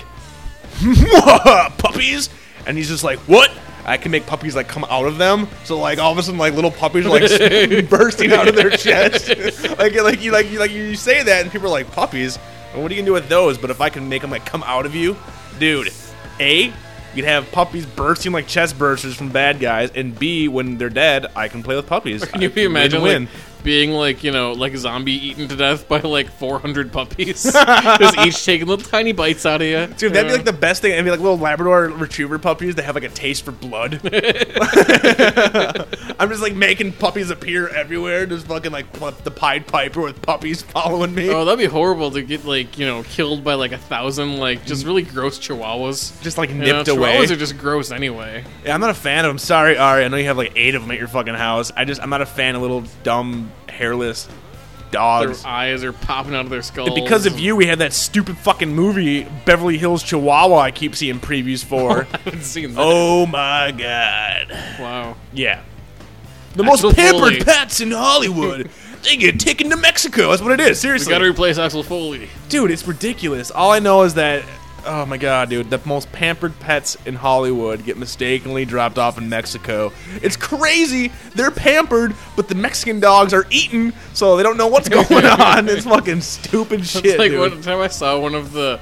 puppies, 1.78 2.30
and 2.66 2.78
he's 2.78 2.90
just 2.90 3.04
like, 3.04 3.20
what? 3.20 3.52
I 3.86 3.98
can 3.98 4.12
make 4.12 4.26
puppies 4.26 4.56
like 4.56 4.68
come 4.68 4.86
out 4.90 5.06
of 5.06 5.18
them. 5.18 5.48
So 5.64 5.80
like 5.80 6.00
all 6.00 6.12
of 6.12 6.18
a 6.18 6.24
sudden 6.24 6.38
like 6.38 6.54
little 6.54 6.72
puppies 6.72 7.06
are 7.06 7.10
like 7.10 7.90
bursting 7.90 8.32
out 8.32 8.48
of 8.48 8.56
their 8.56 8.70
chest. 8.70 9.30
like 9.78 9.96
like 9.96 10.22
you 10.22 10.32
like 10.32 10.50
you 10.52 10.60
like 10.60 10.72
you 10.72 10.96
say 10.96 11.24
that 11.24 11.42
and 11.42 11.52
people 11.52 11.68
are 11.68 11.72
like 11.72 11.92
puppies. 11.92 12.38
Well, 12.74 12.84
what 12.84 12.92
are 12.92 12.96
you 12.96 13.02
gonna 13.02 13.08
do 13.08 13.14
with 13.14 13.30
those? 13.30 13.58
But 13.58 13.70
if 13.72 13.82
I 13.82 13.90
can 13.90 14.10
make 14.10 14.22
them 14.22 14.32
like 14.32 14.46
come 14.46 14.64
out 14.64 14.86
of 14.86 14.96
you, 14.96 15.18
dude, 15.60 15.92
a 16.40 16.72
you'd 17.16 17.26
have 17.26 17.52
puppies 17.52 17.86
bursting 17.86 18.32
like 18.32 18.48
chest 18.48 18.78
bursters 18.78 19.16
from 19.16 19.30
bad 19.30 19.60
guys, 19.60 19.92
and 19.92 20.18
B 20.18 20.48
when 20.48 20.78
they're 20.78 20.90
dead, 20.90 21.28
I 21.36 21.48
can 21.48 21.64
play 21.64 21.76
with 21.76 21.88
puppies. 21.88 22.24
Can 22.26 22.42
you 22.42 22.52
imagine 22.56 23.02
win? 23.02 23.26
like 23.26 23.34
being 23.64 23.92
like 23.92 24.24
you 24.24 24.32
know 24.32 24.54
like 24.54 24.74
a 24.74 24.78
zombie 24.78 25.14
eaten 25.14 25.48
to 25.48 25.56
death 25.56 25.88
by 25.88 26.00
like 26.00 26.30
400 26.32 26.92
puppies, 26.92 27.44
just 27.54 28.18
each 28.20 28.46
taking 28.46 28.68
little 28.68 28.86
tiny 28.86 29.12
bites 29.12 29.46
out 29.46 29.62
of 29.62 29.68
you. 29.68 29.88
Dude, 29.98 30.14
that'd 30.14 30.30
be 30.30 30.36
like 30.38 30.46
the 30.46 30.54
best 30.54 30.82
thing. 30.82 30.92
It'd 30.92 31.06
be 31.06 31.12
like 31.12 31.20
little 31.20 31.38
Labrador 31.38 31.90
Retriever 31.90 32.40
puppies 32.40 32.76
that 32.76 32.84
have 32.84 32.96
like 32.96 33.04
a 33.04 33.10
taste 33.10 33.44
for 33.44 33.52
blood. 33.52 34.02
I'm 36.20 36.30
just 36.30 36.42
like 36.42 36.56
making 36.56 36.94
puppies 36.94 37.30
appear 37.30 37.68
everywhere, 37.70 38.26
just 38.26 38.48
fucking 38.48 38.72
like 38.72 38.92
the 39.24 39.32
Pied 39.32 39.68
Piper 39.68 40.02
with 40.02 40.22
puppies 40.22 40.62
following 40.62 41.14
me. 41.14 41.30
Oh, 41.30 41.46
that'd 41.46 41.60
be 41.60 41.66
horrible 41.66 42.12
to 42.12 42.22
get 42.22 42.46
like 42.46 42.78
you 42.78 42.86
know 42.86 43.04
killed 43.04 43.44
by 43.44 43.54
like 43.54 43.72
a 43.72 43.78
thousand 43.78 44.38
like 44.38 44.66
just 44.66 44.86
really 44.86 45.04
gross 45.04 45.40
chihuahuas. 45.40 46.22
just 46.22 46.38
like 46.38 46.50
You 46.50 46.56
know, 46.56 46.66
nipped 46.78 46.88
away. 46.90 47.18
Chihuahuas 47.18 47.32
are 47.32 47.36
just 47.36 47.58
gross 47.58 47.92
anyway. 47.92 48.44
Yeah, 48.66 48.74
I'm 48.74 48.82
not 48.82 48.90
a 48.90 48.96
fan 48.96 49.26
of 49.26 49.30
them. 49.30 49.38
Sorry, 49.38 49.78
Ari. 49.78 50.06
I 50.06 50.08
know 50.08 50.18
you 50.18 50.26
have 50.26 50.38
like 50.38 50.54
eight 50.56 50.76
of 50.76 50.82
them 50.82 50.92
at 50.92 50.98
your 50.98 51.08
fucking 51.08 51.36
house. 51.36 51.72
I 51.76 51.86
just 51.86 52.02
I'm 52.02 52.10
not 52.10 52.22
a 52.22 52.26
fan 52.26 52.56
of 52.56 52.62
little 52.62 52.84
dumb 53.04 53.52
hairless 53.80 54.28
dogs. 54.92 55.44
Their 55.44 55.52
eyes 55.52 55.84
are 55.84 55.94
popping 55.94 56.36
out 56.36 56.44
of 56.46 56.52
their 56.52 56.62
skulls. 56.62 56.94
Because 56.94 57.26
of 57.26 57.40
you, 57.40 57.56
we 57.56 57.66
had 57.66 57.80
that 57.80 57.94
stupid 57.94 58.38
fucking 58.38 58.74
movie 58.74 59.26
Beverly 59.46 59.78
Hills 59.78 60.04
Chihuahua. 60.04 60.58
I 60.60 60.72
keep 60.72 60.96
seeing 60.96 61.20
previews 61.20 61.64
for. 61.64 62.08
I 62.14 62.18
haven't 62.18 62.44
seen 62.44 62.74
that. 62.74 62.82
oh 62.84 63.26
my 63.26 63.72
god. 63.72 64.52
wow. 64.80 65.16
Yeah. 65.32 65.64
The 66.56 66.64
most 66.64 66.82
pampered 66.96 67.20
Foley. 67.20 67.40
pets 67.40 67.80
in 67.80 67.92
Hollywood. 67.92 68.70
they 69.04 69.16
get 69.16 69.40
taken 69.40 69.70
to 69.70 69.78
Mexico. 69.78 70.30
That's 70.30 70.42
what 70.42 70.52
it 70.52 70.60
is. 70.60 70.80
Seriously. 70.80 71.08
We 71.08 71.16
gotta 71.16 71.30
replace 71.30 71.58
Axel 71.58 71.84
Foley. 71.84 72.28
dude, 72.50 72.72
it's 72.72 72.86
ridiculous. 72.86 73.50
All 73.50 73.72
I 73.72 73.80
know 73.80 74.04
is 74.04 74.16
that 74.16 74.44
oh 74.86 75.06
my 75.06 75.18
god, 75.18 75.50
dude, 75.50 75.70
the 75.70 75.80
most 75.86 76.12
pampered 76.12 76.60
pets 76.60 76.98
in 77.06 77.16
Hollywood 77.16 77.84
get 77.86 77.98
mistakenly 77.98 78.66
dropped 78.66 78.98
off 78.98 79.18
in 79.18 79.30
Mexico. 79.30 79.92
It's 80.22 80.36
crazy. 80.36 81.12
They're 81.36 81.52
pampered, 81.52 82.16
but 82.36 82.48
the 82.48 82.56
Mexican 82.56 83.00
dogs 83.00 83.34
are 83.34 83.46
eaten, 83.50 83.94
so 84.14 84.38
they 84.38 84.44
don't 84.44 84.58
know 84.58 84.68
what's 84.68 84.90
going 85.10 85.26
on. 85.26 85.68
It's 85.70 85.86
fucking 85.86 86.22
stupid 86.22 86.86
shit, 86.86 87.06
It's 87.06 87.20
like 87.20 87.32
dude. 87.32 87.40
one 87.40 87.62
time 87.62 87.80
I 87.80 87.88
saw 87.88 88.20
one 88.20 88.36
of 88.36 88.52
the 88.52 88.80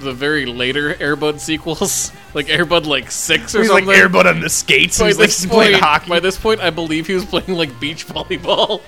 the 0.00 0.12
very 0.12 0.44
later 0.44 0.92
Airbud 0.94 1.40
sequels, 1.40 2.12
like 2.34 2.46
Airbud 2.48 2.84
like 2.84 3.10
six 3.10 3.54
or 3.54 3.60
He's 3.62 3.70
like 3.70 3.84
something. 3.84 3.98
Airbud 4.02 4.26
on 4.26 4.40
the 4.40 4.50
skates. 4.50 4.98
by 4.98 5.06
He's 5.06 5.18
like 5.18 5.28
this 5.28 5.46
playing 5.46 5.72
point, 5.72 5.82
hockey. 5.82 6.08
by 6.10 6.20
this 6.20 6.38
point, 6.38 6.60
I 6.60 6.68
believe 6.70 7.06
he 7.06 7.14
was 7.14 7.24
playing 7.24 7.54
like 7.58 7.80
beach 7.80 8.06
volleyball. 8.06 8.82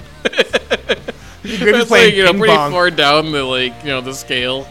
He's 1.43 1.59
playing 1.87 1.89
like 1.89 2.15
you 2.15 2.25
know 2.25 2.33
pretty 2.35 2.55
pong. 2.55 2.73
far 2.73 2.91
down 2.91 3.33
the 3.33 3.43
like 3.45 3.73
you 3.83 3.89
know 3.91 4.01
the 4.01 4.13
scale. 4.13 4.67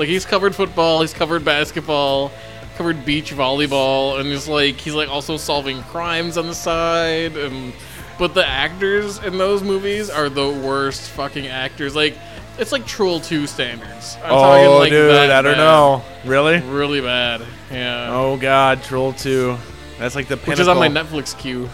Like 0.00 0.08
he's 0.08 0.24
covered 0.24 0.54
football, 0.54 1.02
he's 1.02 1.12
covered 1.12 1.44
basketball, 1.44 2.32
covered 2.78 3.04
beach 3.04 3.34
volleyball, 3.34 4.18
and 4.18 4.26
he's 4.30 4.48
like 4.48 4.76
he's 4.76 4.94
like 4.94 5.10
also 5.10 5.36
solving 5.36 5.82
crimes 5.82 6.38
on 6.38 6.46
the 6.46 6.54
side. 6.54 7.36
And 7.36 7.74
but 8.18 8.32
the 8.32 8.46
actors 8.48 9.18
in 9.18 9.36
those 9.36 9.62
movies 9.62 10.08
are 10.08 10.30
the 10.30 10.48
worst 10.48 11.10
fucking 11.10 11.48
actors. 11.48 11.94
Like 11.94 12.16
it's 12.58 12.72
like 12.72 12.86
Troll 12.86 13.20
Two 13.20 13.46
standards. 13.46 14.16
I'm 14.22 14.30
talking 14.30 14.66
Oh, 14.68 14.78
like 14.78 14.88
dude, 14.88 15.10
that 15.10 15.30
I 15.32 15.42
don't 15.42 15.52
bad. 15.52 15.58
know. 15.58 16.02
Really? 16.24 16.60
Really 16.60 17.02
bad. 17.02 17.42
Yeah. 17.70 18.08
Oh 18.10 18.38
god, 18.38 18.82
Troll 18.82 19.12
Two. 19.12 19.58
That's 19.98 20.14
like 20.14 20.28
the 20.28 20.38
pinnacle. 20.38 20.52
Which 20.52 20.60
is 20.60 20.68
on 20.68 20.78
my 20.78 20.88
Netflix 20.88 21.36
queue. 21.38 21.68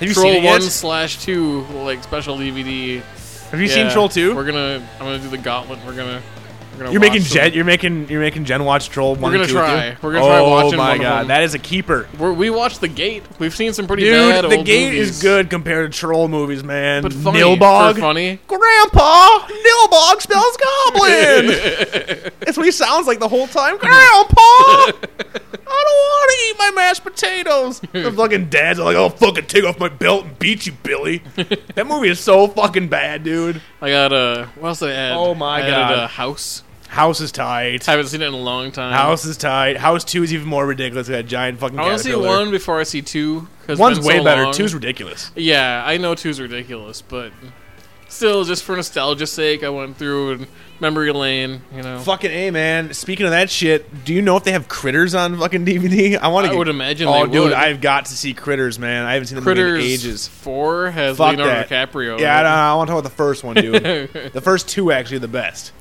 Have 0.00 0.08
you 0.08 0.12
Troll 0.12 0.34
seen 0.34 0.44
one 0.44 0.60
slash 0.60 1.22
two 1.22 1.62
like 1.72 2.02
special 2.02 2.36
DVD. 2.36 3.00
Have 3.50 3.58
you 3.58 3.68
seen 3.68 3.90
Troll 3.90 4.10
Two? 4.10 4.34
We're 4.36 4.44
gonna. 4.44 4.86
I'm 5.00 5.06
gonna 5.06 5.18
do 5.18 5.30
the 5.30 5.38
gauntlet. 5.38 5.78
We're 5.86 5.96
gonna. 5.96 6.20
We're 6.78 6.90
You're 6.90 7.00
making 7.00 7.22
Gen. 7.22 7.52
You're 7.52 7.64
making. 7.64 8.08
You're 8.08 8.20
making 8.20 8.44
Jen 8.44 8.64
watch 8.64 8.88
Troll 8.88 9.14
one. 9.14 9.32
gonna 9.32 9.46
try. 9.46 9.96
We're 10.02 10.12
gonna 10.12 10.24
try 10.24 10.38
oh 10.40 10.50
watching 10.50 10.76
my 10.78 10.88
one 10.90 10.96
of 10.96 11.02
god, 11.02 11.26
that 11.28 11.42
is 11.42 11.54
a 11.54 11.58
keeper. 11.58 12.08
We're, 12.18 12.32
we 12.32 12.50
watched 12.50 12.80
The 12.80 12.88
Gate. 12.88 13.22
We've 13.38 13.54
seen 13.54 13.72
some 13.72 13.86
pretty 13.86 14.04
Dude, 14.04 14.12
bad 14.12 14.44
the 14.50 14.56
old 14.56 14.66
gate 14.66 14.86
movies. 14.92 15.10
is 15.10 15.22
good 15.22 15.50
compared 15.50 15.92
to 15.92 15.98
troll 15.98 16.28
movies, 16.28 16.64
man. 16.64 17.02
but 17.02 17.12
funny. 17.12 17.40
Nilbog, 17.40 17.98
funny. 18.00 18.40
Grandpa, 18.46 19.38
Nilbog 19.48 20.20
spells 20.20 20.56
goblin. 20.56 21.46
That's 22.40 22.56
what 22.56 22.66
he 22.66 22.72
sounds 22.72 23.06
like 23.06 23.20
the 23.20 23.28
whole 23.28 23.46
time. 23.46 23.78
Grandpa, 23.78 24.34
I 24.36 24.92
don't 25.66 25.66
want 25.66 26.30
to 26.30 26.36
eat 26.48 26.56
my 26.58 26.70
mashed 26.74 27.04
potatoes. 27.04 27.80
The 27.92 28.12
fucking 28.12 28.48
dads 28.48 28.78
are 28.78 28.84
like, 28.84 28.96
"I'll 28.96 29.10
fucking 29.10 29.46
take 29.46 29.64
off 29.64 29.78
my 29.78 29.88
belt 29.88 30.24
and 30.26 30.38
beat 30.38 30.66
you, 30.66 30.72
Billy." 30.82 31.18
that 31.36 31.86
movie 31.86 32.08
is 32.08 32.20
so 32.20 32.48
fucking 32.48 32.88
bad, 32.88 33.22
dude. 33.24 33.60
I 33.80 33.90
got 33.90 34.12
uh, 34.12 34.46
what 34.58 34.68
else 34.70 34.80
did 34.80 34.90
I 34.90 34.92
add? 34.94 35.16
Oh 35.16 35.34
my 35.34 35.62
I 35.62 35.70
God. 35.70 35.92
uh, 35.92 36.08
House. 36.08 36.62
House 36.94 37.20
is 37.20 37.32
tight. 37.32 37.88
I 37.88 37.92
haven't 37.92 38.06
seen 38.06 38.22
it 38.22 38.26
in 38.28 38.34
a 38.34 38.36
long 38.36 38.70
time. 38.72 38.92
House 38.92 39.24
is 39.24 39.36
tight. 39.36 39.76
House 39.76 40.04
two 40.04 40.22
is 40.22 40.32
even 40.32 40.46
more 40.48 40.66
ridiculous. 40.66 41.08
A 41.08 41.22
giant 41.22 41.58
fucking. 41.60 41.78
I 41.78 41.82
want 41.82 41.98
to 41.98 42.04
see 42.04 42.10
caterpillar. 42.10 42.38
one 42.38 42.50
before 42.50 42.80
I 42.80 42.84
see 42.84 43.02
two. 43.02 43.48
'cause 43.66 43.78
One's 43.78 44.00
way 44.00 44.22
better. 44.22 44.44
long. 44.44 44.52
Two's 44.52 44.74
ridiculous. 44.74 45.30
Yeah, 45.34 45.82
I 45.86 45.96
know 45.96 46.14
two's 46.14 46.40
ridiculous, 46.40 47.02
but 47.02 47.32
still, 48.08 48.44
just 48.44 48.62
for 48.62 48.76
nostalgia's 48.76 49.32
sake, 49.32 49.64
I 49.64 49.70
went 49.70 49.96
through 49.96 50.32
and 50.32 50.46
memory 50.80 51.10
lane. 51.12 51.62
You 51.74 51.82
know, 51.82 51.98
Fucking 52.00 52.30
a 52.30 52.50
man. 52.50 52.92
Speaking 52.94 53.26
of 53.26 53.32
that 53.32 53.50
shit, 53.50 54.04
do 54.04 54.12
you 54.14 54.22
know 54.22 54.36
if 54.36 54.44
they 54.44 54.52
have 54.52 54.68
critters 54.68 55.14
on 55.14 55.38
fucking 55.38 55.64
DVD? 55.64 56.16
I 56.18 56.28
want 56.28 56.46
to. 56.46 56.52
I 56.52 56.56
would 56.56 56.68
imagine 56.68 57.08
Oh, 57.08 57.26
they 57.26 57.32
dude, 57.32 57.42
would. 57.44 57.52
I've 57.54 57.80
got 57.80 58.04
to 58.06 58.12
see 58.16 58.34
Critters, 58.34 58.78
man. 58.78 59.04
I 59.04 59.14
haven't 59.14 59.28
seen 59.28 59.36
the 59.36 59.40
movie 59.42 59.54
Critters 59.60 59.84
in 59.84 59.90
ages. 59.90 60.28
Four 60.28 60.90
has 60.90 61.16
Fuck 61.16 61.36
Leonardo 61.36 61.66
that. 61.66 61.90
DiCaprio. 61.90 62.20
Yeah, 62.20 62.38
I, 62.38 62.42
don't, 62.42 62.52
I 62.52 62.74
want 62.76 62.88
to 62.88 62.92
talk 62.92 63.00
about 63.00 63.10
the 63.10 63.16
first 63.16 63.42
one, 63.44 63.56
dude. 63.56 63.82
the 64.32 64.40
first 64.40 64.68
two 64.68 64.92
actually 64.92 65.16
are 65.16 65.20
the 65.20 65.28
best. 65.28 65.72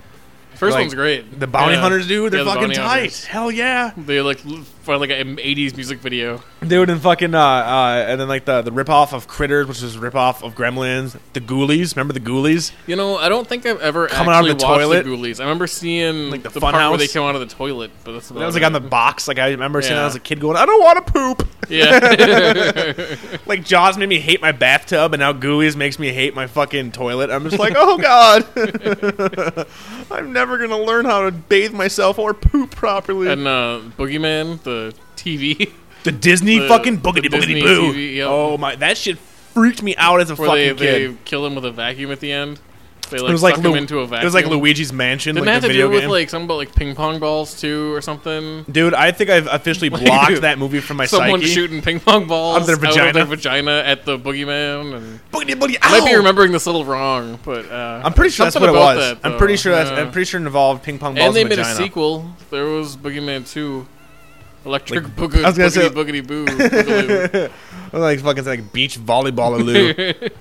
First 0.63 0.75
Like, 0.75 0.83
one's 0.83 0.93
great. 0.95 1.39
The 1.39 1.47
Bounty 1.47 1.73
Yeah. 1.75 1.81
Hunters, 1.81 2.07
dude, 2.07 2.31
they're 2.31 2.43
Yeah, 2.45 2.53
fucking 2.53 2.71
tight. 2.71 2.99
Hunters. 2.99 3.25
Hell 3.25 3.51
yeah, 3.51 3.91
They 3.97 4.21
like 4.21 4.39
find 4.83 4.99
like 4.99 5.09
an 5.09 5.37
'80s 5.37 5.75
music 5.75 5.99
video. 5.99 6.41
dude, 6.65 6.89
and 6.89 7.01
fucking 7.01 7.33
uh, 7.33 7.39
uh, 7.39 8.05
and 8.07 8.19
then 8.21 8.27
like 8.27 8.45
the 8.45 8.61
the 8.61 8.71
ripoff 8.71 9.13
of 9.13 9.27
Critters, 9.27 9.67
which 9.67 9.81
is 9.81 9.95
a 9.95 9.99
ripoff 9.99 10.43
of 10.43 10.55
Gremlins. 10.55 11.17
The 11.33 11.41
Ghoulies, 11.41 11.95
remember 11.95 12.13
the 12.13 12.19
Ghoulies? 12.19 12.71
You 12.87 12.95
know, 12.95 13.17
I 13.17 13.29
don't 13.29 13.47
think 13.47 13.65
I've 13.65 13.81
ever 13.81 14.07
Coming 14.07 14.33
out 14.33 14.43
of 14.45 14.49
actually 14.51 14.59
the 14.59 14.65
watched 14.65 14.79
toilet? 14.81 15.03
the 15.05 15.09
Ghoulies. 15.09 15.39
I 15.39 15.43
remember 15.43 15.67
seeing 15.67 16.29
Like 16.29 16.43
the 16.43 16.49
the, 16.49 16.59
part 16.59 16.75
where 16.75 16.97
they 16.97 17.07
came 17.07 17.23
out 17.23 17.35
of 17.35 17.41
the 17.41 17.47
toilet, 17.53 17.91
but 18.03 18.13
that's 18.13 18.29
about 18.29 18.39
That 18.41 18.45
was 18.45 18.55
like 18.55 18.63
it. 18.63 18.65
on 18.67 18.73
the 18.73 18.79
box. 18.81 19.27
Like 19.27 19.39
I 19.39 19.49
remember 19.51 19.81
seeing 19.81 19.95
that 19.95 20.01
Yeah. 20.01 20.07
as 20.07 20.15
a 20.15 20.19
kid 20.19 20.39
going, 20.39 20.57
I 20.57 20.65
don't 20.65 20.81
want 20.83 21.05
to 21.05 21.13
poop. 21.13 21.47
yeah. 21.69 22.93
Like 23.45 23.63
Jaws 23.65 23.97
made 23.97 24.09
me 24.09 24.19
hate 24.19 24.41
my 24.41 24.51
bathtub, 24.51 25.13
and 25.13 25.19
now 25.19 25.33
Ghoulies 25.33 25.75
makes 25.75 25.99
me 25.99 26.09
hate 26.13 26.33
my 26.35 26.47
fucking 26.47 26.91
toilet. 26.91 27.29
I'm 27.29 27.43
just 27.43 27.59
like, 27.59 27.73
oh 27.75 27.97
god, 27.97 28.45
I'm 30.11 30.33
never 30.33 30.57
gonna 30.57 30.79
learn 30.81 31.05
how 31.05 31.25
to 31.25 31.31
bathe 31.31 31.73
myself 31.73 32.17
or 32.19 32.33
poop 32.33 32.71
properly. 32.71 33.29
and 33.31 33.47
uh, 33.47 33.81
Boogeyman, 33.97 34.61
the 34.63 34.72
TV, 35.15 35.71
the 36.03 36.11
Disney 36.11 36.59
the- 36.59 36.67
fucking 36.67 36.97
the 36.97 37.01
boogity 37.01 37.25
boogity 37.29 37.31
Disney 37.31 37.61
boo. 37.61 37.93
TV, 37.93 38.15
yep. 38.15 38.27
Oh 38.29 38.57
my, 38.57 38.75
that 38.75 38.97
shit 38.97 39.17
freaked 39.17 39.83
me 39.83 39.95
out 39.97 40.19
as 40.21 40.29
a 40.31 40.35
where 40.35 40.47
fucking 40.49 40.75
they, 40.77 40.85
kid. 41.07 41.11
they 41.11 41.17
kill 41.25 41.45
him 41.45 41.55
with 41.55 41.65
a 41.65 41.71
vacuum 41.71 42.11
at 42.11 42.19
the 42.19 42.31
end. 42.31 42.59
They 43.09 43.19
like 43.19 43.29
it 43.29 43.33
was 43.33 43.43
like 43.43 43.55
suck 43.55 43.63
Lu- 43.65 43.71
him 43.73 43.77
into 43.79 43.99
a 43.99 44.07
vacuum. 44.07 44.21
it 44.21 44.25
was 44.25 44.33
like 44.33 44.45
Luigi's 44.47 44.91
Mansion, 44.93 45.35
Didn't 45.35 45.45
like 45.45 45.51
it 45.51 45.53
have 45.55 45.61
the 45.63 45.67
to 45.67 45.73
video 45.73 45.87
do 45.87 45.93
with 45.93 46.01
game. 46.03 46.09
like 46.09 46.29
something 46.29 46.45
about 46.45 46.55
like 46.55 46.73
ping 46.73 46.95
pong 46.95 47.19
balls 47.19 47.59
too, 47.59 47.93
or 47.93 48.01
something? 48.01 48.63
Dude, 48.71 48.93
I 48.95 49.11
think 49.11 49.29
I've 49.29 49.45
officially 49.47 49.89
blocked 49.89 50.41
that 50.41 50.57
movie 50.57 50.79
from 50.79 50.97
my 50.97 51.05
Someone 51.05 51.41
psyche. 51.41 51.51
shooting 51.53 51.81
ping 51.81 51.99
pong 51.99 52.25
balls 52.27 52.55
Out 52.55 52.61
of 52.61 52.67
their 52.67 52.77
vagina. 52.77 53.25
vagina 53.25 53.83
at 53.85 54.05
the 54.05 54.17
boogeyman. 54.17 54.95
And 54.95 55.19
Boogity 55.31 55.53
boogity. 55.53 55.77
I 55.81 55.99
might 55.99 56.07
be 56.07 56.13
ow! 56.15 56.17
remembering 56.17 56.53
this 56.53 56.65
a 56.65 56.71
little 56.71 56.85
wrong, 56.85 57.37
but 57.43 57.69
uh, 57.69 58.01
I'm 58.03 58.13
pretty 58.13 58.31
sure 58.31 58.45
that's 58.45 58.55
what 58.55 58.61
something 58.63 58.69
it 58.73 58.77
about 58.77 58.95
was. 58.95 59.19
that, 59.21 59.29
I'm 59.29 59.37
pretty 59.37 59.57
sure 59.57 59.73
that's. 59.73 59.91
Yeah. 59.91 59.97
I'm 59.97 60.11
pretty 60.11 60.25
sure 60.25 60.39
it 60.41 60.45
involved 60.45 60.81
ping 60.83 60.97
pong 60.97 61.13
balls 61.13 61.27
and 61.27 61.35
they 61.35 61.41
and 61.41 61.49
made 61.49 61.57
vagina. 61.57 61.73
a 61.75 61.77
sequel. 61.77 62.33
There 62.49 62.65
was 62.65 62.95
Boogeyman 62.97 63.47
Two, 63.51 63.85
Electric 64.65 65.03
Like- 65.03 65.15
Booga, 65.15 65.43
I 65.43 65.47
was 65.49 65.57
gonna 65.57 65.69
say- 65.71 65.89
Boogity 65.89 66.21
Boogity 66.23 66.27
Boo. 66.27 66.45
Boogaloo. 66.47 67.51
like 67.93 68.19
fucking 68.21 68.45
like 68.45 68.71
beach 68.73 68.97
volleyball 68.99 69.61
loo. 69.61 69.93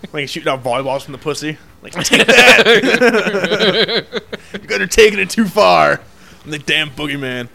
like 0.12 0.28
shooting 0.28 0.48
out 0.48 0.62
volleyballs 0.62 1.02
from 1.02 1.12
the 1.12 1.18
pussy. 1.18 1.58
Like 1.82 1.92
take 2.04 2.26
that. 2.26 4.06
you 4.52 4.58
guys 4.60 4.80
are 4.80 4.86
taking 4.86 5.18
it 5.18 5.30
too 5.30 5.46
far. 5.46 6.00
I'm 6.44 6.50
the 6.50 6.58
damn 6.58 6.90
boogeyman. 6.90 7.48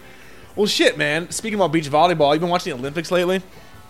Well, 0.55 0.65
shit, 0.67 0.97
man. 0.97 1.29
Speaking 1.31 1.55
about 1.59 1.71
beach 1.71 1.89
volleyball, 1.89 2.33
you 2.33 2.39
been 2.39 2.49
watching 2.49 2.73
the 2.73 2.79
Olympics 2.79 3.11
lately, 3.11 3.41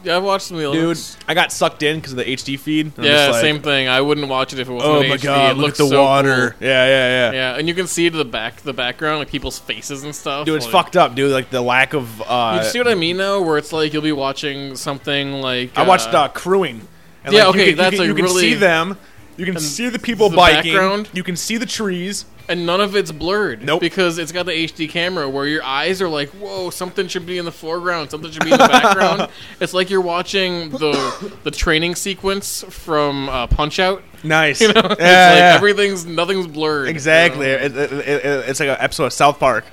yeah, 0.04 0.18
I've 0.18 0.24
watched 0.24 0.45
some 0.48 0.58
of 0.58 0.64
the 0.64 0.72
dude? 0.72 0.84
Olympics. 0.84 1.18
I 1.28 1.34
got 1.34 1.52
sucked 1.52 1.84
in 1.84 1.98
because 1.98 2.12
of 2.14 2.18
the 2.18 2.26
HD 2.26 2.58
feed. 2.60 2.91
I'm 2.98 3.04
Yeah, 3.04 3.12
just 3.28 3.32
like, 3.34 3.41
same 3.41 3.62
thing. 3.62 3.88
I 3.88 4.02
wouldn't 4.02 4.28
watch 4.28 4.54
it 4.54 4.60
if 4.60 4.70
it 4.70 4.72
wasn't 4.72 4.91
Oh 4.93 5.00
my 5.08 5.18
HD. 5.18 5.24
god! 5.24 5.52
it 5.52 5.54
Look 5.54 5.58
at 5.58 5.58
looks 5.58 5.78
the 5.80 5.88
so 5.88 6.02
water. 6.04 6.52
cool. 6.60 6.68
Yeah, 6.68 6.86
yeah, 6.86 7.08
yeah. 7.08 7.32
Yeah, 7.32 7.58
and 7.58 7.68
you 7.68 7.74
can 7.74 7.88
see 7.88 8.10
to 8.10 8.16
the 8.18 8.26
back, 8.26 8.58
the 8.62 8.74
background, 8.74 9.20
like 9.20 9.30
people's 9.30 9.60
faces 9.60 10.04
and 10.04 10.16
stuff. 10.16 10.45
Dude, 10.45 10.56
it's 10.58 10.66
like, 10.66 10.72
fucked 10.72 10.98
up, 10.98 11.16
dude. 11.16 11.32
Like 11.32 11.50
the 11.50 11.62
lack 11.62 11.93
of. 11.93 12.22
Uh, 12.22 12.62
You 12.64 12.70
see 12.70 12.80
what 12.80 12.88
I 12.88 12.95
mean 12.95 13.18
though? 13.18 13.41
Where 13.41 13.58
it's 13.58 13.74
like 13.74 13.93
you'll 13.93 14.02
be 14.02 14.12
watching 14.12 14.76
something 14.76 15.34
like 15.41 15.78
I 15.78 15.84
watched 15.84 16.14
uh, 16.14 16.24
uh, 16.24 16.28
crewing. 16.30 16.88
And 17.24 17.34
Yeah, 17.34 17.45
like, 17.48 17.56
you 17.56 17.62
okay, 17.62 17.70
can, 17.72 17.78
that's 17.78 17.91
you 17.93 17.98
can, 17.98 18.06
a 18.06 18.08
you 18.10 18.16
can 18.16 18.26
really- 18.26 18.41
see 18.41 18.54
them. 18.54 18.98
You 19.36 19.45
can 19.45 19.56
and 19.56 19.64
see 19.64 19.89
the 19.89 20.00
people 20.00 20.30
the 20.30 20.36
biking. 20.38 20.74
background? 20.74 21.10
You 21.14 21.22
can 21.24 21.36
see 21.36 21.58
the 21.58 21.66
trees. 21.68 22.26
And 22.50 22.66
none 22.66 22.82
of 22.82 22.95
it's 22.95 23.12
blurred. 23.12 23.64
Nope. 23.64 23.82
Because 23.82 24.18
it's 24.18 24.32
got 24.32 24.45
the 24.45 24.52
HD 24.52 24.89
camera 24.89 25.30
where 25.30 25.45
your 25.45 25.64
eyes 25.64 26.02
are 26.02 26.10
like, 26.10 26.30
whoa, 26.30 26.70
something 26.70 27.08
should 27.08 27.26
be 27.26 27.38
in 27.38 27.45
the 27.45 27.52
foreground, 27.52 28.12
something 28.12 28.32
should 28.32 28.43
be 28.43 28.52
in 28.52 28.58
the 28.58 28.68
background. 28.68 29.30
it's 29.60 29.74
like 29.74 29.89
you're 29.89 30.02
watching 30.02 30.70
the 30.70 31.34
the 31.43 31.52
training 31.52 31.95
sequence 31.95 32.64
from 32.70 33.30
uh, 33.30 33.48
Punch 33.48 33.80
Out. 33.80 34.04
Nice. 34.24 34.62
You 34.68 34.74
know, 34.74 34.82
Yeah, 34.82 34.84
it's 34.84 34.89
like 34.89 35.00
yeah. 35.00 35.54
everything's 35.56 36.06
nothing's 36.06 36.48
blurred. 36.48 36.86
you 36.88 36.91
Exactly. 36.91 37.45
know? 37.48 37.54
It, 37.54 37.76
it, 37.78 37.91
it, 37.91 38.26
it's 38.50 38.60
like 38.60 38.70
an 38.70 38.78
episode 38.80 39.06
of 39.06 39.14
South 39.14 39.39
Park. 39.39 39.66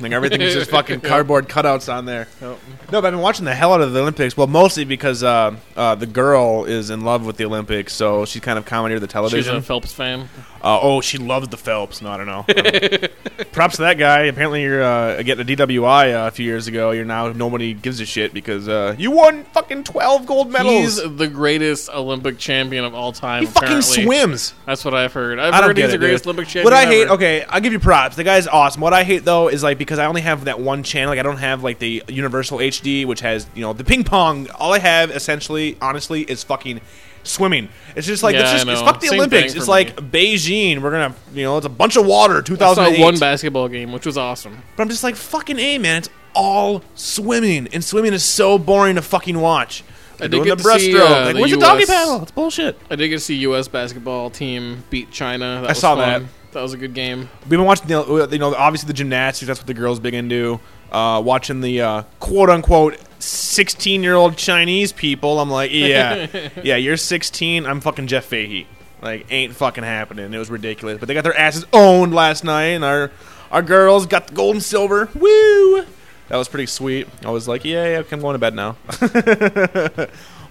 Like 0.00 0.12
everything's 0.12 0.54
just 0.54 0.70
fucking 0.72 1.00
cardboard 1.00 1.48
cutouts 1.48 1.92
on 1.92 2.06
there. 2.06 2.26
Yep. 2.40 2.58
No, 2.92 3.00
but 3.00 3.04
I've 3.06 3.12
been 3.12 3.20
watching 3.20 3.44
the 3.44 3.54
hell 3.54 3.74
out 3.74 3.80
of 3.80 3.92
the 3.92 4.00
Olympics. 4.00 4.36
Well, 4.36 4.46
mostly 4.46 4.84
because 4.84 5.22
uh, 5.22 5.56
uh, 5.76 5.94
the 5.94 6.06
girl 6.06 6.64
is 6.64 6.90
in 6.90 7.02
love 7.02 7.24
with 7.26 7.36
the 7.36 7.44
Olympics, 7.44 7.92
so 7.92 8.24
she's 8.24 8.42
kind 8.42 8.58
of 8.58 8.64
commandeered 8.64 9.02
the 9.02 9.06
television. 9.06 9.54
She's 9.54 9.62
a 9.62 9.66
Phelps 9.66 9.92
fan. 9.92 10.28
Uh, 10.62 10.78
oh, 10.82 11.00
she 11.00 11.16
loves 11.18 11.48
the 11.48 11.56
Phelps. 11.56 12.02
No, 12.02 12.10
I 12.10 12.16
don't 12.18 12.26
know. 12.26 12.42
Props 13.52 13.76
to 13.76 13.82
that 13.82 13.96
guy. 13.98 14.24
Apparently, 14.24 14.62
you're 14.62 14.82
uh, 14.82 15.22
getting 15.22 15.48
a 15.48 15.56
DWI 15.56 16.14
uh, 16.14 16.28
a 16.28 16.30
few 16.30 16.44
years 16.44 16.66
ago. 16.66 16.90
You're 16.90 17.06
now 17.06 17.32
nobody 17.32 17.72
gives 17.72 18.00
a 18.00 18.06
shit 18.06 18.34
because 18.34 18.68
uh, 18.68 18.94
you 18.98 19.10
won 19.10 19.44
fucking 19.44 19.84
twelve 19.84 20.26
gold 20.26 20.50
medals. 20.50 21.02
He's 21.02 21.16
the 21.16 21.28
greatest 21.28 21.88
Olympic 21.90 22.38
champion 22.38 22.84
of 22.84 22.94
all 22.94 23.12
time. 23.12 23.42
he 23.44 23.46
fucking 23.46 23.82
swims. 23.82 24.54
That's 24.66 24.84
what 24.84 24.94
I've 24.94 25.12
heard. 25.12 25.38
I've 25.38 25.54
I 25.54 25.62
heard 25.62 25.76
he's 25.78 25.90
the 25.90 25.98
greatest 25.98 26.24
dude. 26.24 26.34
Olympic 26.34 26.48
champion. 26.48 26.64
What 26.64 26.74
I 26.74 26.84
hate, 26.84 27.02
ever. 27.02 27.14
okay, 27.14 27.42
I'll 27.44 27.60
give 27.60 27.72
you 27.72 27.80
props. 27.80 28.16
The 28.16 28.24
guy's 28.24 28.46
awesome. 28.46 28.82
What 28.82 28.92
I 28.92 29.02
hate 29.02 29.24
though 29.24 29.48
is 29.48 29.62
like 29.62 29.78
because 29.78 29.89
I 29.98 30.06
only 30.06 30.20
have 30.20 30.44
that 30.44 30.60
one 30.60 30.82
channel. 30.82 31.10
Like 31.10 31.18
I 31.18 31.22
don't 31.22 31.38
have 31.38 31.62
like 31.62 31.78
the 31.78 32.02
Universal 32.08 32.58
HD, 32.58 33.06
which 33.06 33.20
has 33.20 33.46
you 33.54 33.62
know 33.62 33.72
the 33.72 33.84
ping 33.84 34.04
pong. 34.04 34.48
All 34.50 34.72
I 34.72 34.78
have 34.78 35.10
essentially, 35.10 35.76
honestly, 35.80 36.22
is 36.22 36.42
fucking 36.44 36.80
swimming. 37.22 37.68
It's 37.96 38.06
just 38.06 38.22
like 38.22 38.34
Yeah, 38.34 38.42
it's 38.42 38.50
I 38.50 38.54
just 38.64 38.68
it's 38.68 38.80
fuck 38.80 39.00
the 39.00 39.08
Same 39.08 39.18
Olympics. 39.20 39.54
It's 39.54 39.68
like 39.68 40.00
me. 40.00 40.08
Beijing. 40.08 40.80
We're 40.80 40.90
gonna 40.90 41.14
you 41.34 41.42
know 41.44 41.56
it's 41.56 41.66
a 41.66 41.70
bunch 41.70 41.96
of 41.96 42.06
water. 42.06 42.38
I 42.38 42.42
2008. 42.42 42.96
saw 42.96 43.02
one 43.02 43.18
basketball 43.18 43.68
game, 43.68 43.92
which 43.92 44.06
was 44.06 44.16
awesome. 44.16 44.62
But 44.76 44.82
I'm 44.82 44.88
just 44.88 45.02
like 45.02 45.16
fucking 45.16 45.58
a 45.58 45.78
man. 45.78 45.98
It's 45.98 46.10
all 46.34 46.82
swimming, 46.94 47.68
and 47.72 47.82
swimming 47.84 48.12
is 48.12 48.24
so 48.24 48.58
boring 48.58 48.96
to 48.96 49.02
fucking 49.02 49.38
watch. 49.38 49.82
They're 50.18 50.28
did 50.28 50.44
get 50.44 50.58
the 50.58 50.64
to 50.64 50.78
see, 50.78 50.98
uh, 50.98 51.24
like, 51.24 51.34
the 51.34 51.40
where's 51.40 51.50
the 51.52 51.56
doggy 51.58 51.86
paddle? 51.86 52.22
It's 52.22 52.30
bullshit. 52.30 52.78
I 52.90 52.96
did 52.96 53.08
get 53.08 53.16
to 53.16 53.20
see 53.20 53.36
U.S. 53.36 53.68
basketball 53.68 54.28
team 54.28 54.84
beat 54.90 55.10
China. 55.10 55.60
That 55.62 55.64
I 55.64 55.68
was 55.68 55.78
saw 55.78 55.96
fun. 55.96 56.22
that. 56.24 56.30
That 56.52 56.62
was 56.62 56.72
a 56.72 56.76
good 56.76 56.94
game. 56.94 57.28
We've 57.42 57.50
been 57.50 57.64
watching 57.64 57.86
the, 57.86 58.28
you 58.30 58.38
know, 58.38 58.54
obviously 58.54 58.88
the 58.88 58.92
gymnastics. 58.92 59.46
That's 59.46 59.60
what 59.60 59.66
the 59.66 59.74
girls 59.74 60.00
big 60.00 60.14
into. 60.14 60.60
Uh, 60.90 61.22
watching 61.24 61.60
the 61.60 61.80
uh, 61.80 62.02
quote 62.18 62.50
unquote 62.50 62.98
sixteen 63.20 64.02
year 64.02 64.16
old 64.16 64.36
Chinese 64.36 64.92
people. 64.92 65.38
I'm 65.38 65.50
like, 65.50 65.70
yeah, 65.72 66.48
yeah, 66.64 66.76
you're 66.76 66.96
16. 66.96 67.66
I'm 67.66 67.80
fucking 67.80 68.08
Jeff 68.08 68.24
Fahey. 68.24 68.66
Like, 69.00 69.26
ain't 69.30 69.54
fucking 69.54 69.84
happening. 69.84 70.34
It 70.34 70.38
was 70.38 70.50
ridiculous. 70.50 70.98
But 70.98 71.06
they 71.06 71.14
got 71.14 71.24
their 71.24 71.36
asses 71.36 71.64
owned 71.72 72.12
last 72.12 72.42
night, 72.42 72.70
and 72.70 72.84
our 72.84 73.12
our 73.52 73.62
girls 73.62 74.06
got 74.06 74.26
the 74.26 74.34
gold 74.34 74.56
and 74.56 74.62
silver. 74.62 75.08
Woo! 75.14 75.84
That 76.28 76.36
was 76.36 76.48
pretty 76.48 76.66
sweet. 76.66 77.08
I 77.24 77.30
was 77.30 77.48
like, 77.48 77.64
yeah, 77.64 77.88
yeah, 77.98 78.02
I'm 78.10 78.20
going 78.20 78.34
to 78.34 78.38
bed 78.38 78.54
now. 78.54 78.76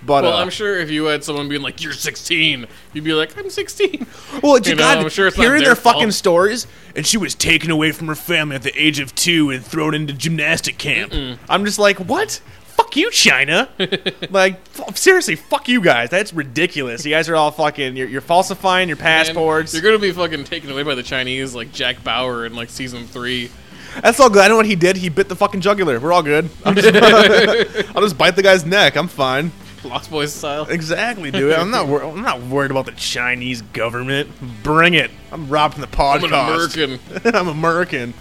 but 0.05 0.23
Well, 0.23 0.33
uh, 0.33 0.41
I'm 0.41 0.49
sure 0.49 0.77
if 0.79 0.89
you 0.89 1.05
had 1.05 1.23
someone 1.23 1.49
being 1.49 1.61
like, 1.61 1.83
"You're 1.83 1.93
16," 1.93 2.65
you'd 2.93 3.03
be 3.03 3.13
like, 3.13 3.37
"I'm 3.37 3.49
16." 3.49 4.07
Well, 4.41 4.57
You 4.57 4.69
you 4.71 4.75
know, 4.75 4.83
God, 4.83 4.97
I'm 4.99 5.09
sure 5.09 5.27
it's 5.27 5.35
hearing 5.35 5.59
their 5.63 5.73
their 5.73 5.75
fucking 5.75 6.11
stories, 6.11 6.67
and 6.95 7.05
she 7.05 7.17
was 7.17 7.35
taken 7.35 7.69
away 7.71 7.91
from 7.91 8.07
her 8.07 8.15
family 8.15 8.55
at 8.55 8.63
the 8.63 8.73
age 8.81 8.99
of 8.99 9.13
two 9.15 9.49
and 9.51 9.63
thrown 9.65 9.93
into 9.93 10.13
gymnastic 10.13 10.77
camp. 10.77 11.13
I'm 11.49 11.65
just 11.65 11.79
like, 11.79 11.97
what? 11.99 12.41
Fuck 12.63 12.95
you, 12.95 13.11
China! 13.11 13.67
like, 14.29 14.55
f- 14.79 14.95
seriously, 14.97 15.35
fuck 15.35 15.67
you 15.67 15.81
guys. 15.81 16.09
That's 16.09 16.31
ridiculous. 16.33 17.03
You 17.05 17.11
guys 17.11 17.27
are 17.27 17.35
all 17.35 17.51
fucking. 17.51 17.97
You're, 17.97 18.07
you're 18.07 18.21
falsifying 18.21 18.87
your 18.87 18.95
passports. 18.95 19.73
You're 19.73 19.81
gonna 19.83 19.99
be 19.99 20.13
fucking 20.13 20.45
taken 20.45 20.71
away 20.71 20.83
by 20.83 20.95
the 20.95 21.03
Chinese, 21.03 21.53
like 21.53 21.73
Jack 21.73 22.01
Bauer 22.05 22.45
in 22.45 22.55
like 22.55 22.69
season 22.69 23.05
three. 23.05 23.51
That's 24.01 24.19
all 24.21 24.29
good. 24.29 24.43
I 24.45 24.47
know 24.47 24.55
what 24.55 24.65
he 24.65 24.75
did. 24.75 24.95
He 24.95 25.09
bit 25.09 25.27
the 25.27 25.35
fucking 25.35 25.59
jugular. 25.59 25.99
We're 25.99 26.13
all 26.13 26.23
good. 26.23 26.49
Just, 26.73 26.95
I'll 27.95 28.01
just 28.01 28.17
bite 28.17 28.35
the 28.37 28.43
guy's 28.43 28.65
neck. 28.65 28.95
I'm 28.95 29.07
fine. 29.09 29.51
Lost 29.83 30.11
Boys 30.11 30.33
style. 30.33 30.65
Exactly, 30.69 31.31
dude. 31.31 31.53
I'm 31.53 31.71
not. 31.71 31.87
Wor- 31.87 32.03
I'm 32.03 32.21
not 32.21 32.41
worried 32.41 32.71
about 32.71 32.85
the 32.85 32.91
Chinese 32.93 33.61
government. 33.61 34.29
Bring 34.63 34.93
it. 34.93 35.11
I'm 35.31 35.49
robbing 35.49 35.81
the 35.81 35.87
podcast. 35.87 36.23
I'm 36.23 36.23
an 36.25 36.33
American. 36.33 36.99
I'm 37.35 37.47
American. 37.47 38.13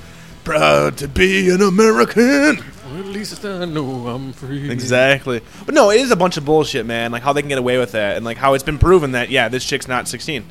Proud 0.45 0.97
to 0.99 1.09
be 1.09 1.51
an 1.51 1.61
American. 1.61 2.59
At 2.97 3.05
least 3.05 3.45
I 3.45 3.65
know 3.67 4.09
I'm 4.09 4.33
free. 4.33 4.71
Exactly. 4.71 5.43
But 5.67 5.75
no, 5.75 5.91
it 5.91 6.01
is 6.01 6.11
a 6.11 6.17
bunch 6.17 6.37
of 6.39 6.45
bullshit, 6.45 6.87
man. 6.87 7.13
Like 7.13 7.23
how 7.23 7.33
they 7.35 7.43
can 7.43 7.49
get 7.51 7.59
away 7.59 7.77
with 7.79 7.93
that, 7.93 8.17
and 8.17 8.25
like 8.25 8.39
how 8.39 8.55
it's 8.55 8.65
been 8.65 8.79
proven 8.79 9.13
that 9.13 9.31
yeah, 9.31 9.49
this 9.49 9.65
chick's 9.65 9.87
not 9.89 10.09
16. 10.09 10.45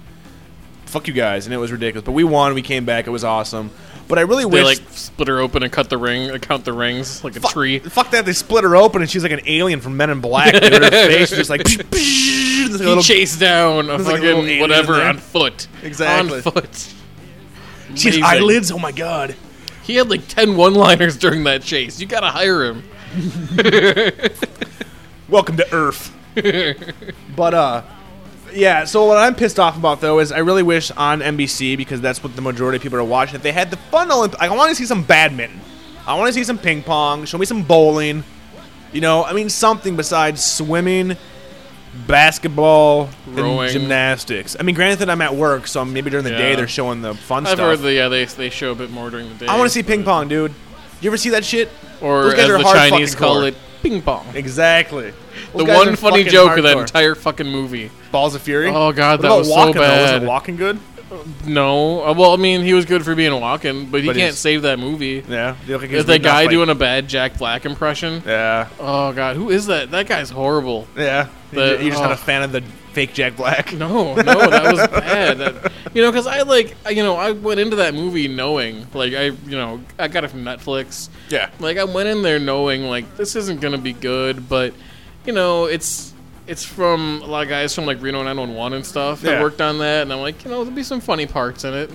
Fuck 0.87 1.07
you 1.07 1.13
guys, 1.13 1.45
and 1.45 1.53
it 1.53 1.57
was 1.57 1.71
ridiculous. 1.71 2.05
But 2.05 2.13
we 2.13 2.23
won. 2.23 2.53
We 2.53 2.61
came 2.61 2.85
back. 2.85 3.07
It 3.07 3.11
was 3.11 3.23
awesome. 3.23 3.71
But 4.07 4.17
I 4.17 4.21
really 4.21 4.45
They 4.45 4.49
wish. 4.49 4.63
like 4.63 4.79
split 4.91 5.27
her 5.27 5.39
open 5.39 5.63
and 5.63 5.71
cut 5.71 5.89
the 5.89 5.97
ring, 5.97 6.31
uh, 6.31 6.37
count 6.37 6.63
the 6.63 6.71
rings 6.71 7.23
like 7.25 7.35
a 7.35 7.41
fuck, 7.41 7.51
tree. 7.51 7.79
fuck 7.79 8.09
that! 8.11 8.25
They 8.25 8.31
split 8.31 8.63
her 8.63 8.75
open, 8.75 9.01
and 9.01 9.11
she's 9.11 9.21
like 9.21 9.33
an 9.33 9.41
alien 9.45 9.81
from 9.81 9.97
Men 9.97 10.09
in 10.09 10.21
Black. 10.21 10.53
Dude. 10.53 10.63
Her 10.63 10.79
face 10.89 11.31
is 11.33 11.37
just 11.37 11.49
like. 11.49 11.63
There's 11.65 11.77
like 11.79 11.93
a 11.93 11.97
He 11.97 12.85
little- 12.89 13.03
chased 13.03 13.39
down 13.39 13.85
a 13.85 13.87
There's 13.97 14.07
like 14.07 14.19
a 14.19 14.21
little 14.23 14.41
fucking 14.41 14.49
alien 14.49 14.61
whatever 14.61 14.93
there. 14.95 15.09
on 15.09 15.17
foot. 15.17 15.67
Exactly. 15.83 16.37
On 16.37 16.41
foot. 16.41 16.93
She 17.95 18.09
has 18.09 18.17
Amazing. 18.17 18.23
eyelids. 18.23 18.71
Oh 18.71 18.79
my 18.79 18.91
god. 18.91 19.35
He 19.83 19.95
had 19.95 20.09
like 20.09 20.27
10 20.27 20.55
one 20.57 20.73
liners 20.73 21.17
during 21.17 21.43
that 21.45 21.61
chase. 21.63 21.99
You 22.01 22.07
gotta 22.07 22.27
hire 22.27 22.63
him. 22.65 22.83
Welcome 25.29 25.57
to 25.57 25.73
Earth. 25.73 26.13
but 27.35 27.53
uh 27.53 27.81
yeah, 28.57 28.85
so 28.85 29.05
what 29.05 29.17
I'm 29.17 29.35
pissed 29.35 29.59
off 29.59 29.77
about 29.77 30.01
though 30.01 30.19
is 30.19 30.31
I 30.31 30.39
really 30.39 30.63
wish 30.63 30.89
on 30.91 31.21
NBC 31.21 31.77
because 31.77 32.01
that's 32.01 32.23
what 32.23 32.35
the 32.35 32.41
majority 32.41 32.77
of 32.77 32.81
people 32.81 32.97
are 32.99 33.03
watching. 33.03 33.35
If 33.35 33.43
they 33.43 33.51
had 33.51 33.69
the 33.69 33.77
fun 33.77 34.09
Olymp, 34.09 34.35
I 34.39 34.49
want 34.55 34.69
to 34.69 34.75
see 34.75 34.85
some 34.85 35.03
badminton. 35.03 35.61
I 36.05 36.17
want 36.17 36.27
to 36.29 36.33
see 36.33 36.43
some 36.43 36.57
ping 36.57 36.83
pong. 36.83 37.25
Show 37.25 37.37
me 37.37 37.45
some 37.45 37.63
bowling. 37.63 38.23
You 38.91 39.01
know, 39.01 39.23
I 39.23 39.33
mean 39.33 39.49
something 39.49 39.95
besides 39.95 40.43
swimming, 40.43 41.17
basketball, 42.07 43.09
Rowing. 43.27 43.69
and 43.69 43.71
gymnastics. 43.71 44.55
I 44.59 44.63
mean, 44.63 44.75
granted, 44.75 44.99
that 44.99 45.09
I'm 45.09 45.21
at 45.21 45.35
work, 45.35 45.67
so 45.67 45.83
maybe 45.85 46.09
during 46.09 46.23
the 46.23 46.31
day 46.31 46.55
they're 46.55 46.67
showing 46.67 47.01
the 47.01 47.13
fun 47.13 47.45
I've 47.45 47.53
stuff. 47.53 47.59
heard 47.59 47.79
that 47.79 47.93
yeah 47.93 48.07
they 48.07 48.25
they 48.25 48.49
show 48.49 48.71
a 48.71 48.75
bit 48.75 48.89
more 48.89 49.09
during 49.09 49.29
the 49.29 49.35
day. 49.35 49.47
I 49.47 49.57
want 49.57 49.67
to 49.69 49.73
see 49.73 49.83
ping 49.83 50.03
pong, 50.03 50.27
dude. 50.27 50.53
You 51.01 51.09
ever 51.09 51.17
see 51.17 51.29
that 51.29 51.45
shit? 51.45 51.69
Or 52.01 52.23
Those 52.23 52.33
guys 52.33 52.43
as 52.43 52.49
are 52.51 52.57
the 52.59 52.63
Chinese 52.63 53.15
call 53.15 53.43
it, 53.43 53.55
ping 53.81 54.01
pong. 54.01 54.25
Exactly. 54.35 55.11
The 55.11 55.57
Those 55.59 55.67
guys 55.67 55.77
one 55.77 55.89
are 55.89 55.95
funny 55.95 56.17
fucking 56.23 56.31
joke 56.31 56.57
of 56.57 56.63
that 56.63 56.77
hardcore. 56.77 56.81
entire 56.81 57.15
fucking 57.15 57.47
movie. 57.47 57.91
Balls 58.11 58.35
of 58.35 58.41
Fury. 58.41 58.69
Oh, 58.69 58.91
God, 58.91 59.19
What 59.19 59.21
that 59.21 59.27
about 59.27 59.37
was 59.39 59.47
so 59.49 59.55
Walken, 59.55 59.73
Though? 59.73 59.79
Was 59.81 60.11
bad. 60.11 60.23
it 60.23 60.25
Walken 60.29 60.57
good? 60.57 60.79
No, 61.45 62.03
uh, 62.05 62.13
well 62.13 62.33
I 62.33 62.35
mean 62.35 62.63
he 62.63 62.73
was 62.73 62.83
good 62.83 63.05
for 63.05 63.15
being 63.15 63.31
Walken, 63.31 63.89
but 63.89 64.01
he 64.01 64.07
But 64.07 64.17
can't 64.17 64.23
he's- 64.25 64.39
save 64.39 64.63
that 64.63 64.77
movie. 64.77 65.23
Yeah. 65.27 65.55
You 65.65 65.73
look 65.73 65.81
like 65.83 65.91
he's 65.91 65.99
Is 66.01 66.05
that 66.07 66.11
reading 66.13 66.27
off, 66.27 66.33
guy 66.33 66.41
like- 66.41 66.49
doing 66.49 66.69
a 66.69 66.75
bad 66.75 67.07
Jack 67.07 67.37
Black 67.37 67.65
impression? 67.65 68.21
Yeah. 68.25 68.67
Oh 68.77 69.13
god, 69.13 69.37
who 69.37 69.49
is 69.49 69.67
that? 69.67 69.91
That 69.91 70.07
guy's 70.07 70.29
horrible. 70.29 70.85
Yeah. 70.97 71.27
The- 71.51 71.59
you're, 71.59 71.79
you're 71.81 71.89
just 71.91 72.01
not 72.01 72.11
oh. 72.11 72.15
a 72.15 72.17
fan 72.17 72.43
of 72.43 72.51
the 72.51 72.61
fake 72.97 73.13
Jack 73.13 73.35
Black. 73.35 73.73
No, 73.73 74.15
no, 74.15 74.23
that 74.23 74.73
was 74.73 74.87
bad. 74.87 75.37
That, 75.37 75.71
you 75.93 76.01
know, 76.01 76.09
because 76.11 76.25
I 76.25 76.41
like, 76.41 76.75
you 76.89 77.03
know, 77.03 77.15
I 77.15 77.29
went 77.29 77.59
into 77.59 77.75
that 77.75 77.93
movie 77.93 78.27
knowing, 78.27 78.87
like, 78.91 79.13
I, 79.13 79.25
you 79.25 79.51
know, 79.51 79.79
I 79.99 80.07
got 80.07 80.23
it 80.23 80.29
from 80.29 80.43
Netflix. 80.43 81.09
Yeah. 81.29 81.51
Like, 81.59 81.77
I 81.77 81.83
went 81.83 82.09
in 82.09 82.23
there 82.23 82.39
knowing, 82.39 82.85
like, 82.85 83.15
this 83.15 83.35
isn't 83.35 83.61
gonna 83.61 83.77
be 83.77 83.93
good, 83.93 84.49
but, 84.49 84.73
you 85.27 85.33
know, 85.33 85.65
it's, 85.65 86.11
it's 86.47 86.65
from 86.65 87.21
a 87.21 87.27
lot 87.27 87.43
of 87.43 87.49
guys 87.49 87.75
from 87.75 87.85
like 87.85 88.01
Reno 88.01 88.23
911 88.23 88.77
and 88.77 88.85
stuff 88.85 89.21
that 89.21 89.33
Yeah. 89.33 89.41
worked 89.43 89.61
on 89.61 89.77
that, 89.77 90.01
and 90.01 90.11
I'm 90.11 90.19
like, 90.21 90.43
you 90.43 90.49
know, 90.49 90.63
there'll 90.63 90.73
be 90.75 90.81
some 90.81 90.99
funny 90.99 91.27
parts 91.27 91.65
in 91.65 91.75
it, 91.75 91.91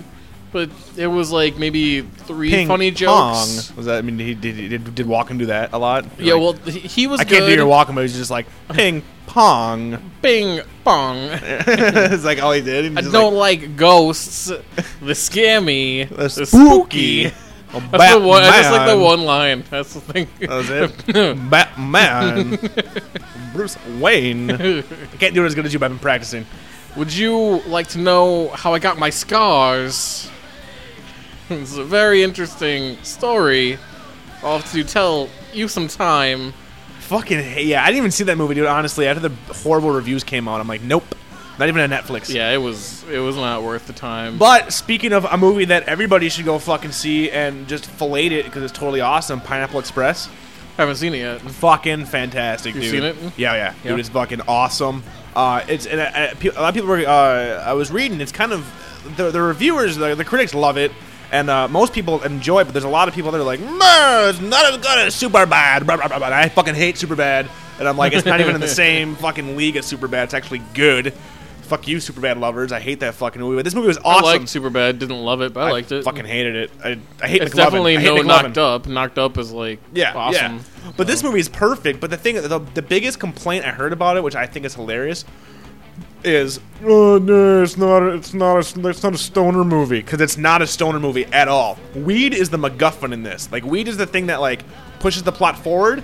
but 0.53 0.69
it 0.95 1.07
was 1.07 1.31
like 1.31 1.57
maybe 1.57 2.01
three 2.01 2.51
Ping 2.51 2.67
funny 2.67 2.91
pong. 2.91 2.95
jokes. 2.95 3.75
Was 3.75 3.87
that? 3.87 3.97
I 3.97 4.01
mean, 4.01 4.19
he 4.19 4.35
did. 4.35 4.55
He 4.55 4.69
did, 4.69 4.95
did 4.95 5.07
Walken 5.07 5.37
do 5.39 5.47
that 5.47 5.73
a 5.73 5.77
lot? 5.77 6.05
Yeah, 6.19 6.35
Like, 6.35 6.41
well, 6.41 6.53
he, 6.71 6.79
he 6.79 7.07
was 7.07 7.19
I 7.19 7.25
can't 7.25 7.45
do 7.45 7.53
your 7.53 7.65
Walken, 7.65 7.95
but 7.95 8.01
he's 8.01 8.15
just 8.15 8.31
like 8.31 8.45
ping 8.69 9.03
pong. 9.25 10.11
Bing 10.21 10.61
pong. 10.83 11.17
it's 11.41 12.23
like 12.23 12.41
all 12.41 12.51
he 12.53 12.61
did. 12.61 12.91
He 12.91 12.97
I 12.97 13.01
just 13.01 13.11
don't 13.11 13.33
like, 13.33 13.75
ghosts. 13.75 14.45
The 14.45 14.61
scammy. 15.01 16.09
like, 16.17 16.31
The 16.31 16.45
spooky. 16.45 17.23
That's 17.91 18.13
the 18.13 18.19
one. 18.19 18.43
I 18.43 18.61
just 18.61 18.71
like 18.71 18.87
the 18.87 18.97
one 18.97 19.23
line. 19.23 19.63
That's 19.71 19.95
the 19.95 20.01
thing. 20.01 20.27
That 20.41 20.49
was 20.49 20.69
it. 20.69 21.49
Batman. 21.49 22.59
Bruce 23.51 23.77
Wayne. 23.99 24.51
I 24.51 24.83
can't 25.17 25.33
do 25.33 25.41
it 25.41 25.47
as 25.47 25.55
good 25.55 25.65
as 25.65 25.73
you, 25.73 25.79
but 25.79 25.85
I've 25.85 25.91
been 25.91 25.99
practicing. 25.99 26.45
Would 26.95 27.11
you 27.11 27.63
like 27.65 27.87
to 27.89 27.97
know 27.97 28.49
how 28.49 28.75
I 28.75 28.79
got 28.79 28.99
my 28.99 29.09
scars? 29.09 30.29
It's 31.49 31.77
a 31.77 31.83
very 31.83 32.23
interesting 32.23 32.97
story. 33.03 33.77
I'll 34.43 34.59
have 34.59 34.71
to 34.71 34.83
tell 34.83 35.29
you 35.53 35.67
some 35.67 35.87
time. 35.87 36.53
Fucking 36.99 37.39
yeah! 37.67 37.83
I 37.83 37.87
didn't 37.87 37.97
even 37.97 38.11
see 38.11 38.23
that 38.25 38.37
movie, 38.37 38.55
dude. 38.55 38.65
Honestly, 38.65 39.07
after 39.07 39.27
the 39.27 39.35
horrible 39.53 39.91
reviews 39.91 40.23
came 40.23 40.47
out, 40.47 40.61
I'm 40.61 40.67
like, 40.67 40.81
nope, 40.81 41.03
not 41.59 41.67
even 41.67 41.81
on 41.81 41.89
Netflix. 41.89 42.33
Yeah, 42.33 42.51
it 42.51 42.57
was 42.57 43.03
it 43.09 43.19
was 43.19 43.35
not 43.35 43.61
worth 43.63 43.87
the 43.87 43.93
time. 43.93 44.37
But 44.37 44.71
speaking 44.73 45.11
of 45.11 45.25
a 45.25 45.37
movie 45.37 45.65
that 45.65 45.83
everybody 45.83 46.29
should 46.29 46.45
go 46.45 46.57
fucking 46.59 46.91
see 46.93 47.29
and 47.29 47.67
just 47.67 47.85
fillet 47.85 48.27
it 48.27 48.45
because 48.45 48.63
it's 48.63 48.71
totally 48.71 49.01
awesome, 49.01 49.41
Pineapple 49.41 49.79
Express. 49.79 50.29
I 50.77 50.81
haven't 50.81 50.95
seen 50.95 51.13
it 51.13 51.17
yet. 51.19 51.41
Fucking 51.41 52.05
fantastic, 52.05 52.73
You've 52.73 52.83
dude. 52.85 52.91
seen 52.91 53.03
it? 53.03 53.15
Yeah, 53.37 53.53
yeah, 53.53 53.73
Yeah. 53.83 53.91
dude. 53.91 53.99
It's 53.99 54.09
fucking 54.09 54.41
awesome. 54.47 55.03
Uh, 55.35 55.61
it's 55.67 55.85
and, 55.85 55.99
uh, 55.99 56.09
a 56.33 56.59
lot 56.59 56.69
of 56.69 56.73
people 56.73 56.89
were. 56.89 57.05
Uh, 57.05 57.61
I 57.63 57.73
was 57.73 57.91
reading. 57.91 58.21
It's 58.21 58.31
kind 58.31 58.51
of 58.53 58.65
the, 59.17 59.29
the 59.29 59.41
reviewers, 59.41 59.97
the, 59.97 60.15
the 60.15 60.25
critics 60.25 60.53
love 60.55 60.77
it, 60.77 60.91
and 61.33 61.49
uh, 61.49 61.67
most 61.67 61.91
people 61.91 62.21
enjoy 62.23 62.61
it. 62.61 62.65
But 62.65 62.71
there's 62.73 62.85
a 62.85 62.89
lot 62.89 63.09
of 63.09 63.13
people 63.13 63.31
that 63.31 63.41
are 63.41 63.43
like, 63.43 63.59
"Meh, 63.59 64.29
it's 64.29 64.39
not 64.39 64.65
as 64.65 64.77
good 64.77 64.97
as 64.99 65.13
Super 65.15 65.45
Bad. 65.45 65.85
Blah, 65.85 65.97
blah, 65.97 66.07
blah, 66.07 66.19
blah. 66.19 66.27
I 66.27 66.47
fucking 66.47 66.75
hate 66.75 66.97
Super 66.97 67.15
Bad, 67.17 67.49
and 67.79 67.87
I'm 67.87 67.97
like, 67.97 68.13
it's 68.13 68.25
not 68.25 68.39
even 68.39 68.55
in 68.55 68.61
the 68.61 68.67
same 68.85 69.15
fucking 69.15 69.57
league 69.57 69.75
as 69.75 69.85
Super 69.85 70.07
Bad. 70.07 70.25
It's 70.25 70.33
actually 70.33 70.61
good. 70.73 71.13
fuck 71.63 71.87
you, 71.87 71.97
Superbad 71.97 72.39
lovers. 72.39 72.71
I 72.71 72.79
hate 72.79 72.99
that 72.99 73.15
fucking 73.15 73.41
movie. 73.41 73.55
But 73.55 73.65
this 73.65 73.73
movie 73.73 73.87
was 73.87 73.97
I 73.97 74.01
awesome. 74.03 74.25
liked 74.25 74.45
Superbad. 74.45 74.99
Didn't 74.99 75.17
love 75.23 75.41
it, 75.41 75.53
but 75.53 75.63
I, 75.67 75.71
liked 75.71 75.91
it. 75.91 76.03
Fucking 76.03 76.25
hated 76.25 76.55
it. 76.55 76.71
I, 76.83 76.99
I 77.21 77.27
hate 77.27 77.41
it's 77.41 77.53
McLovin. 77.53 77.57
definitely 77.57 77.95
hate 77.97 78.05
no 78.05 78.15
McLovin. 78.17 78.25
knocked 78.27 78.57
up. 78.57 78.87
Knocked 78.87 79.17
up 79.17 79.37
is 79.39 79.51
like 79.51 79.79
Yeah, 79.93 80.13
awesome. 80.13 80.57
yeah. 80.57 80.91
But 80.97 81.07
this 81.07 81.23
movie 81.23 81.39
is 81.39 81.49
perfect. 81.49 81.99
But 81.99 82.09
the 82.11 82.17
thing, 82.17 82.35
the, 82.35 82.59
the 82.75 82.81
biggest 82.83 83.19
complaint 83.19 83.65
I 83.65 83.69
heard 83.71 83.93
about 83.93 84.17
it, 84.17 84.23
which 84.23 84.35
I 84.35 84.45
think 84.45 84.65
is 84.65 84.75
hilarious, 84.75 85.25
is 86.25 86.59
oh 86.83 87.17
no, 87.17 87.63
it's 87.63 87.77
not, 87.77 88.03
it's 88.03 88.33
not, 88.33 88.55
a, 88.55 88.89
it's 88.89 89.03
not 89.03 89.13
a 89.13 89.17
stoner 89.17 89.63
movie 89.63 90.01
because 90.01 90.21
it's 90.21 90.37
not 90.37 90.61
a 90.61 90.67
stoner 90.67 90.99
movie 90.99 91.25
at 91.25 91.47
all. 91.47 91.77
Weed 91.95 92.33
is 92.33 92.49
the 92.49 92.57
MacGuffin 92.57 93.13
in 93.13 93.23
this. 93.23 93.51
Like 93.51 93.63
weed 93.63 93.87
is 93.87 93.97
the 93.97 94.05
thing 94.05 94.27
that 94.27 94.41
like 94.41 94.63
pushes 94.99 95.23
the 95.23 95.31
plot 95.31 95.57
forward. 95.57 96.03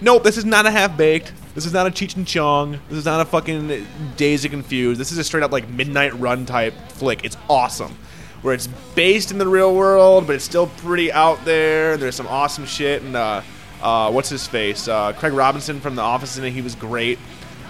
Nope, 0.00 0.24
this 0.24 0.38
is 0.38 0.44
not 0.44 0.66
a 0.66 0.70
half 0.70 0.96
baked. 0.96 1.32
This 1.54 1.66
is 1.66 1.72
not 1.72 1.86
a 1.86 1.90
Cheech 1.90 2.16
and 2.16 2.26
Chong. 2.26 2.78
This 2.88 2.98
is 2.98 3.04
not 3.04 3.20
a 3.20 3.24
fucking 3.24 3.86
Dazed 4.16 4.44
and 4.44 4.52
Confused. 4.52 5.00
This 5.00 5.12
is 5.12 5.18
a 5.18 5.24
straight 5.24 5.42
up 5.42 5.52
like 5.52 5.68
Midnight 5.68 6.18
Run 6.18 6.46
type 6.46 6.74
flick. 6.88 7.24
It's 7.24 7.36
awesome. 7.48 7.96
Where 8.42 8.54
it's 8.54 8.68
based 8.94 9.30
in 9.30 9.38
the 9.38 9.46
real 9.46 9.74
world, 9.74 10.26
but 10.26 10.36
it's 10.36 10.44
still 10.44 10.68
pretty 10.68 11.12
out 11.12 11.44
there. 11.44 11.96
There's 11.96 12.14
some 12.14 12.28
awesome 12.28 12.64
shit. 12.64 13.02
And 13.02 13.14
uh, 13.14 13.42
uh, 13.82 14.10
what's 14.10 14.30
his 14.30 14.46
face? 14.46 14.88
Uh, 14.88 15.12
Craig 15.12 15.34
Robinson 15.34 15.80
from 15.80 15.96
The 15.96 16.02
Office 16.02 16.38
it. 16.38 16.50
He 16.50 16.62
was 16.62 16.74
great. 16.74 17.18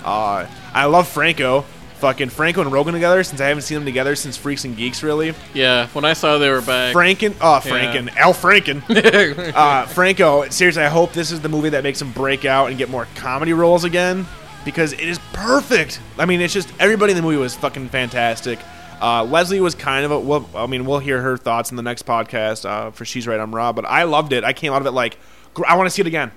Uh, 0.05 0.47
I 0.73 0.85
love 0.87 1.09
Franco. 1.09 1.65
Fucking 1.99 2.31
Franco 2.31 2.63
and 2.63 2.73
Rogan 2.73 2.95
together 2.95 3.23
since 3.23 3.43
I 3.43 3.49
haven't 3.49 3.63
seen 3.63 3.75
them 3.75 3.85
together 3.85 4.17
since 4.17 4.35
Freaks 4.35 4.65
and 4.65 4.75
Geeks, 4.75 5.03
really. 5.03 5.35
Yeah, 5.53 5.87
when 5.89 6.07
I 6.07 6.15
saw 6.15 6.39
they 6.39 6.49
were 6.49 6.63
back, 6.63 6.95
Franken, 6.97 7.35
oh 7.43 7.61
Franken, 7.63 8.09
Al 8.17 8.33
Franken, 8.33 9.53
uh, 9.55 9.85
Franco. 9.85 10.49
Seriously, 10.49 10.83
I 10.83 10.89
hope 10.89 11.13
this 11.13 11.31
is 11.31 11.43
the 11.43 11.51
movie 11.51 11.69
that 11.69 11.83
makes 11.83 12.01
him 12.01 12.11
break 12.13 12.47
out 12.47 12.71
and 12.71 12.79
get 12.79 12.89
more 12.89 13.07
comedy 13.17 13.53
roles 13.53 13.85
again 13.85 14.25
because 14.65 14.95
it 14.95 15.01
is 15.01 15.19
perfect. 15.35 16.01
I 16.19 16.25
mean, 16.25 16.41
it's 16.41 16.55
just 16.55 16.73
everybody 16.81 17.13
in 17.13 17.17
the 17.17 17.23
movie 17.23 17.37
was 17.37 17.55
fucking 17.55 17.91
fantastic. 17.91 18.59
Uh, 19.03 19.25
Leslie 19.25 19.61
was 19.61 19.75
kind 19.75 20.07
of 20.07 20.11
a. 20.11 20.19
Well, 20.19 20.49
I 20.55 20.67
mean, 20.67 20.87
we'll 20.87 20.99
hear 21.01 21.21
her 21.21 21.37
thoughts 21.37 21.71
in 21.71 21.77
the 21.77 21.83
next 21.83 22.07
podcast 22.07 22.65
uh, 22.69 22.93
for 22.93 23.05
She's 23.05 23.27
Right, 23.27 23.39
I'm 23.41 23.55
Rob. 23.55 23.77
But 23.77 23.85
I 23.85 24.05
loved 24.05 24.33
it. 24.33 24.43
I 24.43 24.55
came 24.55 24.73
out 24.73 24.81
of 24.81 24.87
it 24.87 24.93
like, 24.93 25.19
gr- 25.53 25.67
I 25.67 25.77
want 25.77 25.87
to 25.87 25.91
see 25.91 26.01
it 26.01 26.07
again. 26.07 26.31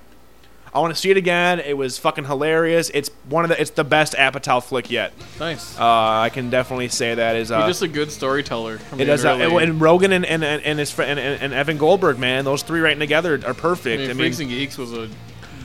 I 0.73 0.79
want 0.79 0.93
to 0.93 0.99
see 0.99 1.11
it 1.11 1.17
again. 1.17 1.59
It 1.59 1.77
was 1.77 1.99
fucking 1.99 2.25
hilarious. 2.25 2.89
It's 2.93 3.09
one 3.29 3.45
of 3.45 3.49
the. 3.49 3.61
It's 3.61 3.71
the 3.71 3.83
best 3.83 4.13
Apatow 4.13 4.63
flick 4.63 4.89
yet. 4.89 5.13
nice. 5.39 5.77
Uh, 5.77 5.83
I 5.83 6.31
can 6.33 6.49
definitely 6.49 6.87
say 6.87 7.13
that 7.13 7.35
is. 7.35 7.51
Uh, 7.51 7.59
You're 7.59 7.67
just 7.67 7.83
a 7.83 7.87
good 7.87 8.11
storyteller. 8.11 8.79
I 8.91 9.01
it 9.01 9.05
does, 9.05 9.23
uh, 9.23 9.35
and 9.37 9.79
Rogan 9.79 10.11
and 10.11 10.25
and, 10.25 10.43
and, 10.43 10.79
his 10.79 10.89
friend 10.89 11.19
and, 11.19 11.41
and 11.41 11.53
Evan 11.53 11.77
Goldberg, 11.77 12.17
man, 12.17 12.43
those 12.43 12.63
three 12.63 12.79
writing 12.79 12.99
together 12.99 13.35
are 13.35 13.49
I 13.51 13.53
perfect. 13.53 13.99
mean, 13.99 14.09
I 14.09 14.13
mean, 14.13 14.17
Freaks 14.17 14.39
and 14.39 14.49
Geeks 14.49 14.77
was 14.79 14.93
a 14.93 15.09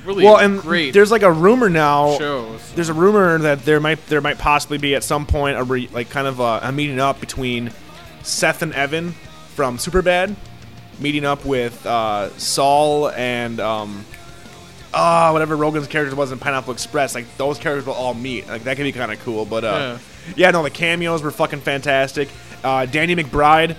really 0.04 0.24
well, 0.24 0.36
and 0.36 0.60
great 0.60 0.92
there's 0.92 1.10
like 1.10 1.22
a 1.22 1.32
rumor 1.32 1.70
now. 1.70 2.18
show. 2.18 2.58
There's 2.74 2.90
a 2.90 2.94
rumor 2.94 3.38
that 3.38 3.64
there 3.64 3.80
might 3.80 4.04
there 4.08 4.20
might 4.20 4.38
possibly 4.38 4.76
be 4.76 4.94
at 4.94 5.04
some 5.04 5.24
point 5.24 5.56
a 5.56 5.64
re, 5.64 5.88
like 5.90 6.10
kind 6.10 6.26
of 6.26 6.38
a, 6.40 6.60
a 6.64 6.72
meeting 6.72 7.00
up 7.00 7.18
between 7.18 7.72
Seth 8.22 8.60
and 8.60 8.74
Evan 8.74 9.12
from 9.54 9.78
Superbad, 9.78 10.36
meeting 10.98 11.24
up 11.24 11.46
with 11.46 11.86
uh, 11.86 12.28
Saul 12.36 13.08
and 13.10 13.58
um, 13.58 14.04
ah 14.94 15.32
whatever 15.32 15.56
Rogan's 15.56 15.86
character 15.86 16.14
was 16.16 16.32
in 16.32 16.38
Pineapple 16.38 16.72
Express. 16.72 17.14
Like 17.14 17.36
those 17.36 17.58
characters 17.58 17.86
will 17.86 17.94
all 17.94 18.14
meet. 18.14 18.46
Like 18.48 18.64
that 18.64 18.76
could 18.76 18.84
be 18.84 18.92
kind 18.92 19.12
of 19.12 19.20
cool. 19.20 19.44
But 19.44 19.64
uh, 19.64 19.98
yeah. 20.36 20.50
no, 20.50 20.62
the 20.62 20.70
cameos 20.70 21.22
were 21.22 21.30
fucking 21.30 21.60
fantastic. 21.60 22.28
Uh, 22.62 22.86
Danny 22.86 23.14
McBride. 23.14 23.76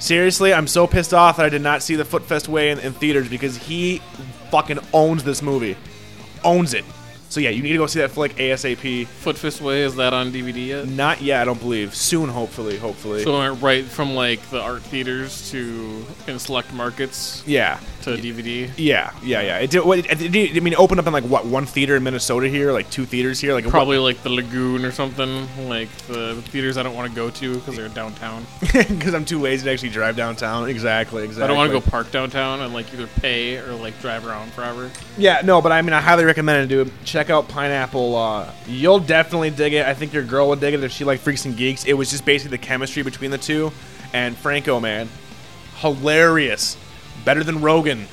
Seriously, 0.00 0.54
I'm 0.54 0.68
so 0.68 0.86
pissed 0.86 1.12
off 1.12 1.38
that 1.38 1.46
I 1.46 1.48
did 1.48 1.62
not 1.62 1.82
see 1.82 1.96
the 1.96 2.04
Foot 2.04 2.24
Fist 2.24 2.48
Way 2.48 2.70
in, 2.70 2.78
in 2.78 2.92
theaters 2.92 3.28
because 3.28 3.56
he 3.56 3.98
fucking 4.50 4.78
owns 4.92 5.24
this 5.24 5.42
movie, 5.42 5.76
owns 6.44 6.72
it. 6.72 6.84
So 7.30 7.40
yeah, 7.40 7.50
you 7.50 7.62
need 7.62 7.72
to 7.72 7.78
go 7.78 7.86
see 7.86 8.00
that 8.00 8.10
flick 8.10 8.36
ASAP. 8.36 9.06
Foot 9.06 9.36
Fist 9.36 9.60
Way 9.60 9.82
is 9.82 9.96
that 9.96 10.14
on 10.14 10.32
DVD 10.32 10.66
yet? 10.66 10.88
Not 10.88 11.20
yet, 11.20 11.42
I 11.42 11.44
don't 11.44 11.60
believe. 11.60 11.94
Soon, 11.94 12.28
hopefully, 12.28 12.78
hopefully. 12.78 13.22
So 13.22 13.54
right 13.54 13.84
from 13.84 14.14
like 14.14 14.40
the 14.50 14.60
art 14.60 14.82
theaters 14.82 15.50
to 15.50 16.06
in 16.26 16.38
select 16.38 16.72
markets 16.72 17.42
yeah, 17.46 17.80
to 18.02 18.10
DVD. 18.16 18.70
yeah, 18.76 19.12
yeah, 19.22 19.40
yeah. 19.40 19.58
It 19.58 19.70
did. 19.70 19.84
What, 19.84 19.98
it, 19.98 20.20
it, 20.22 20.32
did- 20.32 20.56
I 20.56 20.60
mean, 20.60 20.72
it 20.72 20.78
opened 20.78 21.00
up 21.00 21.06
in 21.06 21.12
like 21.12 21.24
what 21.24 21.46
one 21.46 21.66
theater 21.66 21.96
in 21.96 22.02
Minnesota 22.02 22.48
here, 22.48 22.72
like 22.72 22.90
two 22.90 23.04
theaters 23.04 23.40
here, 23.40 23.52
like 23.54 23.64
what- 23.64 23.70
Probably 23.72 23.98
like 23.98 24.22
the 24.22 24.30
Lagoon 24.30 24.84
or 24.84 24.92
something, 24.92 25.46
like 25.68 25.90
the 26.08 26.40
theaters 26.46 26.76
I 26.76 26.82
don't 26.82 26.94
want 26.94 27.10
to 27.10 27.14
go 27.16 27.30
to 27.30 27.54
because 27.54 27.76
they're 27.76 27.88
downtown. 27.88 28.46
because 28.60 29.14
I'm 29.14 29.24
too 29.24 29.40
lazy 29.40 29.64
to 29.64 29.72
actually 29.72 29.90
drive 29.90 30.16
downtown. 30.16 30.68
Exactly, 30.68 31.24
exactly. 31.24 31.44
I 31.44 31.46
don't 31.48 31.56
want 31.56 31.72
to 31.72 31.80
go 31.80 31.90
park 31.90 32.10
downtown 32.10 32.60
and 32.60 32.72
like 32.72 32.92
either 32.92 33.06
pay 33.06 33.56
or 33.58 33.72
like 33.74 34.00
drive 34.00 34.26
around 34.26 34.52
forever. 34.52 34.90
Yeah, 35.16 35.40
no, 35.44 35.60
but 35.60 35.72
I 35.72 35.82
mean, 35.82 35.92
I 35.92 36.00
highly 36.00 36.24
recommend 36.24 36.64
it, 36.64 36.74
dude. 36.74 36.92
Check 37.04 37.30
out 37.30 37.48
Pineapple. 37.48 38.14
Uh, 38.16 38.50
you'll 38.66 39.00
definitely 39.00 39.50
dig 39.50 39.72
it. 39.72 39.86
I 39.86 39.94
think 39.94 40.12
your 40.12 40.22
girl 40.24 40.48
would 40.50 40.60
dig 40.60 40.74
it 40.74 40.82
if 40.84 40.92
she 40.92 41.04
like 41.04 41.20
Freaks 41.20 41.44
and 41.44 41.56
Geeks. 41.56 41.84
It 41.84 41.94
was 41.94 42.10
just 42.10 42.24
basically 42.24 42.56
the 42.56 42.62
chemistry 42.64 43.02
between 43.02 43.30
the 43.30 43.38
two. 43.38 43.72
And 44.14 44.36
Franco, 44.36 44.80
man, 44.80 45.08
hilarious, 45.76 46.76
better 47.24 47.44
than 47.44 47.60
Rogan. 47.60 48.06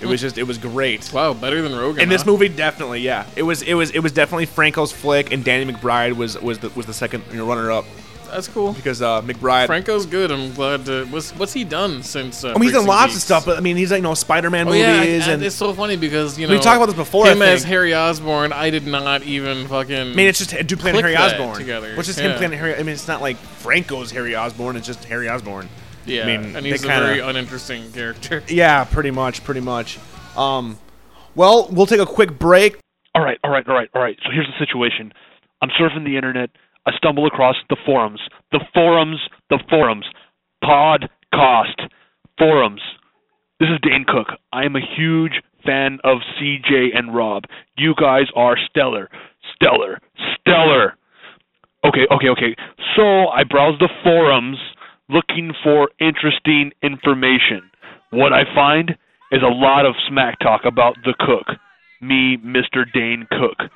It 0.00 0.06
was 0.06 0.20
just, 0.20 0.36
it 0.36 0.42
was 0.42 0.58
great. 0.58 1.12
Wow, 1.12 1.32
better 1.32 1.62
than 1.62 1.76
Rogan. 1.76 2.02
In 2.02 2.08
this 2.08 2.22
huh? 2.22 2.32
movie, 2.32 2.48
definitely, 2.48 3.02
yeah. 3.02 3.24
It 3.36 3.44
was, 3.44 3.62
it 3.62 3.74
was, 3.74 3.92
it 3.92 4.00
was 4.00 4.10
definitely 4.10 4.46
Franco's 4.46 4.90
flick, 4.90 5.32
and 5.32 5.44
Danny 5.44 5.70
McBride 5.70 6.14
was 6.14 6.36
was 6.40 6.58
the 6.58 6.70
was 6.70 6.86
the 6.86 6.94
second 6.94 7.22
you 7.30 7.36
know, 7.36 7.46
runner 7.46 7.70
up 7.70 7.84
that's 8.32 8.48
cool. 8.48 8.72
because 8.72 9.02
uh, 9.02 9.20
McBride. 9.22 9.66
Franco's 9.66 10.06
good. 10.06 10.32
I'm 10.32 10.52
glad. 10.54 10.86
To, 10.86 11.04
what's 11.06 11.32
what's 11.32 11.52
he 11.52 11.64
done 11.64 12.02
since? 12.02 12.44
Uh, 12.44 12.50
I 12.50 12.52
mean, 12.54 12.62
he's 12.62 12.72
done 12.72 12.86
lots 12.86 13.14
of 13.14 13.20
stuff, 13.20 13.44
but 13.44 13.58
I 13.58 13.60
mean, 13.60 13.76
he's 13.76 13.90
like, 13.90 13.98
you 13.98 14.02
know, 14.02 14.14
Spider-Man 14.14 14.68
Oh 14.68 14.70
movies, 14.70 15.26
yeah, 15.26 15.34
and 15.34 15.42
it's 15.42 15.54
so 15.54 15.72
funny 15.74 15.96
because 15.96 16.38
you 16.38 16.46
know 16.46 16.54
We 16.54 16.58
talked 16.58 16.76
about 16.76 16.86
this 16.86 16.96
before, 16.96 17.26
I 17.26 17.32
Him 17.32 17.42
as. 17.42 17.62
Harry 17.64 17.94
Osborn, 17.94 18.52
I 18.52 18.70
did 18.70 18.86
not 18.86 19.22
even 19.22 19.68
fucking. 19.68 19.94
I 19.94 20.04
mean, 20.04 20.28
it's 20.28 20.38
just 20.38 20.66
dude 20.66 20.80
playing 20.80 20.96
Harry 20.96 21.16
Osborn 21.16 21.56
together, 21.56 21.94
Which 21.94 22.08
is 22.08 22.18
yeah. 22.18 22.30
him 22.30 22.38
playing 22.38 22.52
Harry. 22.52 22.74
I 22.74 22.78
mean, 22.78 22.94
it's 22.94 23.08
not 23.08 23.20
like 23.20 23.36
Franco's 23.36 24.10
Harry 24.10 24.34
Osborn. 24.34 24.76
It's 24.76 24.86
just 24.86 25.04
Harry 25.04 25.28
Osborn. 25.28 25.68
Yeah, 26.06 26.22
I 26.22 26.26
mean, 26.26 26.56
and 26.56 26.64
they 26.66 26.70
he's 26.70 26.84
a 26.84 26.88
kinda- 26.88 27.06
very 27.06 27.20
uninteresting 27.20 27.90
character. 27.92 28.42
Yeah, 28.48 28.84
pretty 28.84 29.10
much, 29.10 29.44
pretty 29.44 29.60
much. 29.60 29.98
Um, 30.36 30.78
well, 31.34 31.68
we'll 31.70 31.86
take 31.86 32.00
a 32.00 32.06
quick 32.06 32.38
break. 32.38 32.78
All 33.14 33.22
right, 33.22 33.38
all 33.44 33.50
right, 33.50 33.66
all 33.68 33.74
right, 33.74 33.88
all 33.94 34.02
right. 34.02 34.16
So 34.24 34.30
here's 34.32 34.46
the 34.46 34.64
situation. 34.64 35.12
I'm 35.60 35.68
surfing 35.80 36.04
the 36.04 36.16
internet. 36.16 36.50
I 36.86 36.92
stumble 36.96 37.26
across 37.26 37.56
the 37.68 37.76
forums. 37.86 38.20
The 38.50 38.60
forums, 38.74 39.20
the 39.50 39.58
forums. 39.70 40.06
Podcast 40.64 41.88
forums. 42.38 42.80
This 43.60 43.68
is 43.68 43.78
Dane 43.82 44.04
Cook. 44.08 44.28
I 44.52 44.64
am 44.64 44.76
a 44.76 44.80
huge 44.96 45.32
fan 45.64 45.98
of 46.04 46.18
CJ 46.40 46.96
and 46.96 47.14
Rob. 47.14 47.44
You 47.76 47.94
guys 48.00 48.26
are 48.34 48.56
stellar. 48.70 49.08
Stellar. 49.54 50.00
Stellar. 50.40 50.94
Okay, 51.84 52.06
okay, 52.10 52.28
okay. 52.28 52.56
So 52.96 53.28
I 53.28 53.44
browse 53.44 53.78
the 53.78 53.88
forums 54.02 54.58
looking 55.12 55.52
for 55.62 55.90
interesting 56.00 56.72
information. 56.82 57.70
What 58.10 58.32
I 58.32 58.44
find 58.54 58.96
is 59.30 59.42
a 59.42 59.46
lot 59.46 59.86
of 59.86 59.94
smack 60.08 60.38
talk 60.38 60.64
about 60.64 60.96
the 61.04 61.14
cook. 61.18 61.56
Me, 62.00 62.38
Mr. 62.38 62.90
Dane 62.92 63.26
Cook. 63.30 63.70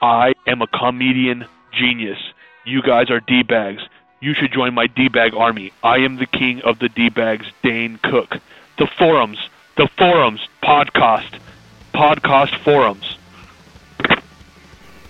I 0.00 0.32
am 0.46 0.62
a 0.62 0.66
comedian 0.66 1.46
genius. 1.72 2.18
You 2.64 2.82
guys 2.82 3.10
are 3.10 3.20
D-bags. 3.20 3.82
You 4.20 4.34
should 4.34 4.52
join 4.52 4.74
my 4.74 4.86
D-bag 4.86 5.34
army. 5.34 5.72
I 5.82 5.98
am 5.98 6.16
the 6.16 6.26
king 6.26 6.62
of 6.62 6.78
the 6.78 6.88
D-bags, 6.88 7.46
Dane 7.62 7.98
Cook. 8.02 8.36
The 8.78 8.86
forums. 8.86 9.38
The 9.76 9.88
forums. 9.98 10.40
Podcast. 10.62 11.38
Podcast 11.92 12.58
forums. 12.64 13.18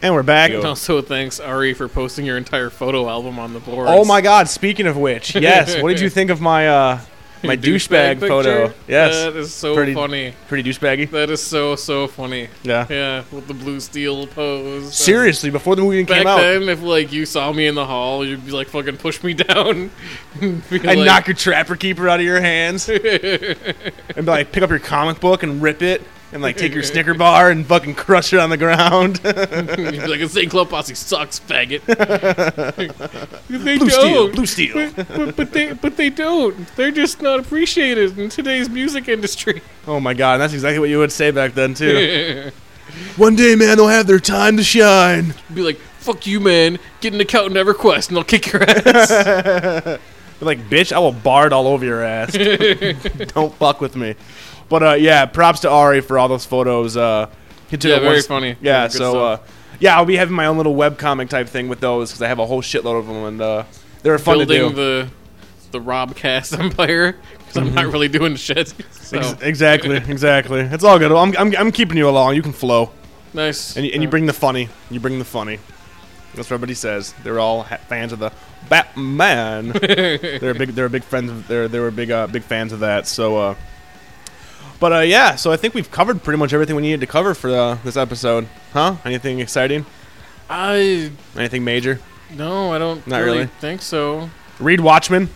And 0.04 0.12
we're 0.12 0.22
back. 0.22 0.50
And 0.50 0.62
also, 0.66 1.00
thanks 1.00 1.40
Ari 1.40 1.72
for 1.72 1.88
posting 1.88 2.26
your 2.26 2.36
entire 2.36 2.68
photo 2.68 3.08
album 3.08 3.38
on 3.38 3.54
the 3.54 3.58
board. 3.60 3.86
Oh 3.88 4.04
my 4.04 4.20
God! 4.20 4.50
Speaking 4.50 4.86
of 4.86 4.98
which, 4.98 5.34
yes. 5.34 5.80
what 5.80 5.88
did 5.88 6.00
you 6.00 6.10
think 6.10 6.28
of 6.28 6.42
my 6.42 6.68
uh 6.68 7.00
my 7.42 7.56
douchebag 7.56 8.20
photo? 8.20 8.74
Yes, 8.86 9.14
that 9.14 9.34
is 9.34 9.54
so 9.54 9.74
Pretty- 9.74 9.94
funny. 9.94 10.34
pretty 10.46 10.70
douchebaggy. 10.70 11.10
That 11.10 11.30
is 11.30 11.42
so 11.42 11.74
so 11.74 12.06
funny. 12.06 12.48
Yeah. 12.62 12.86
Yeah, 12.90 13.24
with 13.32 13.48
the 13.48 13.54
blue 13.54 13.80
steel 13.80 14.26
pose. 14.26 14.94
Seriously, 14.94 15.48
before 15.48 15.74
the 15.74 15.80
movie 15.80 15.96
even 15.96 16.06
Back 16.06 16.18
came 16.18 16.26
out, 16.26 16.36
then, 16.42 16.68
if 16.68 16.82
like 16.82 17.10
you 17.10 17.24
saw 17.24 17.50
me 17.50 17.66
in 17.66 17.74
the 17.74 17.86
hall, 17.86 18.26
you'd 18.26 18.44
be 18.44 18.52
like, 18.52 18.68
"Fucking 18.68 18.98
push 18.98 19.22
me 19.22 19.32
down." 19.34 19.90
and, 20.42 20.62
I'd 20.70 20.84
like- 20.84 20.98
knock 20.98 21.26
your 21.28 21.36
trapper 21.36 21.76
keeper 21.76 22.10
out 22.10 22.20
of 22.20 22.26
your 22.26 22.42
hands, 22.42 22.90
and 22.90 23.00
be 23.00 24.22
like, 24.22 24.52
pick 24.52 24.62
up 24.62 24.68
your 24.68 24.80
comic 24.80 25.18
book 25.20 25.42
and 25.42 25.62
rip 25.62 25.80
it, 25.80 26.02
and 26.34 26.42
like 26.42 26.56
take 26.56 26.74
your 26.74 26.82
Snicker 26.82 27.14
bar 27.14 27.50
and 27.50 27.64
fucking 27.64 27.94
crush 27.94 28.32
it 28.32 28.40
on 28.40 28.50
the 28.50 28.56
ground. 28.56 29.20
You'd 29.24 30.02
be 30.02 30.06
like, 30.06 30.20
"Insane 30.20 30.50
Clown 30.50 30.66
Posse 30.66 30.94
sucks, 30.94 31.38
faggot." 31.38 31.84
they 33.48 33.78
blue 33.78 33.88
steel, 33.88 34.26
don't. 34.26 34.34
blue 34.34 34.46
steel. 34.46 34.92
But, 34.92 35.08
but, 35.08 35.36
but 35.36 35.52
they 35.52 35.72
but 35.72 35.96
they 35.96 36.10
don't. 36.10 36.66
They're 36.76 36.90
just 36.90 37.22
not 37.22 37.38
appreciated 37.38 38.18
in 38.18 38.28
today's 38.28 38.68
music 38.68 39.08
industry. 39.08 39.62
Oh 39.86 40.00
my 40.00 40.12
god, 40.12 40.38
that's 40.38 40.52
exactly 40.52 40.80
what 40.80 40.88
you 40.88 40.98
would 40.98 41.12
say 41.12 41.30
back 41.30 41.54
then 41.54 41.72
too. 41.72 42.50
One 43.16 43.36
day, 43.36 43.54
man, 43.54 43.76
they'll 43.76 43.88
have 43.88 44.06
their 44.06 44.20
time 44.20 44.56
to 44.56 44.64
shine. 44.64 45.34
Be 45.54 45.62
like, 45.62 45.78
"Fuck 46.00 46.26
you, 46.26 46.40
man! 46.40 46.80
Get 47.00 47.14
an 47.14 47.20
account 47.20 47.56
in 47.56 47.64
EverQuest, 47.64 48.08
and 48.08 48.18
I'll 48.18 48.24
kick 48.24 48.52
your 48.52 48.62
ass." 48.62 50.00
Be 50.40 50.46
like, 50.46 50.68
bitch, 50.68 50.92
I 50.92 50.98
will 50.98 51.12
bard 51.12 51.52
all 51.52 51.68
over 51.68 51.84
your 51.84 52.02
ass. 52.02 52.32
Don't 52.32 53.54
fuck 53.54 53.80
with 53.80 53.94
me. 53.94 54.16
But 54.68 54.82
uh, 54.82 54.92
yeah, 54.94 55.26
props 55.26 55.60
to 55.60 55.70
Ari 55.70 56.00
for 56.00 56.18
all 56.18 56.28
those 56.28 56.44
photos. 56.46 56.96
Uh, 56.96 57.28
he 57.70 57.76
took 57.76 57.90
Yeah, 57.90 57.96
it 57.96 58.00
very 58.00 58.14
once- 58.14 58.26
funny. 58.26 58.56
Yeah, 58.60 58.84
good 58.88 58.92
so 58.96 59.24
uh, 59.24 59.36
stuff. 59.36 59.76
yeah, 59.80 59.96
I'll 59.96 60.04
be 60.04 60.16
having 60.16 60.34
my 60.34 60.46
own 60.46 60.56
little 60.56 60.74
webcomic 60.74 61.28
type 61.28 61.48
thing 61.48 61.68
with 61.68 61.80
those 61.80 62.10
because 62.10 62.22
I 62.22 62.28
have 62.28 62.38
a 62.38 62.46
whole 62.46 62.62
shitload 62.62 62.98
of 63.00 63.06
them, 63.06 63.16
and 63.24 63.40
uh, 63.42 63.64
they're 64.02 64.18
fun 64.18 64.38
to 64.38 64.46
Building 64.46 64.70
do. 64.70 64.74
the 64.74 65.08
the 65.72 65.80
Robcast 65.80 66.56
empire 66.60 67.16
because 67.38 67.56
I'm 67.56 67.74
not 67.74 67.86
really 67.86 68.08
doing 68.08 68.36
shit. 68.36 68.72
So 68.92 69.18
Ex- 69.18 69.42
exactly, 69.42 69.96
exactly. 70.08 70.60
It's 70.60 70.84
all 70.84 70.98
good. 70.98 71.10
I'm, 71.12 71.36
I'm, 71.36 71.56
I'm 71.56 71.72
keeping 71.72 71.96
you 71.96 72.08
along. 72.08 72.36
You 72.36 72.42
can 72.42 72.52
flow, 72.52 72.90
nice. 73.32 73.76
and 73.76 73.84
you, 73.84 73.92
and 73.92 74.02
you 74.02 74.08
bring 74.08 74.26
the 74.26 74.32
funny. 74.32 74.68
You 74.90 75.00
bring 75.00 75.18
the 75.18 75.24
funny. 75.24 75.58
That's 76.34 76.48
what 76.50 76.54
everybody 76.54 76.74
says. 76.74 77.12
They're 77.22 77.38
all 77.40 77.62
ha- 77.64 77.78
fans 77.88 78.12
of 78.12 78.18
the 78.20 78.32
Batman. 78.68 79.68
they're 79.82 80.54
big. 80.54 80.70
They're 80.70 80.88
big 80.88 81.04
friends. 81.04 81.30
Of, 81.30 81.48
they're 81.48 81.68
they 81.68 81.78
were 81.80 81.90
big 81.90 82.10
uh, 82.10 82.26
big 82.28 82.42
fans 82.44 82.72
of 82.72 82.80
that. 82.80 83.06
So, 83.06 83.36
uh, 83.36 83.54
but 84.84 84.92
uh, 84.92 85.00
yeah. 85.00 85.34
So 85.36 85.50
I 85.50 85.56
think 85.56 85.72
we've 85.72 85.90
covered 85.90 86.22
pretty 86.22 86.36
much 86.36 86.52
everything 86.52 86.76
we 86.76 86.82
needed 86.82 87.00
to 87.00 87.06
cover 87.06 87.32
for 87.32 87.48
uh, 87.48 87.78
this 87.84 87.96
episode. 87.96 88.46
Huh? 88.74 88.96
Anything 89.06 89.40
exciting? 89.40 89.86
I 90.50 91.10
Anything 91.34 91.64
major? 91.64 92.00
no, 92.36 92.70
I 92.70 92.76
don't 92.78 93.06
Not 93.06 93.22
really, 93.22 93.38
really. 93.38 93.46
think 93.60 93.80
so. 93.80 94.28
Read 94.60 94.80
Watchmen. 94.80 95.30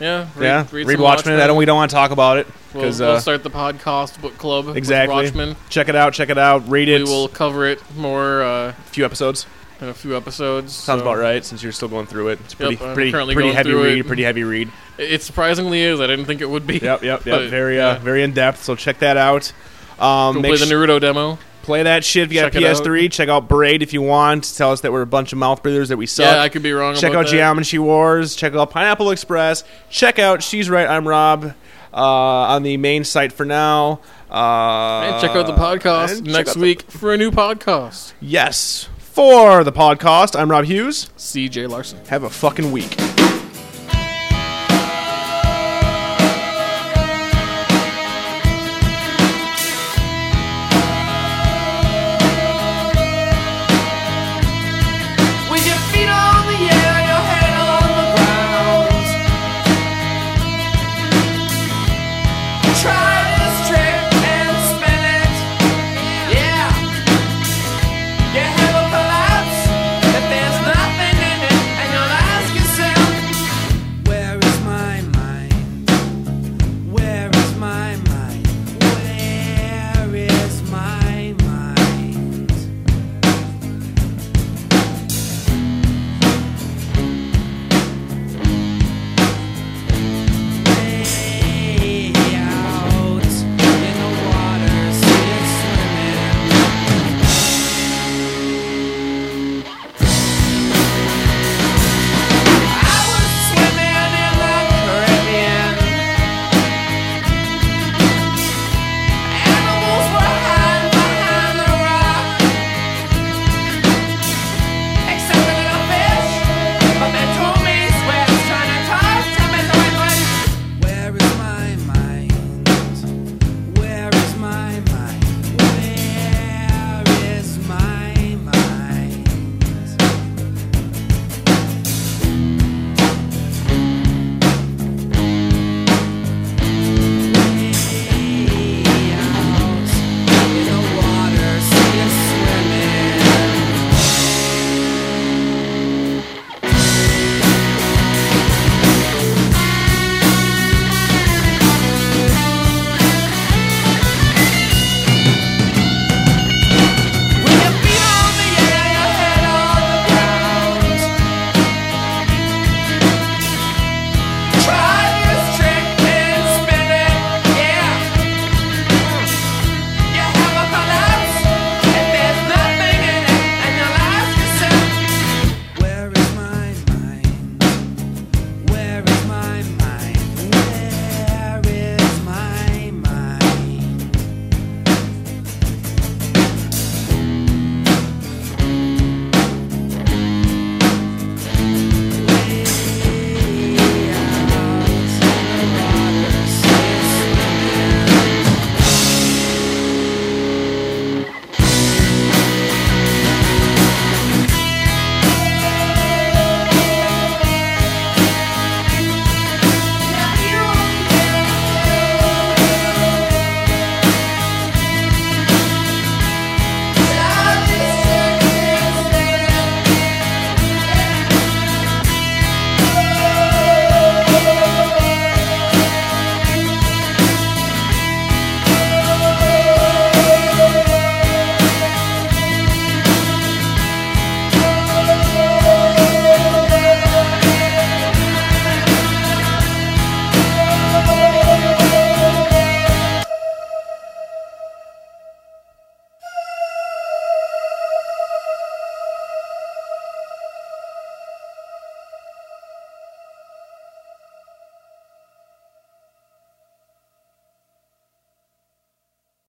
Yeah, 0.00 0.26
read, 0.34 0.44
yeah, 0.44 0.66
read, 0.72 0.86
read, 0.88 0.94
some 0.96 1.02
Watchmen. 1.04 1.38
I 1.38 1.46
don't. 1.46 1.56
We 1.56 1.64
don't 1.64 1.76
want 1.76 1.92
to 1.92 1.94
talk 1.94 2.10
about 2.10 2.38
it 2.38 2.48
We'll, 2.74 2.82
because 2.82 2.98
we'll 3.00 3.12
uh, 3.12 3.20
start 3.20 3.44
the 3.44 3.50
podcast 3.50 4.20
book 4.20 4.36
club. 4.36 4.76
exactly. 4.76 5.14
Watchmen. 5.14 5.54
Check 5.68 5.88
it 5.88 5.94
out. 5.94 6.12
Check 6.12 6.28
it 6.28 6.38
out. 6.38 6.68
Read 6.68 6.88
it. 6.88 7.04
We 7.04 7.04
will 7.04 7.28
cover 7.28 7.66
it 7.66 7.80
more 7.94 8.42
uh, 8.42 8.70
A 8.70 8.72
few 8.90 9.04
episodes. 9.04 9.46
In 9.80 9.88
a 9.88 9.94
few 9.94 10.16
episodes. 10.16 10.74
Sounds 10.74 11.00
so- 11.00 11.06
about 11.08 11.18
right. 11.18 11.44
Since 11.44 11.62
you're 11.62 11.72
still 11.72 11.88
going 11.88 12.06
through 12.06 12.28
it, 12.28 12.40
it's 12.44 12.54
pretty, 12.54 12.74
Yep, 12.82 12.94
pretty, 12.94 13.12
pretty 13.12 13.52
heavy 13.52 13.72
read. 13.74 13.98
it. 13.98 14.06
Pretty 14.06 14.24
heavy 14.24 14.42
read. 14.44 14.70
It 14.98 15.22
surprisingly 15.22 15.80
is. 15.82 16.00
I 16.00 16.06
didn't 16.06 16.24
think 16.24 16.40
it 16.40 16.50
would 16.50 16.66
be. 16.66 16.78
Yep, 16.78 17.02
yep, 17.02 17.24
yep. 17.26 17.50
Very, 17.50 17.80
uh, 17.80 17.94
yeah. 17.94 17.98
very 17.98 18.22
in 18.22 18.32
depth. 18.32 18.62
So 18.64 18.74
check 18.74 18.98
that 18.98 19.16
out. 19.16 19.52
Um, 19.98 20.34
Go 20.36 20.40
play 20.42 20.50
the 20.56 20.66
sh- 20.66 20.70
Naruto 20.70 21.00
demo. 21.00 21.38
play 21.62 21.82
that 21.82 22.04
shit 22.04 22.22
if 22.24 22.32
you 22.32 22.40
got 22.40 22.52
Check 22.52 22.62
a 22.62 22.64
PS3. 22.64 23.10
Check 23.12 23.28
out 23.28 23.48
Braid 23.48 23.82
if 23.82 23.92
you 23.92 24.00
want. 24.02 24.54
Tell 24.56 24.72
us 24.72 24.80
that 24.80 24.90
we're 24.92 25.02
a 25.02 25.06
bunch 25.06 25.32
of 25.32 25.38
mouth 25.38 25.62
breathers 25.62 25.88
that 25.90 25.96
we 25.96 26.06
suck. 26.06 26.24
Yeah, 26.26 26.40
I 26.42 26.48
could 26.48 26.62
be 26.62 26.72
wrong. 26.72 26.94
Check 26.96 27.14
out 27.14 27.26
that. 27.26 27.30
Geometry 27.32 27.78
Wars. 27.78 28.34
Check 28.34 28.54
out 28.54 28.70
Pineapple 28.70 29.10
Express. 29.10 29.64
Check 29.90 30.18
out 30.18 30.42
She's 30.42 30.68
Right, 30.70 30.88
I'm 30.88 31.06
Rob 31.06 31.52
uh, 31.92 31.96
on 31.96 32.62
the 32.64 32.76
main 32.76 33.04
site 33.04 33.32
for 33.32 33.44
now. 33.44 34.00
Uh, 34.30 35.10
And 35.12 35.20
check 35.22 35.30
out 35.36 35.46
the 35.46 35.54
podcast 35.54 36.22
next 36.22 36.50
out 36.50 36.54
the- 36.56 36.60
week 36.60 36.82
for 36.90 37.12
a 37.12 37.16
new 37.16 37.30
podcast. 37.30 38.12
yes. 38.20 38.88
For 39.18 39.64
the 39.64 39.72
podcast, 39.72 40.38
I'm 40.38 40.48
Rob 40.48 40.66
Hughes. 40.66 41.10
CJ 41.18 41.68
Larson. 41.68 41.98
Have 42.06 42.22
a 42.22 42.30
fucking 42.30 42.70
week. 42.70 42.94